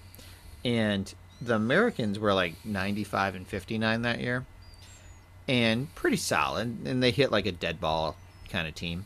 And 0.63 1.11
the 1.41 1.55
Americans 1.55 2.19
were 2.19 2.34
like 2.34 2.53
95 2.63 3.36
and 3.36 3.47
59 3.47 4.03
that 4.03 4.19
year 4.19 4.45
and 5.48 5.94
pretty 5.96 6.18
solid. 6.18 6.86
And 6.86 7.02
they 7.02 7.12
hit 7.12 7.32
like 7.32 7.46
a 7.46 7.52
dead 7.52 7.80
ball 7.80 8.16
kind 8.50 8.68
of 8.68 8.76
team. 8.76 9.06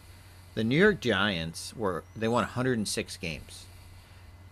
The 0.56 0.64
New 0.64 0.78
York 0.78 1.02
Giants 1.02 1.76
were 1.76 2.04
they 2.16 2.28
won 2.28 2.44
106 2.44 3.18
games, 3.18 3.66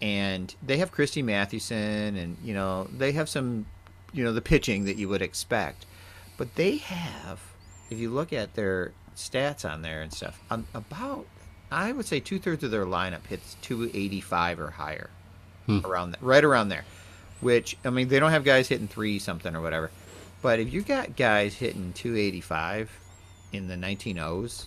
and 0.02 0.54
they 0.62 0.78
have 0.78 0.92
Christy 0.92 1.22
Mathewson, 1.22 2.18
and 2.18 2.38
you 2.44 2.54
know 2.54 2.88
they 2.96 3.14
have 3.14 3.30
some, 3.30 3.66
you 4.12 4.24
know, 4.24 4.34
the 4.34 4.42
pitching 4.42 4.84
that 4.86 4.98
you 4.98 5.08
would 5.08 5.22
expect, 5.22 5.86
but 6.38 6.56
they 6.56 6.78
have, 6.78 7.40
if 7.90 8.00
you 8.00 8.10
look 8.10 8.34
at 8.34 8.56
their 8.56 8.92
stats 9.16 9.70
on 9.70 9.82
there 9.82 10.02
and 10.02 10.12
stuff, 10.12 10.42
um, 10.52 10.68
about 10.74 11.26
I 11.72 11.94
would 11.94 12.06
say 12.06 12.20
two 12.20 12.38
thirds 12.38 12.64
of 12.66 12.72
their 12.72 12.86
lineup 12.86 13.26
hits 13.28 13.56
285 13.62 14.60
or 14.60 14.72
higher, 14.72 15.10
around 15.86 16.12
that, 16.12 16.22
right 16.22 16.44
around 16.44 16.68
there. 16.68 16.84
Which 17.40 17.78
I 17.86 17.90
mean, 17.92 18.10
they 18.10 18.20
don't 18.20 18.32
have 18.32 18.44
guys 18.44 18.68
hitting 18.68 18.90
three 18.90 19.20
something 19.20 19.56
or 19.56 19.62
whatever, 19.62 19.90
but 20.44 20.60
if 20.60 20.72
you 20.72 20.82
got 20.82 21.16
guys 21.16 21.56
hitting 21.56 21.94
285 21.94 22.92
in 23.52 23.68
the 23.68 23.76
1900s, 23.76 24.66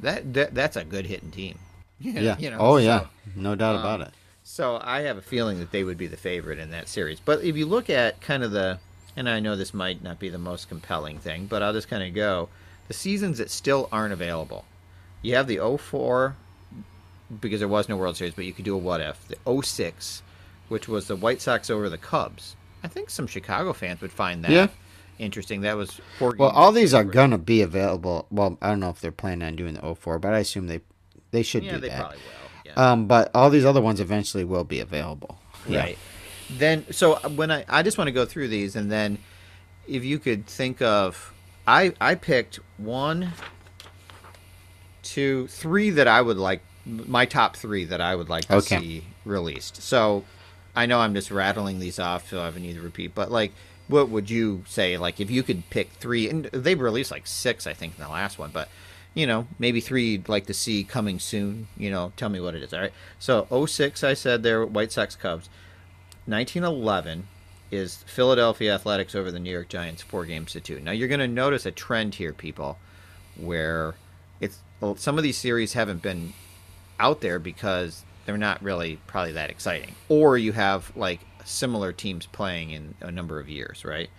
that, 0.00 0.32
that 0.32 0.54
that's 0.54 0.76
a 0.76 0.84
good 0.84 1.04
hitting 1.06 1.30
team. 1.30 1.58
Yeah. 2.00 2.36
you 2.38 2.50
know, 2.50 2.58
oh 2.58 2.78
so- 2.78 2.82
yeah, 2.84 3.06
no 3.36 3.54
doubt 3.54 3.76
about 3.76 4.00
um, 4.00 4.08
it. 4.08 4.14
So 4.42 4.78
I 4.82 5.02
have 5.02 5.16
a 5.16 5.22
feeling 5.22 5.58
that 5.60 5.70
they 5.70 5.84
would 5.84 5.96
be 5.96 6.06
the 6.06 6.18
favorite 6.18 6.58
in 6.58 6.70
that 6.70 6.86
series. 6.88 7.18
But 7.18 7.42
if 7.42 7.56
you 7.56 7.64
look 7.64 7.88
at 7.88 8.20
kind 8.20 8.42
of 8.42 8.50
the, 8.50 8.78
and 9.16 9.26
I 9.28 9.40
know 9.40 9.56
this 9.56 9.72
might 9.72 10.02
not 10.02 10.18
be 10.18 10.28
the 10.28 10.38
most 10.38 10.68
compelling 10.68 11.18
thing, 11.18 11.46
but 11.46 11.62
I'll 11.62 11.72
just 11.72 11.88
kind 11.88 12.02
of 12.02 12.14
go 12.14 12.50
the 12.88 12.94
seasons 12.94 13.38
that 13.38 13.50
still 13.50 13.88
aren't 13.90 14.12
available. 14.12 14.66
You 15.22 15.34
have 15.36 15.46
the 15.46 15.60
04 15.78 16.36
because 17.40 17.60
there 17.60 17.68
was 17.68 17.88
no 17.88 17.96
World 17.96 18.16
Series, 18.18 18.34
but 18.34 18.44
you 18.44 18.52
could 18.52 18.66
do 18.66 18.74
a 18.74 18.78
what 18.78 19.00
if. 19.00 19.26
The 19.28 19.62
06, 19.62 20.22
which 20.68 20.88
was 20.88 21.06
the 21.06 21.16
White 21.16 21.40
Sox 21.40 21.70
over 21.70 21.88
the 21.88 21.96
Cubs. 21.96 22.56
I 22.82 22.88
think 22.88 23.08
some 23.08 23.26
Chicago 23.26 23.72
fans 23.72 24.02
would 24.02 24.12
find 24.12 24.44
that 24.44 24.50
Yeah. 24.50 24.68
Interesting. 25.18 25.62
That 25.62 25.76
was 25.76 26.00
four. 26.18 26.34
Well, 26.38 26.50
all 26.50 26.72
these 26.72 26.92
are 26.94 27.04
gonna 27.04 27.38
be 27.38 27.62
available. 27.62 28.26
Well, 28.30 28.58
I 28.60 28.68
don't 28.70 28.80
know 28.80 28.90
if 28.90 29.00
they're 29.00 29.12
planning 29.12 29.46
on 29.46 29.56
doing 29.56 29.74
the 29.74 29.94
04, 29.94 30.18
but 30.18 30.34
I 30.34 30.38
assume 30.38 30.66
they 30.66 30.80
they 31.30 31.42
should 31.42 31.64
Yeah, 31.64 31.74
do 31.74 31.80
they 31.80 31.88
that. 31.88 31.98
probably 32.00 32.18
will. 32.18 32.50
Yeah. 32.64 32.92
Um, 32.92 33.06
but 33.06 33.30
all 33.34 33.50
these 33.50 33.64
other 33.64 33.80
ones 33.80 34.00
eventually 34.00 34.44
will 34.44 34.64
be 34.64 34.80
available. 34.80 35.38
Right. 35.68 35.98
Then, 36.50 36.84
so 36.92 37.16
when 37.30 37.50
I, 37.50 37.64
I 37.68 37.82
just 37.82 37.98
want 37.98 38.08
to 38.08 38.12
go 38.12 38.24
through 38.24 38.48
these, 38.48 38.76
and 38.76 38.90
then 38.92 39.18
if 39.88 40.04
you 40.04 40.18
could 40.18 40.46
think 40.46 40.80
of, 40.82 41.32
I, 41.66 41.92
I 42.00 42.14
picked 42.14 42.60
one, 42.76 43.32
two, 45.02 45.46
three 45.48 45.90
that 45.90 46.06
I 46.08 46.20
would 46.22 46.36
like, 46.36 46.62
my 46.86 47.24
top 47.24 47.56
three 47.56 47.84
that 47.86 48.00
I 48.00 48.14
would 48.14 48.28
like 48.28 48.44
to 48.46 48.56
Okay. 48.56 48.78
see 48.78 49.04
released. 49.24 49.82
So 49.82 50.24
I 50.76 50.86
know 50.86 51.00
I'm 51.00 51.14
just 51.14 51.30
rattling 51.30 51.78
these 51.78 51.98
off, 51.98 52.28
so 52.28 52.40
I 52.40 52.44
have 52.46 52.58
need 52.58 52.74
to 52.74 52.82
repeat, 52.82 53.14
but 53.14 53.30
like, 53.30 53.52
what 53.88 54.08
would 54.08 54.30
you 54.30 54.64
say? 54.66 54.96
Like, 54.96 55.20
if 55.20 55.30
you 55.30 55.42
could 55.42 55.68
pick 55.70 55.90
three, 55.92 56.28
and 56.28 56.44
they 56.46 56.74
released 56.74 57.10
like 57.10 57.26
six, 57.26 57.66
I 57.66 57.74
think, 57.74 57.94
in 57.96 58.02
the 58.02 58.10
last 58.10 58.38
one, 58.38 58.50
but 58.52 58.68
you 59.14 59.26
know, 59.26 59.46
maybe 59.58 59.80
three 59.80 60.10
you'd 60.12 60.28
like 60.28 60.46
to 60.46 60.54
see 60.54 60.82
coming 60.84 61.18
soon. 61.18 61.68
You 61.76 61.90
know, 61.90 62.12
tell 62.16 62.28
me 62.28 62.40
what 62.40 62.54
it 62.54 62.62
is. 62.62 62.74
All 62.74 62.80
right. 62.80 62.92
So 63.18 63.66
06, 63.66 64.02
I 64.02 64.14
said 64.14 64.42
there, 64.42 64.66
White 64.66 64.92
Sox 64.92 65.14
Cubs. 65.14 65.48
1911 66.26 67.28
is 67.70 67.98
Philadelphia 68.06 68.74
Athletics 68.74 69.14
over 69.14 69.30
the 69.30 69.38
New 69.38 69.50
York 69.50 69.68
Giants, 69.68 70.02
four 70.02 70.24
games 70.24 70.52
to 70.52 70.60
two. 70.60 70.80
Now 70.80 70.92
you're 70.92 71.08
going 71.08 71.20
to 71.20 71.28
notice 71.28 71.64
a 71.66 71.70
trend 71.70 72.16
here, 72.16 72.32
people, 72.32 72.78
where 73.36 73.94
it's 74.40 74.58
some 74.96 75.16
of 75.16 75.22
these 75.22 75.36
series 75.36 75.74
haven't 75.74 76.02
been 76.02 76.32
out 76.98 77.20
there 77.20 77.38
because 77.38 78.04
they're 78.26 78.36
not 78.36 78.62
really 78.62 78.98
probably 79.06 79.32
that 79.32 79.50
exciting, 79.50 79.94
or 80.08 80.38
you 80.38 80.52
have 80.52 80.94
like 80.96 81.20
similar 81.44 81.92
teams 81.92 82.26
playing 82.26 82.70
in 82.70 82.94
a 83.00 83.10
number 83.10 83.38
of 83.38 83.48
years, 83.48 83.84
right? 83.84 84.10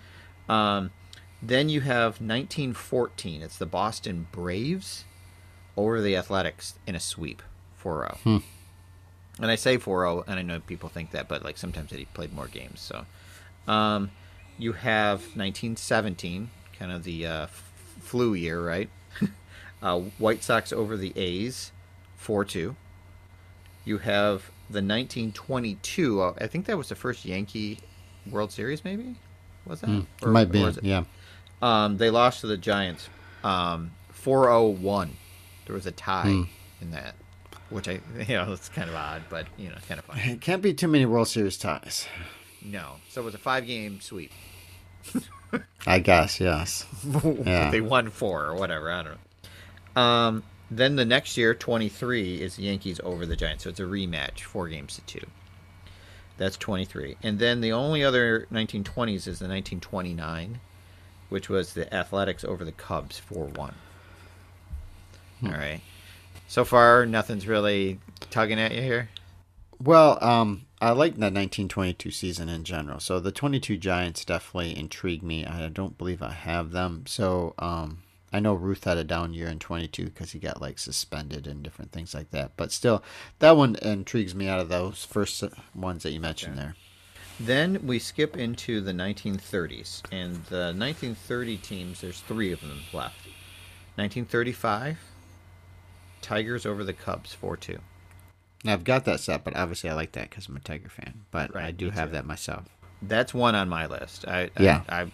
Um, 0.48 0.92
then 1.42 1.70
you 1.70 1.82
have 1.82 2.22
1914. 2.22 3.42
It's 3.42 3.58
the 3.58 3.66
Boston 3.66 4.28
Braves 4.32 5.06
over 5.78 6.02
the 6.02 6.16
Athletics 6.16 6.76
in 6.88 6.96
a 6.96 7.00
sweep, 7.00 7.42
4-0. 7.84 8.18
And 9.42 9.52
I 9.52 9.56
say 9.56 9.78
4-0, 9.78 10.24
and 10.28 10.40
I 10.40 10.42
know 10.42 10.60
people 10.62 10.90
think 10.90 11.12
that, 11.12 11.28
but 11.28 11.44
like 11.44 11.58
sometimes 11.58 11.92
he 11.92 12.06
played 12.06 12.34
more 12.34 12.48
games. 12.48 12.80
So, 12.80 13.06
um, 13.72 14.12
you 14.58 14.74
have 14.74 15.20
1917, 15.36 16.50
kind 16.80 16.92
of 16.92 17.04
the 17.04 17.26
uh, 17.26 17.44
f- 17.44 17.74
flu 18.00 18.34
year, 18.34 18.66
right? 18.66 18.90
uh, 19.82 20.00
White 20.18 20.44
Sox 20.44 20.72
over 20.72 20.96
the 20.96 21.12
A's, 21.18 21.72
4-2. 22.24 22.76
You 23.84 23.98
have 24.00 24.50
the 24.70 24.82
1922. 24.82 26.22
Uh, 26.22 26.34
I 26.40 26.48
think 26.48 26.66
that 26.66 26.78
was 26.78 26.90
the 26.90 26.96
first 26.96 27.26
Yankee 27.26 27.80
World 28.30 28.52
Series, 28.52 28.84
maybe. 28.84 29.16
Was 29.66 29.82
that? 29.82 29.88
Hmm. 29.88 30.02
It 30.22 30.28
might 30.28 30.52
be. 30.52 30.62
was 30.64 30.78
it- 30.78 30.84
Yeah. 30.84 31.04
um, 31.62 31.98
they 31.98 32.10
lost 32.10 32.42
to 32.42 32.48
the 32.48 32.58
Giants, 32.58 33.10
um, 33.44 33.92
4-0-1. 34.14 35.10
There 35.66 35.76
was 35.76 35.86
a 35.86 35.92
tie 35.92 36.24
Hmm. 36.30 36.44
in 36.82 36.92
that, 36.92 37.16
which 37.70 37.88
I, 37.88 38.00
you 38.28 38.36
know, 38.36 38.52
it's 38.54 38.70
kind 38.70 38.90
of 38.90 38.96
odd, 38.96 39.24
but 39.30 39.48
you 39.58 39.70
know, 39.70 39.76
kind 39.88 40.00
of 40.00 40.06
fun. 40.06 40.20
It 40.20 40.42
can't 40.42 40.62
be 40.62 40.74
too 40.74 40.88
many 40.88 41.06
World 41.06 41.28
Series 41.28 41.58
ties. 41.58 42.08
No, 42.64 42.94
so 43.10 43.22
it 43.22 43.26
was 43.26 43.36
a 43.36 43.40
five-game 43.40 44.02
sweep. 44.02 44.32
I 45.86 46.00
guess. 46.00 46.40
Yes. 46.40 46.86
Yeah. 47.46 47.70
they 47.72 47.80
won 47.82 48.10
four 48.10 48.46
or 48.46 48.56
whatever. 48.56 48.92
I 48.92 49.04
don't 49.04 49.18
know. 49.96 50.02
Um, 50.02 50.44
then 50.70 50.96
the 50.96 51.06
next 51.06 51.38
year, 51.38 51.54
23, 51.54 52.42
is 52.42 52.56
the 52.56 52.64
Yankees 52.64 53.00
over 53.04 53.26
the 53.26 53.36
Giants, 53.36 53.64
so 53.64 53.70
it's 53.70 53.80
a 53.80 53.84
rematch, 53.84 54.42
four 54.42 54.68
games 54.68 54.96
to 54.96 55.02
two. 55.02 55.26
That's 56.38 56.58
23. 56.58 57.18
And 57.24 57.40
then 57.40 57.62
the 57.62 57.72
only 57.72 58.04
other 58.04 58.48
1920s 58.52 59.28
is 59.28 59.40
the 59.40 59.48
1929, 59.48 60.60
which 61.30 61.50
was 61.50 61.74
the 61.74 61.94
Athletics 61.94 62.44
over 62.44 62.66
the 62.66 62.72
Cubs 62.72 63.20
4 63.20 63.46
1. 63.46 63.76
All 65.46 65.52
right. 65.52 65.82
So 66.48 66.66
far, 66.66 67.06
nothing's 67.06 67.48
really 67.48 68.00
tugging 68.32 68.60
at 68.60 68.74
you 68.74 68.82
here. 68.82 69.10
Well, 69.82 70.24
um, 70.24 70.66
I 70.82 70.92
like 70.92 71.14
the 71.14 71.32
1922 71.32 72.12
season 72.12 72.50
in 72.50 72.64
general. 72.64 73.00
So 73.00 73.20
the 73.20 73.32
22 73.32 73.78
Giants 73.78 74.26
definitely 74.26 74.78
intrigue 74.78 75.24
me. 75.24 75.46
I 75.46 75.68
don't 75.68 75.98
believe 75.98 76.22
I 76.22 76.32
have 76.32 76.72
them. 76.72 77.04
So 77.08 77.54
um, 77.60 78.00
I 78.36 78.42
know 78.42 78.54
Ruth 78.54 78.84
had 78.84 78.98
a 78.98 79.06
down 79.06 79.34
year 79.34 79.48
in 79.48 79.60
22 79.60 80.04
because 80.04 80.34
he 80.34 80.40
got 80.40 80.60
like 80.60 80.78
suspended 80.78 81.48
and 81.48 81.64
different 81.64 81.94
things 81.94 82.14
like 82.14 82.32
that. 82.32 82.52
But 82.58 82.74
still, 82.74 83.02
that 83.40 83.56
one 83.56 83.78
intrigues 83.82 84.36
me 84.36 84.50
out 84.50 84.60
of 84.60 84.68
those 84.68 85.06
first 85.06 85.42
ones 85.74 86.04
that 86.04 86.12
you 86.12 86.20
mentioned 86.20 86.58
there. 86.58 86.76
Then 87.40 87.88
we 87.88 87.98
skip 87.98 88.36
into 88.36 88.82
the 88.82 88.92
1930s, 88.92 90.02
and 90.12 90.36
the 90.48 90.74
1930 90.76 91.58
teams, 91.58 92.02
there's 92.02 92.20
three 92.20 92.52
of 92.52 92.60
them 92.60 92.82
left. 92.92 93.26
1935, 93.96 94.98
Tigers 96.22 96.66
over 96.66 96.84
the 96.84 96.92
Cubs, 96.92 97.34
4 97.34 97.56
2. 97.56 97.80
Now, 98.66 98.74
I've 98.74 98.84
got 98.84 99.06
that 99.06 99.22
set, 99.22 99.46
but 99.46 99.56
obviously 99.56 99.90
I 99.90 99.94
like 99.94 100.12
that 100.12 100.30
because 100.30 100.50
I'm 100.50 100.58
a 100.58 100.60
Tiger 100.60 100.90
fan. 100.90 101.22
But 101.32 101.56
Right, 101.56 101.68
I 101.68 101.72
do 101.72 101.90
have 101.90 102.10
too. 102.10 102.16
that 102.16 102.26
myself. 102.26 102.66
That's 103.02 103.34
one 103.34 103.56
on 103.56 103.70
my 103.70 103.86
list. 103.86 104.28
I, 104.28 104.50
Yeah. 104.60 104.82
I, 104.90 105.04
I 105.04 105.12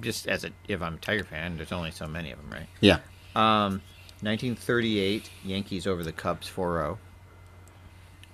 just 0.00 0.26
as 0.26 0.44
a 0.44 0.50
if 0.68 0.82
I'm 0.82 0.94
a 0.94 0.98
Tiger 0.98 1.24
fan, 1.24 1.56
there's 1.56 1.72
only 1.72 1.90
so 1.90 2.06
many 2.06 2.30
of 2.30 2.38
them, 2.38 2.50
right? 2.50 2.68
Yeah. 2.80 2.98
Um, 3.34 3.82
1938, 4.22 5.30
Yankees 5.44 5.86
over 5.86 6.02
the 6.02 6.12
Cubs 6.12 6.50
4-0. 6.50 6.98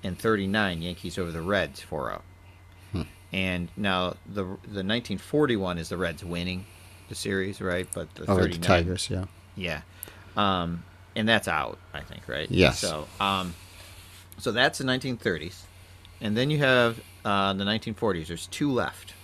And 0.03 0.19
39, 0.19 0.83
Yankees 0.83 1.19
over 1.19 1.31
the 1.31 1.43
Reds 1.43 1.85
4-0. 1.89 2.21
And 3.33 3.69
now 3.77 4.15
the 4.25 4.45
the 4.45 4.85
1941 4.85 5.79
is 5.79 5.89
the 5.89 5.97
Reds 5.97 6.25
winning 6.25 6.65
the 7.09 7.15
series, 7.15 7.61
right? 7.61 7.87
But 7.93 8.15
the 8.15 8.25
39 8.25 8.51
the 8.51 8.67
Tigers, 8.67 9.11
yeah. 9.11 9.25
Yeah. 9.57 9.81
Um, 10.37 10.85
and 11.17 11.29
that's 11.29 11.49
out, 11.49 11.79
I 11.93 12.01
think, 12.01 12.29
right? 12.29 12.51
Yes. 12.51 12.79
So, 12.79 13.07
um, 13.21 13.55
so 14.39 14.53
that's 14.53 14.79
the 14.79 14.85
1930s. 14.85 15.63
And 16.21 16.37
then 16.37 16.51
you 16.51 16.59
have 16.59 17.01
uh, 17.25 17.53
the 17.55 17.65
1940s. 17.65 18.29
There's 18.29 18.47
two 18.47 18.71
left. 18.71 19.15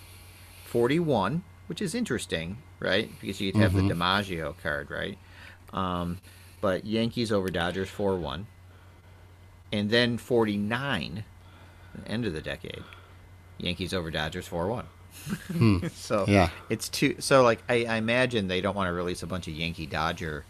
41, 0.67 1.43
which 1.73 1.81
is 1.81 1.95
interesting, 1.95 2.59
right? 2.81 3.11
Because 3.19 3.41
you'd 3.41 3.57
have 3.57 3.73
Mm-hmm. 3.73 3.89
the 3.89 3.95
DiMaggio 3.95 4.55
card, 4.63 4.91
right? 4.91 5.17
Um, 5.73 6.19
but 6.61 6.85
Yankees 6.85 7.33
over 7.33 7.49
Dodgers 7.49 7.89
4 7.89 8.17
1. 8.17 8.47
and 9.73 9.89
then 9.89 10.19
49, 10.19 11.25
the 11.95 12.11
end 12.11 12.27
of 12.27 12.35
the 12.35 12.43
decade, 12.43 12.83
Yankees 13.57 13.95
over 13.95 14.11
Dodgers 14.11 14.47
4 14.47 14.69
1. 15.49 15.91
so 15.95 16.27
Yeah. 16.29 16.51
it's 16.69 16.91
two. 16.91 17.17
So 17.21 17.43
like 17.43 17.63
I, 17.71 17.87
I 17.87 17.97
imagine 17.97 18.49
they 18.49 18.61
don't 18.61 18.77
want 18.77 18.89
to 18.89 18.93
release 18.93 19.23
a 19.23 19.27
bunch 19.27 19.49
of 19.49 19.55
Yankee 19.55 19.87
Dodger 19.87 20.45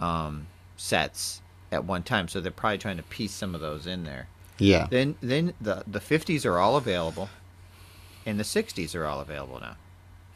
um, 0.00 0.46
sets 0.76 1.42
at 1.72 1.84
one 1.84 2.04
time, 2.04 2.28
so 2.28 2.40
they're 2.40 2.52
probably 2.52 2.78
trying 2.78 2.98
to 2.98 3.02
piece 3.02 3.32
some 3.32 3.56
of 3.56 3.60
those 3.60 3.88
in 3.88 4.04
there. 4.04 4.28
Yeah. 4.58 4.86
Then 4.88 5.16
then 5.20 5.54
the 5.60 5.82
the 5.84 5.98
50s 5.98 6.46
are 6.46 6.58
all 6.60 6.76
available, 6.76 7.28
and 8.24 8.38
the 8.38 8.44
60s 8.44 8.94
are 8.94 9.04
all 9.04 9.20
available 9.20 9.58
now. 9.58 9.74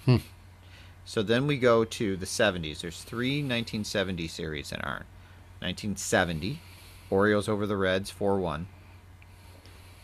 Hmm. 0.08 0.16
So 1.04 1.22
then 1.22 1.46
we 1.46 1.58
go 1.58 1.84
to 1.84 2.16
the 2.16 2.24
70s. 2.24 2.80
There's 2.80 3.02
three 3.02 3.40
1970 3.40 4.26
series 4.26 4.72
in 4.72 4.80
our 4.80 5.04
1970, 5.60 6.62
Orioles 7.10 7.46
over 7.46 7.66
the 7.66 7.76
Reds 7.76 8.08
4 8.08 8.38
1. 8.38 8.66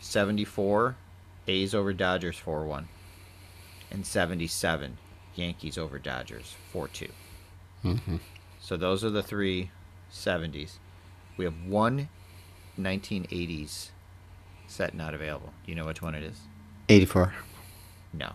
74, 0.01 0.95
A's 1.47 1.73
over 1.73 1.91
Dodgers 1.91 2.37
4 2.37 2.65
1. 2.65 2.87
And 3.89 4.05
77, 4.05 4.99
Yankees 5.33 5.75
over 5.75 5.97
Dodgers 5.97 6.53
4 6.71 6.87
2. 6.87 7.07
Mm-hmm. 7.83 8.17
So 8.59 8.77
those 8.77 9.03
are 9.03 9.09
the 9.09 9.23
three 9.23 9.71
70s. 10.11 10.73
We 11.35 11.45
have 11.45 11.65
one 11.65 12.09
1980s 12.79 13.89
set 14.67 14.93
not 14.93 15.15
available. 15.15 15.53
You 15.65 15.73
know 15.73 15.85
which 15.85 16.03
one 16.03 16.13
it 16.13 16.23
is? 16.23 16.41
84. 16.89 17.33
No. 18.13 18.33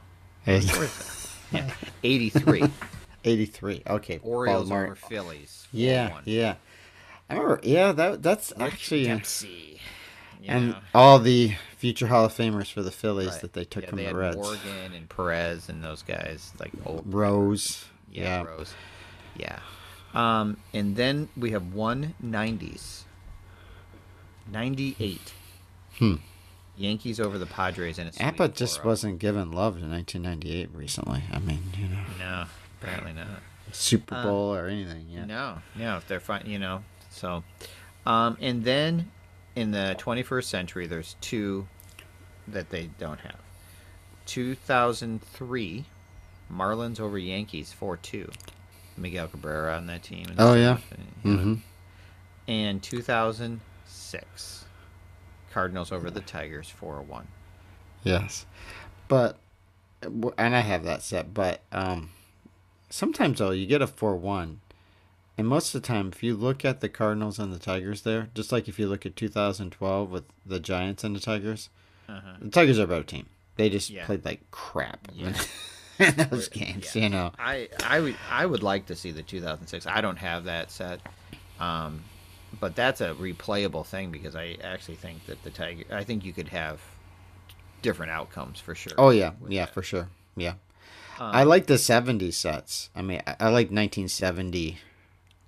84 0.49 1.30
yeah. 1.53 1.71
83. 2.03 2.65
83. 3.25 3.83
Okay. 3.87 4.19
Orioles 4.23 4.69
Baltimore. 4.69 4.85
over 4.87 4.95
Phillies. 4.95 5.69
Yeah, 5.73 6.11
4-1. 6.11 6.21
yeah. 6.25 6.55
I 7.29 7.35
remember. 7.35 7.61
Yeah, 7.63 7.93
that 7.93 8.23
that's 8.23 8.53
actually 8.59 9.05
Dempsey. 9.05 9.81
You 10.43 10.49
and 10.49 10.77
all 10.95 11.19
the 11.19 11.55
future 11.77 12.07
Hall 12.07 12.25
of 12.25 12.33
Famers 12.35 12.73
for 12.73 12.83
the 12.83 12.91
Phillies 12.91 13.29
right. 13.33 13.41
that 13.43 13.53
they 13.53 13.65
took 13.65 13.85
Yeah, 13.85 13.91
from 13.91 13.99
they 13.99 14.07
the 14.07 14.15
Reds. 14.15 14.37
Morgan 14.37 14.95
and 14.95 15.09
Perez 15.09 15.69
and 15.69 15.85
those 15.85 16.03
guys 16.03 16.53
like 16.59 16.73
old 16.87 17.03
Rose. 17.07 17.85
yeah, 18.11 18.23
Yeah. 18.23 18.43
Rose. 18.45 18.75
Yeah. 19.37 19.59
Um, 20.15 20.57
and 20.75 20.97
then 20.97 21.29
we 21.37 21.51
have 21.53 21.73
one 21.75 22.15
90s. 22.25 23.03
98. 24.51 25.33
Hmm. 25.99 26.15
Yankees 26.81 27.21
over 27.21 27.37
the 27.39 27.47
Padres 27.47 27.99
in 27.99 28.07
a 28.07 28.11
APBA 28.13 28.55
just 28.55 28.85
wasn't 28.85 29.19
given 29.19 29.53
love 29.53 29.77
in 29.77 29.91
1998 29.91 30.71
recently. 30.75 31.23
I 31.31 31.39
mean, 31.39 31.63
you 31.77 31.89
know, 31.89 32.03
No, 32.19 32.45
apparently 32.81 33.13
not. 33.13 33.27
Super 33.73 34.15
Uh, 34.17 34.23
Bowl 34.25 34.55
or 34.55 34.67
anything. 34.67 35.07
Yeah. 35.11 35.25
No, 35.27 35.59
no, 35.77 35.97
if 35.99 36.09
they're 36.09 36.19
fine, 36.21 36.45
you 36.47 36.59
know. 36.59 36.83
So, 37.11 37.45
um, 38.07 38.37
and 38.41 38.65
then 38.65 39.11
in 39.55 39.71
the 39.73 39.95
21st 39.99 40.45
century, 40.45 40.87
there's 40.87 41.17
two 41.21 41.69
that 42.49 42.71
they 42.71 42.89
don't 42.99 43.21
have. 43.21 43.37
2003, 44.27 45.85
Marlins 46.53 46.99
over 47.01 47.19
Yankees 47.19 47.75
4-2. 47.79 48.33
Miguel 48.97 49.29
Cabrera 49.29 49.77
on 49.77 49.87
that 49.87 50.03
team. 50.03 50.27
and 50.31 50.41
Oh, 50.41 50.55
yeah. 50.55 50.79
and, 50.91 51.07
you 51.25 51.31
know. 51.37 51.43
hmm 51.43 51.55
And 52.49 52.83
2006, 52.83 54.60
Cardinals 55.53 55.93
over 55.93 56.11
the 56.11 56.21
Tigers 56.21 56.73
4-1. 56.81 57.25
Yes, 58.05 58.47
but 59.09 59.39
and 60.39 60.57
I 60.57 60.61
have 60.61 60.85
that 60.85 61.03
set. 61.03 61.35
But 61.35 61.61
um, 61.73 62.11
sometimes 62.89 63.39
though, 63.39 63.51
you 63.51 63.67
get 63.67 63.83
a 63.83 63.87
four-one, 63.87 64.61
and 65.37 65.47
most 65.47 65.75
of 65.75 65.83
the 65.83 65.87
time, 65.87 66.09
if 66.13 66.23
you 66.23 66.35
look 66.35 66.65
at 66.65 66.81
the 66.81 66.89
Cardinals 66.89 67.39
and 67.39 67.53
the 67.53 67.59
Tigers, 67.59 68.03
there, 68.03 68.29
just 68.35 68.53
like 68.53 68.69
if 68.69 68.79
you 68.79 68.87
look 68.89 69.05
at 69.05 69.17
2012 69.17 70.11
with 70.11 70.25
the 70.47 70.61
Giants 70.61 71.05
and 71.05 71.15
the 71.15 71.21
Tigers, 71.21 71.69
Uh-huh. 72.09 72.37
the 72.41 72.51
Tigers 72.51 72.79
are 72.79 72.85
a 72.85 72.87
better 72.87 73.03
team. 73.05 73.27
They 73.57 73.69
just 73.69 73.91
Yeah. 73.91 74.07
played 74.07 74.25
like 74.25 74.51
crap 74.51 75.09
Yeah. 75.13 75.35
in 75.99 76.15
those 76.31 76.49
games. 76.49 76.97
Yeah. 76.97 77.03
You 77.03 77.09
know. 77.11 77.33
I 77.39 77.69
I 77.85 78.01
would 78.01 78.17
I 78.31 78.47
would 78.47 78.63
like 78.63 78.87
to 78.87 78.97
see 78.97 79.11
the 79.11 79.23
2006. 79.23 79.87
I 79.87 80.01
don't 80.01 80.17
have 80.17 80.45
that 80.45 80.71
set, 80.71 81.01
um, 81.59 82.03
but 82.59 82.75
that's 82.75 83.01
a 83.01 83.15
replayable 83.15 83.87
thing 83.87 84.11
because 84.11 84.35
I 84.35 84.57
actually 84.63 84.97
think 84.97 85.27
that 85.27 85.43
the 85.45 85.51
Tiger. 85.51 85.85
I 85.93 86.05
think 86.05 86.25
you 86.25 86.33
could 86.33 86.49
have 86.49 86.81
different 87.83 88.13
outcomes 88.13 88.59
for 88.61 88.75
sure. 88.75 88.93
Oh 88.99 89.11
yeah, 89.11 89.33
yeah, 89.49 89.67
that. 89.67 89.75
for 89.75 89.83
sure. 89.83 90.09
Yeah, 90.37 90.55
Um, 91.19 91.31
I 91.35 91.43
like 91.45 91.67
the 91.67 91.75
'70s 91.75 92.35
sets. 92.35 92.91
I 92.97 93.03
mean, 93.03 93.21
I, 93.27 93.37
I 93.41 93.45
like 93.47 93.71
1970. 93.71 94.79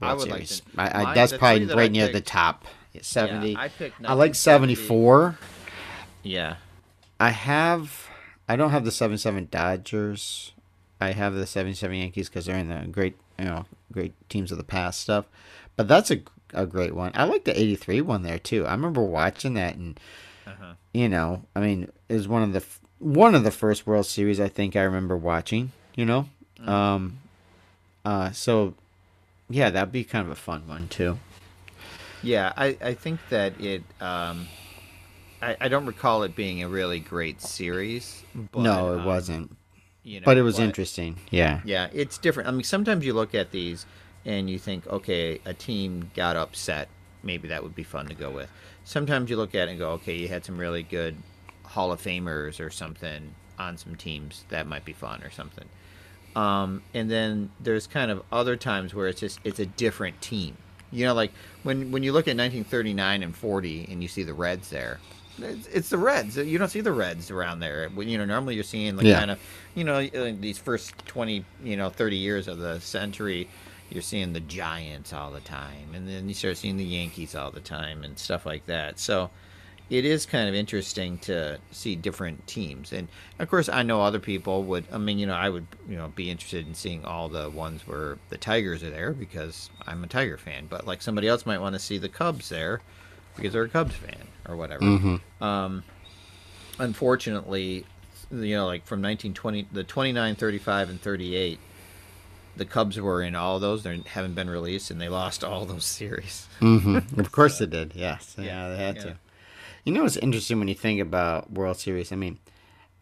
I 0.00 0.14
would 0.14 0.28
like 0.28 0.46
to- 0.46 0.62
I, 0.76 1.04
I, 1.10 1.14
that's 1.14 1.32
probably 1.32 1.64
that 1.66 1.76
right 1.76 1.90
near 1.90 2.06
the 2.08 2.14
picked- 2.14 2.28
top. 2.28 2.64
70. 3.00 3.52
Yeah, 3.52 3.60
I 3.60 3.68
picked. 3.68 4.04
I 4.04 4.12
like 4.12 4.34
74. 4.34 5.38
Yeah. 6.22 6.56
I 7.18 7.30
have. 7.30 8.08
I 8.48 8.56
don't 8.56 8.70
have 8.70 8.84
the 8.84 8.90
77 8.90 9.48
Dodgers. 9.50 10.52
I 11.00 11.12
have 11.12 11.34
the 11.34 11.46
77 11.46 11.96
Yankees 11.96 12.28
because 12.28 12.46
they're 12.46 12.58
in 12.58 12.68
the 12.68 12.86
great, 12.90 13.16
you 13.38 13.44
know, 13.46 13.64
great 13.92 14.12
teams 14.28 14.52
of 14.52 14.58
the 14.58 14.64
past 14.64 15.00
stuff. 15.00 15.24
But 15.76 15.88
that's 15.88 16.10
a, 16.10 16.20
a 16.52 16.66
great 16.66 16.94
one. 16.94 17.12
I 17.14 17.24
like 17.24 17.44
the 17.44 17.58
83 17.58 18.00
one 18.02 18.22
there 18.22 18.38
too. 18.38 18.66
I 18.66 18.72
remember 18.72 19.02
watching 19.02 19.54
that 19.54 19.74
and, 19.76 19.98
Uh-huh. 20.46 20.74
you 20.92 21.08
know, 21.08 21.44
I 21.56 21.60
mean, 21.60 21.90
it 22.08 22.14
was 22.14 22.28
one 22.28 22.42
of 22.42 22.52
the 22.52 22.62
one 22.98 23.34
of 23.34 23.42
the 23.44 23.50
first 23.50 23.86
World 23.86 24.06
Series 24.06 24.38
I 24.40 24.48
think 24.48 24.76
I 24.76 24.82
remember 24.82 25.16
watching. 25.16 25.72
You 25.96 26.06
know, 26.06 26.28
Mm. 26.60 26.68
um, 26.68 27.18
uh, 28.04 28.30
so 28.32 28.74
yeah, 29.50 29.70
that'd 29.70 29.92
be 29.92 30.04
kind 30.04 30.24
of 30.24 30.32
a 30.32 30.36
fun 30.36 30.66
one 30.68 30.88
too. 30.88 31.18
Yeah, 32.22 32.52
I, 32.56 32.76
I 32.80 32.94
think 32.94 33.18
that 33.30 33.60
it. 33.60 33.82
Um, 34.00 34.46
I, 35.42 35.56
I 35.60 35.68
don't 35.68 35.86
recall 35.86 36.22
it 36.22 36.36
being 36.36 36.62
a 36.62 36.68
really 36.68 37.00
great 37.00 37.42
series. 37.42 38.22
But, 38.32 38.60
no, 38.62 38.94
it 38.94 38.98
um, 39.00 39.04
wasn't, 39.04 39.56
You 40.04 40.20
know, 40.20 40.24
but 40.26 40.36
it 40.38 40.42
was 40.42 40.60
interesting. 40.60 41.16
Yeah. 41.30 41.60
Yeah, 41.64 41.88
it's 41.92 42.16
different. 42.16 42.48
I 42.48 42.52
mean, 42.52 42.62
sometimes 42.62 43.04
you 43.04 43.12
look 43.12 43.34
at 43.34 43.50
these 43.50 43.84
and 44.24 44.48
you 44.48 44.58
think, 44.58 44.86
okay, 44.86 45.40
a 45.44 45.54
team 45.54 46.10
got 46.14 46.36
upset. 46.36 46.88
Maybe 47.22 47.48
that 47.48 47.62
would 47.62 47.74
be 47.74 47.82
fun 47.82 48.06
to 48.06 48.14
go 48.14 48.30
with. 48.30 48.50
Sometimes 48.84 49.30
you 49.30 49.36
look 49.36 49.54
at 49.54 49.68
it 49.68 49.72
and 49.72 49.78
go, 49.78 49.90
okay, 49.92 50.14
you 50.16 50.28
had 50.28 50.44
some 50.44 50.58
really 50.58 50.82
good 50.82 51.16
Hall 51.64 51.92
of 51.92 52.00
Famers 52.02 52.60
or 52.60 52.70
something 52.70 53.34
on 53.58 53.76
some 53.78 53.94
teams. 53.94 54.44
That 54.48 54.66
might 54.66 54.84
be 54.84 54.92
fun 54.92 55.22
or 55.22 55.30
something. 55.30 55.68
Um, 56.34 56.82
and 56.94 57.10
then 57.10 57.50
there's 57.60 57.86
kind 57.86 58.10
of 58.10 58.22
other 58.32 58.56
times 58.56 58.94
where 58.94 59.06
it's 59.06 59.20
just 59.20 59.38
it's 59.44 59.60
a 59.60 59.66
different 59.66 60.20
team. 60.20 60.56
You 60.90 61.06
know, 61.06 61.14
like 61.14 61.32
when 61.62 61.90
when 61.92 62.02
you 62.02 62.12
look 62.12 62.26
at 62.26 62.36
1939 62.36 63.22
and 63.22 63.36
40 63.36 63.88
and 63.90 64.02
you 64.02 64.08
see 64.08 64.22
the 64.22 64.34
Reds 64.34 64.70
there, 64.70 64.98
it's, 65.38 65.66
it's 65.68 65.88
the 65.90 65.98
Reds. 65.98 66.36
You 66.36 66.58
don't 66.58 66.68
see 66.70 66.80
the 66.80 66.92
Reds 66.92 67.30
around 67.30 67.60
there. 67.60 67.88
When, 67.90 68.08
You 68.08 68.18
know, 68.18 68.24
normally 68.24 68.54
you're 68.54 68.64
seeing 68.64 68.96
like 68.96 69.06
Yeah. 69.06 69.18
kind 69.18 69.30
of, 69.30 69.38
you 69.74 69.84
know, 69.84 70.06
these 70.32 70.58
first 70.58 70.94
20, 71.06 71.44
you 71.62 71.76
know, 71.76 71.90
30 71.90 72.16
years 72.16 72.48
of 72.48 72.58
the 72.58 72.80
century, 72.80 73.48
you're 73.92 74.02
seeing 74.02 74.32
the 74.32 74.40
Giants 74.40 75.12
all 75.12 75.30
the 75.30 75.40
time, 75.40 75.94
and 75.94 76.08
then 76.08 76.28
you 76.28 76.34
start 76.34 76.56
seeing 76.56 76.76
the 76.76 76.84
Yankees 76.84 77.34
all 77.34 77.50
the 77.50 77.60
time 77.60 78.04
and 78.04 78.18
stuff 78.18 78.46
like 78.46 78.66
that. 78.66 78.98
So 78.98 79.30
it 79.90 80.06
is 80.06 80.24
kind 80.24 80.48
of 80.48 80.54
interesting 80.54 81.18
to 81.18 81.58
see 81.70 81.94
different 81.94 82.46
teams. 82.46 82.92
And 82.92 83.08
of 83.38 83.50
course, 83.50 83.68
I 83.68 83.82
know 83.82 84.00
other 84.00 84.20
people 84.20 84.62
would. 84.64 84.86
I 84.90 84.96
mean, 84.96 85.18
you 85.18 85.26
know, 85.26 85.34
I 85.34 85.50
would, 85.50 85.66
you 85.86 85.96
know, 85.96 86.08
be 86.08 86.30
interested 86.30 86.66
in 86.66 86.74
seeing 86.74 87.04
all 87.04 87.28
the 87.28 87.50
ones 87.50 87.86
where 87.86 88.16
the 88.30 88.38
Tigers 88.38 88.82
are 88.82 88.90
there 88.90 89.12
because 89.12 89.68
I'm 89.86 90.02
a 90.02 90.06
Tiger 90.06 90.38
fan. 90.38 90.66
But 90.70 90.86
like 90.86 91.02
somebody 91.02 91.28
else 91.28 91.44
might 91.44 91.60
want 91.60 91.74
to 91.74 91.78
see 91.78 91.98
the 91.98 92.08
Cubs 92.08 92.48
there 92.48 92.80
because 93.36 93.52
they're 93.52 93.64
a 93.64 93.68
Cubs 93.68 93.94
fan 93.94 94.28
or 94.48 94.56
whatever. 94.56 94.82
Mm-hmm. 94.82 95.44
Um, 95.44 95.84
unfortunately, 96.78 97.84
you 98.30 98.56
know, 98.56 98.66
like 98.66 98.86
from 98.86 99.02
1920, 99.02 99.68
the 99.72 99.84
29, 99.84 100.36
35, 100.36 100.88
and 100.88 101.02
38, 101.02 101.58
the 102.56 102.64
Cubs 102.64 103.00
were 103.00 103.22
in 103.22 103.34
all 103.34 103.58
those. 103.58 103.82
They 103.82 104.00
haven't 104.06 104.34
been 104.34 104.50
released, 104.50 104.90
and 104.90 105.00
they 105.00 105.08
lost 105.08 105.42
all 105.44 105.64
those 105.64 105.84
series. 105.84 106.46
hmm 106.60 106.98
Of 107.16 107.32
course 107.32 107.58
they 107.58 107.66
did. 107.66 107.92
Yes. 107.94 108.36
Yeah, 108.38 108.68
they 108.68 108.76
had 108.76 108.96
yeah. 108.96 109.02
to. 109.02 109.16
You 109.84 109.92
know 109.92 110.02
what's 110.02 110.16
interesting 110.16 110.58
when 110.58 110.68
you 110.68 110.74
think 110.74 111.00
about 111.00 111.52
World 111.52 111.76
Series? 111.76 112.12
I 112.12 112.16
mean, 112.16 112.38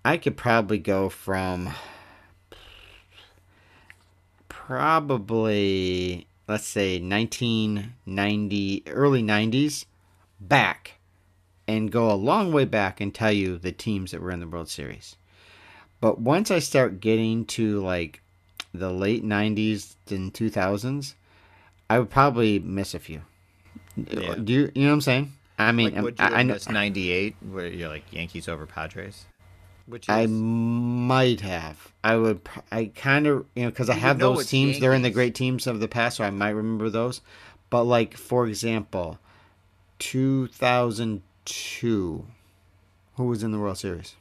I 0.04 0.16
could 0.16 0.36
probably 0.36 0.78
go 0.78 1.08
from 1.08 1.70
probably 4.48 6.26
let's 6.50 6.66
say 6.66 7.00
1990 7.00 8.82
early 8.88 9.22
90s 9.22 9.84
back 10.40 10.94
and 11.68 11.92
go 11.92 12.10
a 12.10 12.14
long 12.14 12.52
way 12.52 12.64
back 12.64 13.00
and 13.00 13.14
tell 13.14 13.30
you 13.30 13.56
the 13.56 13.70
teams 13.70 14.10
that 14.10 14.20
were 14.20 14.32
in 14.32 14.40
the 14.40 14.48
World 14.48 14.68
Series. 14.68 15.14
But 16.00 16.20
once 16.20 16.50
I 16.50 16.58
start 16.58 17.00
getting 17.00 17.44
to 17.46 17.80
like 17.80 18.20
the 18.72 18.90
late 18.90 19.24
90s 19.24 19.96
and 20.10 20.32
2000s, 20.32 21.14
I 21.88 21.98
would 21.98 22.10
probably 22.10 22.58
miss 22.58 22.94
a 22.94 22.98
few. 22.98 23.22
Yeah. 23.96 24.36
Do 24.36 24.52
you 24.52 24.70
you 24.74 24.82
know 24.82 24.90
what 24.90 24.94
I'm 24.94 25.00
saying? 25.00 25.32
I 25.58 25.72
mean, 25.72 25.90
like, 25.90 25.98
um, 25.98 26.04
would 26.04 26.18
you 26.18 26.24
I, 26.24 26.42
know 26.42 26.54
missed 26.54 26.70
98, 26.70 27.36
where 27.50 27.66
you're 27.66 27.88
like 27.88 28.04
Yankees 28.12 28.48
over 28.48 28.66
Padres? 28.66 29.26
Which 29.86 30.04
is, 30.04 30.08
I 30.08 30.26
might 30.26 31.40
have. 31.40 31.92
I 32.04 32.16
would. 32.16 32.40
I 32.70 32.92
kind 32.94 33.26
of 33.26 33.46
you 33.54 33.64
know 33.64 33.70
because 33.70 33.90
I 33.90 33.94
have 33.94 34.18
those 34.18 34.42
it's 34.42 34.50
teams. 34.50 34.78
They're 34.78 34.94
in 34.94 35.02
the 35.02 35.10
great 35.10 35.34
teams 35.34 35.66
of 35.66 35.80
the 35.80 35.88
past, 35.88 36.18
so 36.18 36.24
I 36.24 36.30
might 36.30 36.50
remember 36.50 36.88
those. 36.88 37.20
But 37.68 37.82
like 37.84 38.16
for 38.16 38.46
example, 38.46 39.18
2002. 39.98 42.26
Who 43.16 43.24
was 43.24 43.42
in 43.42 43.50
the 43.50 43.58
World 43.58 43.76
Series? 43.76 44.14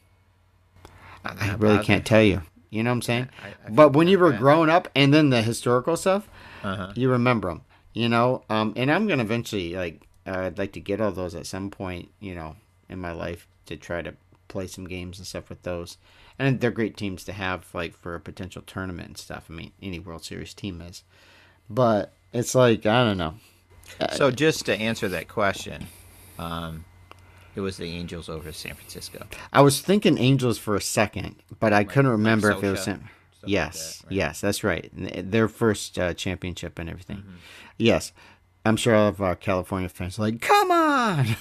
I 1.24 1.52
uh, 1.52 1.58
really 1.58 1.84
can't 1.84 2.06
tell 2.06 2.24
you. 2.24 2.42
You 2.70 2.84
know 2.84 2.92
what 2.92 2.96
I'm 2.96 3.02
saying? 3.02 3.30
I- 3.44 3.48
I 3.68 3.70
but 3.72 3.94
when 3.94 4.08
you 4.08 4.20
were 4.20 4.32
bad. 4.32 4.40
growing 4.40 4.70
up, 4.70 4.88
and 4.96 5.14
then 5.14 5.30
the 5.30 5.42
historical 5.42 5.98
stuff, 5.98 6.28
Uh-huh. 6.64 6.92
you 6.96 7.10
remember 7.10 7.50
them. 7.50 7.62
You 7.94 8.08
know, 8.10 8.44
um, 8.50 8.74
and 8.76 8.92
I'm 8.92 9.08
gonna 9.08 9.24
eventually 9.24 9.74
like 9.74 10.08
uh, 10.28 10.38
I'd 10.46 10.58
like 10.60 10.74
to 10.74 10.80
get 10.80 11.02
all 11.02 11.12
those 11.12 11.34
at 11.36 11.48
some 11.48 11.70
point. 11.72 12.10
You 12.20 12.36
know, 12.36 12.56
in 12.88 13.00
my 13.00 13.12
life 13.12 13.48
to 13.66 13.76
try 13.78 14.02
to 14.04 14.14
play 14.48 14.68
some 14.68 14.86
games 14.88 15.18
and 15.20 15.28
stuff 15.28 15.50
with 15.50 15.62
those. 15.64 15.98
And 16.38 16.60
they're 16.62 16.72
great 16.72 16.96
teams 16.98 17.24
to 17.26 17.34
have 17.34 17.66
like 17.74 17.96
for 17.98 18.16
a 18.16 18.20
potential 18.20 18.62
tournament 18.62 19.08
and 19.10 19.18
stuff. 19.18 19.46
I 19.50 19.54
mean, 19.54 19.72
any 19.82 20.00
World 20.00 20.24
Series 20.24 20.54
team 20.54 20.82
is. 20.82 21.04
But 21.70 22.14
it's 22.34 22.56
like 22.56 22.86
I 22.86 23.04
don't 23.04 23.18
know. 23.18 23.36
So 24.16 24.30
just 24.32 24.66
to 24.68 24.76
answer 24.80 25.08
that 25.10 25.28
question, 25.28 25.88
um, 26.38 26.86
it 27.60 27.62
was 27.62 27.78
the 27.78 27.86
Angels 27.86 28.30
over 28.30 28.52
San 28.54 28.74
Francisco. 28.74 29.28
I 29.52 29.62
was 29.62 29.82
thinking 29.82 30.18
Angels 30.18 30.58
for 30.58 30.76
a 30.76 30.82
second, 30.82 31.36
but 31.60 31.74
I 31.74 31.84
couldn't 31.84 32.10
like 32.10 32.18
remember 32.18 32.52
if 32.52 32.64
it 32.64 32.72
was. 32.72 32.84
San- 32.84 33.00
stuff 33.00 33.10
like 33.44 33.52
yes, 33.52 33.98
that, 33.98 34.08
right? 34.08 34.16
yes, 34.16 34.42
that's 34.42 34.64
right. 34.64 34.90
Their 35.32 35.48
first 35.48 36.00
uh, 36.00 36.14
championship 36.14 36.80
and 36.80 36.90
everything. 36.90 37.18
Mm-hmm. 37.18 37.36
Yes, 37.78 38.14
I'm 38.66 38.78
sure 38.78 38.96
all 38.96 39.10
of 39.10 39.22
our 39.22 39.36
California 39.36 39.90
fans 39.90 40.18
are 40.18 40.24
like, 40.24 40.42
come 40.42 40.72
on. 40.72 41.26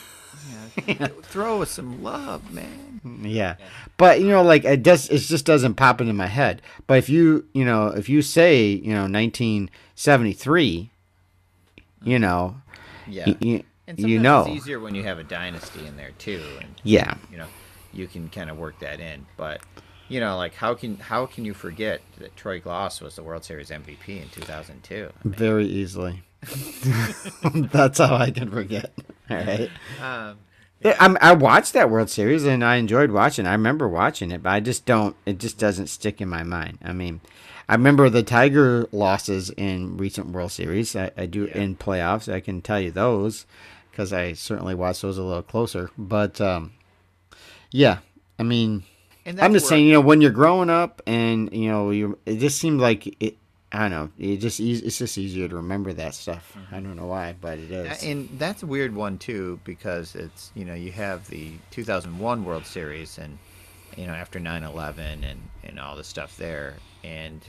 Throw 1.22 1.62
us 1.62 1.70
some 1.70 2.02
love, 2.02 2.52
man. 2.52 3.20
yeah, 3.22 3.56
but 3.96 4.20
you 4.20 4.28
know, 4.28 4.42
like 4.42 4.64
it 4.64 4.82
does. 4.82 5.08
It 5.08 5.18
just 5.18 5.44
doesn't 5.44 5.74
pop 5.74 6.00
into 6.00 6.12
my 6.12 6.26
head. 6.26 6.62
But 6.86 6.98
if 6.98 7.08
you, 7.08 7.46
you 7.52 7.64
know, 7.64 7.88
if 7.88 8.08
you 8.08 8.22
say, 8.22 8.66
you 8.66 8.92
know, 8.92 9.02
1973, 9.02 10.90
you 12.02 12.18
know, 12.18 12.56
Yeah. 13.08 13.60
And 13.88 13.98
you 13.98 14.18
know, 14.20 14.40
it's 14.42 14.50
easier 14.50 14.78
when 14.78 14.94
you 14.94 15.02
have 15.02 15.18
a 15.18 15.24
dynasty 15.24 15.84
in 15.86 15.96
there 15.96 16.12
too, 16.18 16.42
and 16.60 16.68
yeah, 16.84 17.14
you 17.32 17.38
know 17.38 17.46
you 17.92 18.06
can 18.06 18.28
kind 18.28 18.50
of 18.50 18.56
work 18.58 18.78
that 18.80 19.00
in. 19.00 19.26
But 19.36 19.62
you 20.08 20.20
know, 20.20 20.36
like 20.36 20.54
how 20.54 20.74
can 20.74 20.98
how 20.98 21.26
can 21.26 21.44
you 21.44 21.54
forget 21.54 22.00
that 22.18 22.36
Troy 22.36 22.60
Glaus 22.60 23.00
was 23.00 23.16
the 23.16 23.22
World 23.22 23.44
Series 23.44 23.70
MVP 23.70 24.22
in 24.22 24.28
2002? 24.28 25.10
very 25.24 25.66
easily. 25.66 26.22
That's 27.54 27.98
how 27.98 28.14
I 28.16 28.30
can 28.30 28.50
forget. 28.50 28.92
All 29.30 29.36
right. 29.36 29.70
Um, 30.00 30.38
Yeah, 30.80 31.16
I 31.20 31.32
watched 31.32 31.72
that 31.72 31.90
World 31.90 32.10
Series 32.10 32.44
and 32.44 32.64
I 32.64 32.76
enjoyed 32.76 33.10
watching. 33.10 33.46
I 33.46 33.52
remember 33.52 33.88
watching 33.88 34.30
it, 34.30 34.42
but 34.42 34.50
I 34.50 34.60
just 34.60 34.84
don't. 34.86 35.16
It 35.26 35.38
just 35.38 35.58
doesn't 35.58 35.88
stick 35.88 36.20
in 36.20 36.28
my 36.28 36.42
mind. 36.44 36.78
I 36.84 36.92
mean, 36.92 37.20
I 37.68 37.74
remember 37.74 38.08
the 38.08 38.22
Tiger 38.22 38.86
losses 38.92 39.50
in 39.56 39.96
recent 39.96 40.28
World 40.28 40.52
Series. 40.52 40.94
I, 40.94 41.10
I 41.16 41.26
do 41.26 41.46
Yeah. 41.46 41.58
in 41.62 41.76
playoffs. 41.76 42.32
I 42.32 42.40
can 42.40 42.62
tell 42.62 42.80
you 42.80 42.90
those 42.92 43.44
because 43.98 44.12
I 44.12 44.34
certainly 44.34 44.76
watched 44.76 45.02
those 45.02 45.18
a 45.18 45.24
little 45.24 45.42
closer. 45.42 45.90
But 45.98 46.40
um, 46.40 46.72
yeah, 47.72 47.98
I 48.38 48.44
mean, 48.44 48.84
I'm 49.26 49.52
just 49.52 49.66
saying, 49.66 49.86
you 49.86 49.92
know, 49.92 50.00
when 50.00 50.20
you're 50.20 50.30
growing 50.30 50.70
up 50.70 51.02
and 51.04 51.52
you 51.52 51.68
know, 51.68 51.90
you 51.90 52.16
it 52.24 52.36
just 52.36 52.60
seemed 52.60 52.80
like 52.80 53.20
it. 53.20 53.36
I 53.72 53.80
don't 53.80 53.90
know. 53.90 54.10
It 54.16 54.36
just 54.36 54.60
it's 54.60 54.98
just 54.98 55.18
easier 55.18 55.48
to 55.48 55.56
remember 55.56 55.92
that 55.94 56.14
stuff. 56.14 56.56
I 56.70 56.78
don't 56.78 56.94
know 56.94 57.06
why, 57.06 57.34
but 57.38 57.58
it 57.58 57.72
is. 57.72 58.04
And 58.04 58.28
that's 58.38 58.62
a 58.62 58.66
weird 58.66 58.94
one 58.94 59.18
too 59.18 59.58
because 59.64 60.14
it's 60.14 60.52
you 60.54 60.64
know 60.64 60.74
you 60.74 60.92
have 60.92 61.26
the 61.28 61.54
2001 61.72 62.44
World 62.44 62.66
Series 62.66 63.18
and 63.18 63.36
you 63.96 64.06
know 64.06 64.14
after 64.14 64.38
9/11 64.38 64.98
and 65.28 65.40
and 65.64 65.80
all 65.80 65.96
the 65.96 66.04
stuff 66.04 66.36
there 66.36 66.76
and 67.02 67.42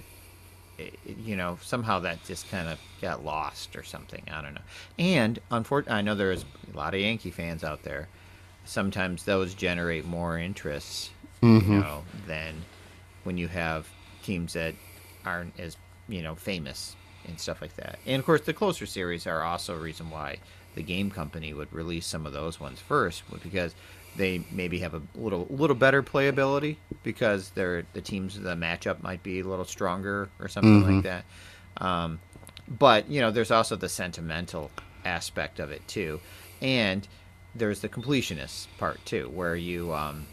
you 1.23 1.35
know 1.35 1.57
somehow 1.61 1.99
that 1.99 2.23
just 2.25 2.49
kind 2.49 2.67
of 2.67 2.79
got 3.01 3.23
lost 3.23 3.75
or 3.75 3.83
something 3.83 4.23
I 4.31 4.41
don't 4.41 4.53
know. 4.53 4.61
And 4.97 5.39
unfortunately, 5.51 5.97
I 5.97 6.01
know 6.01 6.15
there's 6.15 6.45
a 6.73 6.77
lot 6.77 6.93
of 6.93 7.01
Yankee 7.01 7.31
fans 7.31 7.63
out 7.63 7.83
there. 7.83 8.07
Sometimes 8.65 9.23
those 9.23 9.53
generate 9.53 10.05
more 10.05 10.37
interests, 10.37 11.09
you 11.41 11.49
mm-hmm. 11.49 11.79
know, 11.79 12.03
than 12.27 12.55
when 13.23 13.37
you 13.37 13.47
have 13.47 13.87
teams 14.23 14.53
that 14.53 14.75
aren't 15.25 15.59
as 15.59 15.77
you 16.07 16.21
know 16.21 16.35
famous 16.35 16.95
and 17.25 17.39
stuff 17.39 17.61
like 17.61 17.75
that. 17.75 17.99
And 18.05 18.19
of 18.19 18.25
course, 18.25 18.41
the 18.41 18.53
closer 18.53 18.85
series 18.85 19.27
are 19.27 19.43
also 19.43 19.75
a 19.75 19.79
reason 19.79 20.09
why 20.09 20.37
the 20.75 20.83
game 20.83 21.09
company 21.11 21.53
would 21.53 21.71
release 21.73 22.05
some 22.05 22.25
of 22.25 22.33
those 22.33 22.59
ones 22.59 22.79
first, 22.79 23.23
because 23.43 23.75
they 24.15 24.43
maybe 24.51 24.79
have 24.79 24.93
a 24.93 25.01
little 25.15 25.47
little 25.49 25.75
better 25.75 26.03
playability 26.03 26.77
because 27.03 27.51
they're 27.51 27.85
the 27.93 28.01
teams 28.01 28.39
the 28.39 28.55
matchup 28.55 29.01
might 29.01 29.23
be 29.23 29.39
a 29.39 29.43
little 29.43 29.65
stronger 29.65 30.29
or 30.39 30.47
something 30.47 30.95
like 30.95 31.03
that. 31.03 31.25
Um, 31.77 32.19
but 32.67 33.09
you 33.09 33.21
know, 33.21 33.31
there's 33.31 33.51
also 33.51 33.75
the 33.75 33.89
sentimental 33.89 34.71
aspect 35.05 35.59
of 35.59 35.71
it 35.71 35.87
too, 35.87 36.19
and 36.61 37.07
there's 37.55 37.79
the 37.81 37.89
completionist 37.89 38.67
part 38.77 39.03
too, 39.05 39.29
where 39.33 39.55
you 39.55 39.93
um, 39.93 40.25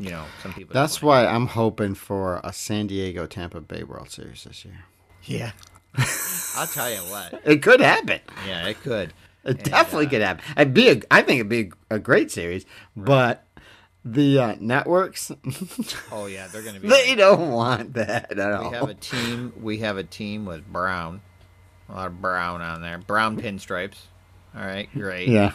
you 0.00 0.10
know, 0.10 0.24
some 0.42 0.52
people. 0.52 0.74
That's 0.74 1.02
why 1.02 1.26
I'm 1.26 1.46
hoping 1.46 1.94
for 1.94 2.40
a 2.42 2.52
San 2.52 2.86
Diego 2.86 3.26
Tampa 3.26 3.60
Bay 3.60 3.82
World 3.84 4.10
Series 4.10 4.44
this 4.44 4.64
year. 4.64 4.84
Yeah. 5.24 5.52
I'll 6.56 6.66
tell 6.66 6.90
you 6.90 7.00
what. 7.10 7.40
It 7.44 7.62
could 7.62 7.80
happen. 7.80 8.20
Yeah, 8.46 8.66
it 8.66 8.80
could. 8.80 9.12
It 9.44 9.50
And, 9.56 9.62
definitely 9.62 10.06
uh, 10.06 10.10
could 10.10 10.22
happen. 10.22 10.44
It'd 10.56 10.74
be 10.74 10.88
a, 10.90 11.00
I 11.10 11.22
think 11.22 11.40
it'd 11.40 11.48
be 11.48 11.72
a 11.90 11.98
great 11.98 12.30
series, 12.30 12.66
but 12.96 13.44
the 14.04 14.38
uh, 14.38 14.56
networks 14.60 15.30
Oh 16.12 16.26
yeah, 16.26 16.46
they're 16.48 16.62
gonna 16.62 16.80
be. 16.80 16.88
they 16.88 17.08
like- 17.10 17.18
don't 17.18 17.50
want 17.50 17.94
that 17.94 18.32
at 18.32 18.52
all. 18.52 18.70
we 18.70 18.76
have 18.76 18.88
a 18.88 18.94
team. 18.94 19.52
We 19.60 19.78
have 19.78 19.96
a 19.96 20.04
team 20.04 20.44
with 20.46 20.66
brown, 20.70 21.20
a 21.88 21.92
lot 21.94 22.06
of 22.06 22.20
brown 22.20 22.60
on 22.62 22.80
there. 22.82 22.98
Brown 22.98 23.40
pinstripes. 23.40 23.96
All 24.54 24.64
right, 24.64 24.88
great. 24.92 25.28
yeah. 25.28 25.52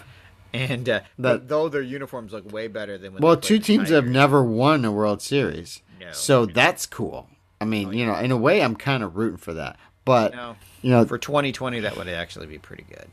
And 0.53 0.87
uh, 0.87 1.01
but 1.19 1.49
though 1.49 1.67
their 1.69 1.81
uniforms 1.81 2.31
look 2.31 2.49
way 2.51 2.67
better 2.69 2.97
than 2.97 3.13
when 3.13 3.21
Well, 3.21 3.35
two 3.35 3.59
teams 3.59 3.89
have 3.89 4.05
never 4.05 4.41
won 4.43 4.85
a 4.85 4.91
World 4.91 5.21
Series, 5.21 5.81
No. 5.99 6.11
so 6.13 6.45
that's 6.45 6.85
cool. 6.85 7.27
I 7.59 7.65
mean, 7.65 7.91
you 7.93 8.05
know, 8.05 8.15
in 8.15 8.31
a 8.31 8.37
way, 8.37 8.61
I'm 8.61 8.75
kind 8.75 9.03
of 9.03 9.15
rooting 9.17 9.37
for 9.37 9.53
that. 9.55 9.77
But 10.05 10.33
No. 10.33 10.55
you 10.81 10.91
know, 10.91 11.03
For 11.05 11.17
2020, 11.17 11.81
that 11.81 11.97
would 11.97 12.07
actually 12.07 12.45
be 12.47 12.57
pretty 12.57 12.85
good. 12.87 13.07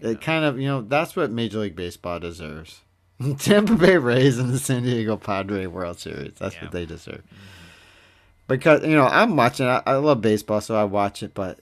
It 0.00 0.20
kind 0.20 0.44
of 0.44 0.58
you 0.58 0.66
know 0.68 0.82
that's 0.82 1.16
what 1.16 1.30
Major 1.30 1.58
League 1.58 1.76
Baseball 1.76 2.20
deserves. 2.20 2.80
Tampa 3.38 3.74
Bay 3.76 3.96
Rays 3.96 4.38
and 4.38 4.50
the 4.52 4.58
San 4.58 4.82
Diego 4.82 5.16
Padre 5.16 5.66
World 5.66 5.98
Series. 5.98 6.34
That's 6.38 6.54
Yeah. 6.54 6.58
Mm-hmm. 6.60 6.66
what 6.66 6.72
they 6.72 6.86
deserve. 6.86 7.22
Because 8.48 8.82
you 8.82 8.94
know 8.94 9.06
I'm 9.06 9.36
watching. 9.36 9.66
I, 9.66 9.82
I 9.86 9.94
love 9.96 10.20
baseball, 10.20 10.60
so 10.60 10.74
I 10.76 10.84
watch 10.84 11.22
it. 11.22 11.32
But 11.34 11.60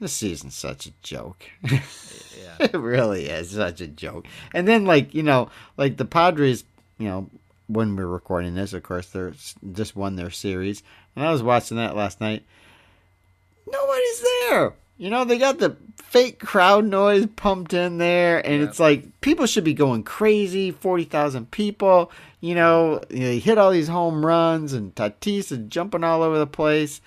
this 0.00 0.12
season's 0.12 0.54
such 0.54 0.86
a 0.86 0.92
joke. 1.02 1.44
Yeah. 1.62 1.80
it 2.60 2.74
really 2.74 3.26
is 3.26 3.50
such 3.50 3.80
a 3.80 3.86
joke. 3.86 4.26
And 4.52 4.66
then 4.68 4.84
like 4.84 5.14
you 5.14 5.22
know 5.22 5.48
like 5.76 5.96
the 5.96 6.04
Padres, 6.04 6.64
you 6.98 7.08
know 7.08 7.30
when 7.68 7.96
we're 7.96 8.06
recording 8.06 8.54
this, 8.54 8.72
of 8.72 8.82
course 8.82 9.06
they're 9.08 9.32
just 9.72 9.94
won 9.96 10.16
their 10.16 10.30
series, 10.30 10.82
and 11.16 11.24
I 11.24 11.32
was 11.32 11.42
watching 11.42 11.76
that 11.78 11.96
last 11.96 12.20
night. 12.20 12.44
Nobody's 13.70 14.24
there. 14.48 14.72
You 14.96 15.10
know, 15.10 15.24
they 15.24 15.38
got 15.38 15.58
the 15.58 15.76
fake 16.08 16.40
crowd 16.40 16.86
noise 16.86 17.26
pumped 17.36 17.74
in 17.74 17.98
there, 17.98 18.44
and 18.44 18.62
Yeah. 18.62 18.68
it's 18.68 18.80
like 18.80 19.20
people 19.20 19.46
should 19.46 19.64
be 19.64 19.74
going 19.74 20.02
crazy. 20.02 20.70
Forty 20.70 21.04
thousand 21.04 21.50
people. 21.50 22.10
You 22.40 22.54
know, 22.54 23.00
he 23.10 23.40
hit 23.40 23.58
all 23.58 23.70
these 23.70 23.88
home 23.88 24.24
runs, 24.24 24.72
and 24.72 24.94
Tatis 24.94 25.52
is 25.52 25.58
jumping 25.68 26.04
all 26.04 26.22
over 26.22 26.38
the 26.38 26.46
place, 26.46 27.00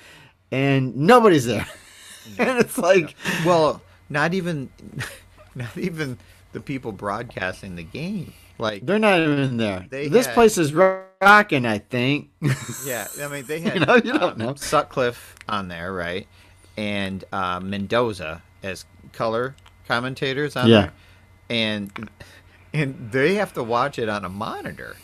and 0.52 0.96
nobody's 0.96 1.46
there. 1.46 1.66
and 2.38 2.60
it's 2.60 2.78
like, 2.78 3.16
Well, 3.46 3.82
not 4.10 4.34
even, 4.34 4.70
not 5.56 5.76
even 5.78 6.18
the 6.54 6.60
people 6.60 6.92
broadcasting 6.92 7.76
the 7.76 7.84
game. 7.84 8.34
Like, 8.58 8.86
they're 8.86 9.00
not 9.00 9.20
even 9.22 9.58
there. 9.58 9.88
This 9.90 10.28
had- 10.28 10.36
place 10.36 10.58
is 10.58 10.74
rocking. 10.74 11.66
I 11.66 11.80
think. 11.80 12.30
yeah, 12.86 13.08
I 13.22 13.28
mean 13.28 13.46
they 13.46 13.62
had 13.62 13.74
You 13.74 13.86
know, 13.86 13.96
you 13.96 14.14
don't 14.14 14.34
um, 14.34 14.38
know. 14.38 14.56
Sutcliffe 14.56 15.36
on 15.50 15.70
there, 15.70 15.92
right, 15.94 16.28
and 16.78 17.24
uh, 17.32 17.60
Mendoza 17.62 18.44
as 18.64 18.86
color 19.14 19.56
commentators 19.88 20.56
on 20.56 20.68
Yeah. 20.70 20.82
there, 20.82 20.92
and 21.50 22.10
and 22.74 23.12
they 23.12 23.36
have 23.36 23.54
to 23.54 23.64
watch 23.64 24.00
it 24.00 24.08
on 24.10 24.24
a 24.24 24.30
monitor. 24.30 24.96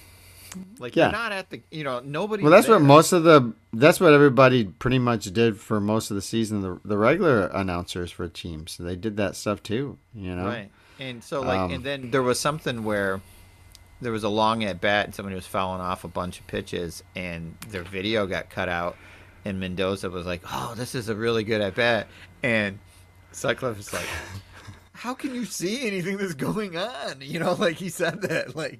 Like 0.80 0.96
Yeah. 0.96 1.06
they're 1.10 1.12
not 1.20 1.32
at 1.34 1.50
the, 1.50 1.62
you 1.70 1.84
know, 1.84 2.00
nobody. 2.00 2.42
Well, 2.42 2.52
that's 2.52 2.68
what 2.68 2.82
most 2.82 3.12
of 3.12 3.24
the 3.24 3.54
that's 3.74 4.00
what 4.00 4.14
everybody 4.14 4.64
pretty 4.66 4.98
much 5.00 5.26
did 5.34 5.60
for 5.60 5.80
most 5.80 6.10
of 6.10 6.16
the 6.16 6.22
season. 6.22 6.62
The 6.62 6.80
the 6.86 6.98
regular 6.98 7.48
announcers 7.48 8.12
for 8.12 8.28
teams 8.28 8.78
they 8.80 8.96
did 8.96 9.18
that 9.18 9.36
stuff 9.36 9.62
too. 9.62 9.98
You 10.16 10.36
know, 10.36 10.46
Right. 10.46 10.72
And 11.00 11.24
so 11.24 11.42
like 11.42 11.60
Um, 11.60 11.72
and 11.72 11.84
then 11.84 12.12
there 12.12 12.24
was 12.24 12.40
something 12.40 12.84
where 12.84 13.22
there 14.02 14.12
was 14.12 14.24
a 14.24 14.30
long 14.30 14.64
at 14.64 14.80
bat 14.80 15.06
and 15.06 15.14
somebody 15.14 15.36
was 15.36 15.46
fouling 15.46 15.82
off 15.82 16.04
a 16.04 16.08
bunch 16.08 16.40
of 16.40 16.48
pitches 16.48 17.04
and 17.16 17.56
their 17.70 17.84
video 17.84 18.26
got 18.26 18.50
cut 18.50 18.70
out 18.70 18.96
and 19.46 19.60
Mendoza 19.60 20.10
was 20.10 20.26
like, 20.26 20.42
"Oh, 20.52 20.74
this 20.76 20.96
is 20.96 21.10
a 21.10 21.16
really 21.16 21.44
good 21.44 21.62
at 21.62 21.76
bat." 21.76 22.08
And 22.44 22.80
Sutcliffe 23.32 23.78
was 23.78 23.94
like, 23.94 24.08
"How 24.94 25.14
can 25.14 25.36
you 25.36 25.46
see 25.46 25.86
anything 25.88 26.18
that's 26.18 26.34
going 26.34 26.78
on?" 26.78 27.22
You 27.22 27.40
know, 27.40 27.54
like 27.54 27.76
he 27.76 27.90
said 27.90 28.22
that 28.24 28.56
like 28.56 28.80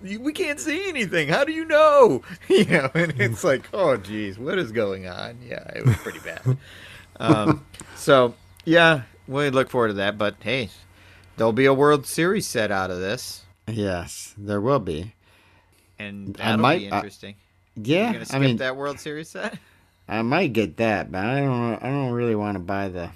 we 0.00 0.32
can't 0.32 0.58
see 0.60 0.88
anything. 0.88 1.28
How 1.28 1.44
do 1.44 1.52
you 1.52 1.64
know? 1.64 2.22
You 2.48 2.64
know, 2.64 2.90
and 2.94 3.20
it's 3.20 3.44
like, 3.44 3.68
"Oh 3.72 3.96
geez, 3.96 4.38
what 4.38 4.58
is 4.58 4.72
going 4.72 5.06
on?" 5.06 5.38
Yeah, 5.46 5.64
it 5.74 5.84
was 5.84 5.96
pretty 5.96 6.20
bad. 6.20 6.56
Um, 7.18 7.66
so 7.96 8.34
yeah, 8.64 9.02
we 9.28 9.50
look 9.50 9.68
forward 9.68 9.88
to 9.88 9.94
that. 9.94 10.16
But 10.16 10.36
hey, 10.40 10.70
there'll 11.36 11.52
be 11.52 11.66
a 11.66 11.74
World 11.74 12.06
Series 12.06 12.46
set 12.46 12.70
out 12.70 12.90
of 12.90 12.98
this, 12.98 13.42
Yes, 13.68 14.34
there 14.38 14.58
will 14.62 14.78
be. 14.78 15.12
and 15.98 16.34
I 16.40 16.44
that'll 16.52 16.60
might- 16.62 16.78
be 16.78 16.90
I- 16.90 16.96
interesting. 16.96 17.34
Yeah, 17.76 18.04
You're 18.04 18.12
gonna 18.14 18.24
skip 18.24 18.36
I 18.36 18.38
mean, 18.38 18.56
that 18.56 18.74
World 18.76 18.98
Series 19.00 19.28
set? 19.28 19.58
I 20.08 20.22
might 20.22 20.54
get 20.54 20.78
that, 20.78 21.12
but 21.12 21.22
I 21.24 21.40
don't. 21.40 21.74
I 21.82 21.88
don't 21.88 22.12
really 22.12 22.34
want 22.34 22.54
to 22.54 22.58
buy 22.58 22.88
the 22.88 23.10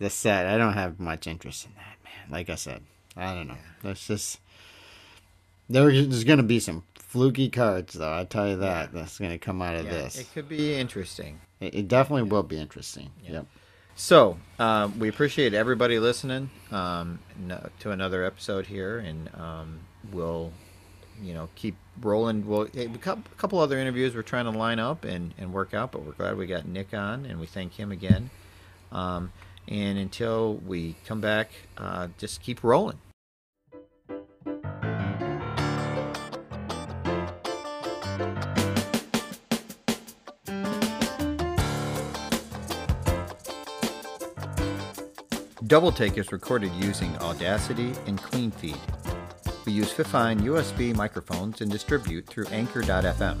the 0.00 0.10
set. 0.10 0.46
I 0.46 0.58
don't 0.58 0.72
have 0.72 0.98
much 0.98 1.28
interest 1.28 1.66
in 1.66 1.72
that, 1.76 1.96
man. 2.02 2.32
Like 2.32 2.50
I 2.50 2.56
said, 2.56 2.82
I 3.16 3.34
don't 3.34 3.46
know. 3.46 3.58
That's 3.84 4.04
just 4.06 4.40
there's 5.68 6.24
going 6.24 6.38
to 6.38 6.42
be 6.42 6.58
some 6.58 6.82
fluky 6.94 7.48
cards, 7.48 7.94
though. 7.94 8.12
I 8.12 8.24
tell 8.24 8.48
you 8.48 8.56
that. 8.56 8.92
That's 8.92 9.18
going 9.18 9.30
to 9.30 9.38
come 9.38 9.62
out 9.62 9.76
of 9.76 9.84
Yeah, 9.84 9.92
this. 9.92 10.18
it 10.18 10.26
could 10.34 10.48
be 10.48 10.74
interesting. 10.74 11.40
It, 11.60 11.74
it 11.74 11.88
definitely 11.88 12.28
will 12.28 12.42
be 12.42 12.58
interesting. 12.58 13.10
Yeah. 13.22 13.32
Yep. 13.32 13.46
So 13.94 14.38
um, 14.58 14.98
we 14.98 15.08
appreciate 15.08 15.52
everybody 15.52 15.98
listening 15.98 16.50
um, 16.72 17.18
no- 17.38 17.68
to 17.80 17.90
another 17.90 18.24
episode 18.24 18.66
here, 18.66 18.98
and 18.98 19.28
um, 19.34 19.80
we'll, 20.10 20.52
you 21.22 21.34
know, 21.34 21.50
keep 21.54 21.76
rolling. 22.00 22.46
We'll 22.46 22.62
a 22.74 22.88
couple, 22.98 23.24
couple 23.36 23.58
other 23.58 23.78
interviews 23.78 24.14
we're 24.14 24.22
trying 24.22 24.46
to 24.50 24.58
line 24.58 24.78
up 24.78 25.04
and, 25.04 25.34
and 25.36 25.52
work 25.52 25.74
out, 25.74 25.92
but 25.92 26.02
we're 26.02 26.12
glad 26.12 26.36
we 26.38 26.46
got 26.46 26.66
Nick 26.66 26.94
on, 26.94 27.26
and 27.26 27.38
we 27.38 27.46
thank 27.46 27.74
him 27.74 27.92
again. 27.92 28.30
And 29.70 29.98
until 29.98 30.54
we 30.56 30.96
come 31.06 31.20
back, 31.20 31.50
uh, 31.78 32.08
just 32.18 32.42
keep 32.42 32.64
rolling. 32.64 32.98
Double 45.70 45.92
Take 45.92 46.18
is 46.18 46.32
recorded 46.32 46.72
using 46.72 47.16
Audacity 47.18 47.92
and 48.06 48.20
CleanFeed. 48.20 48.76
We 49.64 49.72
use 49.72 49.92
Fifine 49.92 50.40
USB 50.40 50.92
microphones 50.96 51.60
and 51.60 51.70
distribute 51.70 52.26
through 52.26 52.46
Anchor.fm. 52.46 53.38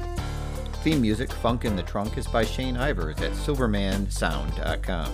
Theme 0.84 1.00
music 1.00 1.32
Funk 1.32 1.64
in 1.64 1.74
the 1.74 1.82
Trunk 1.82 2.16
is 2.16 2.28
by 2.28 2.44
Shane 2.44 2.76
Ivers 2.76 3.20
at 3.20 3.32
silvermansound.com. 3.32 5.12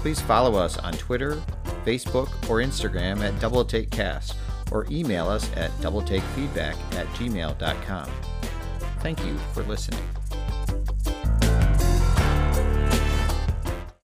Please 0.00 0.20
follow 0.20 0.58
us 0.58 0.78
on 0.78 0.94
Twitter, 0.94 1.36
Facebook, 1.84 2.28
or 2.48 2.58
Instagram 2.58 3.20
at 3.20 3.38
Double 3.38 3.64
Take 3.64 3.90
Cast 3.90 4.34
or 4.70 4.86
email 4.90 5.28
us 5.28 5.50
at 5.56 5.70
doubletakefeedback 5.82 6.76
at 6.94 7.06
gmail.com. 7.08 8.10
Thank 9.00 9.24
you 9.24 9.36
for 9.52 9.62
listening. 9.64 10.04